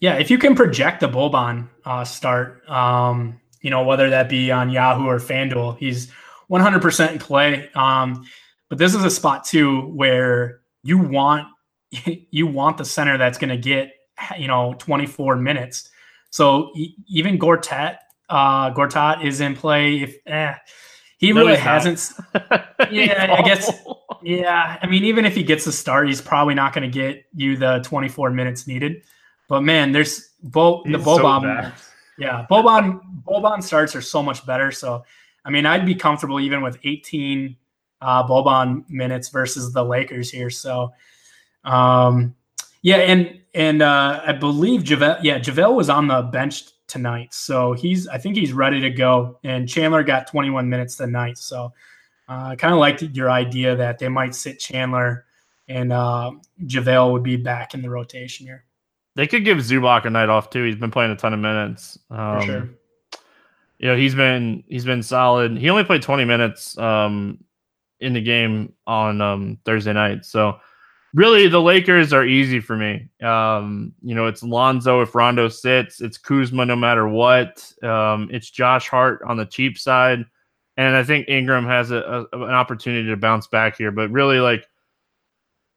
Yeah, 0.00 0.18
if 0.18 0.30
you 0.30 0.38
can 0.38 0.54
project 0.54 1.00
the 1.00 1.08
Boban 1.08 1.68
uh, 1.84 2.04
start, 2.04 2.68
um, 2.68 3.40
you 3.62 3.70
know 3.70 3.84
whether 3.84 4.10
that 4.10 4.28
be 4.28 4.50
on 4.50 4.68
Yahoo 4.68 5.06
or 5.06 5.18
FanDuel, 5.18 5.78
he's 5.78 6.12
100% 6.50 7.12
in 7.12 7.18
play. 7.18 7.70
Um, 7.74 8.26
but 8.68 8.78
this 8.78 8.94
is 8.94 9.04
a 9.04 9.10
spot 9.10 9.44
too 9.44 9.80
where 9.94 10.60
you 10.82 10.98
want 10.98 11.48
you 12.30 12.46
want 12.46 12.76
the 12.76 12.84
center 12.84 13.16
that's 13.16 13.38
going 13.38 13.50
to 13.50 13.56
get 13.56 13.92
you 14.38 14.48
know 14.48 14.74
24 14.78 15.36
minutes. 15.36 15.88
So 16.28 16.72
even 17.06 17.38
Gortat 17.38 17.98
uh, 18.28 18.72
Gortat 18.72 19.24
is 19.24 19.40
in 19.40 19.54
play. 19.54 20.02
If 20.02 20.16
eh, 20.26 20.54
he 21.24 21.32
no, 21.32 21.40
really 21.40 21.56
hasn't, 21.56 22.10
yeah, 22.90 23.36
I 23.38 23.42
guess. 23.42 23.72
Yeah, 24.22 24.78
I 24.80 24.86
mean, 24.86 25.04
even 25.04 25.24
if 25.24 25.34
he 25.34 25.42
gets 25.42 25.64
the 25.64 25.72
start, 25.72 26.08
he's 26.08 26.20
probably 26.20 26.54
not 26.54 26.72
going 26.72 26.90
to 26.90 26.98
get 26.98 27.26
you 27.34 27.56
the 27.56 27.80
24 27.84 28.30
minutes 28.30 28.66
needed. 28.66 29.02
But 29.48 29.62
man, 29.62 29.92
there's 29.92 30.30
Bo 30.42 30.82
the 30.84 30.98
Boban. 30.98 31.66
So 31.74 31.84
yeah, 32.18 32.46
Boban 32.50 33.00
Boban 33.24 33.62
starts 33.62 33.94
are 33.94 34.00
so 34.00 34.22
much 34.22 34.46
better. 34.46 34.72
So 34.72 35.04
I 35.44 35.50
mean, 35.50 35.66
I'd 35.66 35.84
be 35.84 35.94
comfortable 35.94 36.40
even 36.40 36.62
with 36.62 36.78
18 36.84 37.56
uh, 38.00 38.26
Boban 38.26 38.88
minutes 38.88 39.28
versus 39.28 39.72
the 39.72 39.84
Lakers 39.84 40.30
here. 40.30 40.50
So, 40.50 40.92
um, 41.64 42.34
yeah, 42.82 42.96
and 42.96 43.40
and 43.54 43.82
uh, 43.82 44.22
I 44.26 44.32
believe 44.32 44.82
JaVale, 44.82 45.20
yeah, 45.22 45.38
JaVale 45.38 45.74
was 45.74 45.88
on 45.88 46.08
the 46.08 46.22
bench 46.22 46.64
tonight, 46.94 47.34
so 47.34 47.72
he's 47.72 48.08
I 48.08 48.18
think 48.18 48.36
he's 48.36 48.52
ready 48.52 48.80
to 48.80 48.90
go. 48.90 49.38
And 49.44 49.68
Chandler 49.68 50.02
got 50.02 50.26
21 50.26 50.68
minutes 50.68 50.96
tonight, 50.96 51.38
so 51.38 51.72
uh, 52.28 52.48
I 52.48 52.56
kind 52.56 52.72
of 52.72 52.80
liked 52.80 53.02
your 53.02 53.30
idea 53.30 53.76
that 53.76 53.98
they 53.98 54.08
might 54.08 54.34
sit 54.34 54.58
Chandler 54.58 55.26
and 55.68 55.92
uh, 55.92 56.30
JaVale 56.64 57.12
would 57.12 57.22
be 57.22 57.36
back 57.36 57.74
in 57.74 57.82
the 57.82 57.90
rotation 57.90 58.46
here. 58.46 58.64
They 59.14 59.26
could 59.26 59.44
give 59.44 59.58
Zubac 59.58 60.04
a 60.04 60.10
night 60.10 60.28
off 60.28 60.50
too. 60.50 60.64
He's 60.64 60.76
been 60.76 60.90
playing 60.90 61.12
a 61.12 61.16
ton 61.16 61.32
of 61.32 61.40
minutes. 61.40 61.98
Um, 62.10 62.40
For 62.40 62.46
sure 62.46 62.68
you 63.78 63.90
know 63.90 63.96
he's 63.96 64.14
been 64.14 64.64
he's 64.68 64.84
been 64.84 65.02
solid. 65.02 65.56
He 65.58 65.68
only 65.68 65.84
played 65.84 66.02
20 66.02 66.24
minutes 66.24 66.78
um, 66.78 67.42
in 68.00 68.12
the 68.14 68.22
game 68.22 68.72
on 68.86 69.20
um, 69.20 69.58
Thursday 69.64 69.92
night, 69.92 70.24
so 70.24 70.58
really 71.14 71.46
the 71.46 71.62
Lakers 71.62 72.12
are 72.12 72.26
easy 72.26 72.60
for 72.60 72.76
me. 72.76 73.08
Um, 73.22 73.94
you 74.02 74.14
know, 74.14 74.26
it's 74.26 74.42
Lonzo 74.42 75.00
if 75.00 75.14
Rondo 75.14 75.48
sits, 75.48 76.00
it's 76.00 76.18
Kuzma 76.18 76.66
no 76.66 76.76
matter 76.76 77.08
what. 77.08 77.72
Um, 77.82 78.28
it's 78.30 78.50
Josh 78.50 78.88
Hart 78.88 79.22
on 79.26 79.36
the 79.36 79.46
cheap 79.46 79.78
side, 79.78 80.26
and 80.76 80.96
I 80.96 81.04
think 81.04 81.28
Ingram 81.28 81.66
has 81.66 81.92
a, 81.92 82.26
a, 82.32 82.44
an 82.44 82.50
opportunity 82.50 83.08
to 83.08 83.16
bounce 83.16 83.46
back 83.46 83.78
here. 83.78 83.92
But 83.92 84.10
really, 84.10 84.40
like 84.40 84.66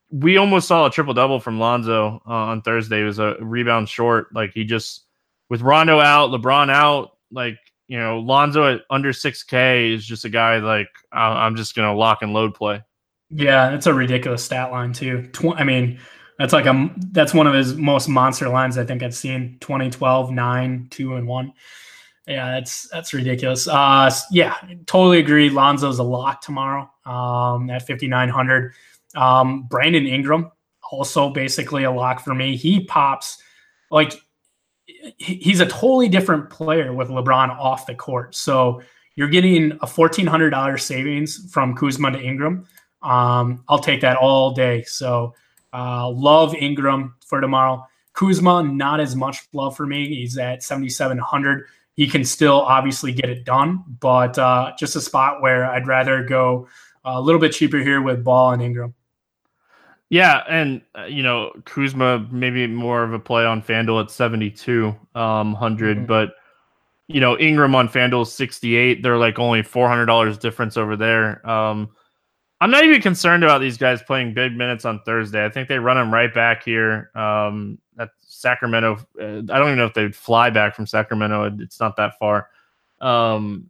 we 0.09 0.37
almost 0.37 0.67
saw 0.67 0.87
a 0.87 0.91
triple 0.91 1.13
double 1.13 1.39
from 1.39 1.59
Lonzo 1.59 2.21
uh, 2.27 2.31
on 2.31 2.61
Thursday. 2.61 3.01
It 3.01 3.05
was 3.05 3.19
a 3.19 3.35
rebound 3.39 3.87
short. 3.87 4.33
Like 4.33 4.51
he 4.53 4.63
just 4.63 5.05
with 5.49 5.61
Rondo 5.61 5.99
out, 5.99 6.31
LeBron 6.31 6.71
out, 6.71 7.17
like 7.31 7.57
you 7.87 7.97
know, 7.97 8.19
Lonzo 8.19 8.73
at 8.73 8.81
under 8.89 9.13
6K 9.13 9.93
is 9.93 10.05
just 10.05 10.25
a 10.25 10.29
guy 10.29 10.57
like 10.57 10.89
I'm 11.11 11.55
just 11.55 11.75
going 11.75 11.87
to 11.89 11.97
lock 11.97 12.21
and 12.21 12.33
load 12.33 12.53
play. 12.53 12.81
Yeah, 13.29 13.73
it's 13.73 13.87
a 13.87 13.93
ridiculous 13.93 14.43
stat 14.43 14.71
line 14.71 14.93
too. 14.93 15.27
Tw- 15.33 15.55
I 15.57 15.63
mean, 15.63 15.99
that's 16.39 16.53
like 16.53 16.65
a 16.65 16.89
that's 17.11 17.33
one 17.33 17.47
of 17.47 17.53
his 17.53 17.75
most 17.75 18.07
monster 18.07 18.47
lines 18.49 18.77
I 18.77 18.85
think 18.85 19.03
I've 19.03 19.15
seen. 19.15 19.57
2012, 19.59 20.31
9, 20.31 20.87
2 20.89 21.15
and 21.15 21.27
1. 21.27 21.53
Yeah, 22.27 22.51
that's 22.51 22.87
that's 22.89 23.13
ridiculous. 23.13 23.67
Uh 23.67 24.09
yeah, 24.31 24.55
totally 24.85 25.19
agree. 25.19 25.49
Lonzo's 25.49 25.99
a 25.99 26.03
lock 26.03 26.41
tomorrow 26.41 26.89
um 27.05 27.69
at 27.69 27.85
5900. 27.85 28.73
Um 29.15 29.63
Brandon 29.63 30.05
Ingram 30.05 30.51
also 30.91 31.29
basically 31.29 31.83
a 31.83 31.91
lock 31.91 32.21
for 32.23 32.33
me. 32.33 32.55
He 32.55 32.85
pops 32.85 33.41
like 33.91 34.13
he's 35.17 35.59
a 35.59 35.65
totally 35.65 36.07
different 36.07 36.49
player 36.49 36.93
with 36.93 37.09
LeBron 37.09 37.49
off 37.49 37.85
the 37.87 37.95
court. 37.95 38.35
So 38.35 38.81
you're 39.15 39.27
getting 39.29 39.77
a 39.81 39.87
fourteen 39.87 40.27
hundred 40.27 40.51
dollars 40.51 40.83
savings 40.83 41.49
from 41.51 41.75
Kuzma 41.75 42.11
to 42.11 42.21
Ingram. 42.21 42.65
Um, 43.01 43.63
I'll 43.67 43.79
take 43.79 44.01
that 44.01 44.17
all 44.17 44.51
day. 44.51 44.83
So 44.83 45.33
uh, 45.73 46.09
love 46.09 46.55
Ingram 46.55 47.15
for 47.25 47.41
tomorrow. 47.41 47.85
Kuzma, 48.13 48.63
not 48.63 48.99
as 48.99 49.15
much 49.15 49.47
love 49.53 49.77
for 49.77 49.85
me. 49.85 50.07
He's 50.07 50.37
at 50.37 50.63
seventy 50.63 50.89
seven 50.89 51.17
hundred. 51.17 51.67
He 51.93 52.07
can 52.07 52.23
still 52.23 52.61
obviously 52.61 53.11
get 53.11 53.29
it 53.29 53.43
done, 53.43 53.83
but 53.99 54.37
uh, 54.37 54.73
just 54.77 54.95
a 54.95 55.01
spot 55.01 55.41
where 55.41 55.65
I'd 55.65 55.87
rather 55.87 56.23
go 56.23 56.67
a 57.05 57.21
little 57.21 57.39
bit 57.39 57.53
cheaper 57.53 57.77
here 57.77 58.01
with 58.01 58.23
Ball 58.23 58.51
and 58.51 58.61
Ingram. 58.61 58.93
Yeah, 60.09 60.43
and 60.47 60.81
uh, 60.97 61.05
you 61.05 61.21
know 61.21 61.51
Kuzma 61.65 62.27
maybe 62.31 62.65
more 62.65 63.03
of 63.03 63.13
a 63.13 63.19
play 63.19 63.45
on 63.45 63.61
Fanduel 63.61 64.03
at 64.03 64.09
seventy 64.09 64.49
two 64.49 64.95
um, 65.15 65.53
hundred, 65.53 65.97
mm-hmm. 65.97 66.05
but 66.07 66.33
you 67.07 67.19
know 67.19 67.37
Ingram 67.37 67.75
on 67.75 67.89
Fanduel 67.89 68.25
sixty 68.25 68.75
eight. 68.77 69.03
They're 69.03 69.17
like 69.17 69.37
only 69.37 69.63
four 69.63 69.87
hundred 69.87 70.05
dollars 70.05 70.37
difference 70.37 70.77
over 70.77 70.95
there. 70.95 71.47
Um, 71.47 71.89
I'm 72.59 72.71
not 72.71 72.83
even 72.83 73.01
concerned 73.01 73.43
about 73.43 73.61
these 73.61 73.77
guys 73.77 74.01
playing 74.01 74.33
big 74.33 74.55
minutes 74.55 74.83
on 74.83 75.01
Thursday. 75.03 75.45
I 75.45 75.49
think 75.49 75.67
they 75.67 75.77
run 75.77 75.97
them 75.97 76.11
right 76.11 76.33
back 76.33 76.63
here 76.63 77.11
um, 77.13 77.77
at 77.99 78.09
Sacramento. 78.19 78.97
Uh, 79.19 79.23
I 79.23 79.59
don't 79.59 79.67
even 79.67 79.77
know 79.77 79.85
if 79.85 79.93
they'd 79.93 80.15
fly 80.15 80.49
back 80.49 80.75
from 80.75 80.87
Sacramento. 80.87 81.55
It's 81.59 81.79
not 81.79 81.95
that 81.97 82.17
far. 82.17 82.49
Um, 82.99 83.69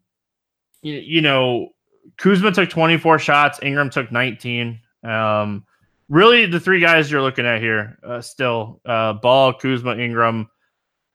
you, 0.82 0.94
you 0.94 1.22
know, 1.22 1.70
Kuzma 2.16 2.52
took 2.52 2.70
24 2.70 3.20
shots. 3.20 3.60
Ingram 3.62 3.90
took 3.90 4.10
19. 4.12 4.80
Um, 5.04 5.66
really 6.08 6.46
the 6.46 6.60
three 6.60 6.80
guys 6.80 7.12
you're 7.12 7.22
looking 7.22 7.46
at 7.46 7.62
here 7.62 7.98
uh, 8.04 8.22
still 8.22 8.80
uh, 8.86 9.14
Ball, 9.14 9.54
Kuzma, 9.54 9.98
Ingram. 9.98 10.50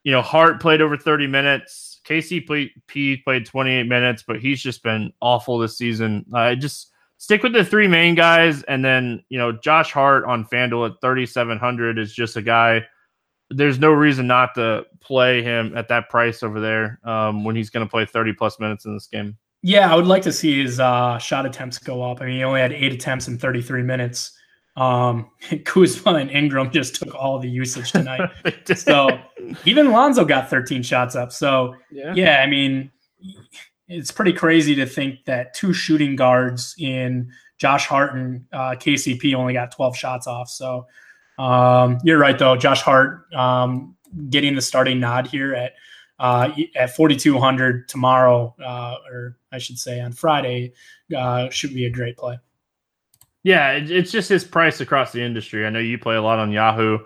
You 0.05 0.12
know, 0.12 0.20
Hart 0.20 0.61
played 0.61 0.83
over 0.83 0.99
30 0.99 1.27
minutes. 1.27 2.01
KCP 2.05 3.25
played 3.25 3.47
28 3.47 3.85
minutes, 3.85 4.25
but 4.27 4.41
he's 4.41 4.61
just 4.61 4.83
been 4.83 5.12
awful 5.23 5.59
this 5.59 5.79
season. 5.79 6.27
I 6.35 6.57
just 6.57 6.91
stick 7.23 7.45
with 7.45 7.53
the 7.53 7.64
three 7.64 7.87
main 7.87 8.16
guys, 8.16 8.64
and 8.64 8.85
then 8.85 9.23
you 9.29 9.39
know 9.39 9.53
Josh 9.53 9.93
Hart 9.93 10.25
on 10.25 10.45
Fanduel 10.45 10.91
at 10.91 11.01
3,700 11.01 11.97
is 11.97 12.12
just 12.12 12.37
a 12.37 12.43
guy. 12.43 12.85
There's 13.49 13.79
no 13.79 13.93
reason 13.93 14.27
not 14.27 14.55
to 14.57 14.84
play 15.01 15.41
him 15.42 15.76
at 15.76 15.87
that 15.88 16.09
price 16.09 16.42
over 16.42 16.59
there 16.59 16.99
um, 17.05 17.45
when 17.45 17.55
he's 17.55 17.71
going 17.71 17.87
to 17.87 17.91
play 17.91 18.05
30 18.07 18.33
plus 18.33 18.59
minutes 18.59 18.87
in 18.87 18.95
this 18.95 19.07
game. 19.07 19.37
Yeah, 19.63 19.92
I 19.92 19.95
would 19.95 20.07
like 20.07 20.22
to 20.22 20.33
see 20.33 20.63
his 20.63 20.80
uh, 20.80 21.18
shot 21.18 21.46
attempts 21.46 21.79
go 21.79 22.03
up. 22.03 22.21
I 22.21 22.26
mean, 22.26 22.37
he 22.37 22.45
only 22.45 22.61
had 22.61 22.72
eight 22.72 22.92
attempts 22.92 23.29
in 23.29 23.38
33 23.38 23.83
minutes. 23.83 24.37
Um, 24.76 25.30
Kuzma 25.64 26.14
and 26.14 26.30
Ingram 26.30 26.72
just 26.72 26.96
took 26.96 27.14
all 27.14 27.38
the 27.38 27.49
usage 27.49 27.92
tonight. 27.92 28.30
so 28.75 29.21
even 29.64 29.92
Lonzo 29.92 30.25
got 30.25 30.51
13 30.51 30.83
shots 30.83 31.14
up. 31.14 31.30
So 31.30 31.76
yeah. 31.92 32.14
yeah, 32.17 32.42
I 32.42 32.46
mean, 32.46 32.91
it's 33.88 34.11
pretty 34.11 34.33
crazy 34.33 34.75
to 34.76 34.87
think 34.87 35.25
that 35.25 35.54
two 35.54 35.72
shooting 35.72 36.17
guards 36.17 36.75
in 36.79 37.30
Josh 37.59 37.87
Hart 37.87 38.14
and 38.14 38.45
uh, 38.53 38.75
KCP 38.79 39.34
only 39.34 39.53
got 39.53 39.72
12 39.72 39.96
shots 39.96 40.26
off. 40.26 40.49
So 40.49 40.87
um, 41.38 41.99
you're 42.04 42.18
right, 42.18 42.38
though. 42.38 42.57
Josh 42.57 42.83
Hart 42.83 43.33
um, 43.34 43.96
getting 44.30 44.54
the 44.54 44.63
starting 44.63 45.00
nod 45.00 45.26
here 45.26 45.54
at 45.54 45.75
uh, 46.18 46.50
at 46.76 46.95
4,200 46.95 47.88
tomorrow, 47.88 48.54
uh, 48.64 48.96
or 49.11 49.37
I 49.50 49.59
should 49.59 49.79
say 49.79 50.00
on 50.00 50.13
Friday, 50.13 50.72
uh, 51.17 51.50
should 51.50 51.75
be 51.75 51.87
a 51.87 51.91
great 51.91 52.17
play. 52.17 52.38
Yeah, 53.42 53.72
it's 53.72 54.13
just 54.13 54.29
his 54.29 54.45
price 54.45 54.80
across 54.80 55.11
the 55.11 55.21
industry. 55.21 55.67
I 55.67 55.71
know 55.71 55.80
you 55.80 55.99
play 55.99 56.14
a 56.14 56.22
lot 56.22 56.38
on 56.38 56.53
Yahoo. 56.53 56.99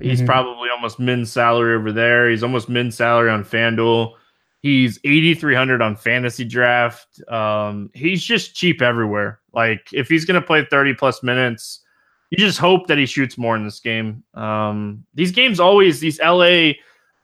He's 0.00 0.18
mm-hmm. 0.18 0.26
probably 0.26 0.68
almost 0.70 0.98
min 0.98 1.24
salary 1.24 1.76
over 1.76 1.92
there. 1.92 2.28
He's 2.28 2.42
almost 2.42 2.68
min 2.68 2.90
salary 2.90 3.30
on 3.30 3.44
FanDuel. 3.44 4.14
He's 4.64 4.98
8,300 5.04 5.82
on 5.82 5.94
FantasyDraft. 5.94 7.30
Um, 7.30 7.90
he's 7.92 8.24
just 8.24 8.54
cheap 8.54 8.80
everywhere. 8.80 9.40
Like 9.52 9.90
if 9.92 10.08
he's 10.08 10.24
going 10.24 10.40
to 10.40 10.46
play 10.46 10.64
30 10.64 10.94
plus 10.94 11.22
minutes, 11.22 11.80
you 12.30 12.38
just 12.38 12.58
hope 12.58 12.86
that 12.86 12.96
he 12.96 13.04
shoots 13.04 13.36
more 13.36 13.56
in 13.56 13.64
this 13.66 13.78
game. 13.78 14.24
Um, 14.32 15.04
these 15.12 15.32
games 15.32 15.60
always, 15.60 16.00
these 16.00 16.18
LA, 16.18 16.70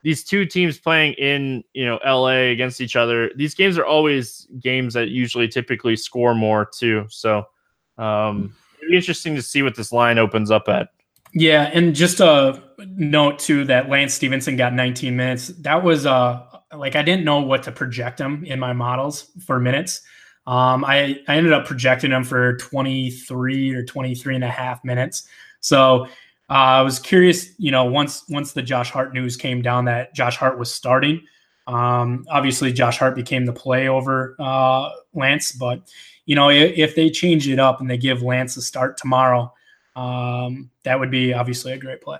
these 0.03 0.23
two 0.23 0.45
teams 0.45 0.77
playing 0.77 1.15
in, 1.15 1.65
you 1.73 1.87
know, 1.87 1.99
LA 2.05 2.51
against 2.53 2.83
each 2.83 2.95
other. 2.95 3.31
These 3.35 3.55
games 3.55 3.79
are 3.79 3.87
always 3.87 4.47
games 4.61 4.93
that 4.93 5.09
usually 5.09 5.49
typically 5.49 5.97
score 5.97 6.35
more 6.35 6.69
too. 6.79 7.07
So, 7.09 7.47
um, 7.97 8.55
it'd 8.81 8.91
be 8.91 8.97
interesting 8.99 9.35
to 9.37 9.41
see 9.41 9.63
what 9.63 9.77
this 9.77 9.93
line 9.93 10.19
opens 10.19 10.51
up 10.51 10.69
at. 10.69 10.91
Yeah, 11.33 11.71
and 11.73 11.95
just 11.95 12.21
a 12.21 12.63
note 12.97 13.39
too 13.39 13.65
that 13.65 13.89
Lance 13.89 14.13
Stephenson 14.13 14.57
got 14.57 14.75
19 14.75 15.17
minutes. 15.17 15.49
That 15.61 15.83
was 15.83 16.05
uh 16.05 16.43
like 16.77 16.97
I 16.97 17.03
didn't 17.03 17.25
know 17.25 17.41
what 17.41 17.63
to 17.65 17.73
project 17.73 18.21
him 18.21 18.45
in 18.45 18.59
my 18.59 18.73
models 18.73 19.31
for 19.45 19.59
minutes. 19.59 20.03
Um, 20.47 20.85
I, 20.85 21.21
I 21.29 21.37
ended 21.37 21.53
up 21.53 21.67
projecting 21.67 22.13
him 22.13 22.25
for 22.25 22.57
23 22.57 23.75
or 23.75 23.85
23 23.85 24.35
and 24.37 24.45
a 24.45 24.49
half 24.49 24.83
minutes. 24.85 25.29
So 25.61 26.07
uh, 26.49 26.53
I 26.53 26.83
was 26.83 26.99
curious, 26.99 27.51
you 27.59 27.71
know, 27.71 27.85
once 27.85 28.25
once 28.29 28.53
the 28.53 28.63
Josh 28.63 28.91
Hart 28.91 29.15
news 29.15 29.37
came 29.37 29.63
down 29.63 29.85
that 29.85 30.15
Josh 30.15 30.37
Hart 30.37 30.59
was 30.59 30.73
starting. 30.73 31.23
Um, 31.67 32.25
obviously, 32.29 32.73
Josh 32.73 32.99
Hart 32.99 33.15
became 33.15 33.45
the 33.45 33.53
play 33.53 33.87
over 33.87 34.35
uh, 34.41 34.91
Lance, 35.15 35.53
but 35.53 35.83
you 36.27 36.35
know, 36.35 36.51
if, 36.51 36.77
if, 36.77 36.97
they 36.97 37.11
change 37.11 37.49
it 37.49 37.59
up 37.59 37.81
and 37.81 37.89
they 37.89 37.97
give 37.97 38.23
Lance 38.23 38.57
a 38.57 38.63
start 38.63 38.97
tomorrow, 38.97 39.53
um, 39.95 40.71
that 40.83 40.99
would 40.99 41.11
be 41.11 41.33
obviously 41.33 41.73
a 41.73 41.79
great 41.79 42.01
play. 42.01 42.19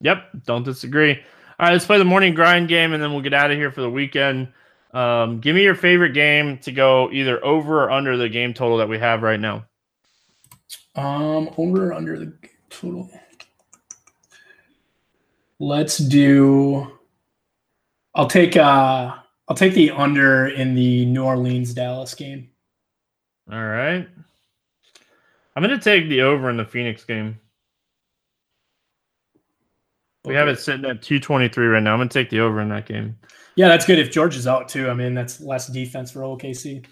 Yep, 0.00 0.44
don't 0.44 0.64
disagree. 0.64 1.20
All 1.58 1.66
right, 1.66 1.72
let's 1.72 1.86
play 1.86 1.98
the 1.98 2.04
morning 2.04 2.34
grind 2.34 2.68
game, 2.68 2.92
and 2.92 3.02
then 3.02 3.12
we'll 3.12 3.22
get 3.22 3.34
out 3.34 3.50
of 3.50 3.56
here 3.56 3.72
for 3.72 3.80
the 3.80 3.90
weekend. 3.90 4.48
Um, 4.92 5.40
give 5.40 5.56
me 5.56 5.62
your 5.62 5.74
favorite 5.74 6.12
game 6.12 6.58
to 6.58 6.72
go 6.72 7.10
either 7.10 7.44
over 7.44 7.84
or 7.84 7.90
under 7.90 8.16
the 8.16 8.28
game 8.28 8.54
total 8.54 8.78
that 8.78 8.88
we 8.88 8.98
have 8.98 9.22
right 9.22 9.40
now. 9.40 9.64
Um, 10.94 11.50
over 11.56 11.88
or 11.88 11.92
under 11.94 12.18
the 12.18 12.32
total. 12.70 13.10
Let's 15.58 15.98
do. 15.98 16.98
I'll 18.14 18.28
take 18.28 18.56
uh 18.56 19.14
I'll 19.48 19.56
take 19.56 19.74
the 19.74 19.90
under 19.90 20.48
in 20.48 20.74
the 20.74 21.06
New 21.06 21.24
Orleans 21.24 21.74
Dallas 21.74 22.14
game. 22.14 22.50
All 23.50 23.64
right. 23.64 24.06
I'm 25.56 25.62
gonna 25.62 25.80
take 25.80 26.08
the 26.08 26.22
over 26.22 26.50
in 26.50 26.56
the 26.56 26.64
Phoenix 26.64 27.04
game. 27.04 27.38
We 30.28 30.34
have 30.34 30.48
it 30.48 30.60
sitting 30.60 30.84
at 30.84 31.02
223 31.02 31.66
right 31.66 31.82
now. 31.82 31.92
I'm 31.92 31.98
gonna 31.98 32.10
take 32.10 32.30
the 32.30 32.40
over 32.40 32.60
in 32.60 32.68
that 32.68 32.86
game. 32.86 33.16
Yeah, 33.56 33.68
that's 33.68 33.84
good. 33.86 33.98
If 33.98 34.10
George 34.10 34.36
is 34.36 34.46
out 34.46 34.68
too, 34.68 34.88
I 34.88 34.94
mean 34.94 35.14
that's 35.14 35.40
less 35.40 35.66
defense 35.66 36.10
for 36.10 36.20
OKC. 36.20 36.84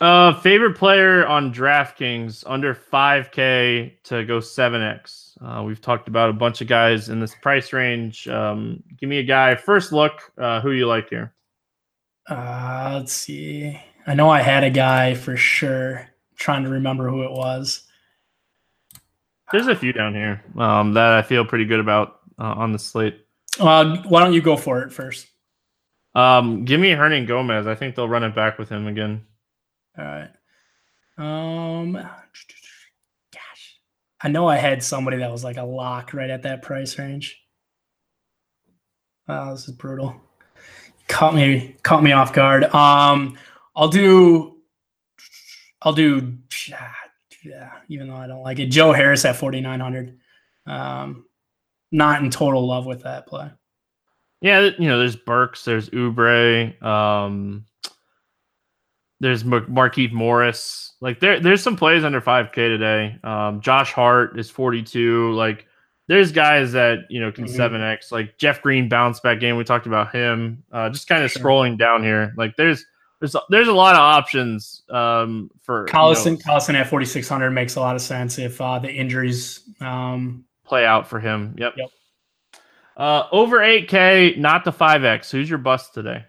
Uh, 0.00 0.38
favorite 0.40 0.76
player 0.76 1.26
on 1.26 1.52
DraftKings 1.52 2.44
under 2.46 2.72
5K 2.72 3.92
to 4.04 4.24
go 4.24 4.38
7X. 4.38 5.36
Uh, 5.42 5.64
we've 5.64 5.80
talked 5.80 6.06
about 6.06 6.30
a 6.30 6.32
bunch 6.32 6.60
of 6.60 6.68
guys 6.68 7.08
in 7.08 7.18
this 7.18 7.34
price 7.42 7.72
range. 7.72 8.28
Um, 8.28 8.82
give 9.00 9.08
me 9.08 9.18
a 9.18 9.24
guy. 9.24 9.56
First 9.56 9.92
look, 9.92 10.32
uh, 10.38 10.60
who 10.60 10.70
you 10.70 10.86
like 10.86 11.08
here? 11.08 11.34
Uh, 12.28 12.92
let's 12.94 13.12
see. 13.12 13.80
I 14.06 14.14
know 14.14 14.30
I 14.30 14.40
had 14.40 14.62
a 14.62 14.70
guy 14.70 15.14
for 15.14 15.36
sure. 15.36 15.98
I'm 15.98 16.06
trying 16.36 16.62
to 16.62 16.70
remember 16.70 17.08
who 17.08 17.22
it 17.24 17.32
was. 17.32 17.82
There's 19.50 19.66
a 19.66 19.74
few 19.74 19.92
down 19.92 20.14
here 20.14 20.44
um, 20.58 20.92
that 20.94 21.12
I 21.12 21.22
feel 21.22 21.44
pretty 21.44 21.64
good 21.64 21.80
about 21.80 22.17
uh, 22.38 22.54
on 22.56 22.72
the 22.72 22.78
slate. 22.78 23.26
Uh, 23.58 24.02
why 24.08 24.22
don't 24.22 24.32
you 24.32 24.42
go 24.42 24.56
for 24.56 24.82
it 24.82 24.92
first? 24.92 25.26
Um, 26.14 26.64
give 26.64 26.80
me 26.80 26.90
Hernangomez. 26.90 27.66
I 27.66 27.74
think 27.74 27.94
they'll 27.94 28.08
run 28.08 28.24
it 28.24 28.34
back 28.34 28.58
with 28.58 28.68
him 28.68 28.86
again. 28.86 29.24
All 29.98 30.04
right. 30.04 30.30
Um, 31.18 32.08
I 34.20 34.28
know 34.28 34.48
I 34.48 34.56
had 34.56 34.82
somebody 34.82 35.18
that 35.18 35.30
was 35.30 35.44
like 35.44 35.56
a 35.56 35.62
lock 35.62 36.12
right 36.12 36.30
at 36.30 36.42
that 36.42 36.62
price 36.62 36.98
range. 36.98 37.40
Wow, 39.28 39.52
this 39.52 39.68
is 39.68 39.74
brutal. 39.74 40.20
Caught 41.06 41.34
me 41.34 41.76
caught 41.82 42.02
me 42.02 42.12
off 42.12 42.32
guard. 42.32 42.64
Um, 42.64 43.38
I'll 43.76 43.88
do 43.88 44.56
I'll 45.82 45.92
do 45.92 46.38
yeah, 47.44 47.72
even 47.88 48.08
though 48.08 48.16
I 48.16 48.26
don't 48.26 48.42
like 48.42 48.58
it. 48.58 48.66
Joe 48.66 48.92
Harris 48.92 49.24
at 49.24 49.36
4900. 49.36 50.18
Um, 50.66 51.24
not 51.90 52.22
in 52.22 52.30
total 52.30 52.66
love 52.66 52.86
with 52.86 53.02
that 53.02 53.26
play. 53.26 53.50
Yeah, 54.40 54.70
you 54.78 54.88
know, 54.88 54.98
there's 54.98 55.16
Burks, 55.16 55.64
there's 55.64 55.90
Oubre, 55.90 56.80
um, 56.82 57.64
there's 59.20 59.44
Mar- 59.44 59.62
Markieff 59.62 60.12
Morris. 60.12 60.94
Like 61.00 61.20
there, 61.20 61.40
there's 61.40 61.62
some 61.62 61.76
plays 61.76 62.04
under 62.04 62.20
5K 62.20 62.54
today. 62.54 63.18
Um, 63.24 63.60
Josh 63.60 63.92
Hart 63.92 64.38
is 64.38 64.48
42. 64.48 65.32
Like 65.32 65.66
there's 66.06 66.32
guys 66.32 66.72
that 66.72 67.00
you 67.10 67.20
know 67.20 67.32
can 67.32 67.46
mm-hmm. 67.46 67.60
7X. 67.60 68.12
Like 68.12 68.38
Jeff 68.38 68.62
Green 68.62 68.88
bounce 68.88 69.20
back 69.20 69.40
game. 69.40 69.56
We 69.56 69.64
talked 69.64 69.86
about 69.86 70.14
him. 70.14 70.62
Uh, 70.72 70.90
just 70.90 71.08
kind 71.08 71.24
of 71.24 71.30
sure. 71.30 71.42
scrolling 71.42 71.78
down 71.78 72.02
here. 72.02 72.32
Like 72.36 72.56
there's 72.56 72.84
there's 73.20 73.34
there's 73.50 73.68
a 73.68 73.72
lot 73.72 73.94
of 73.94 74.00
options 74.00 74.82
um, 74.90 75.50
for 75.60 75.86
Collison. 75.86 76.26
You 76.26 76.30
know, 76.32 76.38
Collison 76.38 76.74
at 76.74 76.88
4600 76.88 77.50
makes 77.50 77.76
a 77.76 77.80
lot 77.80 77.96
of 77.96 78.02
sense 78.02 78.38
if 78.38 78.60
uh, 78.60 78.78
the 78.78 78.90
injuries 78.90 79.60
um, 79.80 80.44
play 80.68 80.84
out 80.84 81.08
for 81.08 81.20
him. 81.20 81.54
Yep. 81.58 81.74
Yep. 81.76 81.88
Uh, 82.96 83.28
over 83.32 83.58
8K, 83.58 84.36
not 84.38 84.64
the 84.64 84.72
5X. 84.72 85.30
Who's 85.30 85.48
your 85.48 85.58
bust 85.58 85.94
today? 85.94 86.24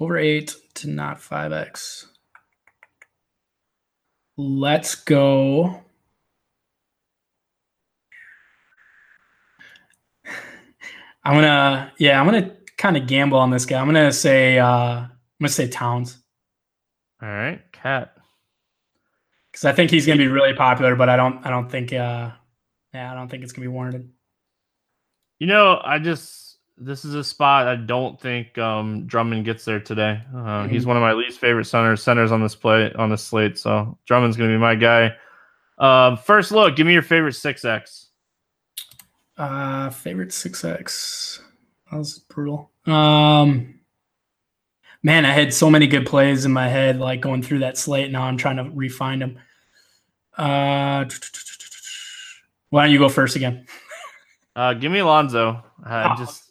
Over 0.00 0.18
eight 0.18 0.54
to 0.74 0.90
not 0.90 1.18
5x. 1.20 2.06
Let's 4.36 4.96
go. 4.96 5.82
I'm 11.26 11.34
gonna, 11.34 11.92
yeah, 11.98 12.20
I'm 12.20 12.26
gonna 12.26 12.56
kind 12.76 12.96
of 12.96 13.06
gamble 13.06 13.38
on 13.38 13.50
this 13.50 13.64
guy. 13.64 13.80
I'm 13.80 13.86
gonna 13.86 14.12
say, 14.12 14.58
uh, 14.58 14.66
I'm 14.66 15.10
gonna 15.40 15.48
say 15.48 15.68
Towns. 15.68 16.18
All 17.22 17.28
right, 17.28 17.62
KAT. 17.72 18.14
Because 19.50 19.64
I 19.64 19.72
think 19.72 19.90
he's 19.90 20.06
gonna 20.06 20.18
be 20.18 20.26
really 20.26 20.54
popular, 20.54 20.96
but 20.96 21.08
I 21.08 21.16
don't, 21.16 21.46
I 21.46 21.50
don't 21.50 21.70
think, 21.70 21.92
uh, 21.92 22.32
yeah, 22.94 23.10
I 23.10 23.14
don't 23.14 23.28
think 23.28 23.42
it's 23.42 23.52
gonna 23.52 23.64
be 23.64 23.68
warranted. 23.68 24.10
You 25.38 25.48
know, 25.48 25.80
I 25.84 25.98
just 25.98 26.44
this 26.76 27.04
is 27.04 27.14
a 27.14 27.22
spot 27.22 27.68
I 27.68 27.76
don't 27.76 28.20
think 28.20 28.58
um, 28.58 29.06
Drummond 29.06 29.44
gets 29.44 29.64
there 29.64 29.80
today. 29.80 30.20
Uh, 30.32 30.36
mm-hmm. 30.36 30.72
He's 30.72 30.86
one 30.86 30.96
of 30.96 31.02
my 31.02 31.12
least 31.12 31.38
favorite 31.38 31.66
centers 31.66 32.02
centers 32.02 32.32
on 32.32 32.42
this 32.42 32.54
play 32.54 32.92
on 32.94 33.10
this 33.10 33.22
slate. 33.22 33.58
So 33.58 33.98
Drummond's 34.06 34.36
going 34.36 34.50
to 34.50 34.56
be 34.56 34.60
my 34.60 34.74
guy. 34.74 35.14
Uh, 35.78 36.16
first 36.16 36.52
look, 36.52 36.76
give 36.76 36.86
me 36.86 36.92
your 36.92 37.02
favorite 37.02 37.34
six 37.34 37.64
X. 37.64 38.08
Uh, 39.36 39.90
favorite 39.90 40.32
six 40.32 40.64
X. 40.64 41.42
That 41.90 41.98
was 41.98 42.18
brutal. 42.18 42.70
Um, 42.86 43.80
man, 45.02 45.24
I 45.24 45.32
had 45.32 45.52
so 45.52 45.70
many 45.70 45.86
good 45.86 46.06
plays 46.06 46.44
in 46.44 46.52
my 46.52 46.68
head, 46.68 46.98
like 46.98 47.20
going 47.20 47.42
through 47.42 47.60
that 47.60 47.78
slate. 47.78 48.10
Now 48.10 48.22
I'm 48.22 48.36
trying 48.36 48.56
to 48.56 48.70
refine 48.72 49.20
them. 49.20 49.38
Uh, 50.36 51.04
why 52.74 52.82
don't 52.82 52.92
you 52.92 52.98
go 52.98 53.08
first 53.08 53.36
again? 53.36 53.66
Uh, 54.56 54.74
give 54.74 54.90
me 54.90 55.00
Lonzo. 55.00 55.62
I 55.84 56.16
just 56.18 56.50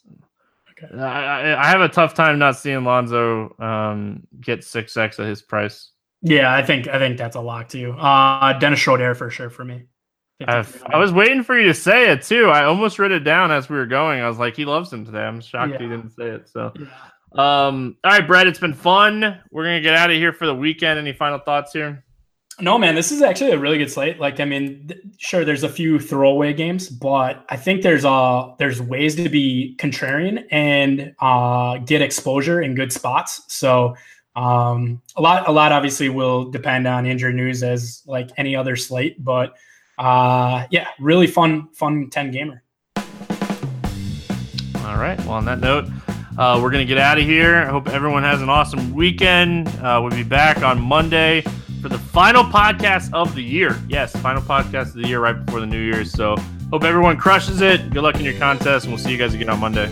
okay. 0.71 0.97
I, 0.97 1.61
I 1.61 1.67
have 1.67 1.81
a 1.81 1.89
tough 1.89 2.13
time 2.13 2.39
not 2.39 2.57
seeing 2.57 2.85
Lonzo 2.85 3.53
um, 3.59 4.25
get 4.39 4.63
six 4.63 4.95
X 4.95 5.19
at 5.19 5.27
his 5.27 5.41
price. 5.41 5.91
Yeah, 6.21 6.55
I 6.55 6.61
think 6.63 6.87
I 6.87 6.97
think 6.97 7.17
that's 7.17 7.35
a 7.35 7.41
lock 7.41 7.67
too. 7.67 7.91
Uh, 7.91 8.57
Dennis 8.57 8.79
Schroeder 8.79 9.13
for 9.15 9.29
sure 9.29 9.49
for 9.49 9.65
me. 9.65 9.83
I 10.47 10.97
was 10.97 11.11
waiting 11.11 11.43
for 11.43 11.59
you 11.59 11.67
to 11.67 11.73
say 11.73 12.09
it 12.09 12.21
too. 12.21 12.45
I 12.49 12.63
almost 12.63 12.99
wrote 12.99 13.11
it 13.11 13.25
down 13.25 13.51
as 13.51 13.67
we 13.67 13.75
were 13.75 13.85
going. 13.85 14.21
I 14.21 14.29
was 14.29 14.37
like, 14.37 14.55
he 14.55 14.63
loves 14.63 14.91
him 14.93 15.05
today. 15.05 15.23
I'm 15.23 15.41
shocked 15.41 15.73
yeah. 15.73 15.79
he 15.79 15.87
didn't 15.89 16.11
say 16.11 16.27
it. 16.27 16.47
So, 16.47 16.71
yeah. 16.77 16.85
um, 17.67 17.97
all 18.03 18.11
right, 18.11 18.25
Brett, 18.25 18.47
it's 18.47 18.59
been 18.59 18.73
fun. 18.73 19.41
We're 19.51 19.63
gonna 19.63 19.81
get 19.81 19.95
out 19.95 20.09
of 20.09 20.15
here 20.15 20.31
for 20.31 20.45
the 20.45 20.55
weekend. 20.55 20.99
Any 20.99 21.11
final 21.11 21.39
thoughts 21.39 21.73
here? 21.73 22.05
No, 22.59 22.77
man, 22.77 22.93
this 22.93 23.11
is 23.11 23.23
actually 23.23 23.51
a 23.51 23.57
really 23.57 23.79
good 23.79 23.89
slate. 23.89 24.19
Like, 24.19 24.39
I 24.39 24.45
mean, 24.45 24.87
th- 24.87 25.01
sure, 25.17 25.43
there's 25.43 25.63
a 25.63 25.69
few 25.69 25.99
throwaway 25.99 26.53
games, 26.53 26.87
but 26.87 27.43
I 27.49 27.57
think 27.57 27.81
there's 27.81 28.05
uh 28.05 28.53
there's 28.59 28.79
ways 28.79 29.15
to 29.15 29.27
be 29.27 29.75
contrarian 29.79 30.45
and 30.51 31.15
uh, 31.19 31.79
get 31.79 32.03
exposure 32.03 32.61
in 32.61 32.75
good 32.75 32.93
spots. 32.93 33.41
So, 33.47 33.95
um, 34.35 35.01
a 35.15 35.21
lot, 35.21 35.47
a 35.47 35.51
lot 35.51 35.71
obviously 35.71 36.09
will 36.09 36.51
depend 36.51 36.87
on 36.87 37.07
injury 37.07 37.33
news 37.33 37.63
as 37.63 38.03
like 38.05 38.29
any 38.37 38.55
other 38.55 38.75
slate, 38.75 39.23
but 39.23 39.55
uh, 39.97 40.65
yeah, 40.69 40.89
really 40.99 41.27
fun, 41.27 41.69
fun 41.73 42.09
ten 42.11 42.29
gamer. 42.29 42.61
All 44.85 44.97
right. 44.97 45.17
Well, 45.21 45.31
on 45.31 45.45
that 45.45 45.59
note. 45.59 45.85
Uh, 46.35 46.59
we're 46.59 46.71
going 46.71 46.81
to 46.81 46.91
get 46.91 46.97
out 46.97 47.19
of 47.19 47.25
here. 47.25 47.57
I 47.57 47.67
hope 47.67 47.87
everyone 47.89 48.23
has 48.23 48.41
an 48.41 48.49
awesome 48.49 48.91
weekend. 48.91 49.67
Uh, 49.67 49.99
we'll 50.01 50.09
be 50.09 50.23
back 50.23 50.63
on 50.63 50.81
Monday 50.81 51.43
for 51.83 51.89
the 51.89 51.99
final 51.99 52.45
podcast 52.45 53.13
of 53.13 53.35
the 53.35 53.43
year. 53.43 53.77
Yes, 53.89 54.15
final 54.15 54.41
podcast 54.41 54.87
of 54.87 54.93
the 54.93 55.07
year 55.07 55.19
right 55.19 55.33
before 55.45 55.59
the 55.59 55.65
New 55.65 55.81
Year's. 55.81 56.11
So 56.11 56.37
hope 56.71 56.85
everyone 56.85 57.17
crushes 57.17 57.59
it. 57.59 57.89
Good 57.89 58.03
luck 58.03 58.15
in 58.15 58.23
your 58.23 58.39
contest, 58.39 58.85
and 58.85 58.93
we'll 58.93 59.03
see 59.03 59.11
you 59.11 59.17
guys 59.17 59.33
again 59.33 59.49
on 59.49 59.59
Monday. 59.59 59.91